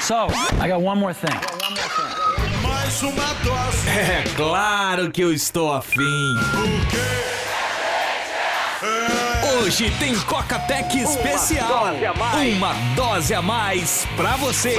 So, 0.00 0.26
I 0.60 0.66
got 0.66 0.80
one 0.82 0.98
more 0.98 1.14
thing. 1.14 1.30
Mais 2.60 3.02
uma 3.02 3.34
dose. 3.44 3.86
É 3.88 4.24
claro 4.34 5.12
que 5.12 5.22
eu 5.22 5.32
estou 5.32 5.72
afim. 5.72 6.02
O 6.02 6.86
quê? 6.90 7.37
Hoje 9.60 9.90
tem 9.98 10.14
Coca-Tech 10.20 10.96
especial. 10.96 11.86
Uma 12.56 12.74
dose 12.94 13.34
a 13.34 13.42
mais 13.42 14.06
pra 14.16 14.36
você. 14.36 14.76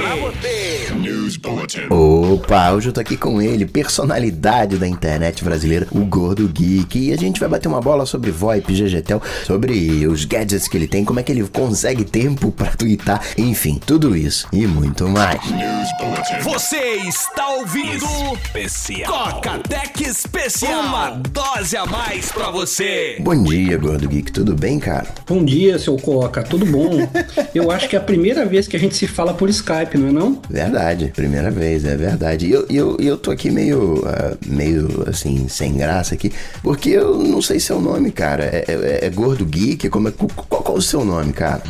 News 0.96 1.36
Bulletin. 1.36 1.86
Opa, 1.90 2.70
hoje 2.70 2.88
eu 2.88 2.92
tô 2.92 3.00
aqui 3.00 3.16
com 3.16 3.42
ele, 3.42 3.66
personalidade 3.66 4.78
da 4.78 4.88
internet 4.88 5.44
brasileira, 5.44 5.86
o 5.90 6.00
Gordo 6.04 6.48
Geek. 6.48 7.08
E 7.08 7.12
a 7.12 7.16
gente 7.16 7.38
vai 7.38 7.48
bater 7.48 7.68
uma 7.68 7.80
bola 7.80 8.06
sobre 8.06 8.30
VoIP, 8.30 8.72
GGTEL, 8.72 9.20
sobre 9.44 10.06
os 10.06 10.24
gadgets 10.24 10.66
que 10.66 10.76
ele 10.78 10.88
tem, 10.88 11.04
como 11.04 11.20
é 11.20 11.22
que 11.22 11.32
ele 11.32 11.46
consegue 11.48 12.04
tempo 12.04 12.50
pra 12.50 12.68
twittar, 12.68 13.20
enfim, 13.36 13.78
tudo 13.84 14.16
isso 14.16 14.48
e 14.52 14.66
muito 14.66 15.08
mais. 15.08 15.44
News 15.50 15.88
Bulletin. 15.98 16.40
Você 16.42 16.78
está 17.06 17.48
ouvindo 17.48 18.06
Especial. 18.44 19.32
Coca-Tech 19.32 20.02
especial. 20.02 20.82
Uma 20.82 21.10
dose 21.10 21.76
a 21.76 21.86
mais 21.86 22.32
pra 22.32 22.50
você. 22.50 23.16
Bom 23.20 23.42
dia, 23.44 23.78
Gordo 23.78 24.08
Geek, 24.08 24.32
tudo 24.32 24.54
bem, 24.54 24.69
cara? 24.78 25.06
Bom 25.26 25.44
dia, 25.44 25.78
seu 25.78 25.96
Coca, 25.96 26.42
tudo 26.42 26.64
bom? 26.66 26.90
Eu 27.54 27.70
acho 27.70 27.88
que 27.88 27.96
é 27.96 27.98
a 27.98 28.02
primeira 28.02 28.44
vez 28.46 28.68
que 28.68 28.76
a 28.76 28.78
gente 28.78 28.94
se 28.94 29.06
fala 29.06 29.34
por 29.34 29.48
Skype, 29.48 29.96
não 29.98 30.08
é 30.08 30.12
não? 30.12 30.40
Verdade, 30.48 31.12
primeira 31.14 31.50
vez, 31.50 31.84
é 31.84 31.96
verdade. 31.96 32.46
E 32.46 32.52
eu, 32.52 32.66
eu, 32.70 32.96
eu 33.00 33.16
tô 33.16 33.30
aqui 33.30 33.50
meio, 33.50 34.02
ah, 34.06 34.36
meio 34.46 35.04
assim, 35.08 35.48
sem 35.48 35.74
graça 35.74 36.14
aqui, 36.14 36.32
porque 36.62 36.90
eu 36.90 37.16
não 37.18 37.42
sei 37.42 37.58
seu 37.58 37.80
nome, 37.80 38.10
cara. 38.10 38.44
É, 38.44 38.64
é- 38.68 39.06
é 39.06 39.10
Gordo 39.10 39.44
Geek? 39.44 39.88
Como 39.88 40.08
é, 40.08 40.12
qual, 40.12 40.28
qual 40.48 40.74
é 40.76 40.78
o 40.78 40.82
seu 40.82 41.04
nome, 41.04 41.32
cara? 41.32 41.62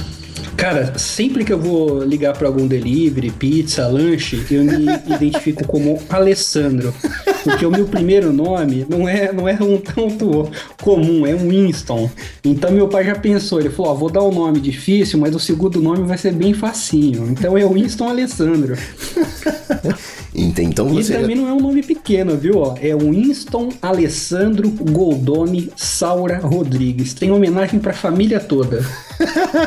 Cara, 0.56 0.98
sempre 0.98 1.45
que 1.45 1.52
eu 1.52 1.59
vou 1.59 2.02
ligar 2.02 2.36
para 2.36 2.46
algum 2.46 2.66
delivery, 2.66 3.30
pizza, 3.30 3.86
lanche, 3.86 4.45
eu 4.50 4.64
me 4.64 4.86
identifico 5.14 5.66
como 5.66 5.98
Alessandro. 6.09 6.95
Porque 7.43 7.65
o 7.65 7.70
meu 7.70 7.87
primeiro 7.87 8.32
nome 8.32 8.87
não 8.88 9.09
é, 9.09 9.32
não 9.32 9.48
é 9.48 9.54
um 9.60 9.78
tanto 9.78 10.51
comum, 10.82 11.26
é 11.26 11.34
um 11.34 11.48
Winston. 11.48 12.10
Então 12.45 12.71
meu 12.71 12.88
pai 12.88 13.04
já 13.04 13.15
pensou, 13.15 13.60
ele 13.60 13.71
falou, 13.71 13.93
ó, 13.93 13.95
vou 13.95 14.10
dar 14.10 14.23
um 14.23 14.32
nome 14.32 14.60
difícil, 14.60 15.18
mas 15.18 15.34
o 15.34 15.40
segundo 15.40 15.80
nome 15.80 16.06
vai 16.06 16.18
ser 16.18 16.32
bem 16.32 16.52
facinho. 16.52 17.26
Então 17.30 17.56
é 17.56 17.66
Winston 17.66 18.09
Alessandro. 18.09 18.76
Ent- 20.34 20.59
Então 20.60 20.88
E 20.92 21.02
você. 21.02 21.14
também 21.18 21.36
não 21.36 21.48
é 21.48 21.52
um 21.52 21.60
nome 21.60 21.82
pequeno, 21.82 22.36
viu? 22.36 22.59
Ó, 22.59 22.74
é 22.80 22.95
Winston 22.95 23.70
Alessandro 23.82 24.70
Goldoni 24.70 25.70
Saura 25.76 26.38
Rodrigues. 26.38 27.14
Tem 27.14 27.30
homenagem 27.30 27.80
pra 27.80 27.92
família 27.92 28.40
toda. 28.40 28.84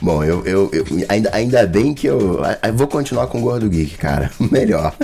Bom, 0.00 0.22
eu, 0.22 0.44
eu, 0.44 0.70
eu- 0.72 0.84
ainda, 1.08 1.30
ainda 1.32 1.66
bem 1.66 1.94
que 1.94 2.06
eu, 2.06 2.40
eu 2.62 2.74
vou 2.74 2.86
continuar 2.86 3.26
com 3.26 3.38
o 3.38 3.42
Gordo 3.42 3.68
Geek, 3.68 3.96
cara. 3.96 4.30
Melhor. 4.50 4.94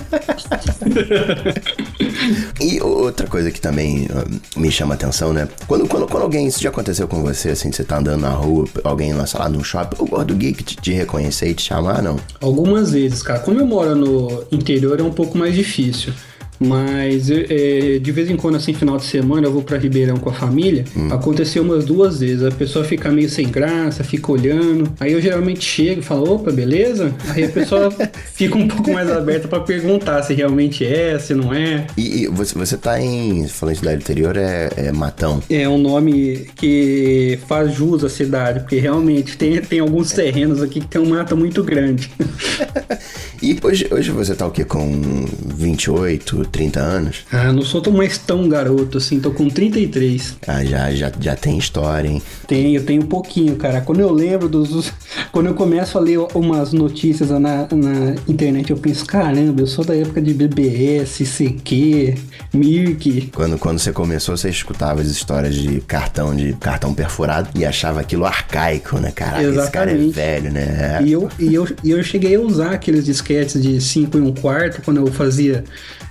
e 2.61 2.81
outra 2.81 3.27
coisa 3.27 3.51
que 3.51 3.61
também 3.61 4.09
ah, 4.15 4.25
me 4.59 4.71
chama 4.71 4.95
atenção, 4.95 5.33
né? 5.33 5.49
Quando, 5.67 5.87
quando, 5.89 6.07
quando 6.07 6.23
alguém, 6.23 6.47
isso 6.47 6.61
já 6.61 6.69
aconteceu 6.69 7.09
com 7.09 7.23
você, 7.23 7.51
assim, 7.51 7.73
você 7.73 7.85
tá 7.85 7.99
andando 7.99 8.21
na 8.23 8.31
rua, 8.31 8.67
alguém 8.85 9.13
lá, 9.13 9.27
sei 9.27 9.41
lá, 9.41 9.49
num 9.49 9.63
shopping, 9.65 9.97
o 10.03 10.07
Gordo 10.07 10.35
Geek 10.35 10.63
te, 10.65 10.77
te 10.77 10.93
reconhecer 10.93 11.49
e 11.51 11.55
te 11.55 11.63
chamar, 11.63 12.03
não? 12.03 12.17
Algumas 12.41 12.93
vezes, 12.93 13.23
cara. 13.23 13.41
Como 13.41 13.59
eu 13.61 13.67
moro 13.67 13.95
no 13.95 14.45
interior, 14.53 14.98
é 15.01 15.05
um 15.05 15.13
pouco 15.13 15.37
mais 15.37 15.55
difícil. 15.55 16.13
Mas 16.59 17.31
é, 17.31 17.99
de 17.99 18.13
vez 18.13 18.31
em 18.31 18.37
quando, 18.37 18.57
assim, 18.57 18.73
final 18.73 18.97
de 18.97 19.05
semana, 19.05 19.47
eu 19.47 19.53
vou 19.53 19.63
pra 19.63 19.79
Ribeirão 19.79 20.17
com 20.17 20.31
a 20.31 20.33
família. 20.33 20.85
Aconteceu 21.11 21.63
umas 21.63 21.85
duas 21.85 22.21
vezes. 22.21 22.45
A 22.45 22.51
pessoa 22.51 22.85
fica 22.85 23.11
meio 23.11 23.29
sem 23.29 23.49
graça, 23.49 24.03
fica 24.03 24.33
olhando. 24.33 24.93
Aí 24.99 25.13
eu 25.13 25.21
geralmente 25.21 25.65
chego 25.65 26.01
e 26.01 26.05
falo, 26.05 26.35
opa, 26.35 26.51
beleza? 26.51 27.15
Aí 27.29 27.45
a 27.45 27.49
pessoa 27.49 27.91
fica 28.35 28.57
um 28.57 28.67
pouco 28.67 28.93
mais 28.93 29.11
aberta 29.11 29.47
pra 29.49 29.61
perguntar 29.61 30.23
se 30.23 30.35
realmente 30.35 30.85
é, 30.85 31.19
se 31.19 31.35
não 31.35 31.53
é. 31.53 31.87
E, 31.97 32.25
e 32.25 32.27
você, 32.27 32.57
você 32.57 32.77
tá 32.77 33.01
em, 33.01 33.47
falando 33.47 33.75
de 33.75 33.81
cidade 33.81 34.03
interior, 34.03 34.37
é, 34.37 34.69
é 34.77 34.93
Matão. 34.93 35.43
É 35.49 35.69
um 35.69 35.79
nome 35.79 36.49
que 36.57 37.39
faz 37.47 37.73
jus 37.75 38.03
à 38.05 38.09
cidade, 38.09 38.61
porque 38.61 38.79
realmente 38.79 39.37
tem, 39.37 39.61
tem 39.61 39.81
alguns 39.81 40.13
terrenos 40.13 40.63
aqui 40.63 40.81
que 40.81 40.87
tem 40.87 41.01
um 41.01 41.09
mato 41.11 41.37
muito 41.37 41.63
grande. 41.63 42.11
E 43.41 43.57
hoje, 43.63 43.87
hoje 43.91 44.11
você 44.11 44.35
tá 44.35 44.47
o 44.47 44.51
quê? 44.51 44.65
Com 44.65 45.25
28, 45.55 46.48
30 46.49 46.81
anos? 46.81 47.25
ah, 47.33 47.53
não 47.53 47.63
sou 47.63 47.81
tão 47.81 47.93
mais 47.93 48.19
tão 48.19 48.49
garoto 48.49 48.99
assim, 48.99 49.21
tô 49.21 49.31
com 49.31 49.49
33. 49.49 50.37
Ah, 50.47 50.65
já, 50.65 50.91
já, 50.95 51.13
já 51.21 51.37
tem 51.37 51.59
história, 51.59 52.09
hein? 52.09 52.23
Tenho, 52.47 52.83
tenho 52.83 53.03
um 53.03 53.07
pouquinho, 53.07 53.57
cara. 53.57 53.81
Quando 53.81 54.01
eu 54.01 54.11
lembro 54.13 54.49
dos. 54.49 54.69
dos- 54.71 54.93
Quando 55.33 55.47
eu 55.47 55.55
começo 55.55 55.97
a 55.99 56.01
ler 56.01 56.19
umas 56.35 56.73
notícias 56.73 57.31
na, 57.31 57.39
na 57.71 58.15
internet, 58.27 58.71
eu 58.71 58.77
penso, 58.77 59.05
caramba, 59.07 59.61
eu 59.61 59.67
sou 59.67 59.85
da 59.85 59.95
época 59.95 60.21
de 60.23 60.33
BBS, 60.35 61.25
CQ, 61.25 62.15
Mirk. 62.55 63.31
Quando, 63.35 63.59
quando 63.59 63.79
você 63.79 63.93
começou, 63.93 64.37
você 64.37 64.49
escutava 64.49 65.01
as 65.01 65.09
histórias 65.09 65.55
de 65.55 65.81
cartão 65.83 66.35
de 66.35 66.53
cartão 66.55 66.95
perfurado 66.95 67.49
e 67.55 67.65
achava 67.65 68.01
aquilo 68.01 68.25
arcaico, 68.25 68.99
né, 68.99 69.11
cara? 69.13 69.43
Esse 69.43 69.71
cara 69.71 69.91
é 69.91 69.95
Exatamente. 69.95 70.13
velho, 70.15 70.53
né? 70.53 71.01
E 71.05 71.13
eu, 71.13 71.29
e, 71.39 71.55
eu, 71.55 71.69
e 71.85 71.91
eu 71.91 72.03
cheguei 72.03 72.35
a 72.37 72.41
usar 72.41 72.73
aqueles 72.73 73.05
disquetes 73.05 73.61
de 73.63 73.81
5 73.81 74.17
e 74.19 74.21
1 74.21 74.33
quarto, 74.35 74.83
quando 74.83 74.99
eu 74.99 75.07
fazia 75.13 75.65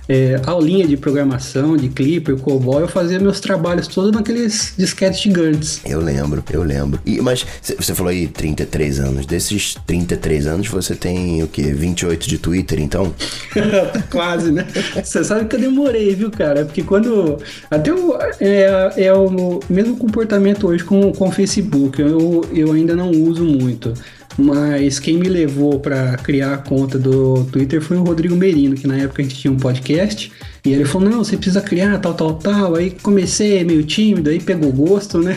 é, 0.08 0.40
aulinha 0.46 0.86
de 0.86 0.96
programação, 0.96 1.76
de 1.76 1.88
Clipper, 1.88 2.36
COBOL, 2.38 2.80
eu 2.80 2.88
fazia 2.88 3.20
meus 3.20 3.40
trabalhos 3.40 3.86
todos 3.86 4.10
naqueles 4.10 4.72
disquetes 4.76 5.20
gigantes. 5.20 5.80
Eu 5.84 6.00
lembro, 6.00 6.42
eu 6.50 6.62
lembro. 6.62 6.98
E, 7.04 7.20
mas 7.20 7.44
você 7.78 7.94
falou 7.94 8.10
aí 8.10 8.26
33 8.26 9.00
anos. 9.00 9.26
Desses 9.26 9.76
33 9.86 10.46
anos, 10.46 10.68
você 10.68 10.94
tem 10.94 11.42
o 11.42 11.48
quê? 11.48 11.62
28 11.62 12.26
de 12.26 12.38
Twitter, 12.38 12.80
então? 12.80 13.14
Quase, 14.10 14.50
né? 14.50 14.66
Você 15.02 15.22
sabe 15.22 15.44
que 15.44 15.56
eu 15.56 15.60
demorei, 15.60 16.14
viu, 16.14 16.30
cara? 16.30 16.64
Porque 16.64 16.82
quando. 16.82 17.38
Até 17.70 17.92
o, 17.92 18.18
é, 18.40 18.92
é 18.96 19.12
o 19.12 19.60
mesmo 19.68 19.96
comportamento 19.96 20.68
hoje 20.68 20.84
com, 20.84 21.12
com 21.12 21.28
o 21.28 21.32
Facebook. 21.32 22.00
Eu, 22.00 22.46
eu 22.54 22.72
ainda 22.72 22.96
não 22.96 23.10
uso 23.10 23.44
muito. 23.44 23.92
Mas 24.38 25.00
quem 25.00 25.18
me 25.18 25.28
levou 25.28 25.80
pra 25.80 26.16
criar 26.16 26.54
a 26.54 26.58
conta 26.58 26.96
do 26.96 27.42
Twitter 27.46 27.82
foi 27.82 27.96
o 27.96 28.04
Rodrigo 28.04 28.36
Merino, 28.36 28.76
que 28.76 28.86
na 28.86 28.96
época 28.96 29.20
a 29.20 29.24
gente 29.24 29.34
tinha 29.34 29.52
um 29.52 29.56
podcast. 29.56 30.32
E 30.64 30.72
ele 30.72 30.84
falou: 30.84 31.10
Não, 31.10 31.24
você 31.24 31.36
precisa 31.36 31.60
criar 31.60 31.98
tal, 31.98 32.14
tal, 32.14 32.34
tal. 32.34 32.76
Aí 32.76 32.92
comecei 33.02 33.64
meio 33.64 33.82
tímido, 33.82 34.30
aí 34.30 34.38
pegou 34.38 34.70
gosto, 34.72 35.18
né? 35.18 35.36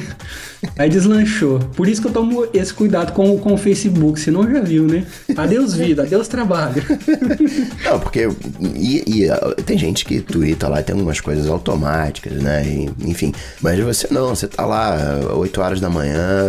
Aí 0.77 0.89
deslanchou. 0.89 1.59
Por 1.75 1.87
isso 1.87 2.01
que 2.01 2.07
eu 2.07 2.11
tomo 2.11 2.47
esse 2.53 2.73
cuidado 2.73 3.13
com, 3.13 3.37
com 3.39 3.53
o 3.53 3.57
Facebook, 3.57 4.19
senão 4.19 4.49
já 4.49 4.61
viu, 4.61 4.83
né? 4.83 5.05
Adeus 5.35 5.73
vida, 5.73 6.03
adeus 6.03 6.27
trabalho. 6.27 6.83
Não, 7.83 7.99
porque. 7.99 8.27
E, 8.75 9.23
e, 9.25 9.63
tem 9.63 9.77
gente 9.77 10.05
que 10.05 10.21
twitta 10.21 10.67
lá, 10.67 10.81
tem 10.81 10.93
algumas 10.93 11.19
coisas 11.19 11.47
automáticas, 11.47 12.33
né? 12.33 12.63
E, 12.65 13.09
enfim. 13.09 13.33
Mas 13.61 13.79
você 13.79 14.07
não, 14.11 14.29
você 14.35 14.47
tá 14.47 14.65
lá, 14.65 15.19
8 15.35 15.61
horas 15.61 15.79
da 15.81 15.89
manhã, 15.89 16.45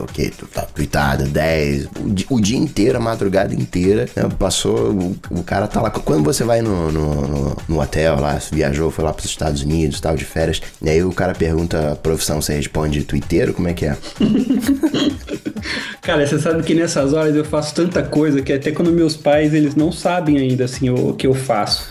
ok, 0.00 0.32
tu 0.36 0.46
tá 0.46 0.62
tweetado, 0.62 1.24
10, 1.24 1.84
o, 2.30 2.34
o 2.36 2.40
dia 2.40 2.58
inteiro, 2.58 2.96
a 2.98 3.00
madrugada 3.00 3.54
inteira, 3.54 4.08
né? 4.16 4.28
Passou, 4.38 4.92
o, 4.92 5.16
o 5.30 5.42
cara 5.42 5.66
tá 5.66 5.80
lá. 5.80 5.90
Quando 5.90 6.24
você 6.24 6.44
vai 6.44 6.62
no, 6.62 6.90
no, 6.90 7.56
no- 7.68 7.80
hotel 7.80 8.20
lá, 8.20 8.38
viajou, 8.52 8.90
foi 8.90 9.04
lá 9.04 9.12
pros 9.12 9.26
Estados 9.26 9.62
Unidos 9.62 10.00
tal, 10.00 10.16
de 10.16 10.24
férias, 10.24 10.60
e 10.82 10.88
aí 10.88 11.02
o 11.02 11.12
cara 11.12 11.34
pergunta 11.34 11.92
a 11.92 11.96
profissão, 11.96 12.40
você 12.40 12.54
responde 12.54 13.02
twitteiro? 13.04 13.49
Como 13.52 13.68
é 13.68 13.74
que 13.74 13.86
é? 13.86 13.96
Cara, 16.02 16.26
você 16.26 16.38
sabe 16.38 16.62
que 16.62 16.74
nessas 16.74 17.12
horas 17.12 17.36
eu 17.36 17.44
faço 17.44 17.74
tanta 17.74 18.02
coisa 18.02 18.40
que 18.42 18.52
até 18.52 18.72
quando 18.72 18.90
meus 18.90 19.16
pais, 19.16 19.52
eles 19.54 19.74
não 19.74 19.92
sabem 19.92 20.38
ainda, 20.38 20.64
assim, 20.64 20.88
o 20.90 21.12
que 21.12 21.26
eu 21.26 21.34
faço. 21.34 21.86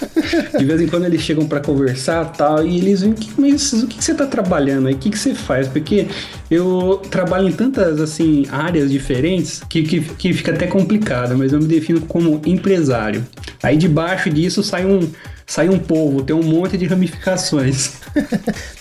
De 0.57 0.65
vez 0.65 0.81
em 0.81 0.87
quando 0.87 1.05
eles 1.05 1.21
chegam 1.21 1.47
pra 1.47 1.59
conversar 1.59 2.25
tal, 2.33 2.65
e 2.65 2.77
eles 2.77 3.01
vêm, 3.01 3.13
"Que- 3.13 3.29
mas 3.37 3.71
o 3.73 3.87
que, 3.87 3.97
que 3.97 4.03
você 4.03 4.13
tá 4.13 4.25
trabalhando 4.25 4.87
aí? 4.87 4.95
O 4.95 4.97
que, 4.97 5.09
que 5.11 5.17
você 5.17 5.33
faz? 5.33 5.67
Porque 5.67 6.07
eu 6.49 6.99
trabalho 7.09 7.47
em 7.47 7.51
tantas, 7.51 8.01
assim, 8.01 8.45
áreas 8.51 8.89
diferentes 8.91 9.61
que, 9.69 9.83
que, 9.83 10.01
que 10.01 10.33
fica 10.33 10.51
até 10.51 10.65
complicado, 10.67 11.37
mas 11.37 11.53
eu 11.53 11.59
me 11.59 11.67
defino 11.67 12.01
como 12.01 12.41
empresário. 12.45 13.25
Aí 13.61 13.77
debaixo 13.77 14.29
disso 14.29 14.63
sai 14.63 14.85
um, 14.85 15.07
sai 15.49 15.67
um 15.67 15.79
povo, 15.79 16.21
tem 16.21 16.35
um 16.35 16.43
monte 16.43 16.77
de 16.77 16.85
ramificações. 16.85 17.97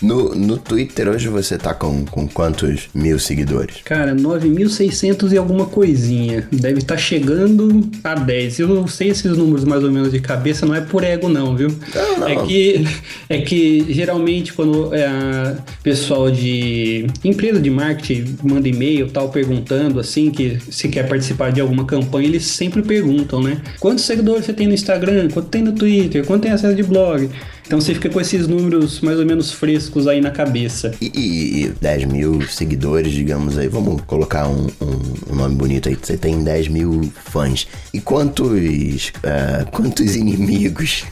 No, 0.00 0.32
no 0.34 0.56
Twitter 0.56 1.08
hoje 1.08 1.28
você 1.28 1.58
tá 1.58 1.74
com, 1.74 2.04
com 2.04 2.28
quantos 2.28 2.88
mil 2.94 3.18
seguidores? 3.18 3.78
Cara, 3.84 4.14
9.600 4.14 5.32
e 5.32 5.36
alguma 5.36 5.66
coisinha. 5.66 6.46
Deve 6.52 6.78
estar 6.78 6.96
chegando 6.96 7.88
a 8.04 8.14
10. 8.14 8.60
Eu 8.60 8.86
sei 8.86 9.08
esses 9.08 9.36
números 9.36 9.64
mais 9.64 9.82
ou 9.82 9.90
menos 9.90 10.12
de 10.12 10.20
cabeça, 10.20 10.64
não 10.64 10.74
é 10.74 10.80
por 10.80 11.02
ego 11.02 11.28
não, 11.28 11.56
viu? 11.56 11.68
Não, 11.94 12.18
não. 12.20 12.28
É 12.28 12.46
que 12.46 12.84
é 13.28 13.40
que 13.40 13.86
geralmente 13.92 14.52
quando 14.52 14.94
é 14.94 15.04
a 15.06 15.56
pessoal 15.82 16.30
de 16.30 17.06
empresa 17.24 17.60
de 17.60 17.70
marketing 17.70 18.36
manda 18.42 18.68
e-mail 18.68 19.10
tal 19.10 19.30
perguntando 19.30 19.98
assim 19.98 20.30
que 20.30 20.58
se 20.70 20.88
quer 20.88 21.08
participar 21.08 21.50
de 21.50 21.60
alguma 21.60 21.84
campanha, 21.84 22.28
eles 22.28 22.46
sempre 22.46 22.82
perguntam, 22.82 23.42
né? 23.42 23.60
Quantos 23.80 24.04
seguidores 24.04 24.44
você 24.44 24.52
tem 24.52 24.68
no 24.68 24.74
Instagram? 24.74 25.28
Quanto 25.28 25.48
tem 25.48 25.62
no 25.62 25.72
Twitter? 25.72 26.24
Quanto 26.24 26.42
tem 26.42 26.52
acesso 26.58 26.74
de 26.74 26.82
blog. 26.82 27.30
Então 27.66 27.78
você 27.80 27.92
fica 27.92 28.08
com 28.08 28.18
esses 28.18 28.48
números 28.48 29.00
mais 29.00 29.18
ou 29.18 29.26
menos 29.26 29.52
frescos 29.52 30.06
aí 30.06 30.22
na 30.22 30.30
cabeça. 30.30 30.92
E, 31.00 31.12
e, 31.14 31.64
e 31.64 31.68
10 31.68 32.04
mil 32.06 32.40
seguidores, 32.48 33.12
digamos 33.12 33.58
aí, 33.58 33.68
vamos 33.68 34.00
colocar 34.06 34.48
um, 34.48 34.66
um, 34.80 35.32
um 35.32 35.34
nome 35.34 35.54
bonito 35.54 35.88
aí. 35.88 35.94
Você 35.94 36.16
tem 36.16 36.42
10 36.42 36.68
mil 36.68 37.12
fãs. 37.26 37.68
E 37.92 38.00
quantos. 38.00 38.48
Uh, 38.48 39.70
quantos 39.70 40.16
inimigos? 40.16 41.04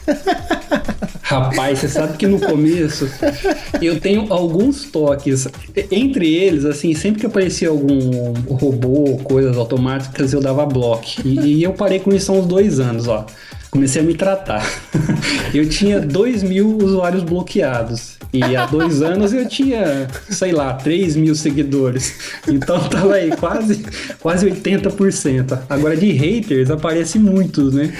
Rapaz, 1.21 1.79
você 1.79 1.89
sabe 1.89 2.17
que 2.17 2.25
no 2.25 2.39
começo 2.39 3.07
eu 3.79 3.99
tenho 3.99 4.33
alguns 4.33 4.85
toques. 4.85 5.47
Entre 5.91 6.33
eles, 6.33 6.65
assim, 6.65 6.95
sempre 6.95 7.19
que 7.19 7.25
aparecia 7.27 7.69
algum 7.69 8.33
robô, 8.49 9.17
coisas 9.23 9.57
automáticas, 9.57 10.33
eu 10.33 10.41
dava 10.41 10.65
bloco. 10.65 11.05
E, 11.23 11.57
e 11.57 11.63
eu 11.63 11.73
parei 11.73 11.99
com 11.99 12.11
isso 12.11 12.31
há 12.31 12.35
uns 12.35 12.47
dois 12.47 12.79
anos, 12.79 13.07
ó 13.07 13.27
comecei 13.69 14.01
a 14.01 14.05
me 14.05 14.13
tratar. 14.13 14.67
eu 15.53 15.67
tinha 15.67 15.99
2 15.99 16.43
mil 16.43 16.77
usuários 16.77 17.23
bloqueados. 17.23 18.17
E 18.33 18.55
há 18.55 18.65
dois 18.65 19.01
anos 19.03 19.33
eu 19.33 19.47
tinha, 19.47 20.07
sei 20.29 20.51
lá, 20.51 20.73
3 20.73 21.15
mil 21.15 21.35
seguidores. 21.35 22.15
Então 22.47 22.79
tava 22.89 23.13
aí 23.13 23.31
quase, 23.35 23.85
quase 24.19 24.45
80%. 24.49 25.59
Agora 25.69 25.95
de 25.95 26.11
haters 26.11 26.69
aparece 26.69 27.17
muitos, 27.19 27.73
né? 27.73 27.93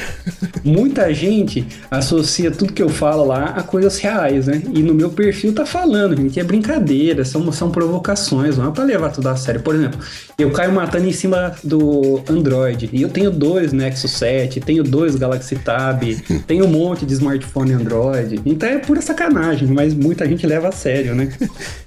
Muita 0.63 1.13
gente 1.13 1.65
associa 1.89 2.51
tudo 2.51 2.73
que 2.73 2.83
eu 2.83 2.89
falo 2.89 3.23
lá 3.25 3.53
a 3.55 3.63
coisas 3.63 3.97
reais, 3.99 4.47
né? 4.47 4.61
E 4.73 4.83
no 4.83 4.93
meu 4.93 5.09
perfil 5.09 5.53
tá 5.53 5.65
falando, 5.65 6.15
gente, 6.15 6.39
é 6.39 6.43
brincadeira, 6.43 7.23
são, 7.23 7.51
são 7.51 7.71
provocações, 7.71 8.57
não 8.57 8.69
é 8.69 8.71
pra 8.71 8.83
levar 8.83 9.09
tudo 9.11 9.27
a 9.29 9.35
sério. 9.35 9.61
Por 9.61 9.75
exemplo, 9.75 9.99
eu 10.37 10.51
caio 10.51 10.73
matando 10.73 11.07
em 11.07 11.13
cima 11.13 11.55
do 11.63 12.21
Android. 12.29 12.89
E 12.91 13.01
eu 13.01 13.09
tenho 13.09 13.31
dois 13.31 13.71
Nexus 13.71 14.11
7, 14.11 14.59
tenho 14.59 14.83
dois 14.83 15.15
Galaxy 15.15 15.56
Tab, 15.57 16.04
tenho 16.45 16.65
um 16.65 16.69
monte 16.69 17.06
de 17.06 17.13
smartphone 17.13 17.74
Android. 17.74 18.42
Então 18.45 18.69
é 18.69 18.77
pura 18.77 19.01
sacanagem, 19.01 19.68
mas 19.68 19.94
muita 19.94 20.27
gente 20.27 20.45
leva 20.45 20.69
a 20.69 20.71
sério, 20.71 21.15
né? 21.15 21.31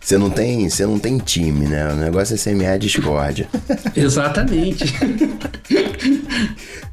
Você 0.01 0.17
não 0.19 0.31
tem, 0.31 0.69
você 0.69 0.87
não 0.87 0.99
tem 0.99 1.19
time, 1.19 1.67
né? 1.67 1.93
O 1.93 1.97
negócio 1.97 2.35
é 2.35 2.37
semear 2.37 2.79
discórdia. 2.79 3.49
Exatamente. 3.97 4.85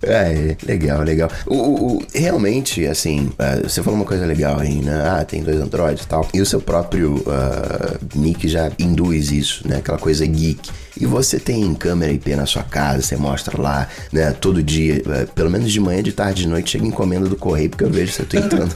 É, 0.01 0.55
legal, 0.65 1.01
legal. 1.01 1.29
O, 1.45 1.55
o, 1.55 2.05
realmente, 2.13 2.85
assim, 2.85 3.31
uh, 3.39 3.67
você 3.67 3.81
falou 3.81 3.99
uma 3.99 4.05
coisa 4.05 4.25
legal 4.25 4.59
aí, 4.59 4.75
né? 4.75 5.03
Ah, 5.03 5.25
tem 5.25 5.41
dois 5.41 5.59
Androids 5.59 6.03
e 6.03 6.07
tal. 6.07 6.27
E 6.33 6.41
o 6.41 6.45
seu 6.45 6.61
próprio 6.61 7.15
uh, 7.15 7.97
nick 8.15 8.47
já 8.47 8.71
induz 8.77 9.31
isso, 9.31 9.67
né? 9.67 9.77
Aquela 9.77 9.97
coisa 9.97 10.25
geek. 10.25 10.69
E 10.99 11.05
você 11.05 11.39
tem 11.39 11.73
câmera 11.73 12.11
IP 12.11 12.35
na 12.35 12.45
sua 12.45 12.63
casa, 12.63 13.01
você 13.01 13.15
mostra 13.15 13.61
lá, 13.61 13.87
né? 14.11 14.31
Todo 14.31 14.61
dia, 14.63 15.01
uh, 15.05 15.31
pelo 15.33 15.49
menos 15.49 15.71
de 15.71 15.79
manhã, 15.79 16.01
de 16.01 16.11
tarde, 16.11 16.43
de 16.43 16.47
noite, 16.47 16.71
chega 16.71 16.85
encomenda 16.85 17.27
do 17.27 17.35
correio, 17.35 17.69
porque 17.69 17.83
eu 17.83 17.89
vejo 17.89 18.11
você 18.11 18.23
entrando. 18.37 18.73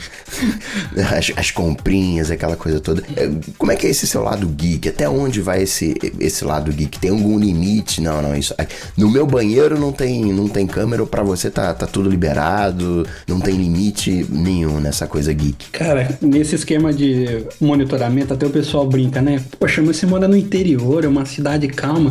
as, 1.18 1.31
as 1.35 1.51
comprinhas, 1.51 2.31
aquela 2.31 2.56
coisa 2.56 2.79
toda. 2.79 3.03
Como 3.57 3.71
é 3.71 3.75
que 3.75 3.88
é 3.88 3.89
esse 3.89 4.07
seu 4.07 4.23
lado 4.23 4.47
geek? 4.47 4.89
Até 4.89 5.09
onde 5.09 5.41
vai 5.41 5.63
esse, 5.63 5.95
esse 6.19 6.44
lado 6.45 6.71
geek? 6.71 7.00
Tem 7.00 7.12
algum 7.12 7.38
limite? 7.38 8.01
Não, 8.01 8.21
não, 8.21 8.35
isso. 8.35 8.53
No 8.97 9.09
meu 9.09 9.25
banheiro 9.25 9.79
não 9.79 9.91
tem, 9.91 10.31
não 10.33 10.47
tem 10.47 10.67
câmera 10.67 11.06
para 11.06 11.24
você 11.24 11.50
tá, 11.50 11.74
tá 11.74 11.88
tudo 11.88 12.09
liberado, 12.09 13.06
não 13.27 13.39
tem 13.39 13.56
limite 13.56 14.25
nenhum 14.29 14.79
nessa 14.79 15.07
coisa 15.07 15.33
geek. 15.33 15.69
Cara, 15.71 16.17
nesse 16.21 16.56
esquema 16.56 16.94
de 16.94 17.45
monitoramento, 17.59 18.33
até 18.33 18.45
o 18.45 18.50
pessoal 18.50 18.88
brinca, 18.88 19.21
né? 19.21 19.41
Poxa, 19.59 19.81
mas 19.81 19.97
você 19.97 20.06
mora 20.06 20.27
no 20.27 20.38
interior, 20.38 21.03
é 21.03 21.07
uma 21.07 21.25
cidade 21.25 21.67
calma. 21.67 22.10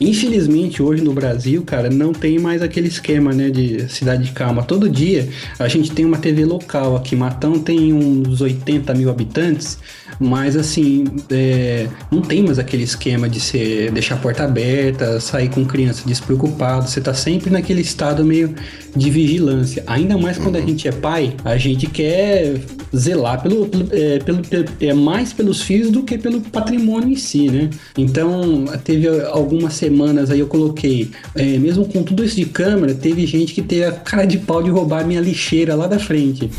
Infelizmente, 0.00 0.82
hoje 0.82 1.02
no 1.02 1.12
Brasil, 1.12 1.62
cara, 1.62 1.90
não 1.90 2.12
tem 2.12 2.38
mais 2.38 2.62
aquele 2.62 2.88
esquema, 2.88 3.32
né, 3.32 3.50
de 3.50 3.88
cidade 3.88 4.30
calma. 4.32 4.62
Todo 4.62 4.88
dia 4.88 5.28
a 5.58 5.68
gente 5.68 5.90
tem 5.92 6.04
uma 6.04 6.18
TV 6.18 6.44
local 6.44 6.96
aqui. 6.96 7.16
Matão 7.16 7.58
tem 7.58 7.92
uns 7.92 8.40
80 8.40 8.94
mil 8.94 9.10
habitantes, 9.10 9.78
mas 10.18 10.56
assim, 10.56 11.04
é, 11.30 11.88
não 12.10 12.20
tem 12.20 12.42
mais 12.42 12.58
aquele 12.58 12.82
esquema 12.82 13.28
de 13.28 13.40
você 13.40 13.90
deixar 13.92 14.16
a 14.16 14.18
porta 14.18 14.44
aberta, 14.44 15.20
sair 15.20 15.48
com 15.48 15.64
criança 15.64 16.02
despreocupado. 16.06 16.88
Você 16.88 17.00
tá 17.00 17.14
sempre 17.14 17.50
naquele 17.50 17.80
estado 17.80 18.24
meio 18.24 18.54
de 18.96 19.10
vigilância. 19.10 19.84
Ainda 19.86 20.18
mais 20.18 20.38
quando 20.38 20.56
a 20.56 20.60
gente 20.60 20.88
é 20.88 20.92
pai, 20.92 21.34
a 21.44 21.56
gente 21.56 21.86
quer 21.86 22.60
zelar 22.96 23.42
pelo, 23.42 23.66
pelo, 23.66 23.88
é, 23.92 24.18
pelo, 24.18 24.42
é, 24.80 24.92
mais 24.92 25.32
pelos 25.32 25.62
filhos 25.62 25.90
do 25.90 26.02
que 26.02 26.18
pelo 26.18 26.40
patrimônio 26.40 27.10
em 27.10 27.16
si, 27.16 27.48
né? 27.48 27.70
Então, 27.96 28.64
teve 28.82 29.08
algumas 29.26 29.74
semanas 29.74 30.30
aí 30.30 30.40
eu 30.40 30.46
coloquei, 30.46 31.10
é, 31.34 31.58
mesmo 31.58 31.86
com 31.86 32.02
tudo 32.02 32.24
isso 32.24 32.36
de 32.36 32.46
câmera, 32.46 32.94
teve 32.94 33.26
gente 33.26 33.52
que 33.54 33.62
teve 33.62 33.84
a 33.84 33.92
cara 33.92 34.24
de 34.24 34.38
pau 34.38 34.62
de 34.62 34.70
roubar 34.70 35.06
minha 35.06 35.20
lixeira 35.20 35.74
lá 35.74 35.86
da 35.86 35.98
frente. 35.98 36.50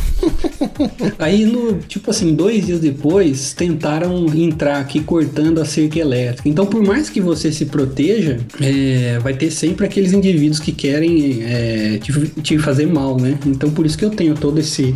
aí, 1.17 1.45
no, 1.45 1.79
tipo 1.79 2.11
assim, 2.11 2.33
dois 2.33 2.65
dias 2.65 2.79
depois, 2.79 3.48
tentaram 3.53 4.25
entrar 4.35 4.79
aqui 4.79 4.99
cortando 5.01 5.59
a 5.59 5.65
cerca 5.65 5.99
elétrica. 5.99 6.47
Então, 6.47 6.65
por 6.65 6.83
mais 6.83 7.09
que 7.09 7.21
você 7.21 7.51
se 7.51 7.65
proteja, 7.65 8.39
é, 8.61 9.19
vai 9.19 9.33
ter 9.33 9.51
sempre 9.51 9.85
aqueles 9.85 10.13
indivíduos 10.13 10.59
que 10.59 10.71
querem 10.71 11.43
é, 11.43 11.99
te, 12.01 12.11
te 12.41 12.57
fazer 12.57 12.87
mal, 12.87 13.17
né? 13.17 13.37
Então, 13.45 13.69
por 13.71 13.85
isso 13.85 13.97
que 13.97 14.05
eu 14.05 14.09
tenho 14.09 14.35
todo 14.35 14.59
esse 14.59 14.95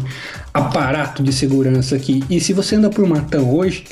aparato 0.54 1.24
de 1.24 1.34
segurança 1.34 1.96
aqui. 1.96 2.24
E 2.30 2.40
se 2.40 2.54
você 2.54 2.76
anda 2.76 2.90
por 2.90 3.06
Matão 3.08 3.54
hoje, 3.54 3.84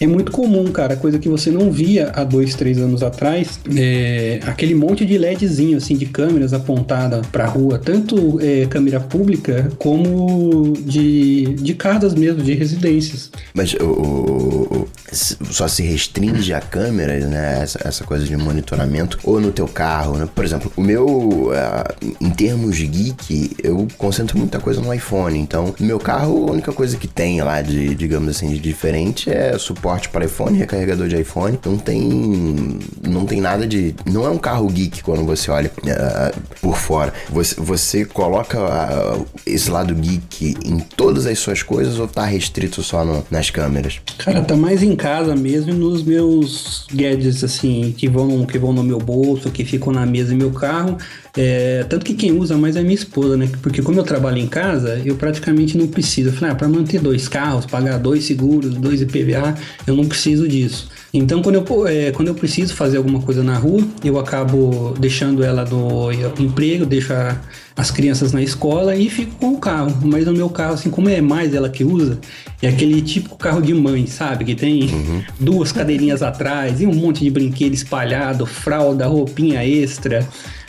é 0.00 0.06
muito 0.06 0.30
comum, 0.30 0.66
cara, 0.70 0.96
coisa 0.96 1.18
que 1.18 1.28
você 1.28 1.50
não 1.50 1.70
via 1.70 2.12
há 2.14 2.22
dois, 2.22 2.54
três 2.54 2.78
anos 2.78 3.02
atrás, 3.02 3.58
é 3.74 4.40
aquele 4.46 4.74
monte 4.74 5.06
de 5.06 5.16
LEDzinho, 5.16 5.78
assim, 5.78 5.96
de 5.96 6.06
câmeras 6.06 6.52
apontada 6.52 7.22
pra 7.32 7.46
rua, 7.46 7.78
tanto 7.78 8.38
é, 8.40 8.66
câmera 8.66 9.00
pública 9.00 9.70
como 9.78 10.74
de, 10.78 11.54
de 11.54 11.74
casas 11.74 12.14
mesmo, 12.14 12.42
de 12.42 12.54
residências. 12.54 13.30
Mas 13.54 13.74
o, 13.74 13.84
o, 13.84 14.88
só 15.12 15.66
se 15.66 15.82
restringe 15.82 16.52
a 16.52 16.60
câmera, 16.60 17.18
né, 17.26 17.60
essa, 17.62 17.80
essa 17.84 18.04
coisa 18.04 18.26
de 18.26 18.36
monitoramento, 18.36 19.18
ou 19.24 19.40
no 19.40 19.50
teu 19.50 19.66
carro, 19.66 20.16
né? 20.18 20.28
Por 20.34 20.44
exemplo, 20.44 20.70
o 20.76 20.82
meu, 20.82 21.06
uh, 21.06 22.06
em 22.20 22.30
termos 22.30 22.76
de 22.76 22.86
geek, 22.86 23.56
eu 23.62 23.88
concentro 23.96 24.36
muita 24.36 24.60
coisa 24.60 24.80
no 24.80 24.92
iPhone, 24.92 25.38
então, 25.38 25.74
no 25.78 25.86
meu 25.86 25.98
carro, 25.98 26.48
a 26.48 26.52
única 26.52 26.72
coisa 26.72 26.96
que 26.96 27.08
tem 27.08 27.40
lá 27.40 27.62
de, 27.62 27.94
digamos 27.94 28.28
assim, 28.28 28.50
de 28.50 28.58
diferente 28.58 29.30
é 29.30 29.56
suporte 29.58 29.85
suporte 29.86 30.08
para 30.08 30.24
iPhone, 30.24 30.58
recarregador 30.58 31.06
de 31.06 31.20
iPhone. 31.20 31.58
Não 31.64 31.78
tem, 31.78 32.78
não 33.02 33.24
tem 33.24 33.40
nada 33.40 33.66
de. 33.66 33.94
Não 34.04 34.26
é 34.26 34.30
um 34.30 34.38
carro 34.38 34.66
geek 34.68 35.02
quando 35.02 35.24
você 35.24 35.50
olha 35.50 35.70
uh, 35.70 36.40
por 36.60 36.76
fora. 36.76 37.12
Você, 37.30 37.54
você 37.56 38.04
coloca 38.04 38.58
uh, 38.58 39.26
esse 39.46 39.70
lado 39.70 39.94
geek 39.94 40.56
em 40.64 40.78
todas 40.78 41.26
as 41.26 41.38
suas 41.38 41.62
coisas 41.62 41.98
ou 41.98 42.08
tá 42.08 42.24
restrito 42.24 42.82
só 42.82 43.04
no, 43.04 43.24
nas 43.30 43.50
câmeras? 43.50 44.00
Cara, 44.18 44.42
tá 44.42 44.56
mais 44.56 44.82
em 44.82 44.96
casa 44.96 45.36
mesmo 45.36 45.72
nos 45.72 46.02
meus 46.02 46.86
gadgets 46.92 47.44
assim 47.44 47.94
que 47.96 48.08
vão 48.08 48.44
que 48.44 48.58
vão 48.58 48.72
no 48.72 48.82
meu 48.82 48.98
bolso, 48.98 49.50
que 49.50 49.64
ficam 49.64 49.92
na 49.92 50.04
mesa 50.04 50.30
do 50.30 50.36
meu 50.36 50.50
carro. 50.50 50.98
É, 51.36 51.84
tanto 51.88 52.04
que 52.04 52.14
quem 52.14 52.32
usa 52.32 52.56
mais 52.56 52.76
é 52.76 52.82
minha 52.82 52.94
esposa, 52.94 53.36
né? 53.36 53.48
Porque 53.60 53.82
como 53.82 53.98
eu 53.98 54.04
trabalho 54.04 54.38
em 54.38 54.46
casa, 54.46 55.00
eu 55.04 55.16
praticamente 55.16 55.76
não 55.76 55.86
preciso. 55.86 56.30
Eu 56.30 56.32
falei, 56.32 56.52
ah, 56.52 56.54
para 56.54 56.68
manter 56.68 57.00
dois 57.00 57.28
carros, 57.28 57.66
pagar 57.66 57.98
dois 57.98 58.24
seguros, 58.24 58.74
dois 58.74 59.02
IPVA, 59.02 59.54
eu 59.86 59.94
não 59.94 60.06
preciso 60.06 60.48
disso. 60.48 60.88
Então, 61.12 61.42
quando 61.42 61.56
eu, 61.56 61.86
é, 61.86 62.10
quando 62.10 62.28
eu 62.28 62.34
preciso 62.34 62.74
fazer 62.74 62.96
alguma 62.96 63.20
coisa 63.20 63.42
na 63.42 63.56
rua, 63.56 63.82
eu 64.02 64.18
acabo 64.18 64.94
deixando 64.98 65.42
ela 65.42 65.64
do 65.64 66.10
emprego, 66.38 66.86
deixo 66.86 67.12
a, 67.12 67.40
as 67.76 67.90
crianças 67.90 68.32
na 68.32 68.42
escola 68.42 68.96
e 68.96 69.08
fico 69.10 69.34
com 69.36 69.52
o 69.52 69.58
carro. 69.58 69.94
Mas 70.04 70.24
no 70.24 70.32
meu 70.32 70.48
carro, 70.48 70.74
assim, 70.74 70.90
como 70.90 71.08
é 71.08 71.20
mais 71.20 71.54
ela 71.54 71.68
que 71.68 71.84
usa, 71.84 72.18
é 72.62 72.68
aquele 72.68 73.02
típico 73.02 73.36
carro 73.36 73.60
de 73.60 73.74
mãe, 73.74 74.06
sabe? 74.06 74.44
Que 74.44 74.54
tem 74.54 74.84
uhum. 74.84 75.22
duas 75.38 75.70
cadeirinhas 75.70 76.22
atrás 76.22 76.80
e 76.80 76.86
um 76.86 76.94
monte 76.94 77.22
de 77.22 77.30
brinquedo 77.30 77.74
espalhado, 77.74 78.46
fralda, 78.46 79.06
roupinha 79.06 79.64
extra. 79.64 80.26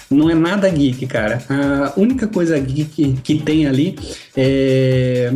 Não 0.10 0.30
é 0.30 0.36
nada 0.36 0.70
geek, 0.70 1.06
cara. 1.06 1.44
A 1.50 2.00
única 2.00 2.28
coisa 2.28 2.58
geek 2.58 3.20
que 3.24 3.40
tem 3.40 3.68
ali 3.68 3.98
é 4.38 5.34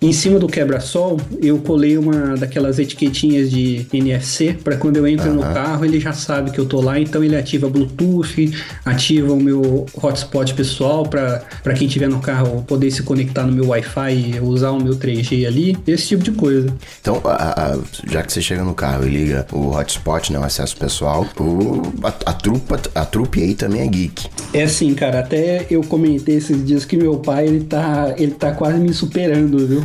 em 0.00 0.12
cima 0.12 0.38
do 0.38 0.46
quebra-sol, 0.46 1.18
eu 1.42 1.58
colei 1.58 1.96
uma 1.98 2.34
daquelas 2.36 2.78
etiquetinhas 2.78 3.50
de 3.50 3.86
NFC 3.92 4.54
para 4.64 4.76
quando 4.76 4.96
eu 4.96 5.06
entro 5.06 5.32
no 5.32 5.42
carro, 5.42 5.84
ele 5.84 6.00
já 6.00 6.12
sabe 6.12 6.50
que 6.50 6.58
eu 6.58 6.66
tô 6.66 6.80
lá, 6.80 6.98
então 6.98 7.22
ele 7.22 7.36
ativa 7.36 7.68
Bluetooth, 7.68 8.50
ativa 8.84 9.32
o 9.32 9.40
meu 9.40 9.86
hotspot 10.02 10.54
pessoal 10.54 11.04
para 11.06 11.74
quem 11.74 11.88
tiver 11.88 12.08
no 12.08 12.20
carro 12.20 12.62
poder 12.66 12.90
se 12.90 13.02
conectar 13.02 13.44
no 13.44 13.52
meu 13.52 13.68
Wi-Fi 13.68 14.12
e 14.12 14.40
usar 14.40 14.70
o 14.70 14.82
meu 14.82 14.94
3G 14.94 15.46
ali, 15.46 15.76
esse 15.86 16.08
tipo 16.08 16.22
de 16.22 16.32
coisa. 16.32 16.74
Então, 17.00 17.20
a, 17.24 17.72
a, 17.72 17.78
já 18.06 18.22
que 18.22 18.32
você 18.32 18.40
chega 18.40 18.62
no 18.64 18.74
carro 18.74 19.06
e 19.06 19.10
liga 19.10 19.46
o 19.52 19.70
hotspot, 19.70 20.32
né, 20.32 20.38
o 20.38 20.44
acesso 20.44 20.76
pessoal, 20.76 21.26
o, 21.38 21.82
a, 22.02 22.08
a, 22.08 22.32
trupa, 22.32 22.80
a 22.94 23.04
trupe 23.04 23.42
aí 23.42 23.54
também 23.54 23.82
é 23.82 23.86
geek. 23.86 24.28
É 24.52 24.62
assim, 24.62 24.94
cara, 24.94 25.20
até 25.20 25.66
eu 25.70 25.82
comentei 25.82 26.36
esses 26.36 26.64
dias 26.64 26.84
que 26.84 26.96
meu 26.96 27.18
pai, 27.18 27.46
ele 27.46 27.64
tá, 27.64 28.14
ele 28.22 28.32
tá 28.32 28.52
quase 28.52 28.78
me 28.78 28.92
superando, 28.92 29.66
viu? 29.66 29.84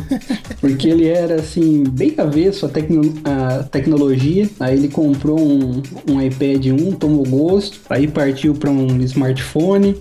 Porque 0.60 0.88
ele 0.88 1.06
era, 1.06 1.36
assim, 1.36 1.84
bem 1.84 2.14
avesso 2.16 2.66
à, 2.66 2.68
tecno 2.68 3.02
tecnologia. 3.70 4.48
Aí 4.60 4.76
ele 4.76 4.88
comprou 4.88 5.38
um, 5.40 5.82
um 6.08 6.20
iPad 6.20 6.66
1, 6.66 6.92
tomou 6.92 7.24
gosto, 7.24 7.80
aí 7.88 8.06
partiu 8.06 8.54
para 8.54 8.70
um 8.70 9.00
smartphone. 9.02 9.96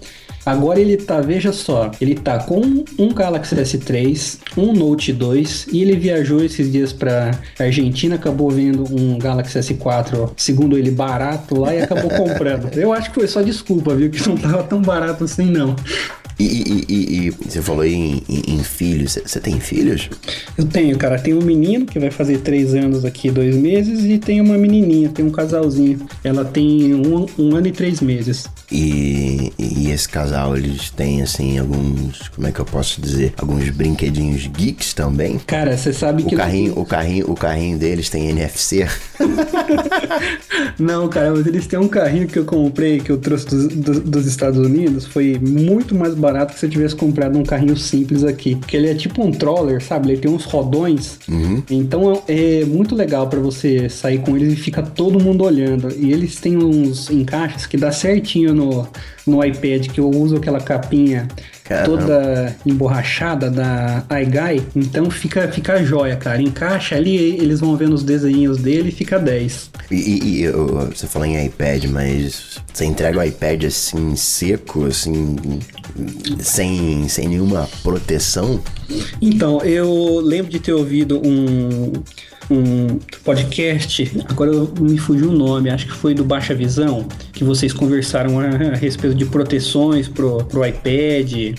Agora 0.45 0.79
ele 0.79 0.95
tá, 0.95 1.21
veja 1.21 1.51
só, 1.51 1.89
ele 1.99 2.13
tá 2.13 2.37
com 2.37 2.83
um 2.99 3.13
Galaxy 3.13 3.55
S3, 3.55 4.37
um 4.55 4.73
Note 4.73 5.11
2 5.11 5.67
e 5.71 5.81
ele 5.81 5.97
viajou 5.97 6.43
esses 6.43 6.71
dias 6.71 6.93
pra 6.93 7.31
Argentina, 7.57 8.13
acabou 8.13 8.51
vendo 8.51 8.83
um 8.93 9.17
Galaxy 9.17 9.57
S4, 9.57 10.33
segundo 10.37 10.77
ele, 10.77 10.91
barato 10.91 11.59
lá 11.59 11.73
e 11.73 11.81
acabou 11.81 12.11
comprando. 12.11 12.71
Eu 12.77 12.93
acho 12.93 13.09
que 13.09 13.15
foi 13.15 13.27
só 13.27 13.41
desculpa, 13.41 13.95
viu? 13.95 14.11
Que 14.11 14.29
não 14.29 14.37
tava 14.37 14.61
tão 14.61 14.79
barato 14.83 15.23
assim, 15.23 15.45
não. 15.49 15.75
E, 16.37 16.43
e- 16.43 16.85
e- 16.89 17.27
e 17.27 17.29
você 17.31 17.61
falou 17.61 17.81
aí 17.81 17.93
em, 17.93 18.21
em- 18.27 18.55
em 18.55 18.63
filhos. 18.63 19.17
Você- 19.25 19.39
tem 19.39 19.59
filhos? 19.59 20.09
Eu 20.57 20.65
tenho, 20.65 20.97
cara, 20.97 21.17
tem 21.19 21.33
um 21.33 21.41
menino 21.41 21.85
que 21.85 21.99
vai 21.99 22.11
fazer 22.11 22.39
três 22.39 22.73
anos 22.73 23.03
daqui, 23.03 23.29
dois 23.31 23.55
meses, 23.55 24.03
e 24.03 24.17
tem 24.17 24.41
uma 24.41 24.57
menininha, 24.57 25.09
tem 25.09 25.23
um 25.23 25.29
casalzinho. 25.29 26.05
Ela 26.23 26.43
tem 26.43 26.93
um, 26.93 27.25
um 27.37 27.55
ano 27.55 27.67
e 27.67 27.71
três 27.71 28.01
meses. 28.01 28.45
E, 28.71 29.53
e 29.59 29.91
esse 29.91 30.09
casal, 30.09 30.57
eles 30.57 30.89
têm, 30.89 31.21
assim, 31.21 31.57
alguns. 31.59 32.27
Como 32.29 32.47
é 32.47 32.51
que 32.51 32.59
eu 32.59 32.65
posso 32.65 32.99
dizer? 32.99 33.33
Alguns 33.37 33.69
brinquedinhos 33.69 34.47
geeks 34.47 34.93
também. 34.93 35.39
Cara, 35.45 35.77
você 35.77 35.93
sabe 35.93 36.23
O 36.23 36.25
que. 36.25 36.35
carrinho, 36.35 36.73
o 36.77 36.85
carrinho, 36.85 37.29
o 37.31 37.35
carrinho 37.35 37.77
deles 37.77 38.09
tem 38.09 38.29
NFC. 38.29 38.87
Não, 40.79 41.07
cara, 41.07 41.31
mas 41.31 41.45
eles 41.47 41.67
têm 41.67 41.79
um 41.79 41.87
carrinho 41.87 42.27
que 42.27 42.37
eu 42.39 42.45
comprei, 42.45 42.99
que 42.99 43.11
eu 43.11 43.17
trouxe 43.17 43.45
dos, 43.47 43.67
do- 43.67 44.01
dos 44.01 44.25
Estados 44.25 44.59
Unidos, 44.59 45.05
foi 45.05 45.39
muito 45.39 45.93
mais 45.95 46.13
barato 46.13 46.24
que 46.53 46.59
se 46.59 46.65
eu 46.65 46.69
tivesse 46.69 46.95
comprado 46.95 47.37
um 47.37 47.43
carrinho 47.43 47.75
simples 47.75 48.23
aqui. 48.23 48.55
Porque 48.55 48.77
ele 48.77 48.89
é 48.89 48.93
tipo 48.93 49.23
um 49.23 49.31
troller, 49.31 49.81
sabe? 49.81 50.11
Ele 50.11 50.21
tem 50.21 50.31
uns 50.31 50.45
rodões. 50.45 51.19
Então 51.69 52.23
é 52.27 52.35
é 52.61 52.65
muito 52.65 52.95
legal 52.95 53.27
pra 53.27 53.39
você 53.39 53.89
sair 53.89 54.19
com 54.19 54.35
eles 54.35 54.53
e 54.53 54.55
fica 54.55 54.83
todo 54.83 55.23
mundo 55.23 55.43
olhando. 55.43 55.89
E 55.95 56.11
eles 56.11 56.39
têm 56.39 56.57
uns 56.57 57.09
encaixes 57.09 57.65
que 57.65 57.77
dá 57.77 57.91
certinho 57.91 58.53
no, 58.53 58.87
no 59.25 59.43
iPad, 59.43 59.87
que 59.87 59.99
eu 59.99 60.09
uso 60.09 60.35
aquela 60.37 60.59
capinha 60.59 61.27
Caramba. 61.63 61.85
toda 61.97 62.55
emborrachada 62.65 63.49
da 63.49 64.05
iGuy. 64.21 64.63
Então 64.75 65.09
fica, 65.09 65.47
fica 65.51 65.83
jóia, 65.83 66.15
cara. 66.15 66.41
Encaixa 66.41 66.95
ali, 66.95 67.15
eles 67.15 67.59
vão 67.59 67.75
vendo 67.75 67.93
os 67.93 68.03
desenhos 68.03 68.57
dele 68.59 68.89
e 68.89 68.91
fica 68.91 69.17
10. 69.19 69.71
E, 69.89 69.95
e- 69.95 70.43
e 70.43 70.51
você 70.93 71.07
falou 71.07 71.27
em 71.27 71.43
iPad, 71.45 71.85
mas 71.85 72.59
você 72.71 72.85
entrega 72.85 73.19
o 73.19 73.23
iPad 73.23 73.63
assim, 73.65 74.15
seco, 74.15 74.85
assim, 74.85 75.35
sem, 76.39 77.07
sem 77.09 77.27
nenhuma 77.27 77.67
proteção? 77.83 78.61
Então, 79.21 79.59
eu 79.61 80.19
lembro 80.19 80.51
de 80.51 80.59
ter 80.59 80.73
ouvido 80.73 81.19
um, 81.25 81.91
um 82.49 82.99
podcast, 83.23 84.11
agora 84.29 84.51
me 84.79 84.97
fugiu 84.97 85.29
o 85.29 85.33
nome, 85.33 85.69
acho 85.69 85.87
que 85.87 85.93
foi 85.93 86.13
do 86.13 86.23
Baixa 86.23 86.53
Visão, 86.53 87.07
que 87.33 87.43
vocês 87.43 87.73
conversaram 87.73 88.39
a, 88.39 88.75
respeito 88.75 89.15
de 89.15 89.25
proteções 89.25 90.07
pro, 90.07 90.43
pro 90.45 90.65
iPad. 90.65 91.55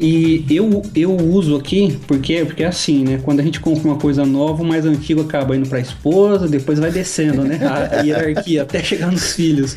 E 0.00 0.44
eu, 0.50 0.82
eu 0.94 1.16
uso 1.16 1.56
aqui, 1.56 1.98
porque, 2.06 2.44
porque 2.44 2.62
é 2.62 2.66
assim, 2.66 3.04
né? 3.04 3.20
Quando 3.22 3.40
a 3.40 3.42
gente 3.42 3.60
compra 3.60 3.88
uma 3.88 3.96
coisa 3.96 4.24
nova, 4.24 4.62
o 4.62 4.66
mais 4.66 4.84
antigo 4.84 5.22
acaba 5.22 5.56
indo 5.56 5.68
pra 5.68 5.80
esposa, 5.80 6.48
depois 6.48 6.78
vai 6.78 6.90
descendo, 6.90 7.42
né? 7.42 7.58
A 7.62 8.02
hierarquia, 8.04 8.62
até 8.62 8.82
chegar 8.82 9.10
nos 9.10 9.32
filhos. 9.32 9.76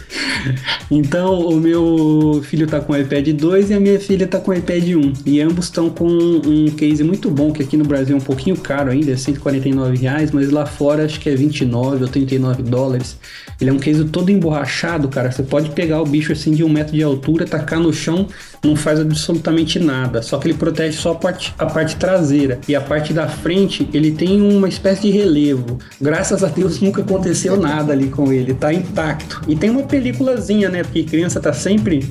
Então, 0.92 1.40
o 1.40 1.56
meu 1.58 2.42
filho 2.44 2.68
tá 2.68 2.80
com 2.80 2.94
o 2.94 2.98
iPad 2.98 3.28
2 3.30 3.70
e 3.70 3.74
a 3.74 3.80
minha 3.80 4.00
filha 4.00 4.28
tá 4.28 4.40
com 4.40 4.52
o 4.52 4.54
iPad 4.54 4.84
1. 4.84 5.14
E 5.26 5.42
ambos 5.42 5.66
estão 5.66 5.90
com 5.90 6.08
um 6.08 6.70
case 6.72 7.04
muito 7.04 7.30
bom, 7.30 7.52
que 7.52 7.64
aqui 7.64 7.78
no 7.78 7.86
Brasil 7.86 8.16
é 8.16 8.20
um 8.20 8.24
pouquinho 8.24 8.58
caro 8.58 8.92
ainda, 8.92 9.12
é 9.12 9.16
149 9.16 9.98
reais, 9.98 10.09
mas 10.34 10.50
lá 10.50 10.66
fora 10.66 11.06
acho 11.06 11.20
que 11.20 11.30
é 11.30 11.36
29 11.36 12.04
ou 12.04 12.10
39 12.10 12.64
dólares. 12.64 13.18
Ele 13.60 13.70
é 13.70 13.74
um 13.74 13.80
case 13.80 14.06
todo 14.06 14.30
emborrachado, 14.30 15.08
cara. 15.08 15.32
Você 15.32 15.44
pode 15.44 15.70
pegar 15.72 16.02
o 16.02 16.06
bicho 16.06 16.32
assim 16.32 16.52
de 16.52 16.64
um 16.64 16.70
metro 16.70 16.94
de 16.94 17.04
altura, 17.04 17.46
tacar 17.46 17.80
no 17.80 17.94
chão, 17.94 18.28
não 18.64 18.76
faz 18.76 19.00
absolutamente 19.00 19.80
nada. 19.80 20.22
Só 20.22 20.38
que 20.38 20.48
ele 20.48 20.58
protege 20.58 20.98
só 20.98 21.12
a 21.12 21.16
parte, 21.16 21.54
a 21.58 21.66
parte 21.66 21.96
traseira. 21.96 22.60
E 22.68 22.76
a 22.76 22.82
parte 22.82 23.14
da 23.14 23.28
frente, 23.28 23.90
ele 23.94 24.12
tem 24.12 24.42
uma 24.42 24.68
espécie 24.68 25.04
de 25.04 25.12
relevo. 25.12 25.80
Graças 26.00 26.44
a 26.44 26.48
Deus 26.48 26.80
nunca 26.80 27.02
aconteceu 27.02 27.58
nada 27.58 27.94
ali 27.94 28.08
com 28.08 28.32
ele, 28.32 28.54
tá 28.54 28.74
intacto. 28.74 29.42
E 29.48 29.56
tem 29.56 29.70
uma 29.70 29.84
peliculazinha, 29.84 30.70
né? 30.70 30.84
Porque 30.84 31.04
criança 31.04 31.40
tá 31.40 31.54
sempre 31.54 32.08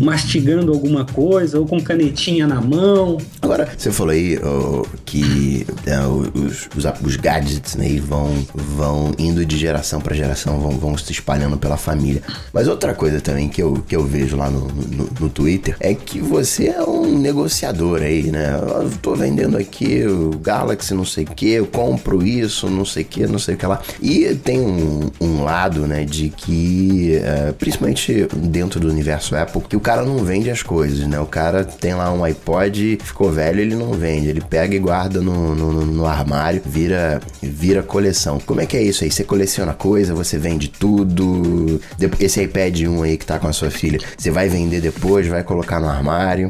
mastigando 0.00 0.72
alguma 0.72 1.04
coisa, 1.04 1.58
ou 1.58 1.66
com 1.66 1.80
canetinha 1.80 2.46
na 2.46 2.60
mão. 2.60 3.18
Agora, 3.40 3.68
você 3.76 3.90
falou 3.90 4.12
aí 4.12 4.38
ó, 4.42 4.84
que 5.04 5.66
é, 5.86 5.98
os, 6.00 6.68
os, 6.76 7.00
os 7.04 7.16
gadgets 7.16 7.76
né, 7.76 8.00
vão, 8.00 8.30
vão 8.54 9.12
indo 9.18 9.44
de 9.44 9.56
geração 9.56 10.00
para 10.00 10.14
geração, 10.14 10.58
vão, 10.58 10.72
vão 10.72 10.98
se 10.98 11.12
espalhando 11.12 11.56
pela 11.56 11.76
família. 11.76 12.22
Mas 12.52 12.66
outra 12.66 12.94
coisa 12.94 13.20
também 13.20 13.48
que 13.48 13.62
eu, 13.62 13.82
que 13.86 13.94
eu 13.94 14.04
vejo 14.04 14.36
lá 14.36 14.50
no, 14.50 14.68
no, 14.68 15.08
no 15.20 15.28
Twitter 15.28 15.76
é 15.80 15.91
que 15.94 16.20
você 16.20 16.68
é 16.68 16.82
um 16.82 17.18
negociador 17.18 18.02
aí, 18.02 18.30
né? 18.30 18.58
Eu 18.60 18.90
tô 19.00 19.14
vendendo 19.14 19.56
aqui 19.56 20.04
o 20.06 20.30
Galaxy, 20.38 20.94
não 20.94 21.04
sei 21.04 21.24
o 21.24 21.26
que, 21.28 21.50
eu 21.50 21.66
compro 21.66 22.26
isso, 22.26 22.68
não 22.68 22.84
sei 22.84 23.02
o 23.02 23.06
que, 23.06 23.26
não 23.26 23.38
sei 23.38 23.54
o 23.54 23.58
que 23.58 23.66
lá. 23.66 23.80
E 24.00 24.34
tem 24.34 24.60
um, 24.60 25.10
um 25.20 25.42
lado, 25.42 25.86
né, 25.86 26.04
de 26.04 26.28
que, 26.30 27.16
é, 27.16 27.52
principalmente 27.52 28.26
dentro 28.36 28.80
do 28.80 28.88
universo 28.88 29.36
Apple, 29.36 29.62
que 29.68 29.76
o 29.76 29.80
cara 29.80 30.02
não 30.02 30.18
vende 30.18 30.50
as 30.50 30.62
coisas, 30.62 31.06
né? 31.06 31.18
O 31.20 31.26
cara 31.26 31.64
tem 31.64 31.94
lá 31.94 32.12
um 32.12 32.24
iPod, 32.24 32.98
ficou 33.02 33.30
velho, 33.30 33.60
ele 33.60 33.74
não 33.74 33.92
vende. 33.92 34.28
Ele 34.28 34.40
pega 34.40 34.74
e 34.74 34.78
guarda 34.78 35.20
no, 35.20 35.54
no, 35.54 35.86
no 35.86 36.06
armário, 36.06 36.62
vira, 36.64 37.20
vira 37.42 37.82
coleção. 37.82 38.40
Como 38.44 38.60
é 38.60 38.66
que 38.66 38.76
é 38.76 38.82
isso 38.82 39.04
aí? 39.04 39.10
Você 39.10 39.24
coleciona 39.24 39.72
coisa, 39.72 40.14
você 40.14 40.38
vende 40.38 40.68
tudo. 40.68 41.80
Esse 42.18 42.42
iPad 42.42 42.80
1 42.80 43.02
aí 43.02 43.16
que 43.16 43.26
tá 43.26 43.38
com 43.38 43.48
a 43.48 43.52
sua 43.52 43.70
filha, 43.70 43.98
você 44.16 44.30
vai 44.30 44.48
vender 44.48 44.80
depois, 44.80 45.26
vai 45.26 45.42
colocar 45.42 45.80
no 45.82 45.88
armário. 45.88 46.48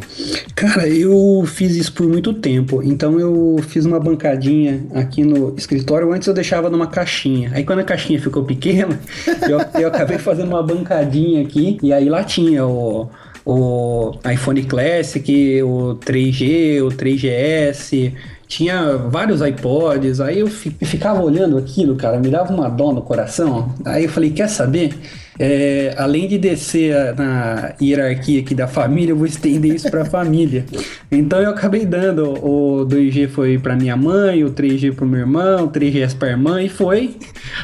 Cara, 0.54 0.86
eu 0.86 1.42
fiz 1.46 1.74
isso 1.74 1.92
por 1.92 2.06
muito 2.08 2.32
tempo. 2.34 2.82
Então 2.82 3.18
eu 3.18 3.56
fiz 3.66 3.84
uma 3.84 3.98
bancadinha 3.98 4.84
aqui 4.94 5.24
no 5.24 5.54
escritório. 5.56 6.12
Antes 6.12 6.28
eu 6.28 6.34
deixava 6.34 6.70
numa 6.70 6.86
caixinha. 6.86 7.50
Aí 7.54 7.64
quando 7.64 7.80
a 7.80 7.84
caixinha 7.84 8.20
ficou 8.20 8.44
pequena, 8.44 9.00
eu, 9.48 9.80
eu 9.80 9.88
acabei 9.88 10.18
fazendo 10.18 10.48
uma 10.48 10.62
bancadinha 10.62 11.42
aqui. 11.42 11.78
E 11.82 11.92
aí 11.92 12.08
lá 12.08 12.22
tinha 12.22 12.64
o, 12.66 13.08
o 13.44 14.12
iPhone 14.32 14.62
Classic, 14.64 15.62
o 15.62 15.96
3G, 16.04 16.82
o 16.84 16.88
3GS. 16.88 18.12
Tinha 18.46 18.98
vários 18.98 19.40
iPods, 19.40 20.20
aí 20.20 20.40
eu 20.40 20.46
fi- 20.46 20.76
ficava 20.82 21.22
olhando 21.22 21.56
aquilo, 21.56 21.96
cara, 21.96 22.18
me 22.20 22.28
dava 22.28 22.52
uma 22.52 22.68
dó 22.68 22.92
no 22.92 23.00
coração. 23.00 23.74
Aí 23.82 24.04
eu 24.04 24.10
falei, 24.10 24.30
quer 24.30 24.46
saber? 24.46 24.92
É, 25.38 25.94
além 25.96 26.28
de 26.28 26.38
descer 26.38 27.14
na 27.16 27.74
hierarquia 27.80 28.40
aqui 28.40 28.54
da 28.54 28.68
família, 28.68 29.12
eu 29.12 29.16
vou 29.16 29.26
estender 29.26 29.74
isso 29.74 29.90
para 29.90 30.02
a 30.02 30.04
família. 30.04 30.64
Então 31.14 31.38
eu 31.42 31.50
acabei 31.50 31.84
dando 31.84 32.32
o 32.42 32.86
2G 32.86 33.28
foi 33.28 33.58
para 33.58 33.76
minha 33.76 33.94
mãe, 33.94 34.42
o 34.44 34.50
3G 34.50 34.94
para 34.94 35.04
o 35.04 35.08
meu 35.08 35.20
irmão, 35.20 35.66
o 35.66 35.68
3GS 35.68 36.16
para 36.16 36.30
irmã 36.30 36.62
e 36.62 36.70
foi 36.70 37.16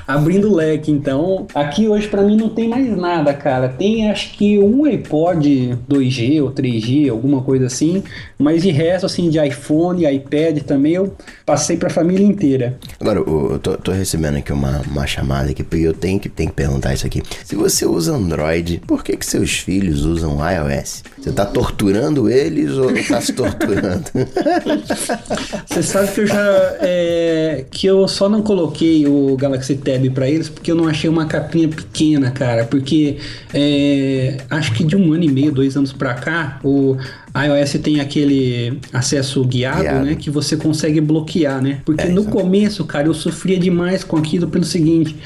abrindo 0.07 0.51
o 0.53 0.55
leque. 0.55 0.91
Então 0.91 1.47
aqui 1.55 1.89
hoje 1.89 2.07
para 2.09 2.21
mim 2.21 2.37
não 2.37 2.51
tem 2.51 2.69
mais 2.69 2.95
nada, 2.95 3.33
cara. 3.33 3.71
Tem 3.71 4.11
acho 4.11 4.37
que 4.37 4.59
um 4.59 4.85
iPod 4.85 5.79
2G 5.89 6.43
ou 6.43 6.53
3G, 6.53 7.11
alguma 7.11 7.41
coisa 7.41 7.65
assim, 7.65 8.03
mas 8.39 8.65
de 8.65 8.71
resto 8.71 9.07
assim 9.07 9.31
de 9.31 9.43
iPhone, 9.43 10.05
iPad 10.05 10.59
também 10.59 10.93
eu 10.93 11.15
passei 11.47 11.79
para 11.79 11.89
a 11.89 11.91
família 11.91 12.27
inteira. 12.27 12.77
Agora, 13.01 13.19
eu 13.21 13.49
eu 13.53 13.59
tô, 13.59 13.77
tô 13.77 13.93
recebendo 13.93 14.37
aqui 14.37 14.53
uma, 14.53 14.81
uma 14.83 15.07
chamada 15.07 15.51
aqui, 15.51 15.63
porque 15.63 15.85
eu 15.85 15.95
tenho 15.95 16.21
que, 16.21 16.29
tenho 16.29 16.51
que 16.51 16.55
perguntar 16.55 16.95
isso 16.95 17.07
aqui. 17.07 17.23
Se 17.45 17.57
você 17.59 17.85
usa 17.85 18.15
Android, 18.15 18.81
por 18.87 19.03
que, 19.03 19.17
que 19.17 19.27
seus 19.27 19.59
filhos 19.59 20.05
usam 20.05 20.39
iOS? 20.39 21.03
Você 21.21 21.33
tá 21.33 21.45
torturando 21.45 22.31
eles 22.31 22.73
ou 22.73 22.91
tá 23.07 23.21
se 23.21 23.33
torturando? 23.33 24.05
Você 25.67 25.83
sabe 25.83 26.13
que 26.13 26.21
eu 26.21 26.27
já. 26.27 26.77
é, 26.81 27.65
que 27.71 27.87
eu 27.87 28.07
só 28.09 28.29
não 28.29 28.41
coloquei 28.41 29.07
o 29.07 29.37
Galaxy 29.37 29.77
Tab 29.77 30.09
pra 30.15 30.29
eles 30.29 30.49
porque 30.49 30.71
eu 30.71 30.77
não 30.77 30.87
achei 30.87 31.11
uma 31.11 31.27
capinha 31.27 31.69
pequena, 31.69 32.31
cara. 32.31 32.65
Porque 32.65 33.19
é, 33.53 34.39
acho 34.49 34.73
que 34.73 34.85
de 34.85 34.97
um 34.97 35.13
ano 35.13 35.25
e 35.25 35.31
meio, 35.31 35.53
dois 35.53 35.77
anos 35.77 35.93
pra 35.93 36.15
cá, 36.15 36.61
o 36.63 36.97
iOS 37.45 37.73
tem 37.83 38.01
aquele 38.01 38.79
acesso 38.93 39.45
guiado, 39.45 39.81
Guiado. 39.83 40.05
né? 40.05 40.15
Que 40.15 40.31
você 40.31 40.57
consegue 40.57 41.01
bloquear, 41.01 41.63
né? 41.63 41.81
Porque 41.85 42.05
É, 42.05 42.09
no 42.09 42.25
começo, 42.25 42.85
cara, 42.85 43.07
eu 43.07 43.15
sofria 43.15 43.59
demais 43.59 44.03
com 44.05 44.17
aquilo 44.17 44.49
pelo 44.49 44.65
seguinte: 44.65 45.17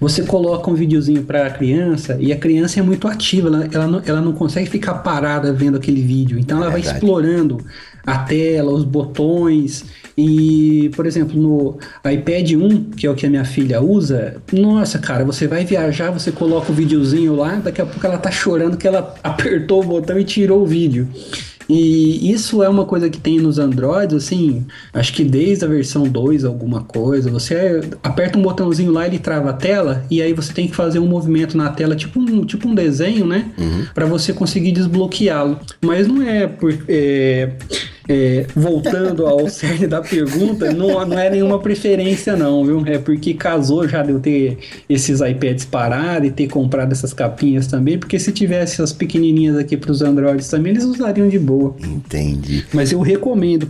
você 0.00 0.22
coloca 0.22 0.70
um 0.70 0.74
videozinho 0.74 1.22
pra 1.22 1.48
criança 1.50 2.16
e 2.20 2.32
a 2.32 2.36
criança 2.36 2.80
é 2.80 2.82
muito 2.82 3.06
ativa, 3.08 3.48
ela, 3.48 3.68
ela, 3.72 3.86
não, 3.86 4.02
ela 4.04 4.20
não 4.20 4.32
consegue 4.32 4.68
ficar 4.68 4.94
parada 4.94 5.52
vendo 5.52 5.76
aquele 5.76 6.00
vídeo. 6.02 6.38
Então 6.38 6.58
ela 6.58 6.70
vai 6.70 6.80
Verdade. 6.80 6.96
explorando 6.98 7.58
a 8.06 8.18
tela, 8.18 8.72
os 8.72 8.84
botões. 8.84 9.84
E, 10.16 10.90
por 10.96 11.06
exemplo, 11.06 11.40
no 11.40 11.78
iPad 12.10 12.52
1, 12.52 12.84
que 12.90 13.06
é 13.06 13.10
o 13.10 13.14
que 13.14 13.24
a 13.24 13.30
minha 13.30 13.44
filha 13.44 13.80
usa, 13.80 14.36
nossa, 14.52 14.98
cara, 14.98 15.24
você 15.24 15.46
vai 15.46 15.64
viajar, 15.64 16.10
você 16.10 16.30
coloca 16.30 16.70
o 16.72 16.74
videozinho 16.74 17.34
lá, 17.36 17.54
daqui 17.54 17.80
a 17.80 17.86
pouco 17.86 18.04
ela 18.06 18.18
tá 18.18 18.30
chorando 18.30 18.76
que 18.76 18.86
ela 18.86 19.14
apertou 19.22 19.80
o 19.82 19.86
botão 19.86 20.18
e 20.18 20.24
tirou 20.24 20.62
o 20.62 20.66
vídeo. 20.66 21.08
E 21.70 22.32
isso 22.32 22.64
é 22.64 22.68
uma 22.68 22.84
coisa 22.84 23.08
que 23.08 23.18
tem 23.18 23.38
nos 23.38 23.56
Androids, 23.56 24.16
assim, 24.16 24.66
acho 24.92 25.12
que 25.12 25.22
desde 25.22 25.64
a 25.64 25.68
versão 25.68 26.02
2, 26.02 26.44
alguma 26.44 26.82
coisa, 26.82 27.30
você 27.30 27.80
aperta 28.02 28.36
um 28.36 28.42
botãozinho 28.42 28.90
lá, 28.90 29.06
ele 29.06 29.20
trava 29.20 29.50
a 29.50 29.52
tela, 29.52 30.04
e 30.10 30.20
aí 30.20 30.32
você 30.32 30.52
tem 30.52 30.66
que 30.66 30.74
fazer 30.74 30.98
um 30.98 31.06
movimento 31.06 31.56
na 31.56 31.68
tela, 31.68 31.94
tipo 31.94 32.18
um, 32.18 32.44
tipo 32.44 32.68
um 32.68 32.74
desenho, 32.74 33.24
né? 33.24 33.52
Uhum. 33.56 33.86
Pra 33.94 34.04
você 34.04 34.32
conseguir 34.32 34.72
desbloqueá-lo. 34.72 35.60
Mas 35.80 36.08
não 36.08 36.20
é 36.20 36.48
por. 36.48 36.76
é, 36.88 37.52
é, 38.10 38.44
voltando 38.56 39.24
ao 39.24 39.46
cerne 39.48 39.86
da 39.86 40.00
pergunta, 40.00 40.72
não, 40.72 41.06
não 41.06 41.18
é 41.18 41.30
nenhuma 41.30 41.60
preferência, 41.60 42.34
não, 42.34 42.64
viu? 42.64 42.82
É 42.84 42.98
porque 42.98 43.34
casou 43.34 43.86
já 43.86 44.02
de 44.02 44.10
eu 44.10 44.18
ter 44.18 44.58
esses 44.88 45.20
iPads 45.20 45.64
parados 45.64 46.28
e 46.28 46.32
ter 46.32 46.48
comprado 46.48 46.90
essas 46.90 47.14
capinhas 47.14 47.68
também, 47.68 47.96
porque 47.96 48.18
se 48.18 48.32
tivesse 48.32 48.82
as 48.82 48.92
pequenininhas 48.92 49.56
aqui 49.56 49.76
para 49.76 49.92
os 49.92 50.02
Androids 50.02 50.48
também, 50.48 50.72
eles 50.72 50.84
usariam 50.84 51.28
de 51.28 51.38
boa. 51.38 51.76
Entendi. 51.80 52.64
Mas 52.72 52.90
eu 52.90 53.00
recomendo 53.00 53.68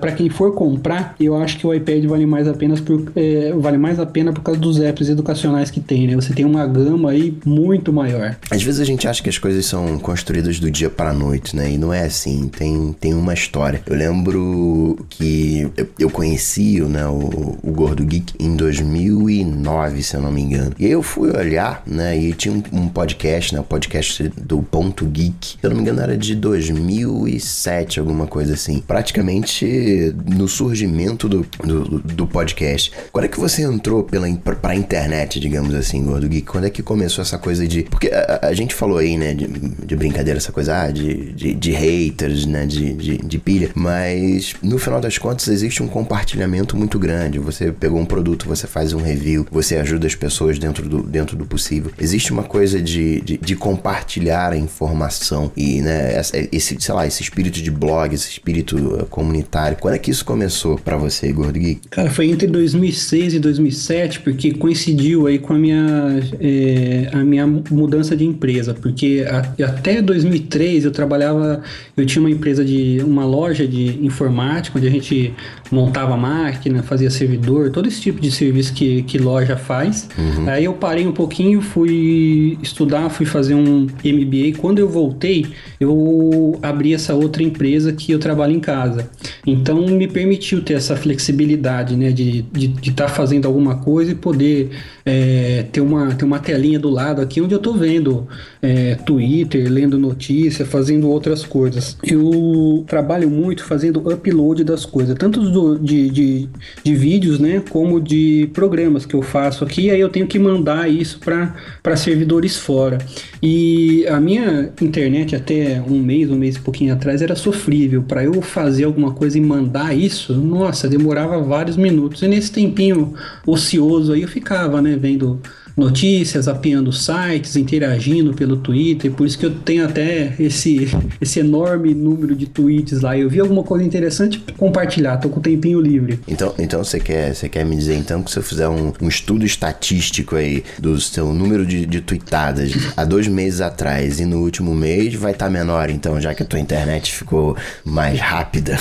para 0.00 0.12
quem 0.12 0.28
for 0.28 0.52
comprar, 0.54 1.14
eu 1.20 1.36
acho 1.36 1.58
que 1.58 1.66
o 1.66 1.72
iPad 1.72 2.04
vale 2.06 2.26
mais 2.26 2.48
apenas 2.48 2.80
por, 2.80 3.12
é, 3.14 3.52
vale 3.52 3.78
mais 3.78 4.00
a 4.00 4.06
pena 4.06 4.32
por 4.32 4.42
causa 4.42 4.60
dos 4.60 4.80
apps 4.80 5.08
educacionais 5.08 5.70
que 5.70 5.78
tem, 5.78 6.08
né? 6.08 6.16
Você 6.16 6.32
tem 6.32 6.44
uma 6.44 6.66
gama 6.66 7.10
aí 7.10 7.36
muito 7.44 7.92
maior. 7.92 8.36
Às 8.50 8.62
vezes 8.62 8.80
a 8.80 8.84
gente 8.84 9.06
acha 9.06 9.22
que 9.22 9.28
as 9.28 9.38
coisas 9.38 9.64
são 9.64 9.98
construídas 9.98 10.58
do 10.58 10.70
dia 10.70 10.90
para 10.90 11.10
a 11.10 11.14
noite, 11.14 11.54
né? 11.54 11.70
E 11.70 11.78
não 11.78 11.92
é 11.92 12.04
assim. 12.04 12.48
Tem, 12.48 12.94
tem 12.98 13.14
uma 13.14 13.32
história. 13.32 13.59
Eu 13.86 13.96
lembro 13.96 15.06
que 15.08 15.70
eu, 15.98 16.08
conheci 16.08 16.80
né, 16.80 17.06
o, 17.06 17.58
o 17.62 17.72
Gordo 17.72 18.04
Geek 18.04 18.32
em 18.38 18.56
2009, 18.56 20.02
se 20.02 20.16
eu 20.16 20.22
não 20.22 20.32
me 20.32 20.40
engano. 20.40 20.72
E 20.78 20.86
eu 20.86 21.02
fui 21.02 21.30
olhar, 21.30 21.82
né? 21.86 22.16
E 22.16 22.32
tinha 22.32 22.54
um, 22.54 22.62
um 22.72 22.88
podcast, 22.88 23.54
né? 23.54 23.60
O 23.60 23.64
podcast 23.64 24.28
do 24.36 24.62
Ponto 24.62 25.04
Geek. 25.04 25.46
Se 25.46 25.58
eu 25.62 25.70
não 25.70 25.76
me 25.76 25.82
engano, 25.82 26.00
era 26.00 26.16
de 26.16 26.34
2007, 26.34 28.00
alguma 28.00 28.26
coisa 28.26 28.54
assim. 28.54 28.80
Praticamente 28.80 30.14
no 30.26 30.48
surgimento 30.48 31.28
do, 31.28 31.46
do, 31.62 31.98
do 32.00 32.26
podcast. 32.26 32.92
Quando 33.12 33.24
é 33.24 33.28
que 33.28 33.38
você 33.38 33.62
entrou 33.62 34.04
pela, 34.04 34.26
pra 34.60 34.74
internet, 34.74 35.38
digamos 35.38 35.74
assim, 35.74 36.02
Gordo 36.02 36.28
Geek? 36.28 36.46
Quando 36.46 36.64
é 36.64 36.70
que 36.70 36.82
começou 36.82 37.22
essa 37.22 37.36
coisa 37.36 37.66
de. 37.68 37.82
Porque 37.82 38.08
a, 38.08 38.48
a 38.48 38.54
gente 38.54 38.74
falou 38.74 38.98
aí, 38.98 39.16
né, 39.16 39.34
de, 39.34 39.46
de 39.46 39.96
brincadeira, 39.96 40.38
essa 40.38 40.52
coisa 40.52 40.82
ah, 40.82 40.90
de, 40.90 41.32
de, 41.32 41.54
de 41.54 41.72
haters, 41.72 42.46
né, 42.46 42.66
de, 42.66 42.94
de, 42.94 43.18
de 43.18 43.38
pilha, 43.50 43.70
mas 43.74 44.54
no 44.62 44.78
final 44.78 45.00
das 45.00 45.18
contas 45.18 45.48
existe 45.48 45.82
um 45.82 45.88
compartilhamento 45.88 46.76
muito 46.76 46.98
grande. 47.00 47.40
Você 47.40 47.72
pegou 47.72 47.98
um 47.98 48.04
produto, 48.04 48.46
você 48.46 48.68
faz 48.68 48.92
um 48.92 49.02
review, 49.02 49.44
você 49.50 49.76
ajuda 49.76 50.06
as 50.06 50.14
pessoas 50.14 50.56
dentro 50.56 50.88
do, 50.88 51.02
dentro 51.02 51.36
do 51.36 51.44
possível. 51.44 51.90
Existe 52.00 52.32
uma 52.32 52.44
coisa 52.44 52.80
de, 52.80 53.20
de, 53.22 53.36
de 53.38 53.56
compartilhar 53.56 54.52
a 54.52 54.56
informação 54.56 55.50
e, 55.56 55.80
né, 55.80 56.20
esse, 56.52 56.76
sei 56.78 56.94
lá, 56.94 57.06
esse 57.06 57.22
espírito 57.22 57.60
de 57.60 57.70
blog, 57.72 58.14
esse 58.14 58.30
espírito 58.30 58.76
uh, 58.76 59.06
comunitário. 59.06 59.76
Quando 59.80 59.94
é 59.94 59.98
que 59.98 60.12
isso 60.12 60.24
começou 60.24 60.78
para 60.78 60.96
você, 60.96 61.32
Gordo 61.32 61.58
Geek? 61.58 61.88
Cara, 61.88 62.08
foi 62.08 62.30
entre 62.30 62.46
2006 62.46 63.34
e 63.34 63.38
2007, 63.40 64.20
porque 64.20 64.52
coincidiu 64.52 65.26
aí 65.26 65.40
com 65.40 65.54
a 65.54 65.58
minha, 65.58 66.20
é, 66.40 67.10
a 67.12 67.24
minha 67.24 67.46
mudança 67.46 68.16
de 68.16 68.24
empresa, 68.24 68.74
porque 68.74 69.26
a, 69.28 69.38
até 69.66 70.00
2003 70.00 70.84
eu 70.84 70.92
trabalhava, 70.92 71.62
eu 71.96 72.06
tinha 72.06 72.22
uma 72.22 72.30
empresa 72.30 72.64
de 72.64 73.02
uma 73.04 73.24
loja 73.30 73.66
de 73.66 74.04
informática, 74.04 74.78
onde 74.78 74.88
a 74.88 74.90
gente 74.90 75.34
montava 75.70 76.16
máquina, 76.16 76.82
fazia 76.82 77.10
servidor, 77.10 77.70
todo 77.70 77.86
esse 77.86 78.00
tipo 78.00 78.20
de 78.20 78.30
serviço 78.30 78.72
que, 78.72 79.02
que 79.02 79.18
loja 79.18 79.56
faz. 79.56 80.08
Uhum. 80.18 80.48
Aí 80.48 80.64
eu 80.64 80.72
parei 80.74 81.06
um 81.06 81.12
pouquinho, 81.12 81.60
fui 81.60 82.58
estudar, 82.62 83.08
fui 83.10 83.26
fazer 83.26 83.54
um 83.54 83.86
MBA. 84.04 84.58
Quando 84.58 84.78
eu 84.78 84.88
voltei, 84.88 85.46
eu 85.78 86.58
abri 86.62 86.94
essa 86.94 87.14
outra 87.14 87.42
empresa 87.42 87.92
que 87.92 88.12
eu 88.12 88.18
trabalho 88.18 88.54
em 88.54 88.60
casa. 88.60 89.08
Então 89.46 89.86
me 89.86 90.08
permitiu 90.08 90.62
ter 90.62 90.74
essa 90.74 90.96
flexibilidade, 90.96 91.96
né, 91.96 92.10
de 92.10 92.40
estar 92.40 92.58
de, 92.58 92.68
de 92.68 92.92
tá 92.92 93.08
fazendo 93.08 93.46
alguma 93.46 93.76
coisa 93.76 94.12
e 94.12 94.14
poder 94.14 94.70
é, 95.04 95.64
ter, 95.72 95.80
uma, 95.80 96.14
ter 96.14 96.24
uma 96.24 96.38
telinha 96.38 96.78
do 96.78 96.90
lado 96.90 97.20
aqui 97.20 97.40
onde 97.40 97.54
eu 97.54 97.58
tô 97.58 97.72
vendo 97.72 98.28
é, 98.62 98.94
Twitter, 98.94 99.70
lendo 99.70 99.98
notícia, 99.98 100.64
fazendo 100.64 101.08
outras 101.08 101.44
coisas. 101.44 101.96
Eu 102.02 102.84
trabalho 102.86 103.30
muito 103.30 103.64
fazendo 103.64 104.00
upload 104.10 104.64
das 104.64 104.84
coisas, 104.84 105.16
tanto 105.16 105.40
do, 105.40 105.59
de, 105.78 106.10
de, 106.10 106.48
de, 106.84 106.94
vídeos, 106.94 107.38
né, 107.38 107.62
como 107.70 108.00
de 108.00 108.48
programas 108.52 109.06
que 109.06 109.14
eu 109.14 109.22
faço 109.22 109.64
aqui, 109.64 109.90
aí 109.90 110.00
eu 110.00 110.08
tenho 110.08 110.26
que 110.26 110.38
mandar 110.38 110.90
isso 110.90 111.20
para 111.20 111.96
servidores 111.96 112.56
fora. 112.56 112.98
E 113.42 114.06
a 114.06 114.20
minha 114.20 114.72
internet 114.80 115.34
até 115.34 115.82
um 115.86 115.98
mês, 115.98 116.30
um 116.30 116.36
mês 116.36 116.56
e 116.56 116.60
pouquinho 116.60 116.92
atrás 116.92 117.22
era 117.22 117.34
sofrível. 117.34 118.02
Para 118.02 118.24
eu 118.24 118.40
fazer 118.42 118.84
alguma 118.84 119.12
coisa 119.12 119.38
e 119.38 119.40
mandar 119.40 119.96
isso, 119.96 120.34
nossa, 120.34 120.88
demorava 120.88 121.40
vários 121.42 121.76
minutos. 121.76 122.22
E 122.22 122.28
nesse 122.28 122.52
tempinho 122.52 123.14
ocioso 123.46 124.12
aí 124.12 124.22
eu 124.22 124.28
ficava, 124.28 124.80
né, 124.82 124.96
vendo 125.00 125.40
notícias, 125.76 126.48
apiando 126.48 126.92
sites, 126.92 127.56
interagindo 127.56 128.32
pelo 128.34 128.56
Twitter, 128.56 129.10
por 129.10 129.26
isso 129.26 129.38
que 129.38 129.46
eu 129.46 129.50
tenho 129.50 129.84
até 129.84 130.34
esse, 130.38 130.88
esse 131.20 131.40
enorme 131.40 131.94
número 131.94 132.34
de 132.34 132.46
tweets 132.46 133.00
lá. 133.00 133.16
Eu 133.16 133.28
vi 133.28 133.40
alguma 133.40 133.62
coisa 133.62 133.84
interessante, 133.84 134.42
compartilhar, 134.56 135.16
tô 135.18 135.28
com 135.28 135.40
o 135.40 135.42
tempinho 135.42 135.80
livre. 135.80 136.20
Então, 136.26 136.54
então 136.58 136.82
você 136.82 137.00
quer, 137.00 137.34
você 137.34 137.48
quer 137.48 137.64
me 137.64 137.76
dizer 137.76 137.96
então 137.96 138.22
que 138.22 138.30
se 138.30 138.38
eu 138.38 138.42
fizer 138.42 138.68
um, 138.68 138.92
um 139.00 139.08
estudo 139.08 139.44
estatístico 139.44 140.36
aí 140.36 140.64
do 140.78 141.00
seu 141.00 141.32
número 141.32 141.64
de, 141.64 141.86
de 141.86 142.00
tweetadas 142.00 142.72
há 142.96 143.04
dois 143.04 143.26
meses 143.28 143.60
atrás 143.60 144.20
e 144.20 144.24
no 144.24 144.38
último 144.38 144.74
mês 144.74 145.14
vai 145.14 145.32
estar 145.32 145.46
tá 145.46 145.50
menor, 145.50 145.90
então, 145.90 146.20
já 146.20 146.34
que 146.34 146.42
a 146.42 146.46
tua 146.46 146.58
internet 146.58 147.12
ficou 147.12 147.56
mais 147.84 148.18
rápida? 148.18 148.78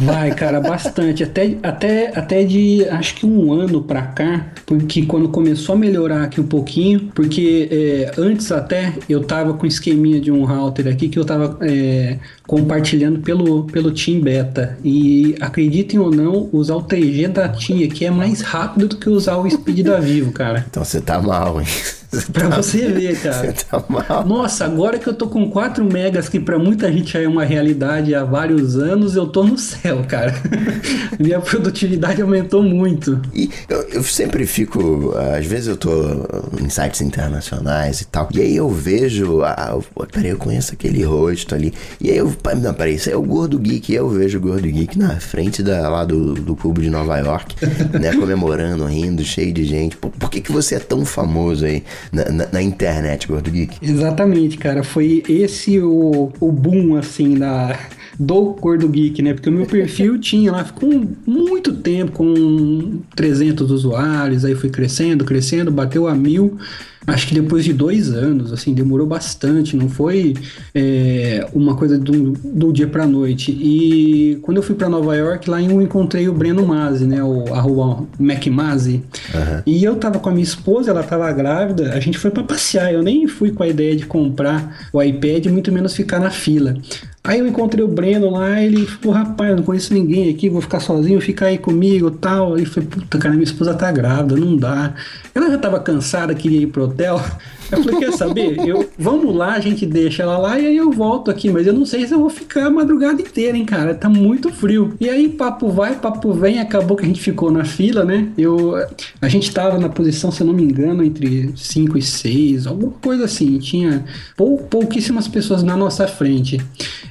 Vai, 0.00 0.32
cara, 0.32 0.60
bastante. 0.60 1.24
Até, 1.24 1.56
até, 1.60 2.16
até 2.16 2.44
de 2.44 2.88
acho 2.88 3.16
que 3.16 3.26
um 3.26 3.52
ano 3.52 3.82
pra 3.82 4.02
cá, 4.02 4.46
porque 4.64 5.04
quando 5.04 5.28
começou 5.28 5.74
a 5.74 5.78
melhorar 5.78 6.22
aqui 6.22 6.40
um 6.40 6.46
pouquinho, 6.46 7.10
porque 7.12 7.68
é, 7.68 8.12
antes 8.16 8.52
até 8.52 8.92
eu 9.08 9.24
tava 9.24 9.54
com 9.54 9.66
esqueminha 9.66 10.20
de 10.20 10.30
um 10.30 10.44
router 10.44 10.86
aqui 10.86 11.08
que 11.08 11.18
eu 11.18 11.24
tava 11.24 11.58
é, 11.62 12.16
compartilhando 12.46 13.18
pelo, 13.18 13.64
pelo 13.64 13.90
Team 13.90 14.20
Beta. 14.20 14.78
E 14.84 15.34
acreditem 15.40 15.98
ou 15.98 16.12
não, 16.12 16.48
usar 16.52 16.76
o 16.76 16.82
3G 16.84 17.26
da 17.26 17.48
TIM 17.48 17.84
aqui 17.84 18.04
é 18.04 18.10
mais 18.10 18.40
rápido 18.40 18.86
do 18.86 18.96
que 18.96 19.10
usar 19.10 19.36
o 19.36 19.50
Speed 19.50 19.84
da 19.84 19.98
Vivo, 19.98 20.30
cara. 20.30 20.64
Então 20.70 20.84
você 20.84 21.00
tá 21.00 21.20
mal, 21.20 21.60
hein? 21.60 21.66
pra 22.32 22.48
você 22.48 22.88
ver, 22.88 23.20
cara. 23.20 23.52
Você 23.52 23.64
tá 23.64 23.84
mal. 23.88 24.26
Nossa, 24.26 24.64
agora 24.64 24.98
que 24.98 25.06
eu 25.06 25.14
tô 25.14 25.28
com 25.28 25.50
4 25.50 25.84
megas, 25.84 26.28
que 26.28 26.40
pra 26.40 26.58
muita 26.58 26.90
gente 26.90 27.12
já 27.12 27.20
é 27.20 27.28
uma 27.28 27.44
realidade 27.44 28.14
há 28.14 28.24
vários 28.24 28.76
anos, 28.76 29.14
eu 29.14 29.26
tô 29.26 29.44
no 29.44 29.58
céu, 29.58 30.04
cara. 30.08 30.34
Minha 31.18 31.40
produtividade 31.40 32.22
aumentou 32.22 32.62
muito. 32.62 33.20
E 33.34 33.50
eu, 33.68 33.82
eu, 33.90 34.02
sempre 34.02 34.46
fico, 34.46 35.14
às 35.36 35.44
vezes 35.44 35.68
eu 35.68 35.76
tô 35.76 35.90
em 36.60 36.68
sites 36.68 37.00
internacionais 37.00 38.00
e 38.00 38.06
tal, 38.06 38.28
e 38.32 38.40
aí 38.40 38.56
eu 38.56 38.68
vejo, 38.68 39.42
ah, 39.42 39.78
peraí, 40.12 40.30
eu 40.30 40.38
conheço 40.38 40.72
aquele 40.72 41.02
rosto 41.02 41.54
ali, 41.54 41.74
e 42.00 42.10
aí 42.10 42.16
eu 42.16 42.34
não, 42.56 42.72
peraí, 42.72 42.94
isso 42.94 43.10
é 43.10 43.16
o 43.16 43.22
Gordo 43.22 43.58
Geek. 43.58 43.92
E 43.92 43.94
eu 43.94 44.08
vejo 44.08 44.38
o 44.38 44.40
Gordo 44.40 44.66
Geek 44.66 44.98
na 44.98 45.20
frente 45.20 45.62
da, 45.62 45.88
lá 45.88 46.04
do, 46.04 46.34
do 46.34 46.56
clube 46.56 46.80
de 46.80 46.90
Nova 46.90 47.18
York, 47.18 47.54
né? 47.98 48.14
Comemorando, 48.16 48.84
rindo, 48.86 49.22
cheio 49.24 49.52
de 49.52 49.64
gente. 49.64 49.96
Por, 49.96 50.10
por 50.10 50.30
que, 50.30 50.40
que 50.40 50.50
você 50.50 50.76
é 50.76 50.78
tão 50.78 51.04
famoso 51.04 51.64
aí 51.64 51.84
na, 52.12 52.24
na, 52.30 52.48
na, 52.52 52.62
internet, 52.62 53.26
Gordo 53.26 53.50
Geek? 53.50 53.78
Exatamente, 53.82 54.56
cara. 54.56 54.82
Foi 54.82 55.22
esse 55.28 55.80
o, 55.80 56.32
o 56.40 56.52
boom, 56.52 56.96
assim, 56.96 57.38
da, 57.38 57.78
do 58.18 58.54
Gordo 58.54 58.88
Geek, 58.88 59.22
né? 59.22 59.34
Porque 59.34 59.48
o 59.48 59.52
meu 59.52 59.66
perfil 59.66 60.18
tinha 60.20 60.52
lá, 60.52 60.64
ficou 60.64 60.90
muito 61.26 61.72
tempo 61.72 62.12
com 62.12 63.00
300 63.14 63.70
usuários, 63.70 64.44
aí 64.44 64.54
foi 64.54 64.70
crescendo, 64.70 65.24
crescendo, 65.24 65.70
bateu 65.70 66.06
a 66.06 66.14
mil 66.14 66.58
acho 67.08 67.26
que 67.26 67.34
depois 67.34 67.64
de 67.64 67.72
dois 67.72 68.10
anos, 68.10 68.52
assim, 68.52 68.74
demorou 68.74 69.06
bastante, 69.06 69.76
não 69.76 69.88
foi 69.88 70.34
é, 70.74 71.46
uma 71.52 71.74
coisa 71.74 71.98
do, 71.98 72.32
do 72.32 72.72
dia 72.72 72.86
pra 72.86 73.06
noite. 73.06 73.50
E 73.50 74.38
quando 74.42 74.58
eu 74.58 74.62
fui 74.62 74.74
para 74.74 74.88
Nova 74.88 75.16
York, 75.16 75.48
lá 75.48 75.60
eu 75.62 75.80
encontrei 75.82 76.28
o 76.28 76.32
Breno 76.32 76.66
Mazzi, 76.66 77.06
né, 77.06 77.22
o 77.22 77.52
arroba 77.52 78.06
Mac 78.18 78.46
Mazzi. 78.46 79.02
Uhum. 79.34 79.62
E 79.66 79.82
eu 79.82 79.96
tava 79.96 80.18
com 80.18 80.28
a 80.28 80.32
minha 80.32 80.44
esposa, 80.44 80.90
ela 80.90 81.02
tava 81.02 81.30
grávida, 81.32 81.92
a 81.92 82.00
gente 82.00 82.18
foi 82.18 82.30
para 82.30 82.42
passear, 82.42 82.92
eu 82.92 83.02
nem 83.02 83.26
fui 83.26 83.50
com 83.50 83.62
a 83.62 83.68
ideia 83.68 83.96
de 83.96 84.06
comprar 84.06 84.88
o 84.92 85.02
iPad, 85.02 85.46
muito 85.46 85.72
menos 85.72 85.94
ficar 85.94 86.20
na 86.20 86.30
fila. 86.30 86.76
Aí 87.28 87.40
eu 87.40 87.46
encontrei 87.46 87.84
o 87.84 87.88
Breno 87.88 88.30
lá, 88.30 88.58
ele 88.62 88.86
falou, 88.86 89.14
rapaz, 89.14 89.54
não 89.54 89.62
conheço 89.62 89.92
ninguém 89.92 90.30
aqui, 90.30 90.48
vou 90.48 90.62
ficar 90.62 90.80
sozinho, 90.80 91.20
fica 91.20 91.44
aí 91.44 91.58
comigo 91.58 92.10
tal. 92.10 92.54
Aí 92.54 92.64
falei, 92.64 92.88
puta, 92.88 93.18
cara, 93.18 93.34
minha 93.34 93.44
esposa 93.44 93.74
tá 93.74 93.92
grávida, 93.92 94.34
não 94.34 94.56
dá. 94.56 94.94
Ela 95.34 95.50
já 95.50 95.58
tava 95.58 95.78
cansada, 95.78 96.34
queria 96.34 96.62
ir 96.62 96.68
pro 96.68 96.88
hotel. 96.98 97.40
Eu 97.70 97.82
falei, 97.82 97.98
quer 97.98 98.12
saber? 98.12 98.56
Eu, 98.66 98.88
vamos 98.98 99.34
lá, 99.34 99.52
a 99.52 99.60
gente 99.60 99.84
deixa 99.84 100.22
ela 100.22 100.38
lá 100.38 100.58
e 100.58 100.66
aí 100.66 100.76
eu 100.76 100.90
volto 100.90 101.30
aqui, 101.30 101.50
mas 101.50 101.66
eu 101.66 101.72
não 101.72 101.84
sei 101.84 102.06
se 102.06 102.14
eu 102.14 102.20
vou 102.20 102.30
ficar 102.30 102.66
a 102.66 102.70
madrugada 102.70 103.20
inteira, 103.20 103.56
hein, 103.56 103.64
cara. 103.64 103.94
Tá 103.94 104.08
muito 104.08 104.50
frio. 104.50 104.94
E 105.00 105.08
aí, 105.08 105.28
papo 105.28 105.68
vai, 105.68 105.96
papo 105.96 106.32
vem, 106.32 106.60
acabou 106.60 106.96
que 106.96 107.04
a 107.04 107.08
gente 107.08 107.20
ficou 107.20 107.50
na 107.50 107.64
fila, 107.64 108.04
né? 108.04 108.28
Eu, 108.36 108.74
a 109.20 109.28
gente 109.28 109.52
tava 109.52 109.78
na 109.78 109.88
posição, 109.88 110.30
se 110.30 110.42
eu 110.42 110.46
não 110.46 110.54
me 110.54 110.62
engano, 110.62 111.04
entre 111.04 111.52
5 111.54 111.98
e 111.98 112.02
6, 112.02 112.66
alguma 112.66 112.92
coisa 112.92 113.24
assim. 113.24 113.58
Tinha 113.58 114.04
pou, 114.36 114.58
pouquíssimas 114.58 115.28
pessoas 115.28 115.62
na 115.62 115.76
nossa 115.76 116.06
frente. 116.06 116.58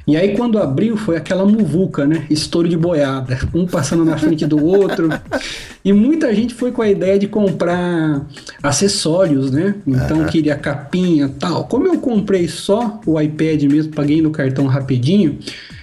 E 0.07 0.15
aí, 0.15 0.35
quando 0.35 0.57
abriu, 0.57 0.95
foi 0.95 1.17
aquela 1.17 1.45
muvuca, 1.45 2.05
né? 2.07 2.25
Estouro 2.29 2.67
de 2.67 2.77
boiada. 2.77 3.37
Um 3.53 3.65
passando 3.65 4.05
na 4.05 4.17
frente 4.17 4.45
do 4.45 4.63
outro. 4.63 5.09
E 5.83 5.91
muita 5.93 6.33
gente 6.33 6.53
foi 6.53 6.71
com 6.71 6.81
a 6.81 6.89
ideia 6.89 7.19
de 7.19 7.27
comprar 7.27 8.25
acessórios, 8.63 9.51
né? 9.51 9.75
Então 9.85 10.23
queria 10.25 10.46
capinha 10.55 11.29
tal. 11.39 11.65
Como 11.65 11.87
eu 11.87 11.99
comprei 11.99 12.47
só 12.47 12.99
o 13.05 13.19
iPad 13.19 13.63
mesmo, 13.63 13.93
paguei 13.93 14.21
no 14.21 14.29
cartão 14.31 14.65
rapidinho. 14.67 15.37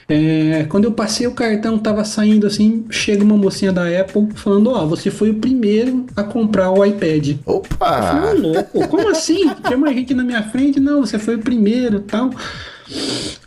é, 0.09 0.67
quando 0.69 0.85
eu 0.85 0.93
passei 0.93 1.27
o 1.27 1.33
cartão, 1.33 1.79
tava 1.79 2.05
saindo 2.05 2.47
assim, 2.47 2.85
chega 2.91 3.25
uma 3.25 3.37
mocinha 3.37 3.73
da 3.73 3.85
Apple 3.89 4.29
falando, 4.35 4.71
ó, 4.71 4.85
você 4.87 5.11
foi 5.11 5.31
o 5.31 5.35
primeiro 5.35 6.05
a 6.15 6.23
comprar 6.23 6.71
o 6.71 6.85
iPad. 6.85 7.29
Eu 7.31 7.37
Opa! 7.57 8.03
falei, 8.03 8.31
"Ô, 8.31 8.53
louco, 8.53 8.89
como 8.89 9.09
assim? 9.09 9.51
Tinha 9.67 9.79
mais 9.79 9.97
gente 9.97 10.13
na 10.15 10.23
minha 10.23 10.43
frente? 10.43 10.79
Não, 10.79 11.01
você 11.01 11.19
foi 11.19 11.37
o 11.37 11.39
primeiro 11.39 12.01
tal. 12.01 12.31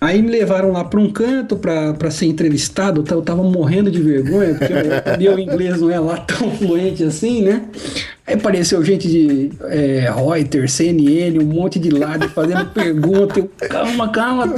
Aí 0.01 0.19
me 0.21 0.29
levaram 0.31 0.71
lá 0.71 0.83
para 0.83 0.99
um 0.99 1.11
canto 1.11 1.55
para 1.57 2.09
ser 2.09 2.25
entrevistado. 2.25 3.03
Eu 3.09 3.21
tava 3.21 3.43
morrendo 3.43 3.91
de 3.91 4.01
vergonha, 4.01 4.55
porque 4.55 4.73
o 4.73 5.17
meu 5.19 5.37
inglês 5.39 5.79
não 5.79 5.91
é 5.91 5.99
lá 5.99 6.17
tão 6.17 6.49
fluente 6.51 7.03
assim, 7.03 7.43
né? 7.43 7.65
Aí 8.27 8.35
apareceu 8.35 8.83
gente 8.83 9.07
de 9.07 9.51
é, 9.69 10.11
Reuters, 10.13 10.73
CNN, 10.73 11.39
um 11.39 11.45
monte 11.45 11.79
de 11.79 11.89
lado 11.89 12.27
fazendo 12.35 12.65
pergunta. 12.65 13.39
Eu, 13.39 13.49
calma, 13.69 14.09
calma. 14.09 14.53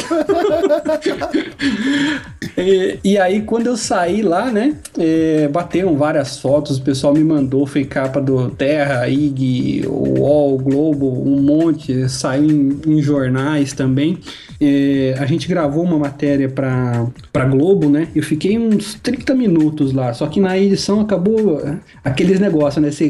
E, 2.58 3.00
e 3.04 3.18
aí, 3.18 3.42
quando 3.42 3.68
eu 3.68 3.78
saí 3.78 4.22
lá, 4.22 4.52
né, 4.52 4.76
é, 4.98 5.48
bateram 5.48 5.96
várias 5.96 6.40
fotos, 6.40 6.78
o 6.78 6.82
pessoal 6.82 7.14
me 7.14 7.24
mandou, 7.24 7.66
foi 7.66 7.86
capa 7.86 8.20
do 8.20 8.50
Terra, 8.50 9.08
IG, 9.08 9.86
UOL, 9.88 10.58
Globo, 10.58 11.24
um 11.26 11.42
monte, 11.42 12.10
saiu 12.10 12.50
em, 12.50 12.82
em 12.86 13.02
jornais 13.02 13.72
também. 13.72 14.18
É, 14.60 15.16
a 15.18 15.26
gente 15.26 15.48
gravou 15.48 15.86
uma 15.86 15.98
matéria 15.98 16.50
pra, 16.50 17.08
pra 17.32 17.46
Globo, 17.46 17.90
né, 17.90 18.10
eu 18.14 18.24
fiquei 18.24 18.58
uns 18.60 18.96
30 18.96 19.34
minutos 19.36 19.94
lá, 19.94 20.14
só 20.14 20.28
que 20.28 20.42
na 20.42 20.58
edição 20.58 21.00
acabou 21.00 21.62
é, 21.62 21.78
aqueles 22.04 22.42
negócios, 22.42 22.84
né, 22.84 22.92
você, 22.92 23.10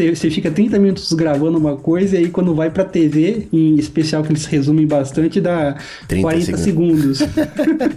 você, 0.00 0.14
você 0.14 0.30
fica 0.30 0.50
30 0.50 0.78
minutos 0.78 1.12
gravando 1.12 1.58
uma 1.58 1.76
coisa 1.76 2.16
e 2.16 2.18
aí 2.20 2.30
quando 2.30 2.54
vai 2.54 2.70
pra 2.70 2.84
TV, 2.84 3.46
em 3.52 3.74
especial 3.74 4.22
que 4.22 4.32
eles 4.32 4.46
resumem 4.46 4.86
bastante, 4.86 5.40
dá 5.40 5.76
30 6.08 6.22
40 6.22 6.56
segundos. 6.56 7.20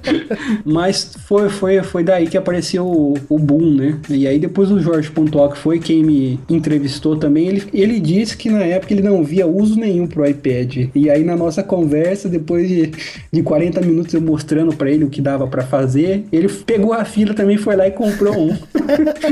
Mas 0.65 1.15
foi, 1.25 1.49
foi, 1.49 1.81
foi 1.83 2.03
daí 2.03 2.27
que 2.27 2.37
apareceu 2.37 2.85
o, 2.85 3.17
o 3.29 3.39
boom, 3.39 3.75
né? 3.75 3.99
E 4.09 4.27
aí 4.27 4.39
depois 4.39 4.71
o 4.71 4.79
Jorge 4.79 5.09
Pontual, 5.09 5.49
que 5.49 5.57
foi 5.57 5.79
quem 5.79 6.03
me 6.03 6.39
entrevistou 6.49 7.15
também, 7.15 7.47
ele, 7.47 7.63
ele 7.73 7.99
disse 7.99 8.35
que 8.35 8.49
na 8.49 8.63
época 8.63 8.93
ele 8.93 9.01
não 9.01 9.23
via 9.23 9.47
uso 9.47 9.79
nenhum 9.79 10.07
pro 10.07 10.27
iPad. 10.27 10.89
E 10.93 11.09
aí 11.09 11.23
na 11.23 11.35
nossa 11.35 11.63
conversa, 11.63 12.27
depois 12.27 12.67
de, 12.67 12.91
de 13.31 13.43
40 13.43 13.81
minutos 13.81 14.13
eu 14.13 14.21
mostrando 14.21 14.75
pra 14.75 14.89
ele 14.91 15.05
o 15.05 15.09
que 15.09 15.21
dava 15.21 15.47
pra 15.47 15.63
fazer, 15.63 16.25
ele 16.31 16.49
pegou 16.49 16.93
a 16.93 17.05
fila 17.05 17.33
também, 17.33 17.57
foi 17.57 17.75
lá 17.75 17.87
e 17.87 17.91
comprou 17.91 18.35
um. 18.35 18.53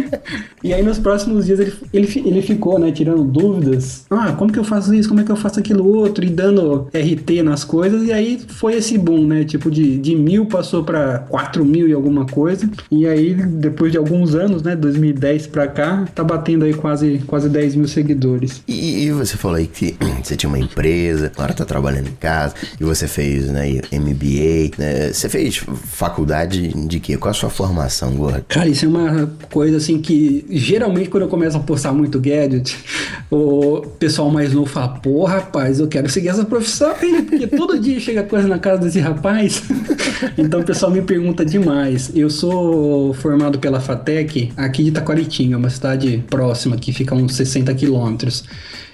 e 0.63 0.73
aí 0.73 0.83
nos 0.83 0.99
próximos 0.99 1.45
dias 1.45 1.59
ele, 1.59 1.73
ele, 1.93 2.23
ele 2.25 2.41
ficou, 2.41 2.60
né, 2.79 2.91
tirando 2.91 3.23
dúvidas. 3.23 4.05
Ah, 4.09 4.33
como 4.33 4.51
que 4.51 4.59
eu 4.59 4.63
faço 4.63 4.93
isso? 4.93 5.09
Como 5.09 5.21
é 5.21 5.23
que 5.23 5.31
eu 5.31 5.35
faço 5.35 5.59
aquilo 5.59 5.87
outro? 5.87 6.23
E 6.23 6.29
dando 6.29 6.87
RT 6.93 7.43
nas 7.43 7.63
coisas. 7.63 8.03
E 8.03 8.11
aí 8.11 8.39
foi 8.47 8.75
esse 8.75 8.97
boom, 8.97 9.25
né? 9.25 9.43
Tipo, 9.43 9.69
de, 9.69 9.97
de 9.97 10.15
mil 10.15 10.45
passou 10.45 10.83
pra 10.83 11.19
4 11.19 11.63
mil 11.65 11.87
e 11.87 11.93
alguma 11.93 12.25
coisa. 12.25 12.69
E 12.89 13.07
aí, 13.07 13.33
depois 13.33 13.91
de 13.91 13.97
alguns 13.97 14.35
anos, 14.35 14.61
né, 14.61 14.75
2010 14.75 15.47
pra 15.47 15.67
cá, 15.67 16.05
tá 16.13 16.23
batendo 16.23 16.65
aí 16.65 16.73
quase, 16.73 17.21
quase 17.27 17.49
10 17.49 17.75
mil 17.75 17.87
seguidores. 17.87 18.61
E, 18.67 19.05
e 19.05 19.11
você 19.11 19.37
falou 19.37 19.57
aí 19.57 19.67
que 19.67 19.95
você 20.23 20.35
tinha 20.35 20.49
uma 20.49 20.59
empresa, 20.59 21.31
agora 21.35 21.53
tá 21.53 21.65
trabalhando 21.65 22.07
em 22.07 22.15
casa, 22.19 22.53
e 22.79 22.83
você 22.83 23.07
fez, 23.07 23.47
né, 23.47 23.81
MBA, 23.91 24.77
né? 24.77 25.13
Você 25.13 25.29
fez 25.29 25.57
faculdade 25.57 26.69
de 26.87 26.99
quê? 26.99 27.17
Qual 27.17 27.31
a 27.31 27.33
sua 27.33 27.49
formação, 27.49 28.13
Gordo? 28.15 28.45
Cara, 28.47 28.67
isso 28.67 28.85
é 28.85 28.87
uma 28.87 29.31
coisa 29.51 29.77
assim 29.77 29.99
que 29.99 30.45
geralmente 30.49 31.09
quando 31.09 31.23
eu 31.23 31.29
começo 31.29 31.57
a 31.57 31.59
postar 31.59 31.93
muito 31.93 32.19
gadget, 32.51 32.77
o 33.29 33.81
pessoal 33.97 34.29
mais 34.29 34.53
novo 34.53 34.67
fala: 34.67 34.89
Pô, 34.89 35.23
rapaz, 35.25 35.79
eu 35.79 35.87
quero 35.87 36.09
seguir 36.09 36.29
essa 36.29 36.43
profissão 36.43 36.93
aí, 36.99 37.21
porque 37.23 37.47
todo 37.47 37.79
dia 37.79 37.99
chega 37.99 38.23
coisa 38.23 38.47
na 38.47 38.59
casa 38.59 38.81
desse 38.81 38.99
rapaz. 38.99 39.63
então 40.37 40.59
o 40.59 40.63
pessoal 40.63 40.91
me 40.91 41.01
pergunta 41.01 41.45
demais. 41.45 42.11
Eu 42.13 42.29
sou 42.29 43.13
formado 43.13 43.59
pela 43.59 43.79
FATEC 43.79 44.51
aqui 44.57 44.83
de 44.83 44.91
Taquaritinga, 44.91 45.57
uma 45.57 45.69
cidade 45.69 46.23
próxima 46.29 46.75
que 46.75 46.91
fica 46.91 47.15
a 47.15 47.17
uns 47.17 47.35
60 47.35 47.73
quilômetros. 47.73 48.43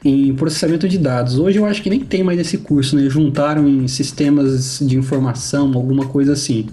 Em 0.06 0.34
processamento 0.36 0.88
de 0.88 0.98
dados. 0.98 1.40
Hoje 1.40 1.58
eu 1.58 1.66
acho 1.66 1.82
que 1.82 1.90
nem 1.90 2.00
tem 2.00 2.24
mais 2.24 2.40
esse 2.40 2.60
curso, 2.60 2.96
né? 2.96 3.10
Juntaram 3.10 3.68
em 3.68 3.88
sistemas 3.88 4.80
de 4.80 4.96
informação, 4.96 5.74
alguma 5.74 6.06
coisa 6.06 6.34
assim. 6.34 6.68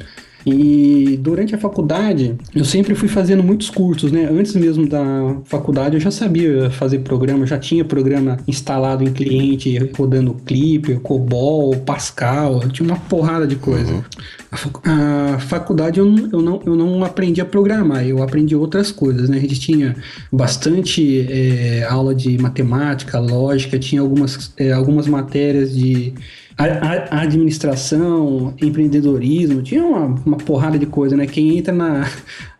E 0.46 1.18
durante 1.22 1.54
a 1.54 1.59
faculdade, 1.59 2.37
eu 2.54 2.64
sempre 2.64 2.94
fui 2.94 3.09
fazendo 3.09 3.42
muitos 3.42 3.70
cursos, 3.70 4.12
né? 4.12 4.28
Antes 4.30 4.54
mesmo 4.54 4.87
da 4.87 5.37
faculdade, 5.44 5.96
eu 5.96 6.00
já 6.00 6.11
sabia 6.11 6.70
fazer 6.70 6.98
programa, 6.98 7.46
já 7.46 7.59
tinha 7.59 7.85
programa 7.85 8.37
instalado 8.46 9.02
em 9.02 9.12
cliente, 9.12 9.78
rodando 9.96 10.35
Clipper, 10.44 11.00
COBOL, 11.00 11.76
Pascal, 11.76 12.61
tinha 12.68 12.87
uma 12.87 12.98
porrada 12.98 13.46
de 13.46 13.57
coisa. 13.57 14.04
A, 14.52 14.57
facu- 14.57 14.83
a 14.85 15.38
faculdade 15.38 15.98
eu, 15.98 16.07
não- 16.07 16.28
eu, 16.33 16.42
não, 16.42 16.62
eu 16.66 16.76
não 16.76 17.02
aprendi 17.04 17.40
a 17.40 17.44
programar, 17.44 18.07
eu 18.07 18.22
aprendi 18.22 18.54
outras 18.54 18.92
coisas, 18.92 19.28
né? 19.30 19.38
A 19.38 19.40
gente 19.40 19.59
tinha 19.59 19.96
bastante 20.30 21.26
é, 21.30 21.85
aula 21.88 22.14
de 22.14 22.37
matemática, 22.38 23.18
lógica, 23.18 23.78
tinha 23.78 24.00
algumas, 24.02 24.52
é, 24.59 24.72
algumas 24.72 25.07
matérias 25.07 25.74
de 25.74 26.12
a- 26.57 26.64
a- 26.64 27.21
administração, 27.23 28.55
empreendedorismo, 28.61 29.62
tinha 29.62 29.85
uma, 29.85 30.14
uma 30.25 30.37
porrada 30.37 30.79
de 30.79 30.87
coisa, 30.87 31.17
né? 31.17 31.27
Quem 31.27 31.57
entra 31.59 31.73
na, 31.75 32.09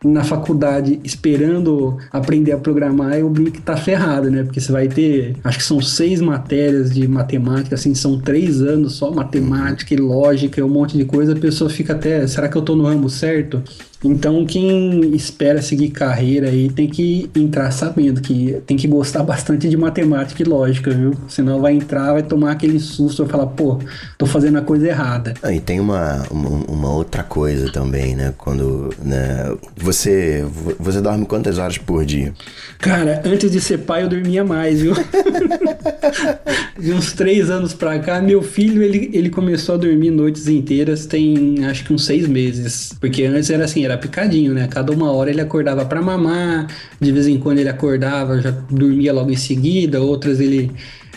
na 0.05 0.25
faculdade 0.25 0.99
esperando 1.05 1.97
aprender 2.13 2.53
a 2.53 2.59
programar, 2.59 3.15
eu 3.15 3.29
brinco 3.31 3.53
que 3.53 3.63
tá 3.63 3.77
ferrado, 3.77 4.31
né? 4.31 4.43
Porque 4.43 4.61
você 4.61 4.73
vai 4.73 4.89
ter, 4.89 5.37
acho 5.45 5.59
que 5.59 5.65
são 5.65 5.81
seis 5.81 6.21
matérias 6.21 6.93
de 6.93 7.07
matemática, 7.07 7.75
assim, 7.75 7.95
são 7.95 8.19
três 8.19 8.61
anos 8.61 8.95
só 8.95 9.11
matemática 9.13 9.95
e 9.95 9.97
lógica 9.97 10.61
e 10.61 10.63
um 10.63 10.69
monte 10.69 10.97
de 10.97 11.05
coisa, 11.05 11.33
a 11.33 11.37
pessoa 11.37 11.71
fica 11.71 11.93
até, 11.93 12.27
será 12.27 12.49
que 12.49 12.57
eu 12.57 12.63
tô 12.63 12.75
no 12.75 12.85
ramo 12.85 13.09
certo? 13.09 13.63
Então, 14.05 14.45
quem 14.45 15.15
espera 15.15 15.63
seguir 15.63 15.89
carreira 15.89 16.49
aí 16.49 16.69
tem 16.69 16.87
que 16.89 17.31
entrar 17.35 17.71
sabendo 17.71 18.21
que 18.21 18.61
tem 18.67 18.77
que 18.77 18.87
gostar 18.87 19.23
bastante 19.23 19.69
de 19.69 19.77
matemática 19.77 20.43
e 20.43 20.45
lógica, 20.45 20.91
viu? 20.91 21.15
Senão 21.27 21.61
vai 21.61 21.73
entrar, 21.73 22.13
vai 22.13 22.23
tomar 22.23 22.53
aquele 22.53 22.79
susto 22.79 23.25
e 23.25 23.29
falar, 23.29 23.47
pô, 23.47 23.79
tô 24.19 24.27
fazendo 24.27 24.59
a 24.59 24.63
coisa 24.63 24.87
errada. 24.87 25.35
Ah, 25.43 25.53
e 25.53 25.61
tem 25.61 25.81
uma, 25.81 26.23
uma, 26.31 26.49
uma 26.69 26.93
outra 26.93 27.23
coisa 27.23 27.73
também, 27.73 28.15
né? 28.15 28.35
Quando 28.37 28.91
né, 29.03 29.55
você, 29.77 30.45
você 30.79 31.01
dorme 31.01 31.25
quantas 31.25 31.59
horas 31.59 31.79
por 31.79 32.05
dia? 32.05 32.35
Cara, 32.79 33.23
antes 33.25 33.51
de 33.51 33.61
ser 33.61 33.79
pai 33.79 34.03
eu 34.03 34.09
dormia 34.09 34.45
mais, 34.45 34.83
viu? 34.83 34.95
de 36.79 36.93
uns 36.93 37.13
três 37.13 37.49
anos 37.49 37.73
pra 37.73 37.99
cá, 37.99 38.21
meu 38.21 38.43
filho 38.43 38.83
ele, 38.83 39.11
ele 39.13 39.31
começou 39.31 39.77
a 39.77 39.79
dormir 39.79 40.11
noites 40.11 40.49
inteiras 40.49 41.07
tem 41.07 41.65
acho 41.65 41.85
que 41.85 41.93
uns 41.93 42.05
seis 42.05 42.27
meses. 42.27 42.93
Porque 43.01 43.25
antes 43.25 43.51
era 43.51 43.65
assim, 43.65 43.85
era 43.85 43.94
picadinho, 43.99 44.55
né? 44.55 44.69
Cada 44.69 44.93
uma 44.93 45.13
hora 45.13 45.31
ele 45.31 45.41
acordava 45.41 45.85
pra 45.85 46.03
mamar, 46.03 46.67
de 47.01 47.13
vez 47.13 47.27
em 47.27 47.39
quando 47.39 47.59
ele 47.59 47.69
acordava, 47.69 48.41
já 48.41 48.51
dormia 48.51 49.13
logo 49.13 49.31
em 49.31 49.37
seguida, 49.37 50.01
outras 50.01 50.41
ele 50.41 50.71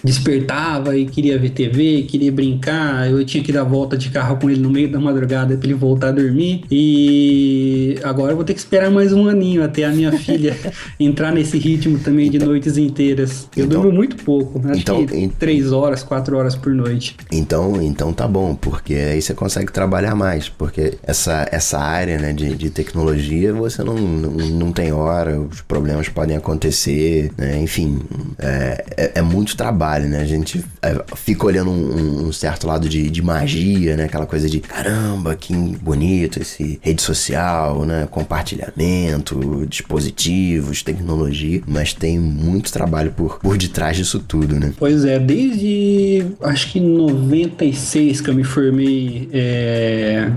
despertava 0.04 0.98
e 0.98 1.06
queria 1.06 1.38
ver 1.38 1.50
TV, 1.52 2.04
queria 2.04 2.32
brincar, 2.32 3.10
eu 3.10 3.24
tinha 3.26 3.44
que 3.44 3.52
dar 3.52 3.64
volta 3.64 3.98
de 3.98 4.10
carro 4.10 4.38
com 4.38 4.50
ele 4.50 4.60
no 4.60 4.70
meio 4.70 4.92
da 4.92 5.00
madrugada 5.00 5.56
pra 5.58 5.66
ele 5.68 5.74
voltar 5.78 6.10
a 6.10 6.12
dormir. 6.12 6.62
E 6.70 7.98
agora 8.04 8.32
eu 8.32 8.36
vou 8.36 8.46
ter 8.46 8.54
que 8.54 8.60
esperar 8.60 8.90
mais 8.92 9.12
um 9.14 9.28
aninho 9.28 9.64
até 9.64 9.84
a 9.86 9.90
minha 9.92 10.12
filha 10.12 10.56
entrar 11.00 11.32
nesse 11.32 11.58
ritmo 11.58 12.00
também 12.00 12.30
de 12.30 12.40
noites 12.40 12.78
inteiras. 12.78 13.48
Eu 13.56 13.66
Então- 13.66 13.82
durmo 13.82 13.96
muito 13.96 14.16
pouco, 14.24 14.62
acho 14.70 14.80
então- 14.80 15.06
que 15.06 15.16
en- 15.16 15.30
três 15.30 15.72
horas, 15.72 16.04
quatro 16.04 16.38
horas 16.38 16.56
por 16.56 16.74
noite. 16.74 17.16
Então, 17.32 17.82
então 17.82 18.12
tá 18.14 18.28
bom, 18.28 18.56
porque 18.56 18.94
aí 18.94 19.22
você 19.22 19.34
consegue 19.34 19.72
trabalhar 19.72 20.16
mais, 20.16 20.50
porque 20.50 20.94
essa, 21.04 21.48
essa 21.52 21.78
área 21.80 22.18
né, 22.18 22.34
de, 22.34 22.56
de 22.56 22.70
tecnologia 22.70 23.54
você 23.54 23.84
não, 23.84 23.96
não, 23.96 24.32
não 24.32 24.72
tem 24.72 24.92
hora, 24.92 25.40
os 25.40 25.62
problemas 25.62 26.10
podem 26.10 26.36
acontecer, 26.38 27.32
né, 27.38 27.60
enfim, 27.62 28.00
é, 28.40 28.86
é, 28.98 29.12
é 29.16 29.22
muito 29.22 29.56
trabalho, 29.56 29.87
trabalho, 29.88 30.10
né? 30.10 30.22
A 30.22 30.26
gente 30.26 30.64
é, 30.82 31.04
fica 31.16 31.46
olhando 31.46 31.72
um, 31.72 32.28
um 32.28 32.32
certo 32.32 32.68
lado 32.68 32.90
de, 32.90 33.10
de, 33.10 33.22
magia, 33.22 33.96
né? 33.96 34.06
Aquela 34.06 34.26
coisa 34.26 34.50
de 34.50 34.60
caramba, 34.60 35.36
que 35.36 35.54
bonito 35.54 36.42
esse 36.42 36.80
rede 36.82 37.02
social, 37.02 37.86
né? 37.86 38.08
Compartilhamento, 38.12 39.66
dispositivos, 39.68 40.84
tecnologia, 40.84 41.62
mas 41.66 41.94
tem 41.94 42.20
muito 42.20 42.72
trabalho 42.72 43.12
por, 43.12 43.40
por 43.40 43.58
detrás 43.58 43.96
disso 43.96 44.20
tudo, 44.20 44.60
né? 44.60 44.74
Pois 44.78 45.06
é, 45.06 45.18
desde 45.18 46.26
acho 46.42 46.72
que 46.72 46.80
96 46.80 48.22
que 48.22 48.30
eu 48.30 48.36
me 48.36 48.44
formei. 48.44 49.30
É, 49.32 50.30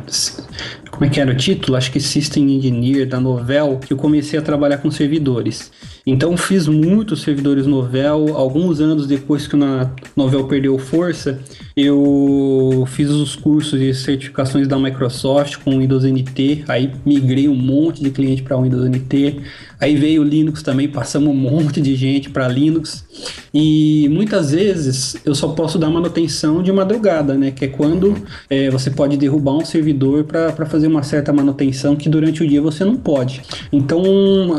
como 1.00 1.08
é 1.08 1.14
que 1.14 1.18
era 1.18 1.32
o 1.32 1.34
título? 1.34 1.78
Acho 1.78 1.90
que 1.90 1.98
System 1.98 2.56
Engineer 2.56 3.08
da 3.08 3.18
Novell, 3.18 3.78
que 3.78 3.90
eu 3.90 3.96
comecei 3.96 4.38
a 4.38 4.42
trabalhar 4.42 4.76
com 4.76 4.90
servidores. 4.90 5.72
Então 6.06 6.36
fiz 6.36 6.68
muitos 6.68 7.22
servidores 7.22 7.66
Novell. 7.66 8.36
Alguns 8.36 8.80
anos 8.80 9.06
depois 9.06 9.46
que 9.46 9.56
a 9.56 9.90
Novell 10.14 10.46
perdeu 10.46 10.78
força, 10.78 11.40
eu 11.74 12.84
fiz 12.86 13.08
os 13.08 13.34
cursos 13.34 13.80
de 13.80 13.94
certificações 13.94 14.68
da 14.68 14.78
Microsoft 14.78 15.56
com 15.64 15.78
Windows 15.78 16.04
NT. 16.04 16.64
Aí 16.68 16.92
migrei 17.06 17.48
um 17.48 17.56
monte 17.56 18.02
de 18.02 18.10
cliente 18.10 18.42
para 18.42 18.60
Windows 18.60 18.86
NT. 18.86 19.40
Aí 19.80 19.94
veio 19.96 20.22
o 20.22 20.24
Linux 20.24 20.62
também, 20.62 20.88
passamos 20.88 21.28
um 21.28 21.36
monte 21.36 21.80
de 21.80 21.94
gente 21.94 22.30
para 22.30 22.48
Linux. 22.48 23.04
E 23.52 24.08
muitas 24.10 24.52
vezes 24.52 25.16
eu 25.24 25.34
só 25.34 25.48
posso 25.48 25.78
dar 25.78 25.90
manutenção 25.90 26.62
de 26.62 26.72
madrugada, 26.72 27.34
né? 27.34 27.50
Que 27.50 27.66
é 27.66 27.68
quando 27.68 28.16
é, 28.48 28.70
você 28.70 28.90
pode 28.90 29.16
derrubar 29.16 29.56
um 29.56 29.64
servidor 29.64 30.24
para 30.24 30.66
fazer 30.66 30.86
uma 30.86 31.02
certa 31.02 31.32
manutenção 31.32 31.96
que 31.96 32.08
durante 32.08 32.42
o 32.42 32.48
dia 32.48 32.62
você 32.62 32.84
não 32.84 32.96
pode. 32.96 33.42
Então 33.72 34.02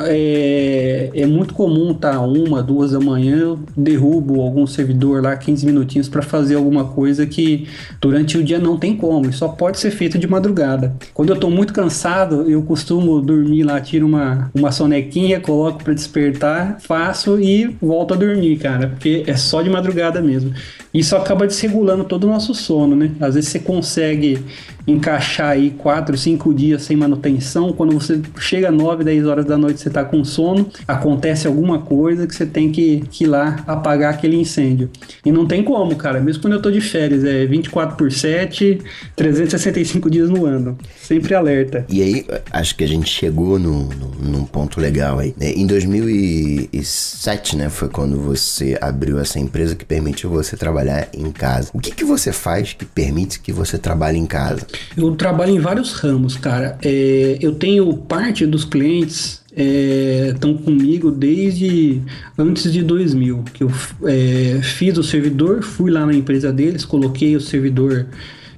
é, 0.04 1.10
é 1.14 1.26
muito 1.26 1.54
comum 1.54 1.94
tá 1.94 2.20
uma, 2.22 2.62
duas 2.62 2.92
da 2.92 3.00
manhã 3.00 3.42
eu 3.42 3.60
derrubo 3.76 4.42
algum 4.42 4.66
servidor 4.68 5.24
lá 5.24 5.36
15 5.36 5.66
minutinhos 5.66 6.10
para 6.10 6.22
fazer 6.22 6.56
alguma 6.56 6.86
coisa 6.86 7.26
que 7.26 7.68
durante 8.00 8.38
o 8.38 8.44
dia 8.44 8.60
não 8.60 8.78
tem 8.78 8.96
como, 8.96 9.32
só 9.34 9.48
pode 9.48 9.80
ser 9.80 9.92
feito 9.92 10.18
de 10.18 10.28
madrugada. 10.28 10.96
Quando 11.14 11.30
eu 11.30 11.36
estou 11.36 11.50
muito 11.50 11.74
cansado, 11.74 12.50
eu 12.50 12.62
costumo 12.64 13.22
dormir 13.22 13.64
lá, 13.64 13.80
tiro 13.80 14.06
uma, 14.06 14.52
uma 14.54 14.72
sonequinha 15.12 15.42
coloco 15.42 15.84
para 15.84 15.94
despertar, 15.94 16.80
faço 16.80 17.40
e 17.40 17.76
volto 17.82 18.14
a 18.14 18.18
dormir, 18.18 18.58
cara, 18.58 18.88
porque 18.88 19.24
é 19.28 19.36
só 19.36 19.62
de 19.62 19.70
madrugada 19.70 20.22
mesmo. 20.22 20.54
Isso 20.94 21.16
acaba 21.16 21.46
desregulando 21.46 22.06
todo 22.06 22.24
o 22.24 22.28
nosso 22.28 22.56
sono, 22.56 22.96
né? 22.96 23.12
Às 23.20 23.36
vezes 23.36 23.50
você 23.50 23.60
consegue 23.60 24.44
encaixar 24.88 25.52
aí 25.52 25.72
4, 25.72 26.18
5 26.18 26.54
dias 26.54 26.84
sem 26.84 26.98
manutenção, 26.98 27.74
quando 27.74 27.94
você 27.94 28.20
chega 28.40 28.72
9, 28.72 29.04
10 29.04 29.26
horas 29.26 29.46
da 29.46 29.58
noite 29.58 29.82
você 29.82 29.90
tá 29.90 30.04
com 30.04 30.24
sono, 30.24 30.68
acontece 30.88 31.48
alguma 31.48 31.80
coisa 31.80 32.28
que 32.28 32.36
você 32.36 32.46
tem 32.46 32.72
que, 32.72 33.04
que 33.10 33.24
ir 33.26 33.28
lá 33.28 33.64
apagar 33.68 34.14
aquele 34.14 34.36
incêndio. 34.36 34.90
E 35.26 35.32
não 35.32 35.46
tem 35.46 35.64
como, 35.64 35.96
cara, 35.96 36.20
mesmo 36.20 36.42
quando 36.42 36.54
eu 36.54 36.62
tô 36.62 36.72
de 36.72 36.82
férias, 36.82 37.24
é 37.24 37.46
24 37.46 37.96
por 37.96 38.12
7, 38.12 38.82
365 39.16 40.10
dias 40.10 40.30
no 40.30 40.46
ano, 40.46 40.78
sempre 41.02 41.34
alerta. 41.34 41.86
E 41.90 42.02
aí, 42.02 42.26
acho 42.52 42.76
que 42.76 42.84
a 42.84 42.88
gente 42.88 43.10
chegou 43.10 43.60
no, 43.60 43.84
no, 43.90 44.08
num 44.30 44.46
ponto 44.46 44.80
legal 44.80 45.20
aí. 45.20 45.34
É, 45.40 45.52
em 45.52 45.66
2007, 45.66 47.56
né, 47.56 47.70
foi 47.70 47.90
quando 47.90 48.20
você 48.20 48.78
abriu 48.82 49.20
essa 49.20 49.40
empresa 49.40 49.76
que 49.76 49.86
permitiu 49.86 50.30
você 50.30 50.56
trabalhar 50.56 51.10
em 51.14 51.32
casa. 51.32 51.70
O 51.74 51.80
que, 51.80 51.92
que 51.92 52.04
você 52.04 52.32
faz 52.32 52.74
que 52.74 52.86
permite 52.86 53.40
que 53.40 53.52
você 53.52 53.78
trabalhe 53.78 54.18
em 54.18 54.26
casa? 54.26 54.66
Eu 54.96 55.16
trabalho 55.16 55.52
em 55.52 55.60
vários 55.60 55.94
ramos, 55.94 56.36
cara. 56.38 56.78
É, 56.84 57.38
eu 57.42 57.54
tenho 57.56 57.94
parte 57.98 58.46
dos 58.46 58.66
clientes 58.66 59.42
estão 59.54 60.52
é, 60.52 60.64
comigo 60.64 61.12
desde 61.12 62.02
antes 62.38 62.72
de 62.72 62.82
2000, 62.82 63.44
que 63.54 63.64
eu 63.64 63.72
é, 64.06 64.62
fiz 64.64 64.98
o 64.98 65.04
servidor, 65.04 65.62
fui 65.62 65.92
lá 65.92 66.06
na 66.06 66.14
empresa 66.14 66.52
deles, 66.52 66.86
coloquei 66.86 67.36
o 67.36 67.42
servidor. 67.42 68.08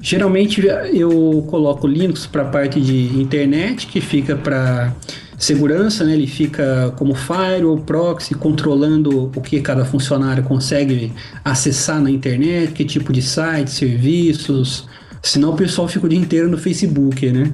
Geralmente 0.02 0.62
eu 0.94 1.46
coloco 1.50 1.88
Linux 1.88 2.28
para 2.28 2.44
a 2.44 2.46
parte 2.46 2.80
de 2.80 3.20
internet, 3.20 3.88
que 3.88 4.02
fica 4.02 4.36
para 4.36 4.94
segurança, 5.38 6.04
né? 6.04 6.14
Ele 6.14 6.28
fica 6.28 6.94
como 6.98 7.16
firewall, 7.16 7.78
proxy, 7.78 8.36
controlando 8.36 9.32
o 9.36 9.42
que 9.42 9.62
cada 9.62 9.86
funcionário 9.86 10.44
consegue 10.44 11.12
acessar 11.44 12.02
na 12.02 12.12
internet, 12.12 12.74
que 12.74 12.86
tipo 12.86 13.12
de 13.12 13.22
site, 13.22 13.72
serviços, 13.72 14.88
Senão 15.26 15.52
o 15.52 15.56
pessoal 15.56 15.88
fica 15.88 16.06
o 16.06 16.10
dia 16.10 16.20
inteiro 16.20 16.50
no 16.50 16.58
Facebook, 16.58 17.32
né? 17.32 17.50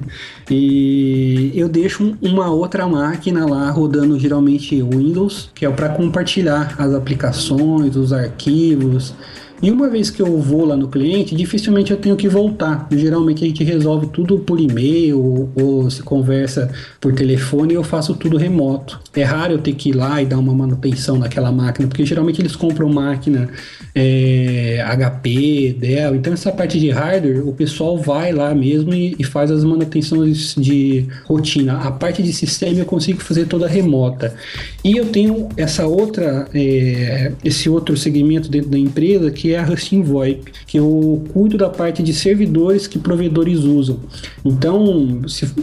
E 0.50 1.52
eu 1.54 1.68
deixo 1.68 2.16
uma 2.20 2.50
outra 2.50 2.84
máquina 2.88 3.46
lá 3.46 3.70
rodando 3.70 4.18
geralmente 4.18 4.82
Windows, 4.82 5.50
que 5.54 5.64
é 5.64 5.70
para 5.70 5.90
compartilhar 5.90 6.74
as 6.76 6.92
aplicações, 6.92 7.94
os 7.94 8.12
arquivos, 8.12 9.14
e 9.62 9.70
uma 9.70 9.90
vez 9.90 10.08
que 10.08 10.22
eu 10.22 10.38
vou 10.38 10.64
lá 10.64 10.74
no 10.74 10.88
cliente, 10.88 11.34
dificilmente 11.34 11.90
eu 11.90 11.98
tenho 11.98 12.16
que 12.16 12.28
voltar. 12.28 12.88
Geralmente 12.90 13.44
a 13.44 13.46
gente 13.46 13.62
resolve 13.62 14.06
tudo 14.06 14.38
por 14.38 14.58
e-mail 14.58 15.50
ou, 15.54 15.90
se 15.90 16.02
conversa 16.02 16.70
por 16.98 17.12
telefone 17.12 17.74
e 17.74 17.76
eu 17.76 17.84
faço 17.84 18.14
tudo 18.14 18.38
remoto. 18.38 18.98
É 19.14 19.22
raro 19.22 19.54
eu 19.54 19.58
ter 19.58 19.74
que 19.74 19.90
ir 19.90 19.92
lá 19.92 20.22
e 20.22 20.24
dar 20.24 20.38
uma 20.38 20.54
manutenção 20.54 21.18
naquela 21.18 21.52
máquina, 21.52 21.86
porque 21.88 22.06
geralmente 22.06 22.40
eles 22.40 22.56
compram 22.56 22.88
máquina 22.88 23.50
é, 23.94 24.82
HP, 24.96 25.76
Dell. 25.78 26.14
Então 26.14 26.32
essa 26.32 26.50
parte 26.50 26.80
de 26.80 26.88
hardware, 26.90 27.46
o 27.46 27.52
pessoal 27.52 27.98
vai 27.98 28.32
lá 28.32 28.54
mesmo 28.54 28.94
e, 28.94 29.14
e 29.18 29.24
faz 29.24 29.50
as 29.50 29.62
manutenções 29.62 30.54
de 30.56 31.06
rotina. 31.24 31.78
A 31.78 31.90
parte 31.90 32.22
de 32.22 32.32
sistema 32.32 32.78
eu 32.78 32.86
consigo 32.86 33.20
fazer 33.20 33.46
toda 33.46 33.68
remota. 33.68 34.34
E 34.82 34.96
eu 34.96 35.06
tenho 35.06 35.48
essa 35.56 35.86
outra, 35.86 36.48
é, 36.54 37.32
esse 37.44 37.68
outro 37.68 37.94
segmento 37.94 38.48
dentro 38.48 38.70
da 38.70 38.78
empresa 38.78 39.30
que 39.30 39.49
é 39.52 39.58
a 39.58 39.68
Husting 39.68 40.02
VoIP, 40.02 40.52
que 40.66 40.78
eu 40.78 41.24
cuido 41.32 41.56
da 41.56 41.68
parte 41.68 42.02
de 42.02 42.12
servidores 42.12 42.86
que 42.86 42.98
provedores 42.98 43.60
usam. 43.60 43.98
Então, 44.44 45.22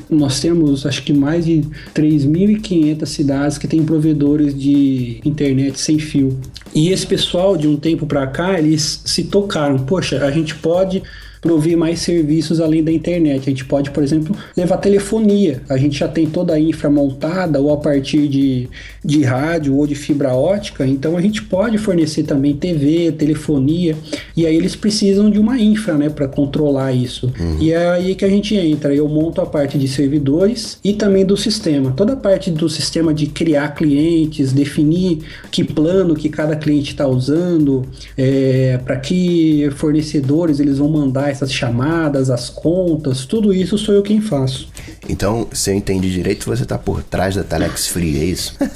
nós 0.10 0.40
temos 0.40 0.86
acho 0.86 1.04
que 1.04 1.14
mais 1.14 1.46
de 1.46 1.64
3.500 1.94 3.06
cidades 3.06 3.58
que 3.58 3.68
têm 3.68 3.84
provedores 3.84 4.58
de 4.58 5.22
internet 5.26 5.80
sem 5.80 6.00
fio. 6.00 6.40
E 6.74 6.90
esse 6.90 7.08
pessoal, 7.08 7.58
de 7.58 7.68
um 7.68 7.76
tempo 7.76 8.06
para 8.06 8.28
cá, 8.28 8.60
eles 8.60 9.02
se 9.06 9.24
tocaram. 9.24 9.80
Poxa, 9.80 10.24
a 10.24 10.32
gente 10.32 10.56
pode 10.56 11.02
prover 11.48 11.78
mais 11.78 12.02
serviços 12.02 12.60
além 12.60 12.84
da 12.84 12.92
internet. 12.92 13.44
A 13.44 13.50
gente 13.52 13.64
pode, 13.64 13.90
por 13.92 14.04
exemplo, 14.04 14.36
levar 14.56 14.76
telefonia. 14.78 15.62
A 15.70 15.78
gente 15.78 15.98
já 15.98 16.08
tem 16.08 16.28
toda 16.28 16.54
a 16.54 16.60
infra 16.60 16.90
montada 16.90 17.62
ou 17.62 17.72
a 17.72 17.78
partir 17.78 18.28
de, 18.28 18.68
de 19.04 19.24
rádio 19.24 19.74
ou 19.78 19.88
de 19.88 19.96
fibra 19.96 20.34
ótica, 20.36 20.86
então 20.86 21.16
a 21.16 21.22
gente 21.22 21.42
pode 21.44 21.78
fornecer 21.78 22.24
também 22.24 22.54
TV, 22.54 23.14
telefonia, 23.14 23.96
e 24.36 24.46
aí 24.46 24.58
eles 24.58 24.76
precisam 24.76 25.30
de 25.30 25.40
uma 25.40 25.58
infra, 25.58 25.94
né, 25.94 26.10
para 26.10 26.28
controlar 26.28 26.92
isso. 26.92 27.32
Uhum. 27.40 27.58
E 27.62 27.72
é 27.72 27.88
aí 27.92 28.14
que 28.14 28.26
a 28.26 28.30
gente 28.30 28.54
entra. 28.54 28.94
Eu 28.94 29.08
monto 29.08 29.40
a 29.40 29.46
parte 29.46 29.78
de 29.78 29.88
servidores 29.88 30.80
e 30.84 30.92
também 30.92 31.26
do 31.26 31.38
sistema. 31.38 31.92
Toda 31.92 32.12
a 32.14 32.18
parte 32.18 32.52
do 32.52 32.68
sistema 32.68 33.14
de 33.14 33.28
criar 33.28 33.70
clientes, 33.70 34.52
definir 34.52 35.20
que 35.50 35.64
plano 35.64 36.14
que 36.14 36.28
cada 36.28 36.58
cliente 36.58 36.92
está 36.92 37.08
usando, 37.08 37.86
é, 38.18 38.80
para 38.84 38.98
que 38.98 39.70
fornecedores 39.76 40.60
eles 40.60 40.78
vão 40.80 40.90
mandar 40.90 41.32
essas 41.38 41.54
chamadas, 41.54 42.30
as 42.30 42.50
contas, 42.50 43.26
tudo 43.26 43.54
isso 43.54 43.78
sou 43.78 43.94
eu 43.94 44.02
quem 44.02 44.20
faço. 44.20 44.68
Então, 45.08 45.48
se 45.52 45.70
eu 45.70 45.76
entendi 45.76 46.12
direito, 46.12 46.46
você 46.46 46.64
está 46.64 46.78
por 46.78 47.04
trás 47.04 47.36
da 47.36 47.44
Telex 47.44 47.88
Free, 47.88 48.20
é 48.20 48.26
isso? 48.26 48.56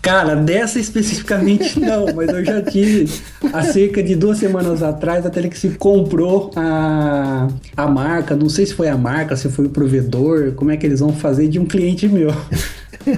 Cara, 0.00 0.34
dessa 0.34 0.80
especificamente 0.80 1.78
não, 1.78 2.06
mas 2.12 2.28
eu 2.28 2.44
já 2.44 2.60
tive. 2.60 3.08
Há 3.52 3.62
cerca 3.62 4.02
de 4.02 4.16
duas 4.16 4.38
semanas 4.38 4.82
atrás, 4.82 5.24
a 5.24 5.30
Telex 5.30 5.64
comprou 5.78 6.50
a, 6.56 7.46
a 7.76 7.86
marca. 7.86 8.34
Não 8.34 8.48
sei 8.48 8.66
se 8.66 8.74
foi 8.74 8.88
a 8.88 8.96
marca, 8.96 9.36
se 9.36 9.48
foi 9.48 9.66
o 9.66 9.70
provedor, 9.70 10.54
como 10.56 10.72
é 10.72 10.76
que 10.76 10.84
eles 10.84 10.98
vão 10.98 11.12
fazer 11.12 11.46
de 11.46 11.60
um 11.60 11.64
cliente 11.64 12.08
meu. 12.08 12.34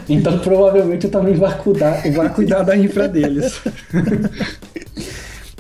Então 0.09 0.39
provavelmente 0.39 1.05
eu 1.05 1.11
também 1.11 1.35
vou 1.35 1.51
cuidar, 1.53 2.03
vou 2.13 2.29
cuidar 2.31 2.63
da 2.63 2.77
infra 2.77 3.09
deles. 3.09 3.61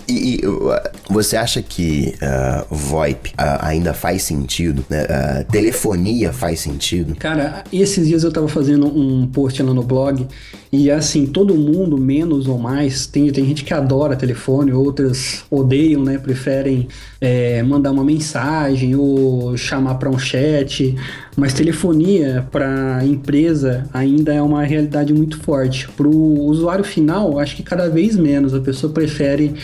E, 0.08 0.40
e 0.42 0.46
uh, 0.46 0.72
você 1.08 1.36
acha 1.36 1.62
que 1.62 2.14
uh, 2.22 2.74
VoIP 2.74 3.30
uh, 3.30 3.58
ainda 3.60 3.94
faz 3.94 4.22
sentido? 4.22 4.84
Né? 4.88 5.04
Uh, 5.04 5.50
telefonia 5.50 6.32
faz 6.32 6.60
sentido? 6.60 7.14
Cara, 7.16 7.64
esses 7.72 8.06
dias 8.06 8.24
eu 8.24 8.32
tava 8.32 8.48
fazendo 8.48 8.86
um 8.86 9.26
post 9.26 9.62
lá 9.62 9.72
no 9.72 9.82
blog 9.82 10.26
e 10.70 10.90
assim, 10.90 11.26
todo 11.26 11.54
mundo, 11.54 11.96
menos 11.96 12.48
ou 12.48 12.58
mais, 12.58 13.06
tem, 13.06 13.30
tem 13.30 13.46
gente 13.46 13.64
que 13.64 13.72
adora 13.72 14.16
telefone, 14.16 14.72
outras 14.72 15.44
odeiam, 15.50 16.02
né? 16.02 16.18
Preferem 16.18 16.88
é, 17.24 17.62
mandar 17.62 17.90
uma 17.90 18.04
mensagem 18.04 18.94
ou 18.94 19.56
chamar 19.56 19.94
para 19.94 20.10
um 20.10 20.18
chat. 20.18 20.94
Mas 21.36 21.54
telefonia 21.54 22.46
para 22.52 23.04
empresa 23.04 23.88
ainda 23.92 24.32
é 24.32 24.42
uma 24.42 24.62
realidade 24.62 25.12
muito 25.12 25.38
forte. 25.40 25.88
Para 25.88 26.06
o 26.06 26.44
usuário 26.44 26.84
final, 26.84 27.38
acho 27.38 27.56
que 27.56 27.62
cada 27.62 27.88
vez 27.88 28.16
menos. 28.16 28.54
A 28.54 28.60
pessoa 28.60 28.92
prefere 28.92 29.54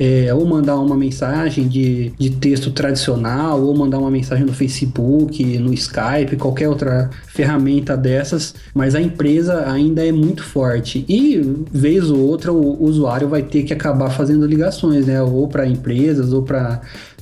é, 0.00 0.32
ou 0.32 0.46
mandar 0.46 0.76
uma 0.76 0.96
mensagem 0.96 1.68
de, 1.68 2.10
de 2.18 2.30
texto 2.30 2.70
tradicional 2.70 3.62
ou 3.62 3.76
mandar 3.76 3.98
uma 3.98 4.10
mensagem 4.10 4.46
no 4.46 4.52
Facebook, 4.54 5.58
no 5.58 5.74
Skype, 5.74 6.38
qualquer 6.38 6.70
outra 6.70 7.10
ferramenta 7.26 7.98
dessas, 7.98 8.54
mas 8.72 8.94
a 8.94 9.00
empresa 9.00 9.70
ainda 9.70 10.02
é 10.04 10.10
muito 10.10 10.42
forte. 10.42 11.04
E, 11.06 11.38
vez 11.70 12.10
ou 12.10 12.18
outra, 12.18 12.50
o 12.50 12.82
usuário 12.82 13.28
vai 13.28 13.42
ter 13.42 13.62
que 13.62 13.74
acabar 13.74 14.08
fazendo 14.08 14.46
ligações, 14.46 15.04
né? 15.04 15.22
Ou 15.22 15.46
para 15.46 15.66
empresas 15.66 16.32
ou 16.32 16.42
para 16.42 16.80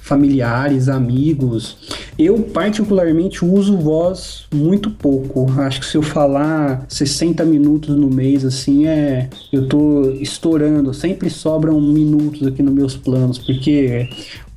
familiares, 0.09 0.89
amigos. 0.89 1.77
Eu, 2.19 2.41
particularmente, 2.41 3.45
uso 3.45 3.77
voz 3.77 4.47
muito 4.53 4.91
pouco. 4.91 5.47
Acho 5.61 5.81
que 5.81 5.87
se 5.87 5.97
eu 5.97 6.03
falar 6.03 6.85
60 6.89 7.45
minutos 7.45 7.95
no 7.95 8.09
mês, 8.09 8.45
assim, 8.45 8.87
é. 8.87 9.29
Eu 9.53 9.69
tô 9.69 10.11
estourando. 10.19 10.95
Sempre 10.95 11.29
sobram 11.29 11.81
minutos 11.81 12.47
aqui 12.47 12.63
nos 12.63 12.75
meus 12.75 12.97
planos, 12.97 13.39
porque 13.39 14.09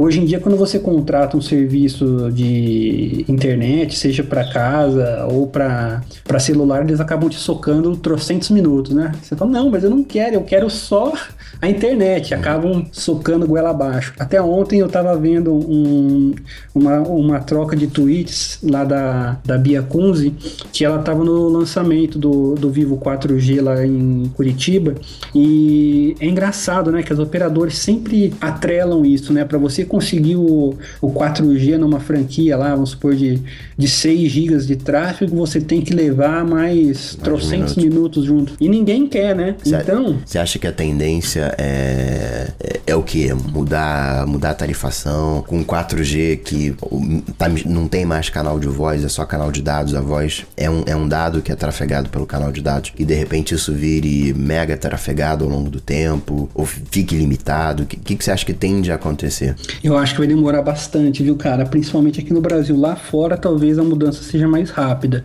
Hoje 0.01 0.19
em 0.19 0.25
dia, 0.25 0.39
quando 0.39 0.57
você 0.57 0.79
contrata 0.79 1.37
um 1.37 1.41
serviço 1.41 2.31
de 2.31 3.23
internet, 3.29 3.95
seja 3.95 4.23
para 4.23 4.51
casa 4.51 5.27
ou 5.31 5.45
para 5.45 6.01
celular, 6.39 6.81
eles 6.81 6.99
acabam 6.99 7.29
te 7.29 7.35
socando 7.35 7.95
trocentos 7.95 8.49
minutos, 8.49 8.95
né? 8.95 9.11
Você 9.21 9.35
fala, 9.35 9.51
não, 9.51 9.69
mas 9.69 9.83
eu 9.83 9.91
não 9.91 10.03
quero, 10.03 10.33
eu 10.33 10.41
quero 10.41 10.71
só 10.71 11.13
a 11.59 11.69
internet. 11.69 12.33
Acabam 12.33 12.85
socando 12.91 13.47
goela 13.47 13.71
abaixo. 13.71 14.13
Até 14.19 14.41
ontem 14.41 14.79
eu 14.79 14.87
estava 14.87 15.15
vendo 15.17 15.53
um, 15.53 16.33
uma, 16.73 16.99
uma 16.99 17.39
troca 17.39 17.75
de 17.75 17.87
tweets 17.87 18.59
lá 18.63 18.83
da, 18.83 19.37
da 19.43 19.57
Bia 19.57 19.81
Kunze, 19.81 20.33
que 20.71 20.85
ela 20.85 20.99
estava 20.99 21.23
no 21.23 21.47
lançamento 21.49 22.19
do, 22.19 22.55
do 22.55 22.69
Vivo 22.69 22.97
4G 22.97 23.61
lá 23.61 23.85
em 23.85 24.31
Curitiba. 24.35 24.95
E 25.33 26.15
é 26.19 26.25
engraçado, 26.27 26.91
né? 26.91 27.03
Que 27.03 27.13
as 27.13 27.19
operadoras 27.19 27.77
sempre 27.77 28.33
atrelam 28.39 29.05
isso, 29.05 29.33
né? 29.33 29.45
Para 29.45 29.57
você 29.57 29.85
conseguir 29.85 30.35
o, 30.35 30.75
o 31.01 31.11
4G 31.11 31.77
numa 31.77 31.99
franquia 31.99 32.57
lá, 32.57 32.71
vamos 32.73 32.91
supor, 32.91 33.15
de, 33.15 33.41
de 33.77 33.87
6 33.87 34.31
GB 34.31 34.51
de 34.65 34.75
tráfego, 34.75 35.35
você 35.35 35.61
tem 35.61 35.81
que 35.81 35.93
levar 35.93 36.45
mais 36.45 37.15
trocentos 37.15 37.75
minutos. 37.75 37.83
minutos 37.83 38.25
junto. 38.25 38.53
E 38.59 38.67
ninguém 38.67 39.07
quer, 39.07 39.35
né? 39.35 39.55
Cê, 39.63 39.75
então. 39.75 40.17
Você 40.25 40.37
acha 40.37 40.59
que 40.59 40.67
a 40.67 40.71
é, 41.57 42.53
é, 42.59 42.81
é, 42.87 42.95
o 42.95 43.03
que? 43.03 43.33
Mudar, 43.33 44.25
mudar 44.27 44.51
a 44.51 44.53
tarifação 44.53 45.43
com 45.47 45.63
4G 45.63 46.37
que 46.37 46.75
tá, 47.37 47.47
não 47.65 47.87
tem 47.87 48.05
mais 48.05 48.29
canal 48.29 48.59
de 48.59 48.67
voz, 48.67 49.03
é 49.03 49.09
só 49.09 49.25
canal 49.25 49.51
de 49.51 49.61
dados. 49.61 49.95
A 49.95 50.01
voz 50.01 50.45
é 50.55 50.69
um, 50.69 50.83
é 50.85 50.95
um 50.95 51.07
dado 51.07 51.41
que 51.41 51.51
é 51.51 51.55
trafegado 51.55 52.09
pelo 52.09 52.25
canal 52.25 52.51
de 52.51 52.61
dados. 52.61 52.93
E 52.97 53.05
de 53.05 53.13
repente 53.13 53.55
isso 53.55 53.73
vire 53.73 54.33
mega 54.33 54.77
trafegado 54.77 55.43
ao 55.43 55.49
longo 55.49 55.69
do 55.69 55.79
tempo, 55.79 56.49
ou 56.53 56.65
fique 56.65 57.15
limitado. 57.15 57.83
O 57.83 57.85
que, 57.85 57.97
que, 57.97 58.15
que 58.15 58.23
você 58.23 58.31
acha 58.31 58.45
que 58.45 58.53
tende 58.53 58.91
a 58.91 58.95
acontecer? 58.95 59.55
Eu 59.83 59.97
acho 59.97 60.13
que 60.13 60.19
vai 60.19 60.27
demorar 60.27 60.61
bastante, 60.61 61.23
viu, 61.23 61.35
cara? 61.35 61.65
Principalmente 61.65 62.19
aqui 62.19 62.33
no 62.33 62.41
Brasil. 62.41 62.77
Lá 62.77 62.95
fora, 62.95 63.37
talvez 63.37 63.77
a 63.79 63.83
mudança 63.83 64.23
seja 64.23 64.47
mais 64.47 64.69
rápida 64.69 65.23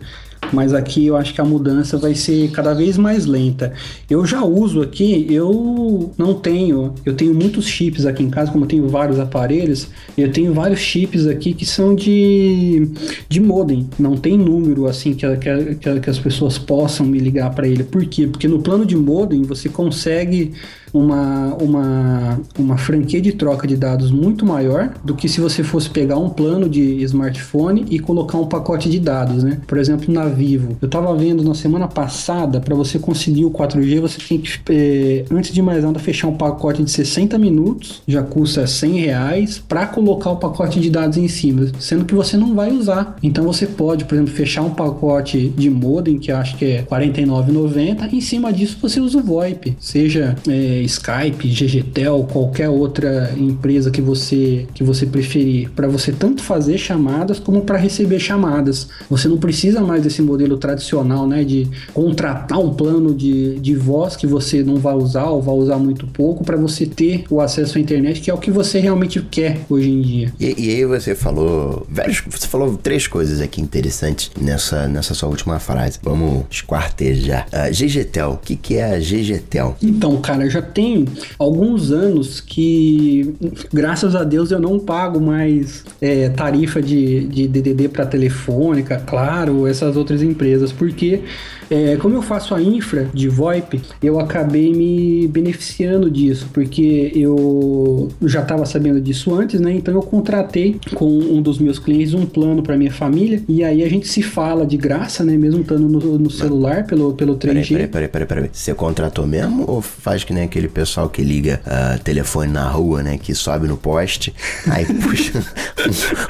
mas 0.51 0.73
aqui 0.73 1.05
eu 1.05 1.17
acho 1.17 1.33
que 1.33 1.41
a 1.41 1.45
mudança 1.45 1.97
vai 1.97 2.15
ser 2.15 2.49
cada 2.51 2.73
vez 2.73 2.97
mais 2.97 3.25
lenta. 3.25 3.73
Eu 4.09 4.25
já 4.25 4.43
uso 4.43 4.81
aqui, 4.81 5.27
eu 5.29 6.13
não 6.17 6.33
tenho, 6.33 6.93
eu 7.05 7.15
tenho 7.15 7.33
muitos 7.33 7.65
chips 7.65 8.05
aqui 8.05 8.23
em 8.23 8.29
casa, 8.29 8.51
como 8.51 8.63
eu 8.63 8.67
tenho 8.69 8.87
vários 8.87 9.19
aparelhos, 9.19 9.87
eu 10.17 10.31
tenho 10.31 10.53
vários 10.53 10.79
chips 10.79 11.27
aqui 11.27 11.53
que 11.53 11.65
são 11.65 11.95
de, 11.95 12.89
de 13.27 13.39
modem, 13.39 13.89
não 13.99 14.15
tem 14.15 14.37
número 14.37 14.87
assim 14.87 15.13
que, 15.13 15.25
que, 15.37 15.99
que 15.99 16.09
as 16.09 16.19
pessoas 16.19 16.57
possam 16.57 17.05
me 17.05 17.19
ligar 17.19 17.53
para 17.53 17.67
ele. 17.67 17.83
Por 17.83 18.05
quê? 18.05 18.27
Porque 18.27 18.47
no 18.47 18.59
plano 18.59 18.85
de 18.85 18.95
modem 18.95 19.43
você 19.43 19.69
consegue 19.69 20.53
uma, 20.97 21.53
uma, 21.55 22.39
uma 22.57 22.77
franquia 22.77 23.21
de 23.21 23.31
troca 23.31 23.67
de 23.67 23.75
dados 23.75 24.11
muito 24.11 24.45
maior 24.45 24.93
do 25.03 25.15
que 25.15 25.27
se 25.29 25.39
você 25.39 25.63
fosse 25.63 25.89
pegar 25.89 26.17
um 26.17 26.29
plano 26.29 26.69
de 26.69 27.03
smartphone 27.03 27.85
e 27.89 27.99
colocar 27.99 28.37
um 28.37 28.47
pacote 28.47 28.89
de 28.89 28.99
dados, 28.99 29.43
né? 29.43 29.59
Por 29.67 29.77
exemplo, 29.77 30.13
na 30.13 30.25
Vivo. 30.25 30.77
Eu 30.81 30.87
tava 30.87 31.15
vendo 31.15 31.43
na 31.43 31.53
semana 31.53 31.87
passada, 31.87 32.59
para 32.59 32.75
você 32.75 32.99
conseguir 32.99 33.45
o 33.45 33.51
4G, 33.51 33.99
você 33.99 34.19
tem 34.19 34.39
que, 34.39 34.59
é, 34.69 35.25
antes 35.31 35.53
de 35.53 35.61
mais 35.61 35.83
nada, 35.83 35.99
fechar 35.99 36.27
um 36.27 36.35
pacote 36.35 36.83
de 36.83 36.91
60 36.91 37.37
minutos, 37.37 38.01
já 38.07 38.23
custa 38.23 38.65
100 38.65 38.99
reais, 38.99 39.63
para 39.67 39.85
colocar 39.87 40.31
o 40.31 40.37
pacote 40.37 40.79
de 40.79 40.89
dados 40.89 41.17
em 41.17 41.27
cima, 41.27 41.67
sendo 41.79 42.05
que 42.05 42.15
você 42.15 42.37
não 42.37 42.55
vai 42.55 42.71
usar. 42.71 43.15
Então 43.21 43.43
você 43.43 43.65
pode, 43.65 44.05
por 44.05 44.15
exemplo, 44.15 44.33
fechar 44.33 44.63
um 44.63 44.71
pacote 44.71 45.49
de 45.49 45.69
modem, 45.69 46.17
que 46.17 46.31
acho 46.31 46.57
que 46.57 46.65
é 46.65 46.77
R$ 46.79 46.85
49,90, 46.89 48.13
em 48.13 48.21
cima 48.21 48.51
disso 48.51 48.77
você 48.81 48.99
usa 48.99 49.17
o 49.17 49.21
VoIP, 49.21 49.75
seja 49.79 50.35
é, 50.47 50.81
Skype, 50.87 51.47
GGTEL, 51.47 52.27
qualquer 52.31 52.69
outra 52.69 53.33
empresa 53.37 53.91
que 53.91 54.01
você 54.01 54.67
que 54.73 54.83
você 54.83 55.05
preferir, 55.05 55.69
para 55.71 55.87
você 55.87 56.11
tanto 56.11 56.41
fazer 56.41 56.77
chamadas 56.77 57.39
como 57.39 57.61
para 57.61 57.77
receber 57.77 58.19
chamadas. 58.19 58.87
Você 59.09 59.27
não 59.27 59.37
precisa 59.37 59.81
mais 59.81 60.03
desse 60.03 60.21
modelo 60.21 60.57
tradicional, 60.57 61.27
né, 61.27 61.43
de 61.43 61.67
contratar 61.93 62.59
um 62.59 62.73
plano 62.73 63.13
de, 63.13 63.59
de 63.59 63.75
voz 63.75 64.15
que 64.15 64.27
você 64.27 64.63
não 64.63 64.77
vai 64.77 64.95
usar 64.95 65.25
ou 65.25 65.41
vai 65.41 65.55
usar 65.55 65.77
muito 65.77 66.07
pouco 66.07 66.43
para 66.43 66.57
você 66.57 66.85
ter 66.85 67.25
o 67.29 67.41
acesso 67.41 67.77
à 67.77 67.81
internet, 67.81 68.21
que 68.21 68.29
é 68.29 68.33
o 68.33 68.37
que 68.37 68.51
você 68.51 68.79
realmente 68.79 69.21
quer 69.21 69.59
hoje 69.69 69.89
em 69.89 70.01
dia. 70.01 70.33
E, 70.39 70.55
e 70.57 70.69
aí 70.75 70.85
você 70.85 71.15
falou, 71.15 71.85
vários, 71.89 72.23
você 72.29 72.47
falou 72.47 72.77
três 72.77 73.07
coisas 73.07 73.41
aqui 73.41 73.61
interessantes 73.61 74.31
nessa, 74.39 74.87
nessa 74.87 75.13
sua 75.13 75.29
última 75.29 75.59
frase. 75.59 75.99
Vamos 76.01 76.45
esquartejar. 76.49 77.47
Uh, 77.47 77.71
GGTEL, 77.73 78.31
o 78.31 78.37
que, 78.37 78.55
que 78.55 78.75
é 78.75 78.95
a 78.95 78.99
GGTEL? 78.99 79.75
Então, 79.81 80.19
cara, 80.21 80.49
já 80.49 80.61
tem 80.73 81.05
alguns 81.37 81.91
anos 81.91 82.39
que, 82.39 83.33
graças 83.73 84.15
a 84.15 84.23
Deus, 84.23 84.51
eu 84.51 84.59
não 84.59 84.79
pago 84.79 85.19
mais 85.19 85.83
é, 86.01 86.29
tarifa 86.29 86.81
de, 86.81 87.25
de 87.27 87.47
DDD 87.47 87.89
para 87.89 88.05
telefônica, 88.05 89.01
claro, 89.05 89.67
essas 89.67 89.95
outras 89.95 90.21
empresas, 90.21 90.71
porque 90.71 91.21
é, 91.69 91.97
como 91.97 92.15
eu 92.15 92.21
faço 92.21 92.55
a 92.55 92.61
infra 92.61 93.09
de 93.13 93.27
VoIP, 93.27 93.81
eu 94.01 94.19
acabei 94.19 94.73
me 94.73 95.27
beneficiando 95.27 96.09
disso, 96.09 96.47
porque 96.53 97.11
eu 97.13 98.09
já 98.23 98.41
estava 98.41 98.65
sabendo 98.65 99.01
disso 99.01 99.35
antes, 99.35 99.59
né? 99.59 99.73
Então 99.73 99.93
eu 99.93 100.01
contratei 100.01 100.79
com 100.95 101.05
um 101.05 101.41
dos 101.41 101.59
meus 101.59 101.77
clientes 101.77 102.13
um 102.13 102.25
plano 102.25 102.63
para 102.63 102.77
minha 102.77 102.91
família 102.91 103.41
e 103.47 103.63
aí 103.63 103.83
a 103.83 103.89
gente 103.89 104.07
se 104.07 104.21
fala 104.21 104.65
de 104.65 104.77
graça, 104.77 105.23
né? 105.23 105.37
Mesmo 105.37 105.61
estando 105.61 105.87
no, 105.87 106.17
no 106.17 106.29
celular 106.29 106.85
pelo, 106.85 107.13
pelo 107.13 107.35
3G. 107.35 107.39
Peraí, 107.39 107.67
peraí, 107.67 107.87
peraí, 107.87 108.09
peraí, 108.09 108.25
peraí. 108.25 108.49
Você 108.51 108.73
contratou 108.73 109.27
mesmo 109.27 109.65
ou 109.67 109.81
faz 109.81 110.23
que 110.23 110.33
nem 110.33 110.43
aquele 110.43 110.56
pessoal 110.65 111.09
que 111.09 111.21
liga 111.21 111.61
uh, 111.65 111.99
telefone 112.03 112.51
na 112.51 112.67
rua, 112.67 113.03
né? 113.03 113.17
Que 113.17 113.35
sobe 113.35 113.67
no 113.67 113.77
poste, 113.77 114.33
aí 114.69 114.85
puxa 114.85 115.43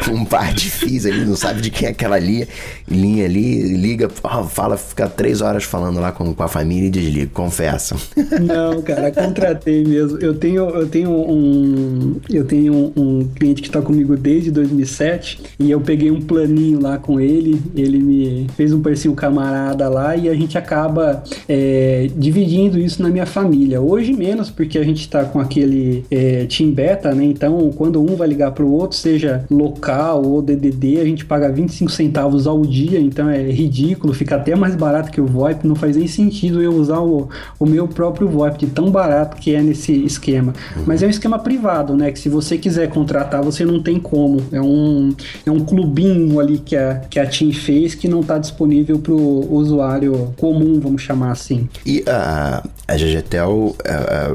um, 0.10 0.22
um, 0.22 0.26
par 0.26 0.54
de 0.54 0.70
fios 0.70 1.06
ali, 1.06 1.26
não 1.26 1.36
sabe 1.36 1.62
de 1.62 1.70
quem 1.70 1.88
é 1.88 1.92
aquela 1.92 2.20
linha, 2.20 2.48
linha 2.90 3.26
ali, 3.26 3.76
liga, 3.78 4.10
fala, 4.10 4.78
fica 4.78 5.08
três 5.08 5.42
horas 5.42 5.64
falando 5.64 6.00
lá 6.00 6.12
com, 6.12 6.34
com 6.34 6.44
a 6.44 6.48
família 6.48 6.88
e 6.88 6.90
desliga, 6.90 7.30
confessa. 7.34 7.96
Não, 8.42 8.82
cara, 8.82 9.12
contratei 9.12 9.84
mesmo. 9.84 10.18
Eu 10.20 10.34
tenho, 10.34 10.70
eu 10.70 10.88
tenho 10.88 11.12
um. 11.12 12.16
Eu 12.30 12.46
tenho 12.46 12.94
um 12.96 13.28
cliente 13.36 13.62
que 13.62 13.68
está 13.68 13.82
comigo 13.82 14.16
desde 14.16 14.52
2007 14.52 15.42
e 15.60 15.72
eu 15.72 15.80
peguei 15.82 16.12
um 16.12 16.22
planinho 16.22 16.80
lá 16.80 16.98
com 16.98 17.20
ele. 17.20 17.62
Ele 17.76 18.00
me 18.00 18.48
fez 18.56 18.74
um 18.74 18.82
precinho 18.82 19.14
camarada 19.14 19.88
lá 19.90 20.16
e 20.16 20.30
a 20.30 20.34
gente 20.34 20.58
acaba 20.58 21.24
é, 21.48 22.10
dividindo 22.16 22.80
isso 22.80 23.02
na 23.02 23.10
minha 23.10 23.26
família. 23.26 23.82
Hoje 23.82 24.14
menos, 24.18 24.50
porque 24.50 24.78
a 24.78 24.84
gente 24.84 25.02
está 25.02 25.24
com 25.24 25.40
aquele 25.40 26.06
é, 26.10 26.46
Team 26.46 26.72
Beta, 26.72 27.14
né? 27.14 27.24
Então, 27.24 27.72
quando 27.76 28.02
um 28.02 28.16
vai 28.16 28.28
ligar 28.28 28.52
para 28.52 28.64
o 28.64 28.72
outro, 28.72 28.98
seja 28.98 29.46
local 29.50 30.24
ou 30.24 30.42
DDD, 30.42 31.00
a 31.00 31.06
gente 31.06 31.26
paga 31.26 31.52
25 31.52 31.92
centavos 31.92 32.48
ao 32.48 32.62
dia, 32.62 33.00
então 33.00 33.30
é 33.30 33.44
ridículo, 33.52 34.14
fica 34.14 34.36
até 34.36 34.56
mais 34.56 34.76
barato 34.76 35.12
que 35.12 35.22
o 35.22 35.26
VoIP, 35.26 35.68
não 35.68 35.76
faz 35.76 35.96
nem 35.96 36.08
sentido 36.08 36.62
eu 36.62 36.74
usar 36.74 37.00
o, 37.00 37.30
o 37.60 37.66
meu 37.66 37.88
próprio 37.88 38.28
VoIP, 38.28 38.60
de 38.60 38.68
tão 38.68 38.90
barato 38.92 39.38
que 39.38 39.54
é 39.54 39.62
nesse 39.62 39.94
esquema. 40.04 40.54
Uhum. 40.76 40.84
Mas 40.86 41.04
é 41.04 41.08
um 41.08 41.10
esquema 41.10 41.40
privado, 41.40 41.96
né? 41.96 42.12
Que 42.12 42.20
se 42.20 42.30
você 42.30 42.58
quiser 42.58 42.90
contratar, 42.90 43.44
você 43.44 43.66
não 43.66 43.82
tem 43.82 44.00
como. 44.00 44.42
É 44.52 44.62
um, 44.62 45.14
é 45.46 45.52
um 45.52 45.60
clubinho 45.60 46.40
ali 46.40 46.58
que 46.60 46.76
a, 46.76 47.02
que 47.10 47.20
a 47.20 47.26
TIM 47.26 47.52
fez 47.52 47.96
que 47.96 48.08
não 48.08 48.22
está 48.22 48.38
disponível 48.38 49.00
para 49.00 49.14
o 49.14 49.54
usuário 49.54 50.34
comum, 50.38 50.80
vamos 50.80 51.02
chamar 51.02 51.32
assim. 51.32 51.68
E 51.86 52.04
a, 52.08 52.64
a 52.88 52.96
GGTEL, 52.96 53.76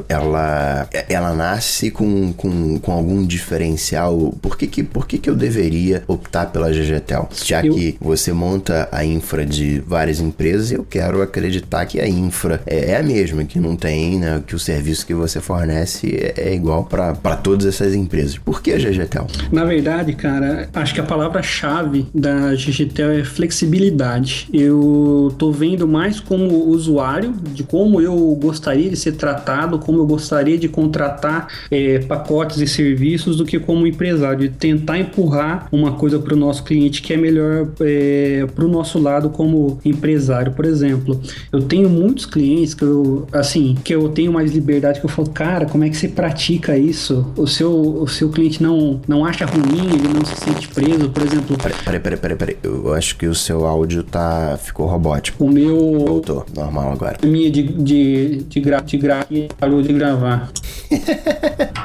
ela, 0.07 0.87
ela 1.09 1.33
nasce 1.33 1.91
com, 1.91 2.33
com, 2.33 2.79
com 2.79 2.91
algum 2.91 3.25
diferencial? 3.25 4.33
Por 4.41 4.57
que, 4.57 4.67
que, 4.67 4.83
por 4.83 5.07
que, 5.07 5.17
que 5.17 5.29
eu 5.29 5.35
deveria 5.35 6.03
optar 6.07 6.47
pela 6.47 6.71
GGTEL? 6.71 7.29
Já 7.43 7.61
que 7.61 7.97
você 7.99 8.33
monta 8.33 8.87
a 8.91 9.05
infra 9.05 9.45
de 9.45 9.79
várias 9.85 10.19
empresas 10.19 10.71
eu 10.71 10.85
quero 10.89 11.21
acreditar 11.21 11.85
que 11.85 11.99
a 11.99 12.07
infra 12.07 12.61
é, 12.65 12.91
é 12.91 12.97
a 12.97 13.03
mesma, 13.03 13.43
que 13.43 13.59
não 13.59 13.75
tem, 13.75 14.19
né, 14.19 14.41
que 14.45 14.55
o 14.55 14.59
serviço 14.59 15.05
que 15.05 15.13
você 15.13 15.39
fornece 15.39 16.15
é, 16.15 16.49
é 16.49 16.53
igual 16.53 16.85
para 16.85 17.35
todas 17.35 17.65
essas 17.65 17.93
empresas. 17.93 18.37
Por 18.37 18.61
que 18.61 18.71
a 18.71 18.77
GGTEL? 18.77 19.27
Na 19.51 19.65
verdade, 19.65 20.13
cara, 20.13 20.69
acho 20.73 20.93
que 20.93 20.99
a 20.99 21.03
palavra-chave 21.03 22.07
da 22.13 22.53
GGTEL 22.53 23.11
é 23.11 23.23
flexibilidade. 23.23 24.47
Eu 24.53 25.33
tô 25.37 25.51
vendo 25.51 25.87
mais 25.87 26.19
como 26.19 26.65
usuário 26.65 27.33
de 27.53 27.63
como 27.63 28.01
eu 28.01 28.15
gostaria 28.41 28.89
de 28.89 28.97
ser 28.97 29.13
tratado 29.13 29.62
contratado 29.63 29.79
como 29.79 29.99
eu 29.99 30.05
gostaria 30.05 30.57
de 30.57 30.67
contratar 30.67 31.47
é, 31.71 31.99
pacotes 31.99 32.59
e 32.59 32.67
serviços 32.67 33.37
do 33.37 33.45
que 33.45 33.59
como 33.59 33.87
empresário, 33.87 34.39
de 34.39 34.49
tentar 34.49 34.99
empurrar 34.99 35.67
uma 35.71 35.93
coisa 35.93 36.19
para 36.19 36.33
o 36.33 36.37
nosso 36.37 36.63
cliente 36.63 37.01
que 37.01 37.13
é 37.13 37.17
melhor 37.17 37.67
é, 37.81 38.45
para 38.53 38.65
o 38.65 38.67
nosso 38.67 38.99
lado 38.99 39.29
como 39.29 39.79
empresário. 39.83 40.51
Por 40.51 40.65
exemplo, 40.65 41.19
eu 41.51 41.61
tenho 41.61 41.89
muitos 41.89 42.25
clientes 42.25 42.73
que 42.73 42.83
eu, 42.83 43.27
assim, 43.31 43.75
que 43.83 43.93
eu 43.93 44.09
tenho 44.09 44.31
mais 44.31 44.51
liberdade, 44.51 44.99
que 44.99 45.05
eu 45.05 45.09
falo, 45.09 45.29
cara, 45.29 45.65
como 45.65 45.83
é 45.83 45.89
que 45.89 45.97
você 45.97 46.07
pratica 46.07 46.77
isso? 46.77 47.25
O 47.37 47.47
seu, 47.47 47.71
o 47.71 48.07
seu 48.07 48.29
cliente 48.29 48.61
não, 48.61 49.01
não 49.07 49.25
acha 49.25 49.45
ruim, 49.45 49.87
ele 49.87 50.13
não 50.13 50.25
se 50.25 50.35
sente 50.35 50.67
preso, 50.69 51.09
por 51.09 51.23
exemplo. 51.23 51.57
Peraí, 51.57 51.99
peraí, 51.99 52.17
peraí, 52.17 52.37
peraí. 52.37 52.57
Eu 52.63 52.93
acho 52.93 53.15
que 53.17 53.27
o 53.27 53.35
seu 53.35 53.65
áudio 53.65 54.03
tá. 54.03 54.57
ficou 54.61 54.87
robótico. 54.87 55.43
O 55.43 55.49
meu. 55.49 55.99
Voltou, 56.03 56.45
normal 56.55 56.91
agora. 56.91 57.17
A 57.21 57.25
minha 57.25 57.49
de, 57.49 57.63
de, 57.63 58.43
de, 58.43 58.59
gra, 58.59 58.79
de 58.81 58.97
gra, 58.97 59.25
parou 59.59 59.81
de 59.81 59.93
gravar. 59.93 60.51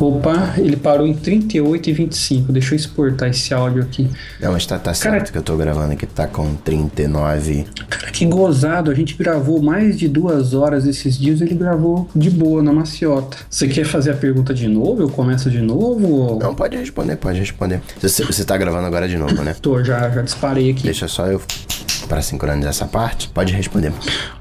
Opa, 0.00 0.54
ele 0.58 0.76
parou 0.76 1.06
em 1.06 1.14
38 1.14 1.90
e 1.90 1.92
25. 1.92 2.52
Deixa 2.52 2.74
eu 2.74 2.76
exportar 2.76 3.30
esse 3.30 3.54
áudio 3.54 3.82
aqui. 3.82 4.10
Não, 4.40 4.50
mas 4.50 4.66
tá, 4.66 4.76
tá 4.76 4.92
certo 4.92 5.12
Cara- 5.12 5.30
que 5.30 5.38
eu 5.38 5.42
tô 5.44 5.56
gravando 5.56 5.92
aqui, 5.92 6.06
tá 6.06 6.26
com 6.26 6.56
39. 6.56 7.64
Cara, 7.88 8.10
que 8.10 8.26
gozado. 8.26 8.90
A 8.90 8.94
gente 8.94 9.14
gravou 9.16 9.62
mais 9.62 9.96
de 9.96 10.08
duas 10.08 10.54
horas 10.54 10.86
esses 10.86 11.16
dias. 11.16 11.40
Ele 11.40 11.54
gravou 11.54 12.08
de 12.16 12.30
boa, 12.30 12.60
na 12.60 12.72
maciota. 12.72 13.36
Você 13.48 13.68
quer 13.68 13.84
fazer 13.84 14.10
a 14.10 14.14
pergunta 14.14 14.52
de 14.52 14.66
novo? 14.66 15.02
Eu 15.02 15.08
começo 15.08 15.48
de 15.48 15.60
novo? 15.60 16.08
Ou... 16.10 16.38
Não, 16.40 16.52
pode 16.52 16.76
responder, 16.76 17.14
pode 17.14 17.38
responder. 17.38 17.80
Você, 18.00 18.24
você 18.24 18.44
tá 18.44 18.56
gravando 18.56 18.86
agora 18.88 19.06
de 19.08 19.16
novo, 19.16 19.40
né? 19.44 19.54
Tô, 19.62 19.84
já, 19.84 20.10
já 20.10 20.22
disparei 20.22 20.70
aqui. 20.72 20.82
Deixa 20.82 21.06
só 21.06 21.26
eu. 21.26 21.40
Pra 22.12 22.20
sincronizar 22.20 22.68
essa 22.68 22.84
parte, 22.84 23.30
pode 23.30 23.54
responder. 23.54 23.90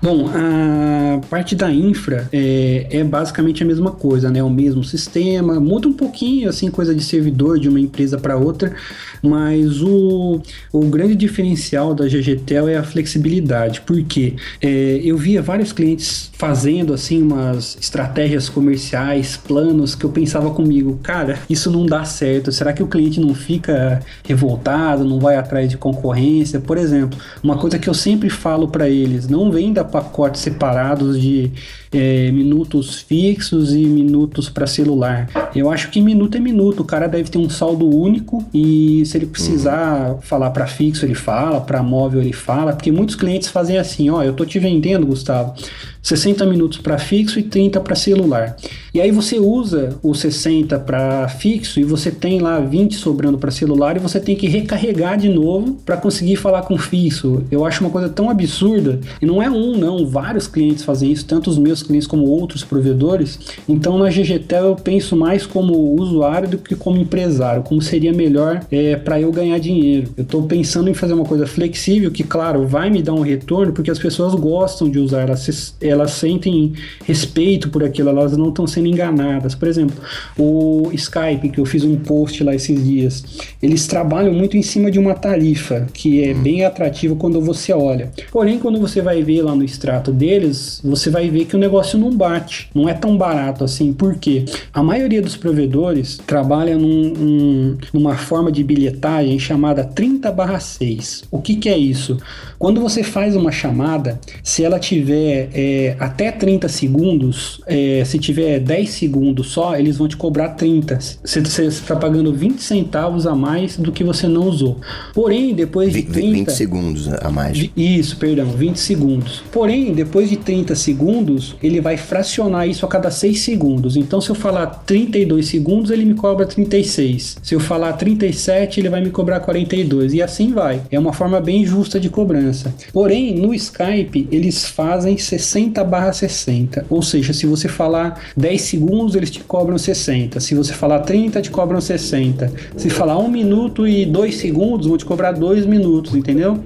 Bom, 0.02 0.28
a 0.28 1.22
parte 1.30 1.56
da 1.56 1.72
infra 1.72 2.28
é, 2.34 2.86
é 2.90 3.02
basicamente 3.02 3.64
a 3.64 3.66
mesma 3.66 3.92
coisa, 3.92 4.30
né? 4.30 4.44
O 4.44 4.50
mesmo 4.50 4.84
sistema, 4.84 5.58
muda 5.58 5.88
um 5.88 5.94
pouquinho, 5.94 6.50
assim, 6.50 6.70
coisa 6.70 6.94
de 6.94 7.02
servidor 7.02 7.58
de 7.58 7.70
uma 7.70 7.80
empresa 7.80 8.18
para 8.18 8.36
outra, 8.36 8.76
mas 9.24 9.82
o, 9.82 10.42
o 10.74 10.82
grande 10.88 11.16
diferencial 11.16 11.94
da 11.94 12.10
GGTEL 12.10 12.68
é 12.68 12.76
a 12.76 12.84
flexibilidade, 12.84 13.80
porque 13.86 14.36
é, 14.62 15.00
eu 15.02 15.16
via 15.16 15.42
vários 15.42 15.72
clientes 15.72 16.30
fazendo, 16.34 16.94
assim, 16.94 17.22
umas 17.22 17.78
estratégias 17.80 18.50
comerciais, 18.50 19.38
planos, 19.38 19.96
que 19.96 20.04
eu 20.04 20.10
pensava 20.10 20.50
comigo, 20.50 21.00
cara, 21.02 21.40
isso 21.50 21.72
não 21.72 21.86
dá 21.86 22.04
certo, 22.04 22.52
será 22.52 22.74
que 22.74 22.84
o 22.84 22.88
cliente 22.88 23.22
não 23.22 23.34
fica 23.34 24.02
revoltado, 24.26 25.06
não 25.06 25.22
vai 25.22 25.38
atrás 25.38 25.70
de 25.70 25.78
concorrência? 25.78 26.60
Por 26.60 26.78
exemplo, 26.78 27.18
uma 27.42 27.61
coisa 27.62 27.78
que 27.78 27.88
eu 27.88 27.94
sempre 27.94 28.28
falo 28.28 28.68
para 28.68 28.90
eles, 28.90 29.28
não 29.28 29.52
venda 29.52 29.86
pacotes 29.86 30.42
separados 30.42 31.22
de 31.22 31.52
é, 31.92 32.32
minutos 32.32 33.02
fixos 33.02 33.76
e 33.76 33.86
minutos 33.86 34.50
para 34.50 34.66
celular. 34.66 35.30
Eu 35.56 35.70
acho 35.70 35.92
que 35.92 36.02
minuto 36.02 36.36
é 36.36 36.40
minuto, 36.40 36.80
o 36.80 36.86
cara 36.86 37.08
deve 37.08 37.30
ter 37.30 37.38
um 37.38 37.50
saldo 37.50 37.88
único 37.88 38.44
e 38.52 39.06
se 39.06 39.16
ele 39.16 39.28
precisar 39.28 40.18
falar 40.22 40.50
para 40.50 40.66
fixo 40.66 41.06
ele 41.06 41.14
fala, 41.14 41.62
para 41.62 41.84
móvel 41.84 42.22
ele 42.22 42.34
fala, 42.34 42.74
porque 42.74 42.92
muitos 42.92 43.16
clientes 43.16 43.50
fazem 43.50 43.78
assim, 43.78 44.10
ó, 44.10 44.24
eu 44.24 44.34
tô 44.34 44.44
te 44.44 44.58
vendendo, 44.58 45.06
Gustavo, 45.06 45.54
60 46.02 46.46
minutos 46.46 46.78
para 46.80 46.98
fixo 46.98 47.40
e 47.40 47.44
30 47.44 47.80
para 47.80 47.96
celular. 47.96 48.56
E 48.94 49.00
aí 49.00 49.12
você 49.12 49.40
usa 49.40 49.98
os 50.04 50.20
60 50.20 50.80
para 50.80 51.28
fixo 51.30 51.80
e 51.80 51.84
você 51.84 52.12
tem 52.12 52.40
lá 52.40 52.60
20 52.60 52.96
sobrando 52.96 53.38
para 53.38 53.52
celular 53.52 53.96
e 53.96 54.00
você 54.00 54.20
tem 54.20 54.36
que 54.36 54.48
recarregar 54.48 55.18
de 55.18 55.30
novo 55.30 55.78
para 55.86 55.96
conseguir 55.98 56.36
falar 56.36 56.64
com 56.64 56.78
fixo. 56.78 57.44
Eu 57.52 57.64
acho 57.66 57.82
uma 57.84 57.90
coisa 57.90 58.10
tão 58.10 58.30
absurda. 58.30 59.00
E 59.22 59.26
não 59.26 59.42
é 59.42 59.50
um, 59.50 59.78
não. 59.78 60.06
Vários 60.08 60.48
clientes 60.48 60.84
fazem 60.84 61.12
isso, 61.12 61.26
tanto 61.26 61.50
os 61.50 61.58
meus 61.58 61.84
clientes 61.84 62.08
como 62.08 62.26
outros 62.26 62.64
provedores. 62.64 63.40
Então 63.70 63.98
na 63.98 64.10
GGTEL 64.10 64.66
eu 64.66 64.76
penso 64.76 65.16
mais 65.16 65.46
como 65.46 65.74
usuário 66.02 66.50
do 66.50 66.58
que 66.58 66.76
como 66.76 66.98
empresário, 66.98 67.64
como 67.64 67.82
seria 67.82 68.12
melhor 68.12 68.66
é, 68.72 68.96
para 68.96 69.22
eu 69.22 69.32
ganhar 69.32 69.60
dinheiro. 69.60 70.10
Eu 70.18 70.24
estou 70.24 70.44
pensando 70.44 70.90
em 70.90 70.94
fazer 70.94 71.14
uma 71.14 71.26
coisa 71.26 71.46
flexível 71.48 72.12
que, 72.12 72.24
claro, 72.24 72.66
vai 72.68 72.90
me 72.90 73.02
dar 73.02 73.14
um 73.14 73.22
retorno 73.22 73.72
porque 73.72 73.92
as 73.92 74.00
pessoas 74.00 74.34
gostam 74.36 74.90
de 74.90 75.00
usar, 75.00 75.22
elas, 75.22 75.40
se- 75.42 75.74
elas 75.92 76.12
sentem 76.12 76.74
respeito 77.06 77.70
por 77.70 77.84
aquilo, 77.84 78.10
elas 78.10 78.36
não 78.38 78.50
estão 78.50 78.66
sendo 78.66 78.88
enganadas. 78.88 79.54
Por 79.56 79.68
exemplo, 79.68 79.96
o 80.38 80.90
Skype, 80.94 81.50
que 81.50 81.60
eu 81.60 81.66
fiz 81.66 81.84
um 81.84 81.96
post 81.98 82.44
lá 82.44 82.54
esses 82.56 82.84
dias, 82.84 83.24
eles 83.62 83.86
trabalham 83.88 84.34
muito 84.34 84.58
em 84.58 84.62
cima 84.62 84.90
de 84.90 84.98
uma 85.00 85.14
tarifa 85.14 85.88
que 85.94 86.24
é 86.24 86.34
bem 86.34 86.64
atrativa 86.66 87.16
quando 87.16 87.40
você 87.42 87.74
olha. 87.74 88.12
Porém, 88.32 88.58
quando 88.60 88.80
você 88.80 89.02
vai 89.02 89.22
ver 89.24 89.42
lá 89.42 89.56
no 89.56 89.64
extrato 89.64 90.12
deles, 90.12 90.80
você 90.84 91.10
vai 91.10 91.30
ver 91.30 91.46
que 91.46 91.56
o 91.56 91.60
negócio 91.60 91.98
não 92.00 92.12
bate, 92.16 92.70
não 92.74 92.88
é 92.88 92.94
tão 92.94 93.18
barato 93.18 93.64
assim. 93.64 93.94
Por 93.94 94.16
quê? 94.16 94.46
A 94.74 94.82
maioria 94.84 95.22
dos 95.22 95.36
provedores 95.36 96.18
trabalha 96.26 96.78
num- 96.78 97.14
um- 97.20 97.78
numa 97.94 98.16
forma 98.16 98.52
de 98.52 98.64
bilhetagem 98.64 99.38
chamada 99.40 99.84
30/6. 99.84 101.24
O 101.32 101.42
que, 101.42 101.56
que 101.56 101.70
é 101.70 101.78
isso? 101.78 102.18
Quando 102.58 102.80
você 102.82 103.04
faz 103.04 103.36
uma 103.36 103.52
chamada, 103.52 104.20
se 104.44 104.64
ela 104.64 104.80
tiver 104.80 105.50
é, 105.54 105.81
até 106.00 106.32
30 106.32 106.68
segundos, 106.68 107.62
é, 107.66 108.04
se 108.06 108.18
tiver 108.20 108.60
10 108.60 108.90
segundos 108.90 109.48
só, 109.48 109.76
eles 109.78 109.98
vão 109.98 110.08
te 110.08 110.18
cobrar 110.18 110.50
30. 110.50 110.98
Você 111.24 111.40
está 111.66 111.96
pagando 111.96 112.34
20 112.34 112.60
centavos 112.62 113.26
a 113.28 113.36
mais 113.36 113.78
do 113.78 113.92
que 113.92 114.04
você 114.04 114.28
não 114.28 114.44
usou. 114.48 114.80
Porém, 115.14 115.54
depois 115.54 115.92
de 115.94 116.02
Vi- 116.02 116.08
vi- 116.08 116.12
30... 116.14 116.34
20 116.52 116.52
segundos 116.52 117.08
a 117.14 117.30
mais. 117.30 117.70
Isso, 117.76 118.18
perdão, 118.18 118.46
20 118.48 118.78
segundos. 118.78 119.44
Porém, 119.52 119.94
depois 119.94 120.30
de 120.30 120.38
30 120.38 120.76
segundos, 120.76 121.56
ele 121.62 121.80
vai 121.80 121.98
fracionar 121.98 122.68
isso 122.68 122.86
a 122.86 122.90
cada 122.90 123.10
6 123.12 123.40
segundos. 123.40 123.96
Então, 123.96 124.20
se 124.20 124.30
eu 124.30 124.36
falar 124.36 124.66
32 124.86 125.48
segundos, 125.48 125.92
ele 125.92 126.04
me 126.06 126.14
cobra 126.16 126.46
36. 126.46 127.38
Se 127.42 127.54
eu 127.56 127.60
falar 127.60 127.94
37, 127.94 128.80
ele 128.80 128.90
vai 128.90 129.02
me 129.02 129.10
cobrar 129.12 129.40
42. 129.40 130.14
E 130.14 130.22
assim 130.22 130.52
vai. 130.52 130.82
É 130.92 131.00
uma 131.00 131.14
forma 131.14 131.40
bem 131.40 131.66
justa 131.66 132.00
de 132.00 132.10
cobrança. 132.10 132.74
Porém, 132.92 133.36
no 133.36 133.54
Skype, 133.54 134.28
eles 134.32 134.66
fazem 134.66 135.18
60 135.18 135.71
barra 135.84 136.12
60. 136.12 136.86
Ou 136.90 137.02
seja, 137.02 137.34
se 137.34 137.46
você 137.46 137.68
falar 137.68 138.20
10 138.36 138.62
segundos, 138.62 139.16
eles 139.16 139.32
te 139.32 139.40
cobram 139.42 139.78
60. 139.78 140.40
Se 140.40 140.54
você 140.54 140.74
falar 140.74 141.00
30, 141.00 141.42
te 141.42 141.50
cobram 141.50 141.80
60. 141.80 142.52
Se 142.76 142.90
falar 142.90 143.18
1 143.18 143.30
minuto 143.30 143.88
e 143.88 144.06
2 144.06 144.36
segundos, 144.36 144.88
vão 144.88 144.98
te 144.98 145.06
cobrar 145.06 145.32
2 145.32 145.66
minutos, 145.66 146.16
entendeu? 146.16 146.60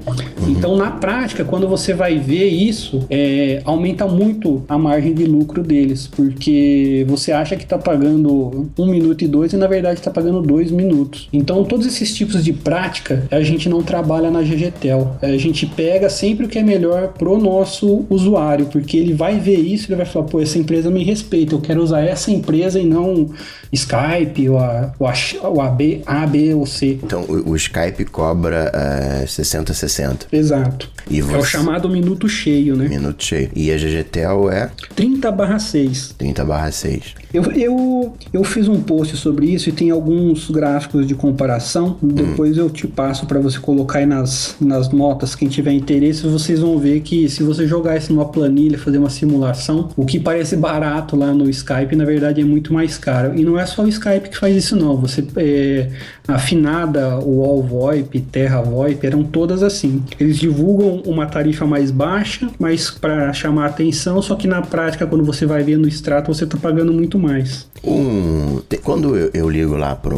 Então, 0.47 0.75
na 0.75 0.91
prática, 0.91 1.43
quando 1.43 1.67
você 1.67 1.93
vai 1.93 2.17
ver 2.17 2.47
isso, 2.47 3.05
é, 3.09 3.61
aumenta 3.65 4.07
muito 4.07 4.63
a 4.67 4.77
margem 4.77 5.13
de 5.13 5.25
lucro 5.25 5.63
deles, 5.63 6.07
porque 6.07 7.05
você 7.07 7.31
acha 7.31 7.55
que 7.55 7.63
está 7.63 7.77
pagando 7.77 8.69
1 8.77 8.85
minuto 8.87 9.23
e 9.23 9.27
2 9.27 9.53
e 9.53 9.57
na 9.57 9.67
verdade 9.67 9.99
está 9.99 10.11
pagando 10.11 10.41
2 10.41 10.71
minutos. 10.71 11.29
Então, 11.31 11.63
todos 11.63 11.85
esses 11.85 12.13
tipos 12.13 12.43
de 12.43 12.53
prática 12.53 13.25
a 13.31 13.41
gente 13.41 13.69
não 13.69 13.81
trabalha 13.81 14.31
na 14.31 14.41
GGTEL. 14.41 15.17
A 15.21 15.37
gente 15.37 15.65
pega 15.65 16.09
sempre 16.09 16.45
o 16.45 16.49
que 16.49 16.59
é 16.59 16.63
melhor 16.63 17.09
pro 17.09 17.37
nosso 17.37 18.05
usuário, 18.09 18.67
porque 18.67 18.94
ele 18.97 19.13
vai 19.13 19.39
ver 19.39 19.57
isso 19.59 19.85
e 19.85 19.87
ele 19.89 19.97
vai 19.97 20.05
falar: 20.05 20.25
pô, 20.25 20.39
essa 20.41 20.57
empresa 20.57 20.89
me 20.89 21.03
respeita, 21.03 21.53
eu 21.55 21.61
quero 21.61 21.81
usar 21.81 22.01
essa 22.01 22.31
empresa 22.31 22.79
e 22.79 22.85
não 22.85 23.29
Skype 23.71 24.49
ou 24.49 24.57
a, 24.59 24.93
ou 24.99 25.07
a, 25.07 25.13
ou 25.43 25.61
a 25.61 25.69
B, 25.69 26.01
A, 26.05 26.25
B 26.25 26.53
ou 26.53 26.65
C. 26.65 26.97
Então, 27.03 27.23
o, 27.27 27.51
o 27.51 27.55
Skype 27.55 28.05
cobra 28.05 28.71
é, 28.73 29.25
60, 29.27 29.73
60. 29.73 30.27
Exato. 30.31 30.89
E 31.09 31.19
É 31.19 31.23
o 31.23 31.27
você- 31.27 31.49
chamado 31.49 31.89
minuto 31.89 32.27
cheio, 32.27 32.75
né? 32.75 32.87
Minuto 32.87 33.23
cheio. 33.23 33.49
E 33.55 33.71
a 33.71 33.77
GGTEL 33.77 34.49
é 34.49 34.71
30 34.95 35.31
barra 35.31 35.59
6. 35.59 36.15
30 36.17 36.45
barra 36.45 36.71
6. 36.71 37.13
Eu, 37.33 37.43
eu, 37.51 38.13
eu 38.33 38.43
fiz 38.43 38.67
um 38.67 38.79
post 38.81 39.17
sobre 39.17 39.47
isso 39.47 39.69
e 39.69 39.71
tem 39.71 39.91
alguns 39.91 40.49
gráficos 40.49 41.05
de 41.05 41.13
comparação. 41.13 41.97
Depois 42.01 42.57
eu 42.57 42.69
te 42.69 42.87
passo 42.87 43.25
para 43.25 43.39
você 43.39 43.59
colocar 43.59 43.99
aí 43.99 44.05
nas, 44.05 44.55
nas 44.59 44.89
notas. 44.89 45.35
Quem 45.35 45.47
tiver 45.47 45.73
interesse, 45.73 46.25
vocês 46.25 46.59
vão 46.61 46.77
ver 46.79 47.01
que 47.01 47.27
se 47.29 47.43
você 47.43 47.67
jogar 47.67 47.97
isso 47.97 48.11
numa 48.13 48.25
planilha, 48.25 48.77
fazer 48.85 48.97
uma 48.99 49.09
simulação, 49.09 49.89
o 49.97 50.05
que 50.05 50.19
parece 50.19 50.55
barato 50.55 51.15
lá 51.15 51.33
no 51.33 51.49
Skype, 51.49 51.95
na 51.95 52.05
verdade 52.05 52.39
é 52.41 52.43
muito 52.45 52.71
mais 52.73 52.97
caro. 52.97 53.37
E 53.37 53.43
não 53.43 53.59
é 53.59 53.65
só 53.65 53.83
o 53.83 53.87
Skype 53.89 54.29
que 54.29 54.37
faz 54.37 54.55
isso, 54.55 54.75
não. 54.75 54.95
Você 54.97 55.25
é, 55.37 55.89
afinada, 56.27 57.17
o 57.19 57.43
All 57.43 57.61
VoIP, 57.63 58.19
Terra 58.21 58.61
VoIP, 58.61 59.05
eram 59.05 59.23
todas 59.23 59.63
assim. 59.63 60.03
Eles 60.19 60.37
divulgam 60.37 61.01
uma 61.05 61.25
tarifa 61.25 61.65
mais 61.65 61.91
baixa, 61.91 62.49
mas 62.59 62.89
para 62.91 63.31
chamar 63.33 63.65
atenção, 63.67 64.21
só 64.21 64.35
que 64.35 64.47
na 64.47 64.61
prática, 64.61 65.05
quando 65.07 65.23
você 65.25 65.45
vai 65.45 65.63
ver 65.63 65.77
no 65.77 65.87
extrato, 65.87 66.33
você 66.33 66.45
tá 66.45 66.57
pagando 66.57 66.93
muito 66.93 67.17
mais. 67.17 67.67
Um, 67.83 68.61
te- 68.67 68.77
quando 68.77 69.15
eu, 69.15 69.29
eu 69.33 69.49
ligo 69.49 69.75
lá 69.75 69.95
para 69.95 70.15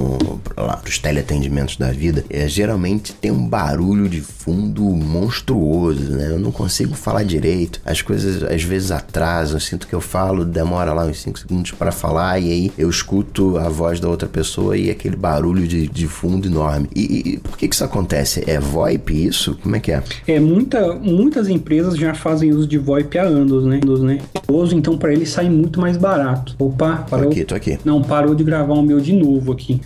pros 0.82 1.00
teleatendimentos 1.00 1.78
da 1.78 1.92
vida, 1.92 2.24
é, 2.30 2.48
geralmente 2.48 3.14
tem 3.14 3.32
um 3.32 3.48
barulho 3.48 4.08
de 4.10 4.22
fundo 4.22 4.84
monstruoso, 4.84 6.12
né? 6.12 6.28
Eu 6.30 6.40
não 6.40 6.52
consigo 6.52 6.96
falar 6.96 7.24
direito. 7.24 7.80
As 7.86 8.02
coisas 8.02 8.44
às 8.58 8.64
vezes 8.64 8.92
atrasam. 8.92 9.58
Eu 9.58 9.62
sinto 9.62 9.88
que 9.88 9.94
eu 9.94 10.02
falo, 10.02 10.44
demora 10.44 10.92
lá 10.94 11.06
uns 11.06 11.22
5 11.22 11.40
segundos 11.40 11.72
para 11.72 11.92
falar, 11.92 12.40
e 12.40 12.52
aí 12.52 12.72
eu 12.78 12.90
escuto 12.90 13.58
a 13.58 13.70
voz 13.70 14.00
da 14.00 14.10
outra 14.10 14.28
pessoa 14.28 14.76
e 14.76 14.90
aquele 14.90 15.16
barulho 15.16 15.68
de, 15.68 15.88
de 15.88 16.08
fundo 16.08 16.48
enorme. 16.48 16.90
E, 16.96 17.34
e 17.34 17.38
por 17.38 17.58
que, 17.58 17.68
que 17.68 17.76
isso 17.76 17.84
acontece? 17.84 18.44
É 18.48 18.60
VoIP 18.60 19.28
isso? 19.28 19.58
Como 19.62 19.76
é 19.76 19.80
que 19.80 19.92
é? 19.92 20.04
É, 20.28 20.40
muita, 20.40 20.94
muitas 20.96 21.48
empresas 21.48 21.96
já 21.96 22.14
fazem 22.14 22.52
uso 22.52 22.68
de 22.68 22.78
VoIP 22.78 23.18
há 23.18 23.24
anos, 23.24 23.66
né? 23.66 23.80
Anos, 23.84 24.02
né? 24.02 24.20
Uso, 24.48 24.76
então 24.76 24.98
para 24.98 25.14
ele 25.14 25.26
sai 25.26 25.50
muito 25.50 25.80
mais 25.80 25.98
barato. 25.98 26.56
Opa, 26.60 26.98
Tô 26.98 27.12
parou. 27.12 27.30
aqui, 27.30 27.44
tô 27.44 27.56
aqui. 27.56 27.78
Não, 27.86 28.02
parou 28.02 28.34
de 28.34 28.44
gravar 28.44 28.74
o 28.74 28.82
meu 28.82 29.00
de 29.00 29.14
novo 29.14 29.52
aqui. 29.52 29.80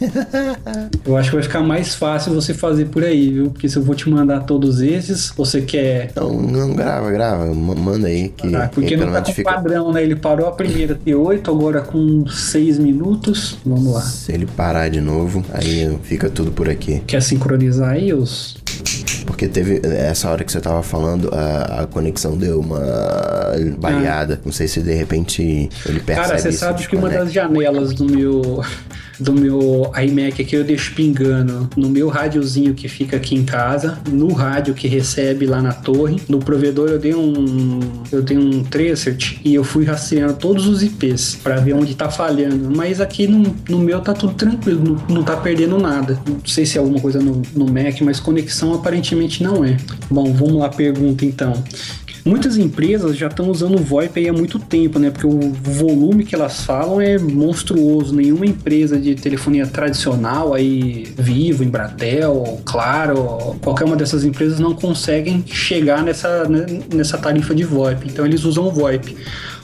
eu 1.06 1.18
acho 1.18 1.30
que 1.30 1.36
vai 1.36 1.44
ficar 1.44 1.62
mais 1.62 1.96
fácil 1.96 2.34
você 2.34 2.54
fazer 2.54 2.86
por 2.86 3.04
aí, 3.04 3.32
viu? 3.32 3.50
Porque 3.52 3.68
se 3.68 3.78
eu 3.78 3.84
vou 3.84 3.96
te 3.96 4.10
mandar 4.10 4.42
todos 4.42 4.82
esses, 4.82 5.32
você 5.36 5.62
quer. 5.62 6.12
Não, 6.16 6.42
não, 6.42 6.74
grava, 6.74 7.12
grava. 7.12 7.54
Manda 7.54 8.08
aí 8.08 8.30
que, 8.30 8.48
Ah, 8.56 8.70
porque 8.72 8.90
que 8.90 8.98
não 8.98 9.12
tá 9.12 9.22
com 9.22 9.34
fica... 9.34 9.52
padrão, 9.52 9.92
né? 9.92 10.04
Ele 10.04 10.16
parou 10.16 10.48
a 10.48 10.52
primeira 10.52 10.96
T8, 10.96 11.48
agora 11.50 11.82
com 11.82 12.28
6 12.28 12.80
minutos. 12.80 13.58
Vamos 13.66 13.94
lá. 13.94 14.02
Se 14.02 14.32
ele 14.32 14.46
parar 14.46 14.90
de 14.90 15.02
novo, 15.02 15.44
aí 15.54 15.98
fica 16.04 16.30
tudo 16.30 16.52
por 16.52 16.70
aqui. 16.70 17.02
Quer 17.08 17.22
sincronizar 17.22 17.92
aí 17.92 18.14
os. 18.14 18.58
Porque 19.26 19.48
teve 19.48 19.82
essa 19.84 20.30
hora 20.30 20.44
que 20.44 20.52
você 20.52 20.60
tava 20.60 20.82
falando, 20.84 21.30
a, 21.34 21.82
a 21.82 21.88
conexão 21.88 22.36
deu 22.38 22.60
uma 22.60 22.82
variada. 23.78 24.40
Não 24.44 24.52
sei 24.52 24.68
se 24.68 24.82
de 24.82 24.94
repente 24.94 25.70
ele 25.86 26.00
percebe 26.00 26.28
Cara, 26.28 26.40
você 26.40 26.52
sabe 26.52 26.88
que 26.88 26.96
uma 26.96 27.10
das 27.10 27.32
janelas 27.32 27.94
do 27.94 28.06
meu 28.06 28.64
do 29.22 29.34
meu 29.34 29.92
iMac 29.96 30.42
aqui 30.42 30.56
eu 30.56 30.64
deixo 30.64 30.94
pingando 30.94 31.70
no 31.76 31.90
meu 31.90 32.10
rádiozinho 32.10 32.74
que 32.74 32.88
fica 32.88 33.18
aqui 33.18 33.36
em 33.36 33.44
casa, 33.44 34.00
no 34.10 34.34
rádio 34.34 34.74
que 34.74 34.88
recebe 34.88 35.46
lá 35.46 35.62
na 35.62 35.74
torre, 35.74 36.22
no 36.28 36.40
provedor 36.40 36.90
eu 36.90 37.00
dei 37.00 37.14
um 37.14 37.80
eu 38.12 38.22
dei 38.22 38.38
um 38.38 38.64
tracert 38.64 39.40
e 39.44 39.54
eu 39.54 39.64
fui 39.64 39.86
rastreando 39.86 40.34
todos 40.34 40.68
os 40.68 40.84
IPs 40.84 41.40
para 41.42 41.58
ver 41.58 41.74
onde 41.74 41.96
tá 41.96 42.10
falhando, 42.10 42.76
mas 42.76 43.00
aqui 43.00 43.28
no, 43.28 43.56
no 43.70 43.80
meu 43.80 44.02
tá 44.02 44.14
tudo 44.14 44.34
tranquilo, 44.34 44.84
não, 45.08 45.16
não 45.16 45.24
tá 45.24 45.38
perdendo 45.38 45.78
nada. 45.78 46.20
Não 46.28 46.42
sei 46.46 46.66
se 46.66 46.78
é 46.78 46.82
alguma 46.82 47.00
coisa 47.00 47.20
no, 47.20 47.42
no 47.56 47.66
Mac, 47.66 48.02
mas 48.02 48.20
conexão 48.20 48.74
aparentemente 48.74 49.44
não 49.44 49.64
é. 49.64 49.78
Bom, 50.10 50.34
vamos 50.34 50.56
lá 50.56 50.70
pergunta 50.70 51.26
então. 51.26 51.54
Muitas 52.24 52.58
empresas 52.58 53.18
já 53.18 53.28
estão 53.28 53.50
usando 53.50 53.76
o 53.76 53.84
VoIP 53.84 54.28
há 54.28 54.34
muito 54.34 54.60
tempo, 54.60 55.00
né? 55.00 55.10
Porque 55.10 55.26
o 55.26 55.52
volume 55.54 56.24
que 56.24 56.36
elas 56.36 56.64
falam 56.64 57.02
é 57.02 57.18
monstruoso. 57.18 58.14
Nenhuma 58.14 58.46
empresa 58.46 59.00
de 59.00 59.16
telefonia 59.16 59.66
tradicional, 59.66 60.54
aí 60.54 61.12
Vivo, 61.18 61.64
Embratel, 61.64 62.62
Claro, 62.64 63.56
qualquer 63.62 63.86
uma 63.86 63.96
dessas 63.96 64.24
empresas 64.24 64.60
não 64.60 64.76
conseguem 64.76 65.44
chegar 65.48 66.04
nessa, 66.04 66.48
né, 66.48 66.66
nessa 66.94 67.18
tarifa 67.18 67.56
de 67.56 67.64
VoIP. 67.64 68.08
Então 68.08 68.26
eles 68.26 68.44
usam 68.44 68.68
o 68.68 68.72
VoIP. 68.72 69.18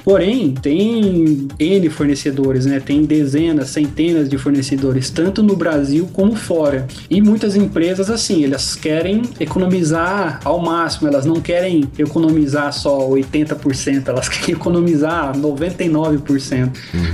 Porém, 0.07 0.53
tem 0.53 1.49
N 1.59 1.89
fornecedores, 1.89 2.65
né? 2.65 2.79
Tem 2.79 3.03
dezenas, 3.03 3.71
centenas 3.71 4.29
de 4.29 4.37
fornecedores, 4.37 5.09
tanto 5.09 5.43
no 5.43 5.53
Brasil 5.53 6.07
como 6.13 6.33
fora. 6.33 6.87
E 7.09 7.21
muitas 7.21 7.57
empresas, 7.57 8.09
assim, 8.09 8.45
elas 8.45 8.73
querem 8.73 9.23
economizar 9.37 10.39
ao 10.45 10.59
máximo, 10.59 11.09
elas 11.09 11.25
não 11.25 11.41
querem 11.41 11.83
economizar 11.99 12.71
só 12.71 13.05
80%, 13.09 14.07
elas 14.07 14.29
querem 14.31 14.55
economizar 14.55 15.37
99%. 15.37 16.71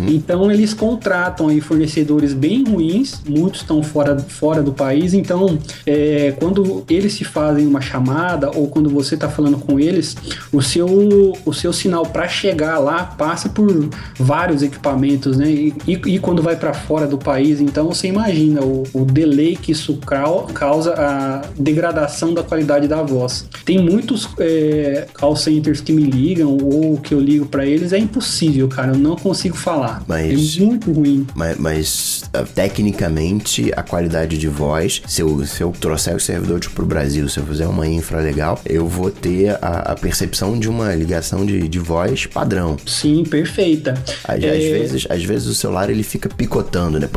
Então, 0.08 0.52
eles 0.52 0.76
contratam 0.76 1.48
aí 1.48 1.60
fornecedores 1.60 2.32
bem 2.32 2.64
ruins, 2.64 3.24
muitos 3.28 3.62
estão 3.62 3.82
fora, 3.82 4.20
fora 4.20 4.62
do 4.62 4.72
país. 4.72 5.16
Então, 5.16 5.58
é, 5.88 6.36
quando 6.39 6.86
eles 6.88 7.14
se 7.14 7.24
fazem 7.24 7.66
uma 7.66 7.82
chamada 7.82 8.52
ou 8.52 8.68
quando 8.68 8.88
você 8.88 9.16
está 9.16 9.28
falando 9.28 9.58
com 9.58 9.80
eles, 9.80 10.16
o 10.52 10.62
seu, 10.62 11.34
o 11.44 11.54
seu 11.54 11.74
sinal 11.74 12.06
para 12.06 12.28
chegar 12.28 12.83
lá 12.84 13.04
passa 13.06 13.50
por 13.50 13.90
vários 14.20 14.62
equipamentos, 14.62 15.38
né? 15.38 15.50
E, 15.50 15.74
e- 15.88 16.20
quando 16.20 16.42
vai 16.42 16.56
para 16.56 16.74
fora 16.74 17.08
do 17.08 17.18
país, 17.18 17.60
então 17.60 17.88
você 17.88 18.08
imagina 18.08 18.62
o, 18.62 18.84
o 18.94 19.04
delay 19.06 19.56
que 19.56 19.72
isso 19.72 19.98
cau- 20.06 20.48
causa 20.54 20.94
a 20.94 21.42
degradação 21.58 22.34
da 22.34 22.44
qualidade 22.44 22.88
da 22.88 23.02
voz. 23.02 23.46
Tem 23.66 23.78
muitos 23.80 24.30
é, 24.40 25.08
call 25.14 25.36
centers 25.36 25.82
que 25.82 25.92
me 25.92 26.04
ligam 26.04 26.58
ou 26.62 26.98
que 26.98 27.14
eu 27.14 27.20
ligo 27.20 27.46
para 27.46 27.66
eles, 27.66 27.92
é 27.94 27.98
impossível, 27.98 28.68
cara. 28.68 28.92
Eu 28.94 28.98
não 29.00 29.16
consigo 29.16 29.56
falar. 29.58 30.04
Mas- 30.08 30.58
É 30.58 30.62
muito 30.64 30.92
ruim. 30.92 31.26
Mas, 31.36 31.58
mas, 31.58 32.24
ah, 32.34 32.44
tecnicamente 32.44 33.72
a 33.76 33.82
qualidade 33.84 34.38
de 34.38 34.48
voz, 34.48 35.02
se 35.08 35.22
eu, 35.22 35.46
se 35.46 35.62
eu 35.62 35.72
trouxer 35.80 36.16
os 36.16 36.24
servidores 36.24 36.68
pro 36.68 36.86
Brasil, 36.86 37.28
se 37.30 37.40
eu 37.40 37.46
fizer 37.46 37.68
uma 37.68 37.88
infra 37.88 38.20
legal, 38.20 38.60
eu 38.66 38.88
vou 38.88 39.10
ter 39.10 39.58
a, 39.62 39.92
a 39.92 39.96
percepção 39.96 40.58
de 40.58 40.70
uma 40.70 40.94
ligação 40.94 41.46
de, 41.46 41.68
de 41.68 41.80
voz 41.80 42.26
padrão. 42.26 42.72
Sim, 42.86 43.24
perfeita. 43.24 43.93
Às, 44.24 44.38
às 44.38 44.43
É, 44.43 44.49
vezes, 44.57 45.07
às 45.09 45.24
vezes 45.24 45.47
o 45.47 45.53
celular 45.53 45.89
ele 45.89 46.03
fica 46.03 46.30
picotando, 46.30 46.99
né? 46.99 47.09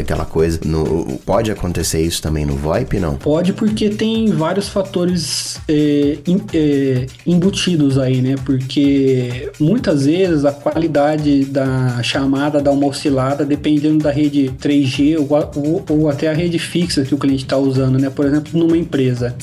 Aquela 0.00 0.24
coisa. 0.24 0.60
No- 0.64 1.18
pode 1.24 1.50
acontecer 1.50 2.00
isso 2.02 2.20
também 2.22 2.44
no 2.44 2.54
VoIP, 2.56 2.98
não? 2.98 3.16
Pode 3.16 3.52
porque 3.52 3.88
tem 3.90 4.30
vários 4.30 4.68
fatores 4.68 5.58
é, 5.68 6.18
é, 6.52 7.06
embutidos 7.26 7.98
aí, 7.98 8.20
né? 8.20 8.34
Porque 8.44 9.50
muitas 9.60 10.06
vezes 10.06 10.44
a 10.44 10.52
qualidade 10.52 11.44
da 11.44 12.02
chamada 12.02 12.60
dá 12.60 12.70
uma 12.70 12.86
oscilada 12.86 13.44
dependendo 13.44 13.98
da 14.04 14.10
rede 14.10 14.50
3G 14.60 15.16
ou, 15.18 15.28
ou- 15.56 15.84
ou 15.88 16.08
até 16.08 16.28
a 16.28 16.32
rede 16.32 16.58
fixa 16.58 17.02
que 17.04 17.14
o 17.14 17.18
cliente 17.18 17.44
está 17.44 17.56
usando, 17.56 17.98
né? 17.98 18.10
Por 18.10 18.26
exemplo, 18.26 18.58
numa 18.58 18.76
empresa. 18.76 19.34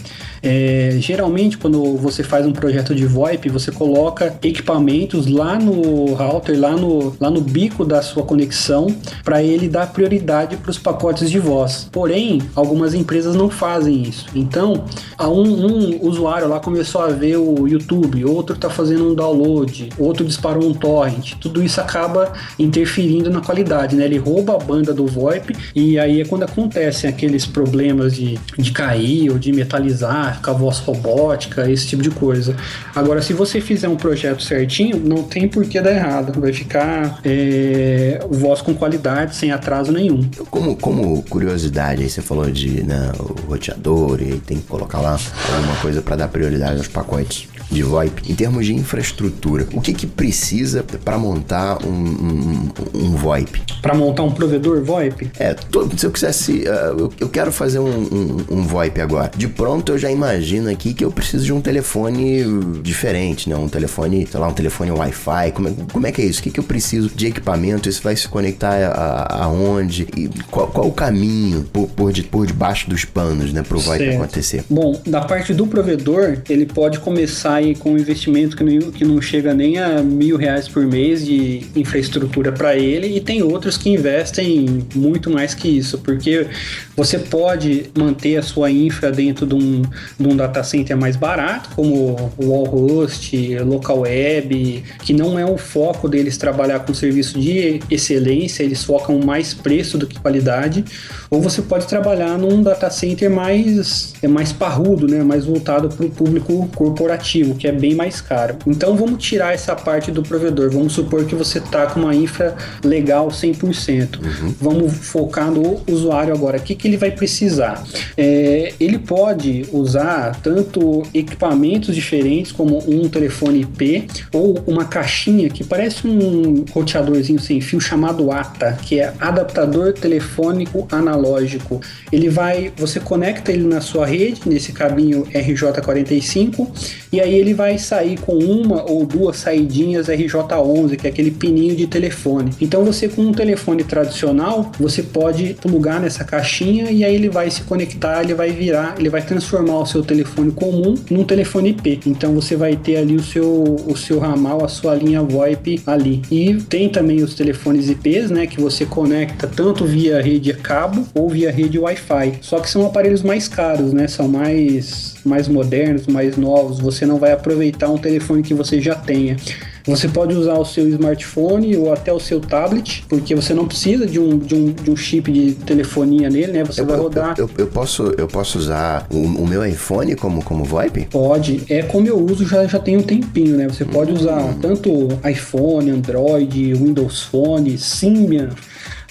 É, 0.44 0.96
geralmente, 1.00 1.58
quando 1.58 1.96
você 1.98 2.24
faz 2.24 2.46
um 2.46 2.52
projeto 2.52 2.96
de 2.96 3.06
VoIP, 3.06 3.50
você 3.50 3.72
coloca 3.72 4.36
equipamentos 4.42 5.28
lá 5.28 5.60
no 5.60 6.14
router, 6.14 6.60
lá 6.60 6.72
no, 6.72 7.16
lá 7.20 7.30
no 7.30 7.42
bico 7.42 7.86
da 7.86 8.02
sua 8.02 8.24
conexão, 8.24 8.88
para 9.24 9.44
ele 9.44 9.68
dar 9.68 9.92
prioridade 9.92 10.58
para 10.58 10.72
os 10.72 10.80
pacotes 10.80 11.30
de 11.30 11.40
voz. 11.40 11.88
Porém, 11.92 12.42
algumas 12.56 12.94
empresas 12.94 13.36
não 13.36 13.50
fazem 13.50 14.02
isso. 14.02 14.26
Então, 14.34 14.86
um, 15.20 15.66
um 15.68 16.08
usuário 16.08 16.48
lá 16.48 16.60
começou 16.60 17.02
a 17.02 17.08
ver 17.08 17.38
o 17.38 17.68
YouTube, 17.68 18.26
outro 18.26 18.56
está 18.56 18.70
fazendo 18.70 19.12
um 19.12 19.16
download, 19.16 19.90
outro 19.98 20.26
disparou 20.26 20.68
um 20.68 20.74
torrent. 20.74 21.34
Tudo 21.40 21.64
isso 21.64 21.80
acaba 21.80 22.34
interferindo 22.58 23.30
na 23.30 23.42
qualidade, 23.42 23.96
né? 23.96 24.06
Ele 24.06 24.18
rouba 24.18 24.56
a 24.56 24.58
banda 24.58 24.94
do 24.94 25.06
VoIP 25.06 25.56
e 25.76 26.00
aí 26.00 26.22
é 26.22 26.26
quando 26.26 26.44
acontecem 26.44 27.10
aqueles 27.10 27.46
problemas 27.46 28.16
de, 28.16 28.40
de 28.58 28.72
cair 28.72 29.30
ou 29.32 29.38
de 29.38 29.52
metalizar, 29.52 30.31
ficar 30.36 30.54
voz 30.54 30.80
robótica, 30.80 31.70
esse 31.70 31.88
tipo 31.88 32.02
de 32.02 32.10
coisa. 32.10 32.56
Agora, 32.96 33.22
se 33.22 33.34
você 33.34 33.62
fizer 33.62 33.88
um 33.88 33.96
projeto 33.96 34.42
certinho, 34.42 34.98
não 34.98 35.24
tem 35.24 35.48
por 35.48 35.66
que 35.66 35.80
dar 35.80 35.92
errado. 35.92 36.40
Vai 36.40 36.54
ficar 36.54 37.20
é, 37.24 38.20
voz 38.30 38.62
com 38.62 38.74
qualidade, 38.74 39.36
sem 39.36 39.52
atraso 39.52 39.92
nenhum. 39.92 40.30
Como, 40.50 40.76
como 40.76 41.24
curiosidade, 41.24 42.04
aí 42.04 42.10
você 42.10 42.22
falou 42.22 42.50
de 42.50 42.84
né, 42.84 43.12
o 43.20 43.50
roteador 43.50 44.22
e 44.22 44.40
tem 44.40 44.58
que 44.58 44.68
colocar 44.68 45.00
lá 45.00 45.20
alguma 45.56 45.76
coisa 45.78 46.02
para 46.02 46.16
dar 46.16 46.28
prioridade 46.28 46.78
aos 46.78 46.88
pacotes 46.88 47.48
de 47.72 47.82
VoIP. 47.84 48.32
Em 48.32 48.36
termos 48.36 48.66
de 48.66 48.74
infraestrutura, 48.76 49.68
o 49.74 49.82
que 49.82 49.94
que 49.94 50.06
precisa 50.06 50.84
para 50.84 51.18
montar 51.18 51.84
um, 51.86 51.90
um, 51.92 52.70
um 52.94 53.16
VoIP? 53.16 53.62
Para 53.82 53.96
montar 53.96 54.24
um 54.24 54.32
provedor 54.32 54.84
VoIP, 54.84 55.32
É, 55.40 55.56
se 55.98 56.06
eu 56.06 56.12
quisesse, 56.12 56.64
ah, 56.68 56.94
eu, 56.98 57.12
eu 57.20 57.30
quero 57.30 57.52
fazer 57.52 57.80
um, 57.80 58.38
um, 58.50 58.64
VoIP 58.68 59.00
agora. 59.02 59.32
De 59.36 59.48
pronto 59.48 59.92
eu 59.92 59.98
já 59.98 60.12
imagino 60.12 60.70
aqui 60.70 60.94
que 60.94 61.04
eu 61.04 61.12
preciso 61.12 61.46
de 61.46 61.54
um 61.54 61.62
telefone 61.62 62.44
diferente, 62.82 63.50
né? 63.50 63.56
Um 63.56 63.68
telefone, 63.70 64.28
sei 64.30 64.40
lá, 64.40 64.48
um 64.48 64.54
telefone 64.54 64.92
Wi-Fi. 64.92 65.52
Como 65.54 65.68
é, 65.68 65.74
como 65.92 66.08
é 66.08 66.12
que 66.12 66.22
é 66.22 66.26
isso? 66.26 66.40
O 66.40 66.44
que, 66.44 66.52
que 66.52 66.60
eu 66.60 66.64
preciso 66.64 67.10
de 67.16 67.28
equipamento? 67.28 67.88
Isso 67.90 68.02
vai 68.04 68.16
se 68.16 68.28
conectar 68.28 68.92
aonde? 69.30 70.08
E 70.16 70.30
qual, 70.50 70.68
qual 70.68 70.88
o 70.88 70.92
caminho 70.92 71.64
por, 71.72 71.88
por, 71.88 72.12
de- 72.12 72.24
por 72.24 72.46
debaixo 72.46 72.90
dos 72.90 73.06
panos, 73.06 73.52
né? 73.54 73.62
Pro 73.64 73.80
VoIP 73.80 74.04
Certo. 74.06 74.18
acontecer? 74.18 74.64
Bom, 74.70 75.00
da 75.06 75.22
parte 75.22 75.54
do 75.54 75.66
provedor, 75.68 76.38
ele 76.50 76.66
pode 76.66 77.00
começar 77.00 77.61
aí 77.62 77.76
com 77.76 77.92
um 77.94 77.98
investimento 77.98 78.56
que 78.58 78.64
não, 78.64 78.92
que 78.92 79.06
não 79.06 79.22
chega 79.22 79.54
nem 79.54 79.78
a 79.78 80.02
mil 80.02 80.38
reais 80.38 80.68
por 80.68 80.86
mês 80.86 81.26
de 81.26 81.66
infraestrutura 81.76 82.52
para 82.52 82.76
ele, 82.76 83.08
e 83.16 83.20
tem 83.20 83.42
outros 83.42 83.78
que 83.78 83.90
investem 83.90 84.84
muito 84.94 85.30
mais 85.30 85.54
que 85.54 85.68
isso, 85.68 85.98
porque 86.00 86.48
você 86.96 87.18
pode 87.18 87.86
manter 87.98 88.38
a 88.38 88.42
sua 88.42 88.70
infra 88.70 89.12
dentro 89.12 89.46
de 89.46 89.56
um, 89.56 89.82
de 90.20 90.28
um 90.28 90.36
data 90.36 90.64
center 90.64 90.98
mais 90.98 91.16
barato, 91.16 91.70
como 91.76 92.32
Wallhost, 92.40 93.58
Local 93.60 94.00
Web, 94.02 94.84
que 95.04 95.14
não 95.14 95.38
é 95.38 95.46
o 95.46 95.58
foco 95.58 96.10
deles 96.10 96.38
trabalhar 96.38 96.80
com 96.80 96.94
serviço 96.94 97.40
de 97.40 97.80
excelência, 97.90 98.64
eles 98.64 98.84
focam 98.84 99.20
mais 99.20 99.54
preço 99.54 99.98
do 99.98 100.08
que 100.08 100.20
qualidade, 100.20 100.84
ou 101.30 101.42
você 101.42 101.62
pode 101.62 101.88
trabalhar 101.88 102.38
num 102.38 102.62
data 102.62 102.90
center 102.90 103.30
mais, 103.30 104.14
é 104.22 104.28
mais 104.28 104.52
parrudo, 104.52 105.08
né, 105.08 105.24
mais 105.24 105.46
voltado 105.46 105.90
para 105.90 106.06
o 106.06 106.10
público 106.10 106.70
corporativo, 106.76 107.51
aplicativo, 107.52 107.56
que 107.56 107.68
é 107.68 107.72
bem 107.72 107.96
mais 107.96 108.22
caro. 108.22 108.56
Então 108.66 108.96
vamos 108.96 109.24
tirar 109.24 109.54
essa 109.54 109.76
parte 109.76 110.12
do 110.12 110.24
provedor. 110.24 110.70
Vamos 110.72 110.94
supor 110.94 111.26
que 111.26 111.36
você 111.36 111.60
tá 111.60 111.88
com 111.88 112.02
uma 112.02 112.16
infra 112.16 112.56
legal 112.84 113.28
100%. 113.28 114.20
Uhum. 114.20 114.56
Vamos 114.60 114.94
focar 114.94 115.52
no 115.52 115.82
usuário 115.88 116.34
agora. 116.34 116.58
O 116.58 116.62
que, 116.62 116.76
que 116.76 116.88
ele 116.88 116.98
vai 116.98 117.12
precisar? 117.12 117.84
É, 118.18 118.74
ele 118.80 118.98
pode 118.98 119.66
usar 119.72 120.40
tanto 120.42 121.04
equipamentos 121.14 121.94
diferentes, 121.96 122.52
como 122.52 122.80
um 122.88 123.08
telefone 123.10 123.62
IP 123.62 124.08
ou 124.34 124.60
uma 124.66 124.86
caixinha 124.86 125.50
que 125.50 125.64
parece 125.64 126.08
um 126.08 126.66
roteadorzinho 126.72 127.40
sem 127.40 127.62
fio 127.62 127.80
chamado 127.80 128.32
ATA, 128.32 128.78
que 128.82 129.00
é 129.00 129.14
adaptador 129.20 129.94
telefônico 129.94 130.88
analógico. 130.92 131.82
Ele 132.12 132.30
vai, 132.30 132.72
você 132.76 133.00
conecta 133.00 133.52
ele 133.52 133.68
na 133.68 133.82
sua 133.82 134.06
rede, 134.06 134.42
nesse 134.46 134.72
cabinho 134.72 135.26
RJ45, 135.26 136.68
e 137.12 137.20
aí 137.20 137.34
ele 137.42 137.54
vai 137.54 137.78
sair 137.78 138.20
com 138.20 138.38
uma 138.38 138.90
ou 138.90 139.06
duas 139.06 139.38
saidinhas 139.38 140.08
RJ11, 140.08 140.96
que 140.96 141.08
é 141.08 141.10
aquele 141.10 141.32
pininho 141.32 141.76
de 141.76 141.88
telefone. 141.88 142.52
Então 142.60 142.84
você 142.84 143.08
com 143.08 143.22
um 143.24 143.32
telefone 143.32 143.84
tradicional, 143.84 144.72
você 144.80 145.04
pode 145.04 145.56
plugar 145.62 146.00
nessa 146.00 146.24
caixinha 146.24 146.92
e 146.92 147.04
aí 147.04 147.16
ele 147.16 147.30
vai 147.30 147.50
se 147.50 147.64
conectar, 147.64 148.24
ele 148.24 148.34
vai 148.34 148.52
virar, 148.52 148.96
ele 148.98 149.10
vai 149.10 149.22
transformar 149.22 149.80
o 149.80 149.86
seu 149.86 150.04
telefone 150.04 150.52
comum 150.52 150.96
num 151.10 151.24
telefone 151.24 151.70
IP. 151.70 152.00
Então 152.06 152.34
você 152.34 152.56
vai 152.56 152.76
ter 152.76 152.98
ali 152.98 153.16
o 153.16 153.24
seu 153.24 153.52
o 153.88 153.98
seu 153.98 154.20
ramal, 154.20 154.64
a 154.64 154.68
sua 154.68 154.96
linha 154.96 155.22
VoIP 155.22 155.82
ali. 155.86 156.22
E 156.32 156.56
tem 156.56 156.90
também 156.90 157.24
os 157.24 157.34
telefones 157.34 157.90
IPs, 157.90 158.30
né, 158.30 158.48
que 158.48 158.60
você 158.60 158.86
conecta 158.86 159.48
tanto 159.48 159.86
via 159.86 160.22
rede 160.22 160.54
cabo 160.54 161.06
ou 161.14 161.30
via 161.30 161.52
rede 161.52 161.80
Wi-Fi. 161.80 162.40
Só 162.42 162.60
que 162.60 162.70
são 162.70 162.86
aparelhos 162.86 163.24
mais 163.24 163.48
caros, 163.48 163.94
né? 163.94 164.08
São 164.08 164.28
mais 164.28 165.16
mais 165.24 165.48
modernos, 165.48 166.08
mais 166.08 166.38
novos. 166.38 166.80
Você 166.80 167.06
não 167.06 167.20
vai 167.22 167.32
aproveitar 167.32 167.88
um 167.90 168.00
telefone 168.00 168.42
que 168.42 168.54
você 168.54 168.82
já 168.82 168.96
tenha. 168.96 169.38
Você 169.86 170.08
pode 170.08 170.36
usar 170.36 170.56
o 170.56 170.66
seu 170.66 170.88
smartphone 170.90 171.76
ou 171.76 171.92
até 171.92 172.12
o 172.12 172.20
seu 172.20 172.40
tablet, 172.40 173.04
porque 173.08 173.34
você 173.34 173.54
não 173.54 173.68
precisa 173.68 174.06
de 174.06 174.20
um, 174.20 174.38
de 174.38 174.56
um, 174.56 174.72
de 174.72 174.92
um 174.92 174.96
chip 174.96 175.32
de 175.32 175.54
telefonia 175.54 176.30
nele, 176.30 176.52
né? 176.52 176.64
Você 176.64 176.82
eu, 176.82 176.86
vai 176.86 176.98
rodar. 176.98 177.36
Eu, 177.38 177.46
eu, 177.46 177.66
eu, 177.66 177.68
posso, 177.68 178.14
eu 178.18 178.28
posso 178.28 178.60
usar 178.60 179.08
o, 179.12 179.18
o, 179.18 179.48
meu 179.48 179.66
iPhone 179.66 180.16
como, 180.16 180.44
como 180.44 180.64
VoIP? 180.64 181.08
Pode. 181.10 181.64
É 181.70 181.82
como 181.84 182.08
eu 182.08 182.20
uso 182.20 182.46
já, 182.48 182.66
já 182.68 182.80
tem 182.80 182.98
um 182.98 183.04
tempinho, 183.04 183.58
né? 183.58 183.68
Você 183.68 183.86
pode 183.86 184.12
usar 184.12 184.40
hum. 184.40 184.60
tanto 184.62 185.08
iPhone, 185.28 185.90
Android, 185.90 186.74
Windows 186.74 187.24
Phone, 187.24 187.78
Symbian 187.78 188.50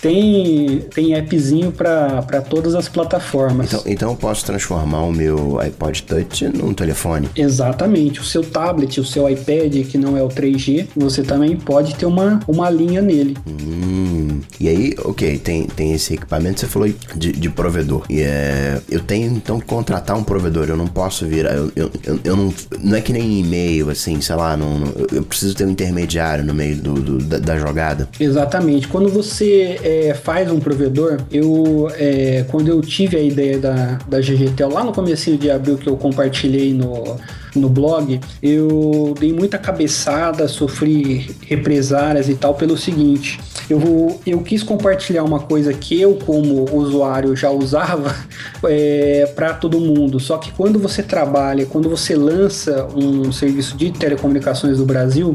tem, 0.01 0.81
tem 0.95 1.15
appzinho 1.15 1.73
para 1.73 2.43
todas 2.49 2.75
as 2.75 2.89
plataformas. 2.89 3.67
Então, 3.67 3.83
então 3.87 4.11
eu 4.11 4.17
posso 4.17 4.45
transformar 4.45 5.03
o 5.03 5.13
meu 5.13 5.61
iPod 5.61 6.03
Touch 6.03 6.49
num 6.49 6.73
telefone? 6.73 7.29
Exatamente. 7.37 8.21
O 8.21 8.25
seu 8.25 8.43
tablet, 8.43 9.01
o 9.01 9.05
seu 9.05 9.29
iPad, 9.29 9.87
que 9.87 9.99
não 9.99 10.17
é 10.17 10.23
o 10.23 10.29
3G, 10.29 10.89
você 10.97 11.23
também 11.23 11.57
pode 11.57 11.95
ter 11.95 12.07
uma, 12.07 12.41
uma 12.49 12.71
linha 12.71 13.03
nele. 13.03 13.37
Hum, 13.47 14.41
e 14.59 14.69
aí, 14.69 14.95
ok, 15.05 15.39
tem, 15.39 15.67
tem 15.67 15.93
esse 15.93 16.15
equipamento, 16.15 16.61
você 16.61 16.67
falou 16.67 16.89
de, 17.15 17.33
de 17.33 17.51
provedor. 17.51 18.05
E 18.09 18.21
é, 18.21 18.81
eu 18.91 19.01
tenho 19.01 19.31
então 19.33 19.61
que 19.61 19.67
contratar 19.67 20.17
um 20.17 20.25
provedor, 20.25 20.69
eu 20.69 20.77
não 20.77 20.87
posso 20.87 21.27
virar, 21.27 21.55
eu, 21.55 21.71
eu, 21.77 21.91
eu, 22.05 22.21
eu 22.25 22.37
não, 22.37 22.55
não 22.81 22.97
é 22.97 23.01
que 23.01 23.13
nem 23.13 23.41
e-mail, 23.41 23.91
assim, 23.91 24.21
sei 24.21 24.35
lá, 24.35 24.57
não, 24.57 24.79
não, 24.79 24.93
eu 25.13 25.23
preciso 25.23 25.55
ter 25.55 25.65
um 25.65 25.71
intermediário 25.71 26.45
no 26.45 26.55
meio 26.55 26.77
do, 26.77 26.95
do 26.95 27.19
da, 27.19 27.39
da, 27.39 27.59
jogada. 27.59 28.09
Exatamente. 28.19 28.89
Quando 28.89 29.09
você 29.09 29.79
é, 29.91 30.14
faz 30.14 30.51
um 30.51 30.61
provedor, 30.61 31.18
eu 31.32 31.91
é, 31.97 32.45
quando 32.49 32.68
eu 32.68 32.80
tive 32.80 33.16
a 33.16 33.20
ideia 33.20 33.59
da, 33.59 33.99
da 34.07 34.20
GGTEL 34.20 34.68
lá 34.68 34.84
no 34.84 34.93
começo 34.93 35.36
de 35.36 35.51
abril 35.51 35.76
que 35.76 35.88
eu 35.88 35.97
compartilhei 35.97 36.72
no, 36.72 37.16
no 37.57 37.68
blog, 37.68 38.20
eu 38.41 39.14
dei 39.18 39.32
muita 39.32 39.59
cabeçada, 39.59 40.47
sofri 40.47 41.34
represárias 41.45 42.28
e 42.28 42.34
tal 42.34 42.55
pelo 42.55 42.78
seguinte. 42.78 43.41
Eu, 43.68 44.20
eu 44.24 44.41
quis 44.43 44.62
compartilhar 44.62 45.24
uma 45.24 45.41
coisa 45.41 45.72
que 45.72 46.01
eu, 46.01 46.14
como 46.14 46.66
usuário, 46.72 47.34
já 47.34 47.51
usava 47.51 48.14
é, 48.64 49.26
para 49.34 49.55
todo 49.55 49.80
mundo. 49.80 50.20
Só 50.20 50.38
que 50.38 50.53
quando 50.53 50.78
você 50.78 51.03
trabalha, 51.03 51.66
quando 51.66 51.88
você 51.88 52.14
lança 52.14 52.86
um 52.95 53.32
serviço 53.32 53.76
de 53.76 53.91
telecomunicações 53.91 54.78
do 54.78 54.84
Brasil, 54.84 55.34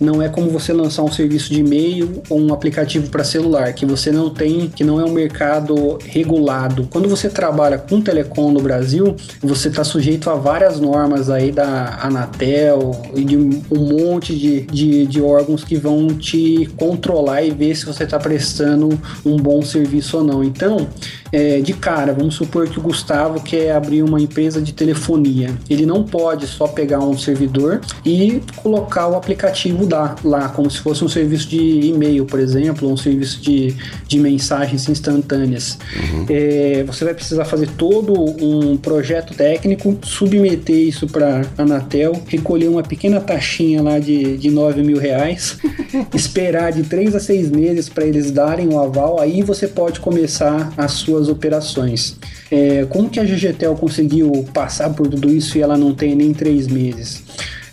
não 0.00 0.22
é 0.22 0.28
como 0.28 0.50
você 0.50 0.72
lançar 0.72 1.02
um 1.02 1.10
serviço 1.10 1.52
de 1.52 1.60
e-mail 1.60 2.22
ou 2.28 2.40
um 2.40 2.52
aplicativo 2.52 3.08
para 3.10 3.24
celular, 3.24 3.72
que 3.72 3.84
você 3.84 4.10
não 4.10 4.30
tem, 4.30 4.68
que 4.68 4.84
não 4.84 5.00
é 5.00 5.04
um 5.04 5.12
mercado 5.12 5.98
regulado. 6.04 6.88
Quando 6.90 7.08
você 7.08 7.28
trabalha 7.28 7.78
com 7.78 8.00
telecom 8.00 8.50
no 8.50 8.60
Brasil, 8.60 9.16
você 9.42 9.68
está 9.68 9.84
sujeito 9.84 10.30
a 10.30 10.34
várias 10.34 10.78
normas 10.78 11.30
aí 11.30 11.50
da 11.50 11.98
Anatel 12.02 13.00
e 13.14 13.24
de 13.24 13.36
um 13.36 13.62
monte 13.70 14.36
de, 14.36 14.62
de, 14.62 15.06
de 15.06 15.20
órgãos 15.20 15.64
que 15.64 15.76
vão 15.76 16.08
te 16.08 16.68
controlar 16.76 17.42
e 17.42 17.50
ver 17.50 17.74
se 17.74 17.84
você 17.84 18.04
está 18.04 18.18
prestando 18.18 18.98
um 19.24 19.36
bom 19.36 19.62
serviço 19.62 20.18
ou 20.18 20.24
não. 20.24 20.44
Então, 20.44 20.88
é, 21.32 21.60
de 21.60 21.72
cara, 21.72 22.12
vamos 22.12 22.34
supor 22.34 22.68
que 22.68 22.78
o 22.78 22.82
Gustavo 22.82 23.40
quer 23.40 23.72
abrir 23.72 24.02
uma 24.02 24.20
empresa 24.20 24.60
de 24.60 24.72
telefonia. 24.72 25.50
Ele 25.68 25.84
não 25.84 26.04
pode 26.04 26.46
só 26.46 26.66
pegar 26.66 27.00
um 27.00 27.16
servidor 27.16 27.80
e 28.04 28.42
colocar 28.56 29.08
o 29.08 29.16
aplicativo 29.16 29.86
lá, 30.24 30.48
como 30.48 30.70
se 30.70 30.78
fosse 30.78 31.04
um 31.04 31.08
serviço 31.08 31.48
de 31.48 31.58
e-mail, 31.58 32.24
por 32.24 32.40
exemplo, 32.40 32.88
ou 32.88 32.94
um 32.94 32.96
serviço 32.96 33.40
de, 33.40 33.74
de 34.06 34.18
mensagens 34.18 34.88
instantâneas. 34.88 35.78
Uhum. 35.96 36.26
É, 36.28 36.84
você 36.86 37.04
vai 37.04 37.14
precisar 37.14 37.44
fazer 37.44 37.68
todo 37.76 38.14
um 38.42 38.76
projeto 38.76 39.34
técnico, 39.34 39.98
submeter 40.02 40.76
isso 40.76 41.06
para 41.06 41.42
a 41.56 41.62
Anatel, 41.62 42.22
recolher 42.26 42.68
uma 42.68 42.82
pequena 42.82 43.20
taxinha 43.20 43.82
lá 43.82 43.98
de, 43.98 44.36
de 44.36 44.50
9 44.50 44.82
mil 44.82 44.98
reais, 44.98 45.58
esperar 46.14 46.72
de 46.72 46.84
3 46.84 47.14
a 47.14 47.20
6 47.20 47.50
meses 47.50 47.88
para 47.88 48.06
eles 48.06 48.30
darem 48.30 48.68
o 48.68 48.78
aval, 48.78 49.20
aí 49.20 49.42
você 49.42 49.66
pode 49.66 50.00
começar 50.00 50.72
a 50.76 50.86
sua 50.88 51.18
suas 51.18 51.28
operações. 51.28 52.16
É, 52.50 52.86
como 52.88 53.08
que 53.08 53.18
a 53.18 53.24
GGTEL 53.24 53.74
conseguiu 53.74 54.46
passar 54.52 54.90
por 54.90 55.08
tudo 55.08 55.30
isso 55.30 55.58
e 55.58 55.62
ela 55.62 55.76
não 55.76 55.94
tem 55.94 56.14
nem 56.14 56.32
três 56.32 56.68
meses? 56.68 57.22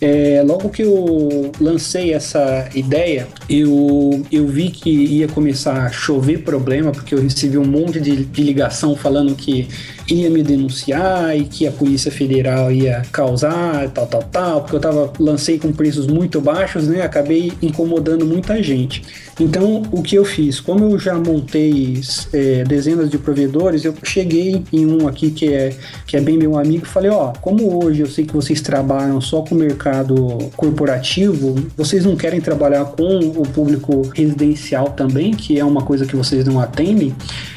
É, 0.07 0.43
logo 0.45 0.69
que 0.69 0.83
eu 0.83 1.51
lancei 1.59 2.13
essa 2.13 2.69
ideia, 2.75 3.27
eu, 3.49 4.23
eu 4.31 4.45
vi 4.45 4.69
que 4.69 4.87
ia 4.87 5.27
começar 5.27 5.83
a 5.83 5.89
chover 5.89 6.43
problema, 6.43 6.91
porque 6.91 7.15
eu 7.15 7.19
recebi 7.19 7.57
um 7.57 7.65
monte 7.65 7.99
de, 7.99 8.23
de 8.23 8.43
ligação 8.43 8.95
falando 8.95 9.33
que 9.33 9.67
ia 10.07 10.29
me 10.29 10.43
denunciar 10.43 11.35
e 11.35 11.45
que 11.45 11.65
a 11.65 11.71
Polícia 11.71 12.11
Federal 12.11 12.71
ia 12.71 13.01
causar, 13.11 13.89
tal, 13.89 14.05
tal, 14.05 14.21
tal, 14.21 14.61
porque 14.61 14.75
eu 14.75 14.79
tava, 14.79 15.11
lancei 15.19 15.57
com 15.57 15.73
preços 15.73 16.05
muito 16.05 16.39
baixos, 16.39 16.87
né? 16.87 17.01
Acabei 17.01 17.51
incomodando 17.59 18.27
muita 18.27 18.61
gente. 18.61 19.01
Então, 19.39 19.81
o 19.91 20.03
que 20.03 20.15
eu 20.15 20.23
fiz? 20.23 20.59
Como 20.59 20.85
eu 20.85 20.99
já 20.99 21.15
montei 21.15 21.99
é, 22.31 22.63
dezenas 22.63 23.09
de 23.09 23.17
provedores, 23.17 23.83
eu 23.83 23.93
cheguei 24.03 24.63
em 24.71 24.85
um 24.85 25.07
aqui 25.07 25.31
que 25.31 25.51
é, 25.51 25.75
que 26.05 26.15
é 26.15 26.21
bem 26.21 26.37
meu 26.37 26.57
amigo 26.57 26.85
e 26.85 26.87
falei: 26.87 27.09
Ó, 27.09 27.33
como 27.41 27.83
hoje 27.83 28.01
eu 28.01 28.07
sei 28.07 28.23
que 28.23 28.33
vocês 28.33 28.61
trabalham 28.61 29.19
só 29.19 29.41
com 29.41 29.55
o 29.55 29.57
mercado 29.57 29.94
corporativo, 30.55 31.55
vocês 31.77 32.05
não 32.05 32.15
querem 32.15 32.41
trabalhar 32.41 32.85
com 32.85 33.19
o 33.19 33.43
público 33.43 34.01
residencial 34.13 34.89
também, 34.89 35.31
que 35.31 35.59
é 35.59 35.65
uma 35.65 35.83
coisa 35.83 36.05
que 36.05 36.15
vocês 36.15 36.45
não 36.45 36.59
atendem? 36.59 37.15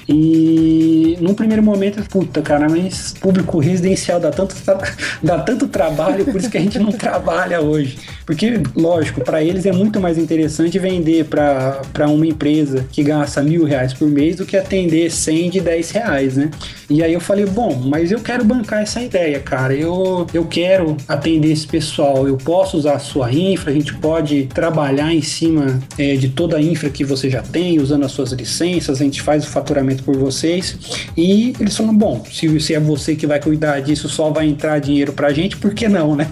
E 0.09 1.19
num 1.21 1.35
primeiro 1.35 1.63
momento, 1.63 2.03
puta, 2.09 2.41
cara, 2.41 2.67
mas 2.69 3.15
público 3.21 3.59
residencial 3.59 4.19
dá 4.19 4.31
tanto, 4.31 4.55
dá 5.23 5.39
tanto 5.39 5.69
trabalho, 5.69 6.25
por 6.25 6.37
isso 6.37 6.51
que 6.51 6.57
a 6.57 6.61
gente 6.61 6.79
não 6.79 6.91
trabalha 6.93 7.61
hoje. 7.61 7.99
Porque, 8.25 8.61
lógico, 8.75 9.21
para 9.23 9.43
eles 9.43 9.67
é 9.67 9.73
muito 9.73 10.01
mais 10.01 10.17
interessante 10.17 10.79
vender 10.79 11.25
para 11.27 12.09
uma 12.09 12.27
empresa 12.27 12.87
que 12.91 13.03
gasta 13.03 13.43
mil 13.43 13.65
reais 13.65 13.93
por 13.93 14.09
mês 14.09 14.37
do 14.37 14.47
que 14.47 14.57
atender 14.57 15.11
100 15.11 15.51
de 15.51 15.61
10 15.61 15.91
reais, 15.91 16.37
né? 16.37 16.51
E 16.91 17.03
aí 17.03 17.13
eu 17.13 17.21
falei, 17.21 17.45
bom, 17.45 17.75
mas 17.85 18.11
eu 18.11 18.21
quero 18.21 18.45
bancar 18.45 18.83
essa 18.83 19.03
ideia, 19.03 19.39
cara. 19.41 19.75
Eu, 19.75 20.27
eu 20.33 20.47
quero 20.47 20.97
atender 21.07 21.53
esse 21.53 21.67
pessoal. 21.67 22.27
Eu 22.27 22.39
posso 22.39 22.79
usar 22.79 22.95
a 22.95 22.99
sua 22.99 23.31
infra, 23.33 23.71
a 23.71 23.75
gente 23.75 23.95
pode 23.95 24.47
trabalhar 24.47 25.13
em 25.13 25.21
cima 25.21 25.79
é, 25.99 26.15
de 26.17 26.31
toda 26.31 26.57
a 26.57 26.63
infra 26.63 26.89
que 26.89 27.05
você 27.05 27.29
já 27.29 27.43
tem, 27.43 27.79
usando 27.79 28.05
as 28.05 28.13
suas 28.13 28.33
licenças, 28.33 29.01
a 29.01 29.05
gente 29.05 29.21
faz 29.21 29.45
o 29.45 29.49
faturamento 29.49 29.98
feito 29.99 30.05
por 30.05 30.17
vocês. 30.17 30.77
E 31.17 31.55
eles 31.59 31.77
falam: 31.77 31.95
bom, 31.95 32.25
se, 32.31 32.61
se 32.61 32.75
é 32.75 32.81
você 32.81 33.15
que 33.15 33.27
vai 33.27 33.41
cuidar 33.41 33.81
disso, 33.81 34.09
só 34.09 34.31
vai 34.31 34.47
entrar 34.47 34.79
dinheiro 34.79 35.13
pra 35.13 35.33
gente, 35.33 35.57
por 35.57 35.75
que 35.75 35.89
não, 35.89 36.15
né? 36.15 36.29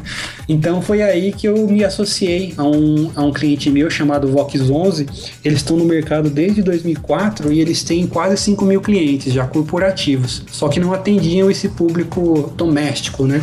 Então 0.49 0.81
foi 0.81 1.03
aí 1.03 1.33
que 1.33 1.47
eu 1.49 1.67
me 1.67 1.85
associei 1.85 2.55
a 2.57 2.65
um, 2.65 3.11
a 3.15 3.23
um 3.23 3.33
cliente 3.33 3.69
meu 3.71 3.91
chamado 3.91 4.29
Vox11. 4.29 5.09
Eles 5.45 5.59
estão 5.59 5.77
no 5.77 5.85
mercado 5.85 6.31
desde 6.31 6.63
2004 6.63 7.53
e 7.53 7.61
eles 7.61 7.83
têm 7.83 8.07
quase 8.07 8.37
5 8.37 8.65
mil 8.65 8.81
clientes 8.81 9.33
já 9.33 9.47
corporativos, 9.47 10.43
só 10.51 10.69
que 10.69 10.79
não 10.79 10.93
atendiam 10.93 11.51
esse 11.51 11.69
público 11.69 12.53
doméstico, 12.57 13.27
né? 13.27 13.43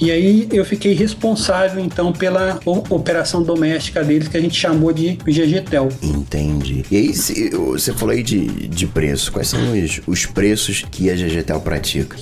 E 0.00 0.10
aí 0.10 0.48
eu 0.50 0.64
fiquei 0.64 0.94
responsável 0.94 1.84
então 1.84 2.10
pela 2.12 2.58
operação 2.64 3.42
doméstica 3.42 4.02
deles 4.02 4.28
que 4.28 4.36
a 4.36 4.40
gente 4.40 4.58
chamou 4.58 4.92
de 4.92 5.18
GGTEL. 5.24 5.88
Entendi. 6.02 6.84
E 6.90 6.96
aí 6.96 7.12
você 7.12 7.92
falou 7.92 8.14
aí 8.14 8.22
de, 8.22 8.46
de 8.68 8.86
preço. 8.86 9.30
Quais 9.30 9.48
são 9.48 9.60
os, 9.72 10.00
os 10.06 10.26
preços 10.26 10.84
que 10.90 11.10
a 11.10 11.14
GGTEL 11.14 11.60
pratica? 11.60 12.16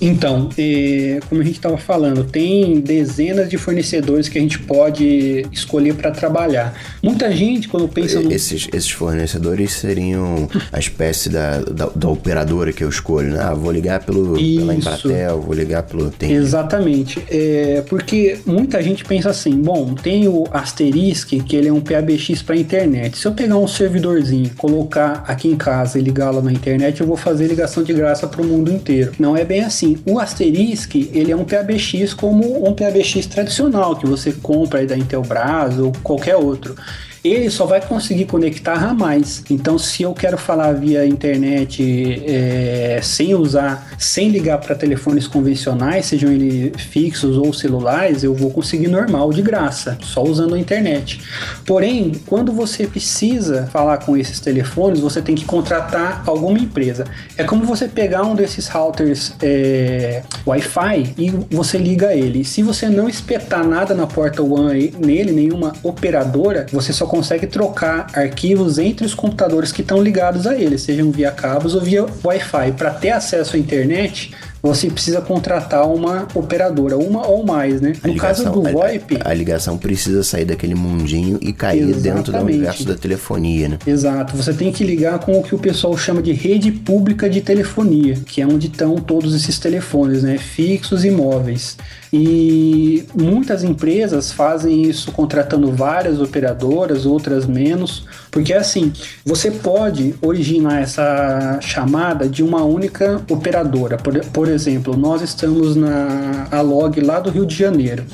Então, 0.00 0.48
é, 0.56 1.20
como 1.28 1.42
a 1.42 1.44
gente 1.44 1.56
estava 1.56 1.76
falando, 1.76 2.24
tem 2.24 2.80
dezenas 2.80 3.50
de 3.50 3.58
fornecedores 3.58 4.28
que 4.28 4.38
a 4.38 4.40
gente 4.40 4.58
pode 4.58 5.46
escolher 5.52 5.94
para 5.94 6.10
trabalhar. 6.10 6.74
Muita 7.02 7.30
gente, 7.30 7.68
quando 7.68 7.86
pensa 7.86 8.20
no. 8.20 8.32
Esses, 8.32 8.66
esses 8.72 8.90
fornecedores 8.90 9.72
seriam 9.72 10.48
a 10.72 10.78
espécie 10.78 11.28
da, 11.28 11.60
da, 11.60 11.86
da 11.94 12.08
operadora 12.08 12.72
que 12.72 12.82
eu 12.82 12.88
escolho, 12.88 13.32
né? 13.32 13.40
Ah, 13.42 13.52
vou 13.52 13.70
ligar 13.70 14.02
pelo, 14.02 14.34
pela. 14.34 14.74
Embratel, 14.74 15.40
vou 15.40 15.54
ligar 15.54 15.82
pelo. 15.82 16.10
Tem, 16.10 16.32
Exatamente. 16.32 16.99
É, 17.28 17.82
porque 17.88 18.38
muita 18.46 18.82
gente 18.82 19.04
pensa 19.04 19.30
assim: 19.30 19.52
bom, 19.60 19.94
tem 19.94 20.28
o 20.28 20.44
Asterisk, 20.52 21.40
que 21.44 21.56
ele 21.56 21.68
é 21.68 21.72
um 21.72 21.80
PABX 21.80 22.42
para 22.42 22.56
internet. 22.56 23.18
Se 23.18 23.26
eu 23.26 23.32
pegar 23.32 23.56
um 23.56 23.68
servidorzinho, 23.68 24.50
colocar 24.56 25.24
aqui 25.26 25.48
em 25.48 25.56
casa 25.56 25.98
e 25.98 26.02
ligá-lo 26.02 26.42
na 26.42 26.52
internet, 26.52 27.00
eu 27.00 27.06
vou 27.06 27.16
fazer 27.16 27.46
ligação 27.46 27.82
de 27.82 27.92
graça 27.92 28.26
para 28.26 28.42
o 28.42 28.44
mundo 28.44 28.72
inteiro. 28.72 29.12
Não 29.18 29.36
é 29.36 29.44
bem 29.44 29.64
assim. 29.64 29.98
O 30.06 30.18
Asterisk, 30.18 30.94
ele 31.12 31.32
é 31.32 31.36
um 31.36 31.44
PABX 31.44 32.14
como 32.14 32.66
um 32.68 32.72
PABX 32.72 33.26
tradicional 33.26 33.96
que 33.96 34.06
você 34.06 34.32
compra 34.32 34.80
aí 34.80 34.86
da 34.86 34.96
Intelbras 34.96 35.78
ou 35.78 35.92
qualquer 36.02 36.36
outro 36.36 36.74
ele 37.22 37.50
só 37.50 37.66
vai 37.66 37.80
conseguir 37.80 38.24
conectar 38.24 38.74
a 38.74 38.94
mais. 38.94 39.44
Então, 39.50 39.78
se 39.78 40.02
eu 40.02 40.12
quero 40.14 40.38
falar 40.38 40.72
via 40.72 41.04
internet 41.06 42.22
é, 42.26 43.00
sem 43.02 43.34
usar, 43.34 43.94
sem 43.98 44.28
ligar 44.30 44.58
para 44.58 44.74
telefones 44.74 45.26
convencionais, 45.26 46.06
sejam 46.06 46.32
eles 46.32 46.80
fixos 46.80 47.36
ou 47.36 47.52
celulares, 47.52 48.22
eu 48.22 48.34
vou 48.34 48.50
conseguir 48.50 48.88
normal 48.88 49.32
de 49.32 49.42
graça, 49.42 49.98
só 50.00 50.22
usando 50.22 50.54
a 50.54 50.58
internet. 50.58 51.20
Porém, 51.66 52.12
quando 52.26 52.52
você 52.52 52.86
precisa 52.86 53.68
falar 53.72 53.98
com 53.98 54.16
esses 54.16 54.40
telefones, 54.40 55.00
você 55.00 55.20
tem 55.20 55.34
que 55.34 55.44
contratar 55.44 56.22
alguma 56.26 56.58
empresa. 56.58 57.04
É 57.36 57.44
como 57.44 57.64
você 57.64 57.86
pegar 57.88 58.22
um 58.22 58.34
desses 58.34 58.68
routers 58.68 59.34
é, 59.42 60.22
Wi-Fi 60.46 61.14
e 61.18 61.30
você 61.50 61.76
liga 61.76 62.14
ele. 62.14 62.44
Se 62.44 62.62
você 62.62 62.88
não 62.88 63.08
espetar 63.08 63.66
nada 63.66 63.94
na 63.94 64.06
porta 64.06 64.42
WAN 64.42 64.72
nele, 64.98 65.32
nenhuma 65.32 65.72
operadora, 65.82 66.66
você 66.72 66.92
só 66.92 67.06
consegue 67.10 67.48
trocar 67.48 68.06
arquivos 68.14 68.78
entre 68.78 69.04
os 69.04 69.14
computadores 69.14 69.72
que 69.72 69.82
estão 69.82 70.00
ligados 70.00 70.46
a 70.46 70.54
ele, 70.54 70.78
sejam 70.78 71.10
via 71.10 71.32
cabos 71.32 71.74
ou 71.74 71.80
via 71.80 72.06
Wi-Fi. 72.22 72.70
Para 72.78 72.90
ter 72.92 73.10
acesso 73.10 73.56
à 73.56 73.58
internet, 73.58 74.32
você 74.62 74.88
precisa 74.88 75.20
contratar 75.20 75.90
uma 75.90 76.28
operadora, 76.34 76.96
uma 76.96 77.26
ou 77.26 77.44
mais, 77.44 77.80
né? 77.80 77.94
A 78.02 78.08
No 78.08 78.14
caso 78.16 78.44
do 78.44 78.62
VoIP, 78.62 79.18
A, 79.24 79.30
a 79.30 79.34
ligação 79.34 79.78
precisa 79.78 80.22
sair 80.22 80.44
daquele 80.44 80.74
mundinho 80.74 81.38
e 81.40 81.52
cair 81.52 81.86
dentro 81.94 82.24
do 82.24 82.30
Exatamente. 82.30 82.56
universo 82.56 82.84
da 82.86 82.94
telefonia, 82.94 83.70
né? 83.70 83.78
Exato, 83.86 84.36
você 84.36 84.52
tem 84.52 84.70
que 84.70 84.84
ligar 84.84 85.18
com 85.18 85.38
o 85.38 85.42
que 85.42 85.54
o 85.54 85.58
pessoal 85.58 85.96
chama 85.96 86.22
de 86.22 86.32
rede 86.32 86.70
pública 86.70 87.28
de 87.28 87.40
telefonia, 87.40 88.14
que 88.26 88.40
é 88.42 88.46
onde 88.46 88.66
estão 88.66 88.96
todos 88.96 89.34
esses 89.34 89.58
telefones, 89.58 90.22
né, 90.22 90.38
fixos 90.38 91.04
e 91.04 91.10
móveis. 91.10 91.76
E 92.12 93.04
muitas 93.14 93.62
empresas 93.62 94.32
fazem 94.32 94.82
isso 94.82 95.12
contratando 95.12 95.70
várias 95.70 96.20
operadoras, 96.20 97.06
outras 97.06 97.46
menos, 97.46 98.04
porque 98.32 98.52
assim, 98.52 98.92
você 99.24 99.50
pode 99.50 100.14
originar 100.20 100.82
essa 100.82 101.58
chamada 101.60 102.28
de 102.28 102.42
uma 102.42 102.64
única 102.64 103.22
operadora. 103.30 103.96
Por, 103.96 104.18
por 104.26 104.48
exemplo, 104.48 104.96
nós 104.96 105.22
estamos 105.22 105.76
na 105.76 106.48
Alog 106.50 107.00
lá 107.00 107.20
do 107.20 107.30
Rio 107.30 107.46
de 107.46 107.54
Janeiro. 107.54 108.04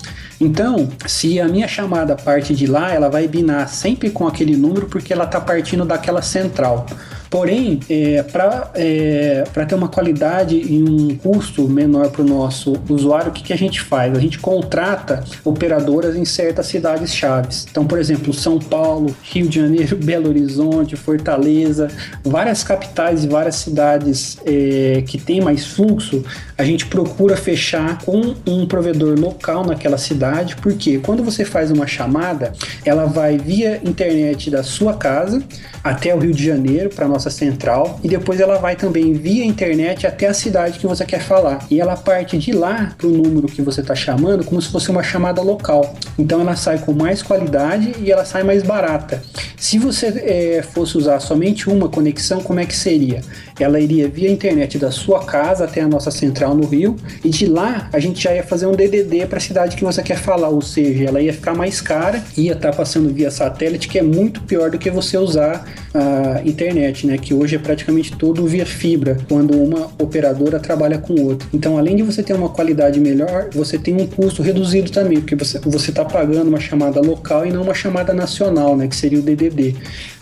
Então, 0.41 0.89
se 1.07 1.41
a 1.41 1.49
minha 1.49 1.67
chamada 1.67 2.15
parte 2.15 2.55
de 2.55 2.67
lá, 2.67 2.93
ela 2.93 3.09
vai 3.09 3.27
binar 3.27 3.69
sempre 3.69 4.11
com 4.11 4.27
aquele 4.27 4.57
número 4.57 4.87
porque 4.87 5.13
ela 5.13 5.25
está 5.25 5.41
partindo 5.41 5.85
daquela 5.85 6.23
central. 6.23 6.87
Porém, 7.31 7.81
é, 7.91 8.23
para 8.23 8.71
é, 8.75 9.45
ter 9.69 9.75
uma 9.75 9.89
qualidade 9.89 10.57
e 10.57 10.83
um 10.83 11.17
custo 11.17 11.69
menor 11.69 12.11
para 12.11 12.23
o 12.23 12.25
nosso 12.25 12.75
usuário, 12.89 13.31
o 13.31 13.33
que, 13.33 13.43
que 13.43 13.53
a 13.53 13.59
gente 13.59 13.81
faz? 13.81 14.17
A 14.17 14.21
gente 14.21 14.39
contrata 14.39 15.25
operadoras 15.45 16.17
em 16.17 16.25
certas 16.25 16.67
cidades 16.67 17.15
chaves. 17.15 17.67
Então, 17.71 17.85
por 17.85 17.99
exemplo, 17.99 18.33
São 18.33 18.59
Paulo, 18.59 19.15
Rio 19.23 19.49
de 19.49 19.61
Janeiro, 19.61 19.97
Belo 20.03 20.29
Horizonte, 20.29 20.97
Fortaleza, 20.97 21.89
várias 22.25 22.63
capitais 22.63 23.25
e 23.25 23.29
várias 23.29 23.57
cidades 23.57 24.39
é, 24.47 25.03
que 25.07 25.19
tem 25.19 25.41
mais 25.41 25.67
fluxo, 25.67 26.25
a 26.57 26.65
gente 26.65 26.87
procura 26.87 27.37
fechar 27.37 27.99
com 28.05 28.35
um 28.47 28.67
provedor 28.67 29.19
local 29.19 29.67
naquela 29.67 29.99
cidade, 29.99 30.26
porque 30.57 30.99
quando 30.99 31.23
você 31.23 31.45
faz 31.45 31.71
uma 31.71 31.87
chamada, 31.87 32.53
ela 32.85 33.07
vai 33.07 33.39
via 33.39 33.81
internet 33.85 34.51
da 34.51 34.63
sua 34.63 34.95
casa 34.95 35.43
até 35.83 36.15
o 36.15 36.19
Rio 36.19 36.33
de 36.33 36.45
Janeiro 36.45 36.91
para 36.91 37.07
nossa 37.07 37.31
central 37.31 38.01
e 38.03 38.09
depois 38.09 38.41
ela 38.41 38.59
vai 38.59 38.77
também 38.77 39.13
via 39.13 39.45
internet 39.45 40.07
até 40.07 40.27
a 40.27 40.35
cidade 40.35 40.79
que 40.79 40.87
você 40.87 41.05
quer 41.05 41.21
falar 41.21 41.65
e 41.71 41.81
ela 41.81 41.97
parte 41.97 42.39
de 42.39 42.53
lá 42.53 42.95
para 42.97 43.07
o 43.07 43.11
número 43.11 43.47
que 43.47 43.63
você 43.63 43.81
está 43.81 43.95
chamando 43.95 44.45
como 44.45 44.61
se 44.61 44.69
fosse 44.69 44.91
uma 44.91 45.03
chamada 45.03 45.41
local. 45.43 45.95
Então 46.19 46.41
ela 46.41 46.57
sai 46.57 46.79
com 46.79 46.93
mais 46.93 47.23
qualidade 47.23 47.95
e 48.01 48.11
ela 48.11 48.25
sai 48.25 48.43
mais 48.43 48.63
barata. 48.63 49.23
Se 49.57 49.79
você 49.79 50.07
eh, 50.07 50.63
fosse 50.63 50.99
usar 50.99 51.21
somente 51.21 51.69
uma 51.69 51.89
conexão, 51.89 52.41
como 52.41 52.61
é 52.61 52.67
que 52.67 52.77
seria? 52.77 53.21
Ela 53.59 53.81
iria 53.81 54.09
via 54.09 54.31
internet 54.31 54.79
da 54.79 54.91
sua 54.91 55.25
casa 55.25 55.65
até 55.65 55.81
a 55.81 55.89
nossa 55.89 56.11
central 56.11 56.55
no 56.55 56.67
Rio 56.67 56.97
e 57.25 57.31
de 57.31 57.47
lá 57.47 57.89
a 57.93 57.99
gente 57.99 58.23
já 58.23 58.35
ia 58.35 58.43
fazer 58.43 58.67
um 58.67 58.73
DDD 58.73 59.27
para 59.27 59.39
a 59.39 59.41
cidade 59.41 59.77
que 59.77 59.85
você 59.85 60.03
quer 60.03 60.19
falar, 60.19 60.49
ou 60.49 60.61
seja, 60.61 61.05
ela 61.05 61.21
ia 61.21 61.33
ficar 61.33 61.55
mais 61.55 61.81
cara, 61.81 62.23
ia 62.37 62.53
estar 62.53 62.75
passando 62.75 63.13
via 63.13 63.31
satélite, 63.31 63.89
que 63.89 63.99
é 63.99 64.03
muito 64.03 64.43
pior 64.43 64.71
do 64.71 64.79
que 64.79 64.91
você 64.91 65.17
usar 65.17 65.65
a 65.95 66.43
internet, 66.45 67.07
né? 67.07 67.17
Que 67.17 67.33
hoje 67.33 67.57
é 67.57 67.59
praticamente 67.59 68.15
todo 68.17 68.47
via 68.47 68.67
fibra, 68.67 69.17
quando 69.29 69.57
uma 69.57 69.91
operadora 69.99 70.59
trabalha 70.59 70.99
com 70.99 71.15
outra. 71.21 71.49
Então, 71.53 71.79
além 71.79 71.97
de 71.97 72.03
você 72.03 72.23
ter 72.23 72.35
uma 72.35 72.51
qualidade 72.51 73.01
melhor, 73.01 73.49
você 73.53 73.79
tem 73.79 73.95
um 73.95 74.07
custo 74.07 74.43
reduzido 74.43 74.91
também, 74.91 75.21
porque 75.21 75.35
você 75.35 75.59
você 75.59 75.91
está 75.91 76.05
pagando 76.05 76.49
uma 76.49 76.61
chamada 76.61 77.01
local 77.01 77.47
e 77.47 77.53
não 77.53 77.63
uma 77.63 77.75
chamada 77.75 78.13
nacional, 78.13 78.77
né? 78.77 78.87
Que 78.89 78.97
seria 78.97 79.19
o 79.19 79.23
DDD. 79.23 79.75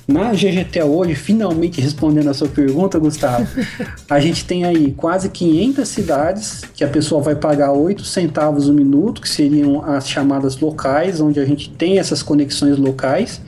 Na 0.06 0.32
GGT 0.32 0.82
hoje, 0.82 1.14
finalmente 1.14 1.80
respondendo 1.80 2.28
a 2.28 2.34
sua 2.34 2.48
pergunta, 2.48 2.98
Gustavo, 2.98 3.46
a 4.08 4.20
gente 4.20 4.44
tem 4.44 4.64
aí 4.64 4.92
quase 4.92 5.30
500 5.30 5.88
cidades 5.88 6.62
que 6.74 6.84
a 6.84 6.88
pessoa 6.88 7.22
vai 7.22 7.34
pagar 7.34 7.72
8 7.72 8.04
centavos 8.04 8.68
o 8.68 8.74
minuto, 8.74 9.22
que 9.22 9.28
seriam 9.28 9.82
as 9.82 10.08
chamadas 10.08 10.58
locais, 10.60 11.20
onde 11.20 11.40
a 11.40 11.44
gente 11.46 11.70
tem 11.70 11.98
essas 11.98 12.22
conexões 12.22 12.76
locais, 12.76 13.40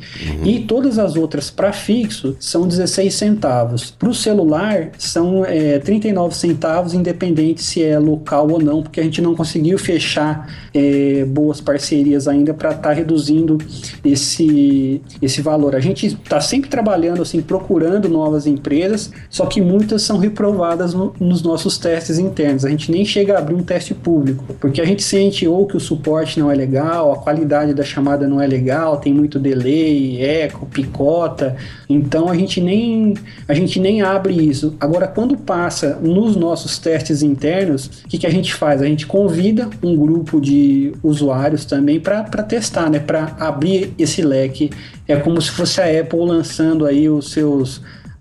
e 0.44 0.60
todas 0.60 0.98
as 0.98 1.14
outras 1.14 1.50
para 1.50 1.72
fixo 1.72 2.36
são 2.40 2.66
16 2.66 3.14
centavos. 3.14 3.90
Para 3.90 4.08
o 4.08 4.14
celular, 4.14 4.90
são 4.96 5.44
é, 5.44 5.78
39 5.78 6.34
centavos, 6.34 6.94
independente 6.94 7.62
se 7.62 7.82
é 7.82 7.98
local 7.98 8.50
ou 8.50 8.60
não, 8.60 8.82
porque 8.82 9.00
a 9.00 9.02
gente 9.02 9.20
não 9.20 9.34
conseguiu 9.34 9.78
fechar 9.78 10.68
é, 10.72 11.24
boas 11.26 11.60
parcerias 11.60 12.26
ainda 12.26 12.54
para 12.54 12.70
estar 12.70 12.92
reduzindo 12.92 13.58
esse, 14.02 15.02
esse 15.20 15.42
valor. 15.42 15.74
A 15.74 15.80
gente 15.80 16.06
está 16.06 16.40
sempre 16.46 16.70
trabalhando, 16.70 17.20
assim, 17.22 17.40
procurando 17.42 18.08
novas 18.08 18.46
empresas, 18.46 19.10
só 19.28 19.46
que 19.46 19.60
muitas 19.60 20.02
são 20.02 20.18
reprovadas 20.18 20.94
no- 20.94 21.14
nos 21.20 21.42
nossos 21.42 21.76
testes 21.78 22.18
internos. 22.18 22.64
A 22.64 22.70
gente 22.70 22.90
nem 22.90 23.04
chega 23.04 23.34
a 23.34 23.38
abrir 23.38 23.54
um 23.54 23.62
teste 23.62 23.92
público, 23.94 24.44
porque 24.60 24.80
a 24.80 24.84
gente 24.84 25.02
sente 25.02 25.46
ou 25.46 25.66
que 25.66 25.76
o 25.76 25.80
suporte 25.80 26.38
não 26.40 26.50
é 26.50 26.54
legal, 26.54 27.12
a 27.12 27.16
qualidade 27.16 27.74
da 27.74 27.82
chamada 27.84 28.26
não 28.26 28.40
é 28.40 28.46
legal, 28.46 28.96
tem 28.98 29.12
muito 29.12 29.38
delay, 29.38 30.22
eco, 30.22 30.66
picota. 30.66 31.56
Então 31.88 32.28
a 32.28 32.34
gente 32.34 32.60
nem 32.60 33.14
a 33.48 33.54
gente 33.54 33.78
nem 33.80 34.02
abre 34.02 34.34
isso. 34.34 34.74
Agora, 34.80 35.06
quando 35.06 35.36
passa 35.36 35.98
nos 36.02 36.36
nossos 36.36 36.78
testes 36.78 37.22
internos, 37.22 37.86
o 38.04 38.08
que, 38.08 38.18
que 38.18 38.26
a 38.26 38.30
gente 38.30 38.54
faz? 38.54 38.80
A 38.82 38.86
gente 38.86 39.06
convida 39.06 39.68
um 39.82 39.96
grupo 39.96 40.40
de 40.40 40.92
usuários 41.02 41.64
também 41.64 42.00
para 42.00 42.22
testar, 42.42 42.90
né? 42.90 42.98
Para 42.98 43.36
abrir 43.38 43.92
esse 43.98 44.22
leque. 44.22 44.70
É 45.08 45.14
como 45.14 45.40
se 45.40 45.50
fosse 45.52 45.80
a 45.80 46.00
Apple 46.00 46.18
lançando 46.36 46.84
aí 46.84 47.08
os 47.08 47.30
seus 47.30 47.80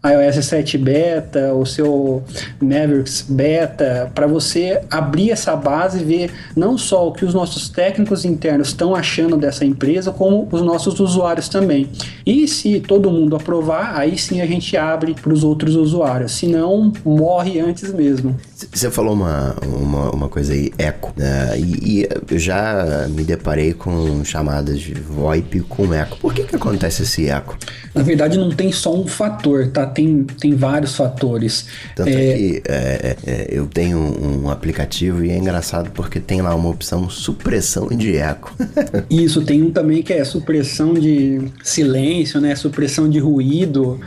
iOS 0.10 0.45
7 0.45 0.78
beta, 0.78 1.53
o 1.53 1.66
seu 1.66 2.24
Mavericks 2.62 3.26
beta, 3.28 4.12
para 4.14 4.28
você 4.28 4.82
abrir 4.89 5.32
essa 5.32 5.56
base 5.56 5.99
e 5.99 6.03
ver 6.03 6.32
não 6.56 6.78
só 6.78 7.08
o 7.08 7.12
que 7.12 7.26
os 7.26 7.34
nossos 7.34 7.70
técnicos 7.70 8.26
internos 8.26 8.70
estão 8.70 8.95
achando 8.95 9.38
dessa 9.38 9.66
empresa, 9.66 10.12
como 10.12 10.47
os 10.51 10.62
nossos 10.62 10.99
usuários 10.99 11.49
também. 11.49 11.89
E 12.26 12.47
se 12.47 12.80
todo 12.80 13.12
mundo 13.12 13.36
aprovar, 13.36 13.97
aí 13.97 14.18
sim 14.18 14.41
a 14.41 14.45
gente 14.45 14.76
abre 14.78 15.14
para 15.14 15.34
os 15.34 15.43
outros 15.43 15.76
usuários. 15.76 16.34
Se 16.34 16.47
não, 16.47 16.91
morre 17.03 17.60
antes 17.60 17.93
mesmo. 17.93 18.36
Você 18.74 18.89
falou 18.89 19.14
uma, 19.14 19.56
uma, 19.64 20.12
uma 20.12 20.30
coisa 20.30 20.53
aí, 20.53 20.72
eco, 20.78 21.14
né? 21.16 21.58
E, 21.58 22.01
e 22.01 22.10
eu 22.30 22.39
já 22.39 23.08
me 23.10 23.24
deparei 23.24 23.74
com 23.74 24.24
chamadas 24.24 24.80
de 24.80 24.93
VoIP 24.93 25.62
com 25.62 25.93
eco. 25.93 26.18
Por 26.18 26.34
que 26.34 26.43
que 26.43 26.56
acontece 26.56 27.03
esse 27.03 27.28
eco? 27.28 27.58
Na 27.93 28.03
verdade, 28.03 28.38
não 28.38 28.49
tem 28.51 28.72
só 28.72 28.93
um 28.93 29.08
fator, 29.08 29.68
tá? 29.68 29.86
Tem, 29.95 30.23
tem 30.23 30.55
vários 30.55 30.95
fatores. 30.95 31.65
Tanto 31.95 32.09
é, 32.09 32.13
que 32.13 32.61
é, 32.67 33.17
é, 33.25 33.47
eu 33.49 33.65
tenho 33.65 33.97
um 33.97 34.49
aplicativo 34.49 35.23
e 35.23 35.31
é 35.31 35.37
engraçado 35.37 35.89
porque 35.91 36.19
tem 36.19 36.41
lá 36.41 36.53
uma 36.53 36.69
opção 36.69 37.09
supressão 37.09 37.87
de 37.87 38.17
eco. 38.17 38.53
Isso, 39.09 39.41
tem 39.41 39.63
um 39.63 39.71
também 39.71 40.03
que 40.03 40.13
é 40.13 40.23
supressão 40.23 40.93
de 40.93 41.41
silêncio, 41.63 42.39
né? 42.41 42.55
Supressão 42.55 43.09
de 43.09 43.19
ruído. 43.19 43.99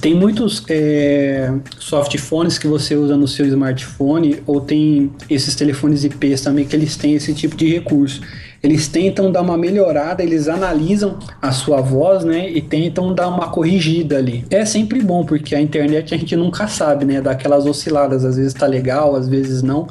Tem 0.00 0.14
muitos 0.14 0.62
é, 0.68 1.52
softphones 1.78 2.58
que 2.58 2.66
você 2.66 2.94
usa 2.94 3.16
no 3.16 3.26
seu 3.26 3.46
smartphone 3.46 4.42
ou 4.46 4.60
tem 4.60 5.12
esses 5.28 5.54
telefones 5.54 6.04
IPs 6.04 6.40
também 6.40 6.64
que 6.64 6.74
eles 6.76 6.96
têm 6.96 7.14
esse 7.14 7.34
tipo 7.34 7.56
de 7.56 7.68
recurso. 7.68 8.20
Eles 8.62 8.86
tentam 8.86 9.32
dar 9.32 9.42
uma 9.42 9.58
melhorada, 9.58 10.22
eles 10.22 10.46
analisam 10.46 11.18
a 11.40 11.50
sua 11.50 11.80
voz, 11.80 12.24
né, 12.24 12.48
e 12.48 12.60
tentam 12.62 13.12
dar 13.12 13.28
uma 13.28 13.48
corrigida 13.50 14.18
ali. 14.18 14.44
É 14.50 14.64
sempre 14.64 15.00
bom 15.02 15.24
porque 15.24 15.54
a 15.54 15.60
internet 15.60 16.14
a 16.14 16.16
gente 16.16 16.36
nunca 16.36 16.68
sabe, 16.68 17.04
né, 17.04 17.20
daquelas 17.20 17.66
osciladas, 17.66 18.24
às 18.24 18.36
vezes 18.36 18.54
tá 18.54 18.66
legal, 18.66 19.16
às 19.16 19.28
vezes 19.28 19.62
não. 19.62 19.88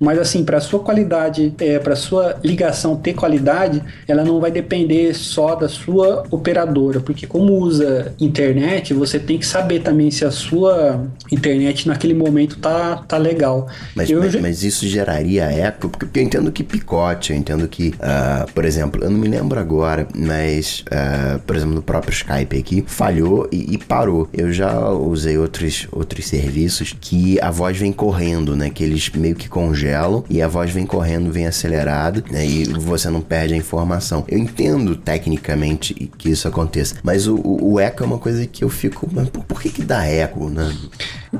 Mas 0.00 0.18
assim, 0.18 0.42
para 0.42 0.58
sua 0.60 0.80
qualidade, 0.80 1.52
é, 1.60 1.78
para 1.78 1.94
sua 1.94 2.40
ligação 2.42 2.96
ter 2.96 3.12
qualidade, 3.12 3.82
ela 4.08 4.24
não 4.24 4.40
vai 4.40 4.50
depender 4.50 5.12
só 5.12 5.54
da 5.54 5.68
sua 5.68 6.24
operadora, 6.30 7.00
porque 7.00 7.26
como 7.26 7.52
usa 7.52 8.14
internet, 8.18 8.94
você 8.94 9.18
tem 9.18 9.38
que 9.38 9.44
saber 9.44 9.80
também 9.80 10.10
se 10.10 10.24
a 10.24 10.30
sua 10.30 11.04
internet 11.30 11.86
naquele 11.86 12.14
momento 12.14 12.58
tá, 12.58 13.04
tá 13.06 13.18
legal. 13.18 13.68
Mas, 13.94 14.10
mas, 14.10 14.34
mas, 14.36 14.64
isso 14.64 14.88
geraria 14.88 15.44
eco, 15.44 15.90
porque 15.90 16.18
eu 16.18 16.22
entendo 16.22 16.50
que 16.50 16.64
picote, 16.64 17.34
eu 17.34 17.38
entendo 17.38 17.68
que, 17.68 17.88
uh, 17.88 18.50
por 18.54 18.64
exemplo, 18.64 19.04
eu 19.04 19.10
não 19.10 19.18
me 19.18 19.28
lembro 19.28 19.60
agora, 19.60 20.08
mas, 20.16 20.82
uh, 20.86 21.38
por 21.40 21.56
exemplo, 21.56 21.74
no 21.74 21.82
próprio 21.82 22.12
Skype 22.12 22.58
aqui, 22.58 22.84
falhou 22.86 23.46
e, 23.52 23.74
e, 23.74 23.78
parou. 23.78 24.30
Eu 24.32 24.50
já 24.50 24.88
usei 24.88 25.36
outros, 25.36 25.86
outros 25.92 26.26
serviços 26.26 26.96
que 26.98 27.38
a 27.40 27.50
voz 27.50 27.76
vem 27.76 27.92
correndo, 27.92 28.56
né? 28.56 28.70
Que 28.70 28.82
eles 28.82 29.10
meio 29.10 29.34
que 29.34 29.48
congelam 29.48 29.89
e 30.28 30.40
a 30.42 30.48
voz 30.48 30.70
vem 30.70 30.86
correndo, 30.86 31.30
vem 31.30 31.46
acelerado, 31.46 32.22
né? 32.30 32.46
E 32.46 32.64
você 32.64 33.08
não 33.10 33.20
perde 33.20 33.54
a 33.54 33.56
informação. 33.56 34.24
Eu 34.28 34.38
entendo 34.38 34.96
tecnicamente 34.96 35.94
que 36.16 36.30
isso 36.30 36.46
aconteça, 36.46 36.96
mas 37.02 37.26
o, 37.26 37.36
o, 37.36 37.72
o 37.72 37.80
eco 37.80 38.02
é 38.02 38.06
uma 38.06 38.18
coisa 38.18 38.46
que 38.46 38.64
eu 38.64 38.68
fico, 38.68 39.08
mas 39.12 39.28
por, 39.28 39.44
por 39.44 39.60
que 39.60 39.70
que 39.70 39.82
dá 39.82 40.06
eco, 40.06 40.48
né? 40.48 40.72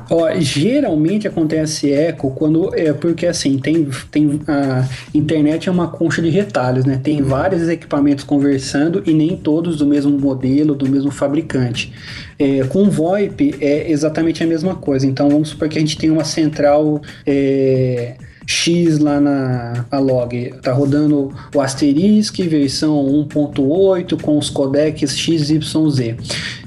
Ó, 0.08 0.28
geralmente 0.38 1.26
acontece 1.26 1.92
eco 1.92 2.30
quando 2.30 2.72
é 2.74 2.92
porque 2.92 3.26
assim 3.26 3.58
tem, 3.58 3.88
tem 4.10 4.40
a 4.46 4.88
internet 5.12 5.68
é 5.68 5.72
uma 5.72 5.88
concha 5.88 6.22
de 6.22 6.30
retalhos, 6.30 6.84
né? 6.84 7.00
Tem 7.02 7.20
vários 7.22 7.68
equipamentos 7.68 8.24
conversando 8.24 9.02
e 9.04 9.12
nem 9.12 9.36
todos 9.36 9.76
do 9.76 9.86
mesmo 9.86 10.16
modelo, 10.16 10.74
do 10.74 10.88
mesmo 10.88 11.10
fabricante. 11.10 11.92
É, 12.38 12.64
com 12.64 12.88
VoIP 12.88 13.56
é 13.60 13.90
exatamente 13.90 14.42
a 14.42 14.46
mesma 14.46 14.74
coisa. 14.74 15.06
Então 15.06 15.28
vamos 15.28 15.50
supor 15.50 15.68
que 15.68 15.76
a 15.76 15.80
gente 15.80 15.98
tem 15.98 16.10
uma 16.10 16.24
central 16.24 17.02
é, 17.26 18.14
X 18.50 18.98
lá 18.98 19.20
na 19.20 19.86
log, 20.00 20.52
tá 20.60 20.72
rodando 20.72 21.32
o 21.54 21.60
Asterisk 21.60 22.40
versão 22.48 22.96
1.8 23.32 24.20
com 24.20 24.36
os 24.36 24.50
codecs 24.50 25.16
XYZ. 25.16 26.16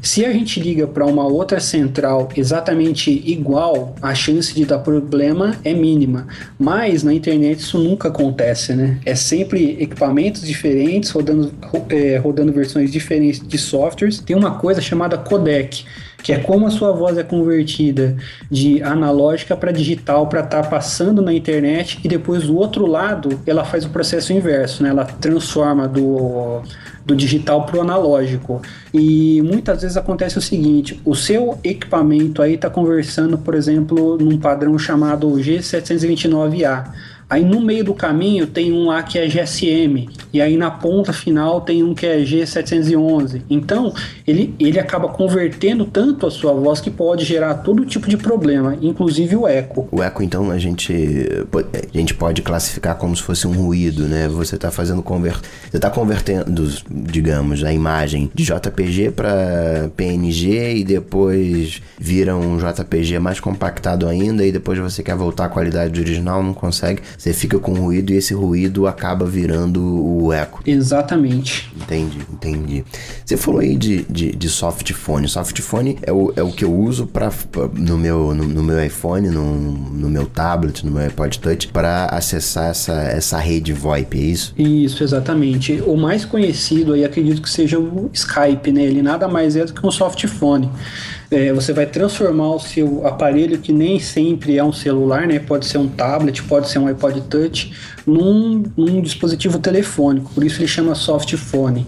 Se 0.01 0.25
a 0.25 0.31
gente 0.31 0.61
liga 0.61 0.87
para 0.87 1.05
uma 1.05 1.25
outra 1.25 1.59
central 1.59 2.29
exatamente 2.37 3.11
igual, 3.25 3.95
a 4.01 4.15
chance 4.15 4.55
de 4.55 4.63
dar 4.63 4.79
problema 4.79 5.57
é 5.65 5.73
mínima. 5.73 6.27
Mas 6.57 7.03
na 7.03 7.13
internet 7.13 7.59
isso 7.59 7.77
nunca 7.77 8.07
acontece, 8.07 8.73
né? 8.73 8.97
É 9.05 9.13
sempre 9.13 9.77
equipamentos 9.79 10.47
diferentes 10.47 11.09
rodando, 11.09 11.53
é, 11.89 12.17
rodando 12.17 12.53
versões 12.53 12.91
diferentes 12.93 13.45
de 13.45 13.57
softwares. 13.57 14.19
Tem 14.19 14.35
uma 14.35 14.57
coisa 14.57 14.79
chamada 14.79 15.17
codec 15.17 15.83
que 16.23 16.31
é 16.31 16.39
como 16.39 16.65
a 16.65 16.71
sua 16.71 16.93
voz 16.93 17.17
é 17.17 17.23
convertida 17.23 18.15
de 18.49 18.81
analógica 18.81 19.57
para 19.57 19.73
digital 19.73 20.27
para 20.27 20.39
estar 20.39 20.63
tá 20.63 20.69
passando 20.69 21.21
na 21.21 21.33
internet 21.33 21.99
e 22.01 22.07
depois 22.07 22.45
do 22.45 22.55
outro 22.55 22.87
lado 22.87 23.41
ela 23.45 23.65
faz 23.65 23.83
o 23.83 23.89
processo 23.89 24.31
inverso, 24.31 24.81
né? 24.81 24.89
Ela 24.89 25.03
transforma 25.03 25.85
do, 25.85 26.61
do 27.05 27.13
digital 27.13 27.65
para 27.65 27.77
o 27.77 27.81
analógico. 27.81 28.61
E 28.93 29.41
muitas 29.41 29.81
vezes 29.81 29.97
acontece 29.97 30.37
o 30.37 30.41
seguinte: 30.41 30.99
o 31.03 31.13
seu 31.13 31.59
equipamento 31.61 32.41
aí 32.41 32.53
está 32.53 32.69
conversando, 32.69 33.37
por 33.37 33.53
exemplo, 33.53 34.17
num 34.17 34.37
padrão 34.37 34.79
chamado 34.79 35.27
G729A. 35.31 36.85
Aí 37.33 37.43
no 37.43 37.59
meio 37.59 37.83
do 37.83 37.95
caminho 37.95 38.45
tem 38.45 38.71
um 38.71 38.85
lá 38.85 39.01
que 39.01 39.17
é 39.17 39.27
GSM, 39.27 40.07
e 40.31 40.39
aí 40.39 40.55
na 40.55 40.69
ponta 40.69 41.11
final 41.11 41.61
tem 41.61 41.81
um 41.81 41.95
que 41.95 42.05
é 42.05 42.19
G711. 42.19 43.41
Então 43.49 43.91
ele, 44.27 44.53
ele 44.59 44.79
acaba 44.79 45.07
convertendo 45.07 45.83
tanto 45.83 46.27
a 46.27 46.31
sua 46.31 46.53
voz 46.53 46.79
que 46.79 46.91
pode 46.91 47.25
gerar 47.25 47.55
todo 47.55 47.87
tipo 47.87 48.07
de 48.07 48.17
problema, 48.17 48.77
inclusive 48.79 49.35
o 49.35 49.47
eco. 49.47 49.87
O 49.91 50.03
eco, 50.03 50.21
então, 50.21 50.51
a 50.51 50.59
gente, 50.59 50.93
a 51.91 51.97
gente 51.97 52.13
pode 52.13 52.43
classificar 52.43 52.97
como 52.97 53.15
se 53.15 53.23
fosse 53.23 53.47
um 53.47 53.53
ruído, 53.53 54.03
né? 54.03 54.27
Você 54.27 54.53
está 54.53 54.69
fazendo 54.69 55.01
conver... 55.01 55.33
Você 55.71 55.77
está 55.77 55.89
convertendo, 55.89 56.71
digamos, 56.87 57.63
a 57.63 57.73
imagem 57.73 58.29
de 58.31 58.43
JPG 58.43 59.09
para 59.09 59.89
PNG 59.97 60.75
e 60.75 60.83
depois 60.83 61.81
vira 61.99 62.35
um 62.35 62.59
JPG 62.59 63.17
mais 63.17 63.39
compactado 63.39 64.07
ainda, 64.07 64.45
e 64.45 64.51
depois 64.51 64.77
você 64.77 65.01
quer 65.01 65.15
voltar 65.15 65.45
à 65.45 65.49
qualidade 65.49 65.99
original, 65.99 66.43
não 66.43 66.53
consegue 66.53 67.01
você 67.23 67.31
fica 67.31 67.57
com 67.57 67.71
ruído 67.71 68.11
e 68.11 68.17
esse 68.17 68.33
ruído 68.33 68.85
acaba 68.85 69.25
virando 69.25 69.81
o 69.81 70.33
eco. 70.33 70.61
Exatamente. 70.65 71.71
Entendi, 71.73 72.19
entendi. 72.29 72.83
Você 73.23 73.37
falou 73.37 73.61
aí 73.61 73.77
de, 73.77 74.03
de, 74.09 74.33
de 74.33 74.49
softphone. 74.49 75.25
Softphone 75.29 75.97
é 76.01 76.11
o, 76.11 76.33
é 76.35 76.43
o 76.43 76.51
que 76.51 76.65
eu 76.65 76.77
uso 76.77 77.07
pra, 77.07 77.31
no, 77.75 77.97
meu, 77.97 78.35
no, 78.35 78.43
no 78.43 78.61
meu 78.61 78.85
iPhone, 78.85 79.29
no, 79.29 79.55
no 79.55 80.09
meu 80.09 80.25
tablet, 80.25 80.85
no 80.85 80.91
meu 80.91 81.01
iPod 81.03 81.39
Touch, 81.39 81.69
para 81.69 82.07
acessar 82.07 82.71
essa, 82.71 83.01
essa 83.03 83.37
rede 83.37 83.71
VoIP, 83.71 84.19
é 84.19 84.21
isso? 84.21 84.53
Isso, 84.57 85.01
exatamente. 85.01 85.81
O 85.87 85.95
mais 85.95 86.25
conhecido 86.25 86.91
aí 86.91 87.05
acredito 87.05 87.41
que 87.41 87.49
seja 87.49 87.79
o 87.79 88.09
Skype, 88.11 88.69
né? 88.69 88.83
Ele 88.83 89.01
nada 89.01 89.29
mais 89.29 89.55
é 89.55 89.63
do 89.63 89.73
que 89.73 89.87
um 89.87 89.91
softphone 89.91 90.69
é, 91.31 91.51
você 91.51 91.73
vai 91.73 91.85
transformar 91.85 92.55
o 92.55 92.59
seu 92.59 93.05
aparelho, 93.05 93.57
que 93.57 93.71
nem 93.71 93.99
sempre 93.99 94.57
é 94.57 94.63
um 94.63 94.73
celular, 94.73 95.27
né? 95.27 95.39
Pode 95.39 95.65
ser 95.65 95.77
um 95.77 95.87
tablet, 95.87 96.43
pode 96.43 96.69
ser 96.69 96.79
um 96.79 96.87
iPod 96.87 97.21
Touch, 97.21 97.73
num, 98.05 98.63
num 98.75 99.01
dispositivo 99.01 99.59
telefônico. 99.59 100.31
Por 100.33 100.43
isso 100.43 100.59
ele 100.59 100.67
chama 100.67 100.95
softphone. 100.95 101.85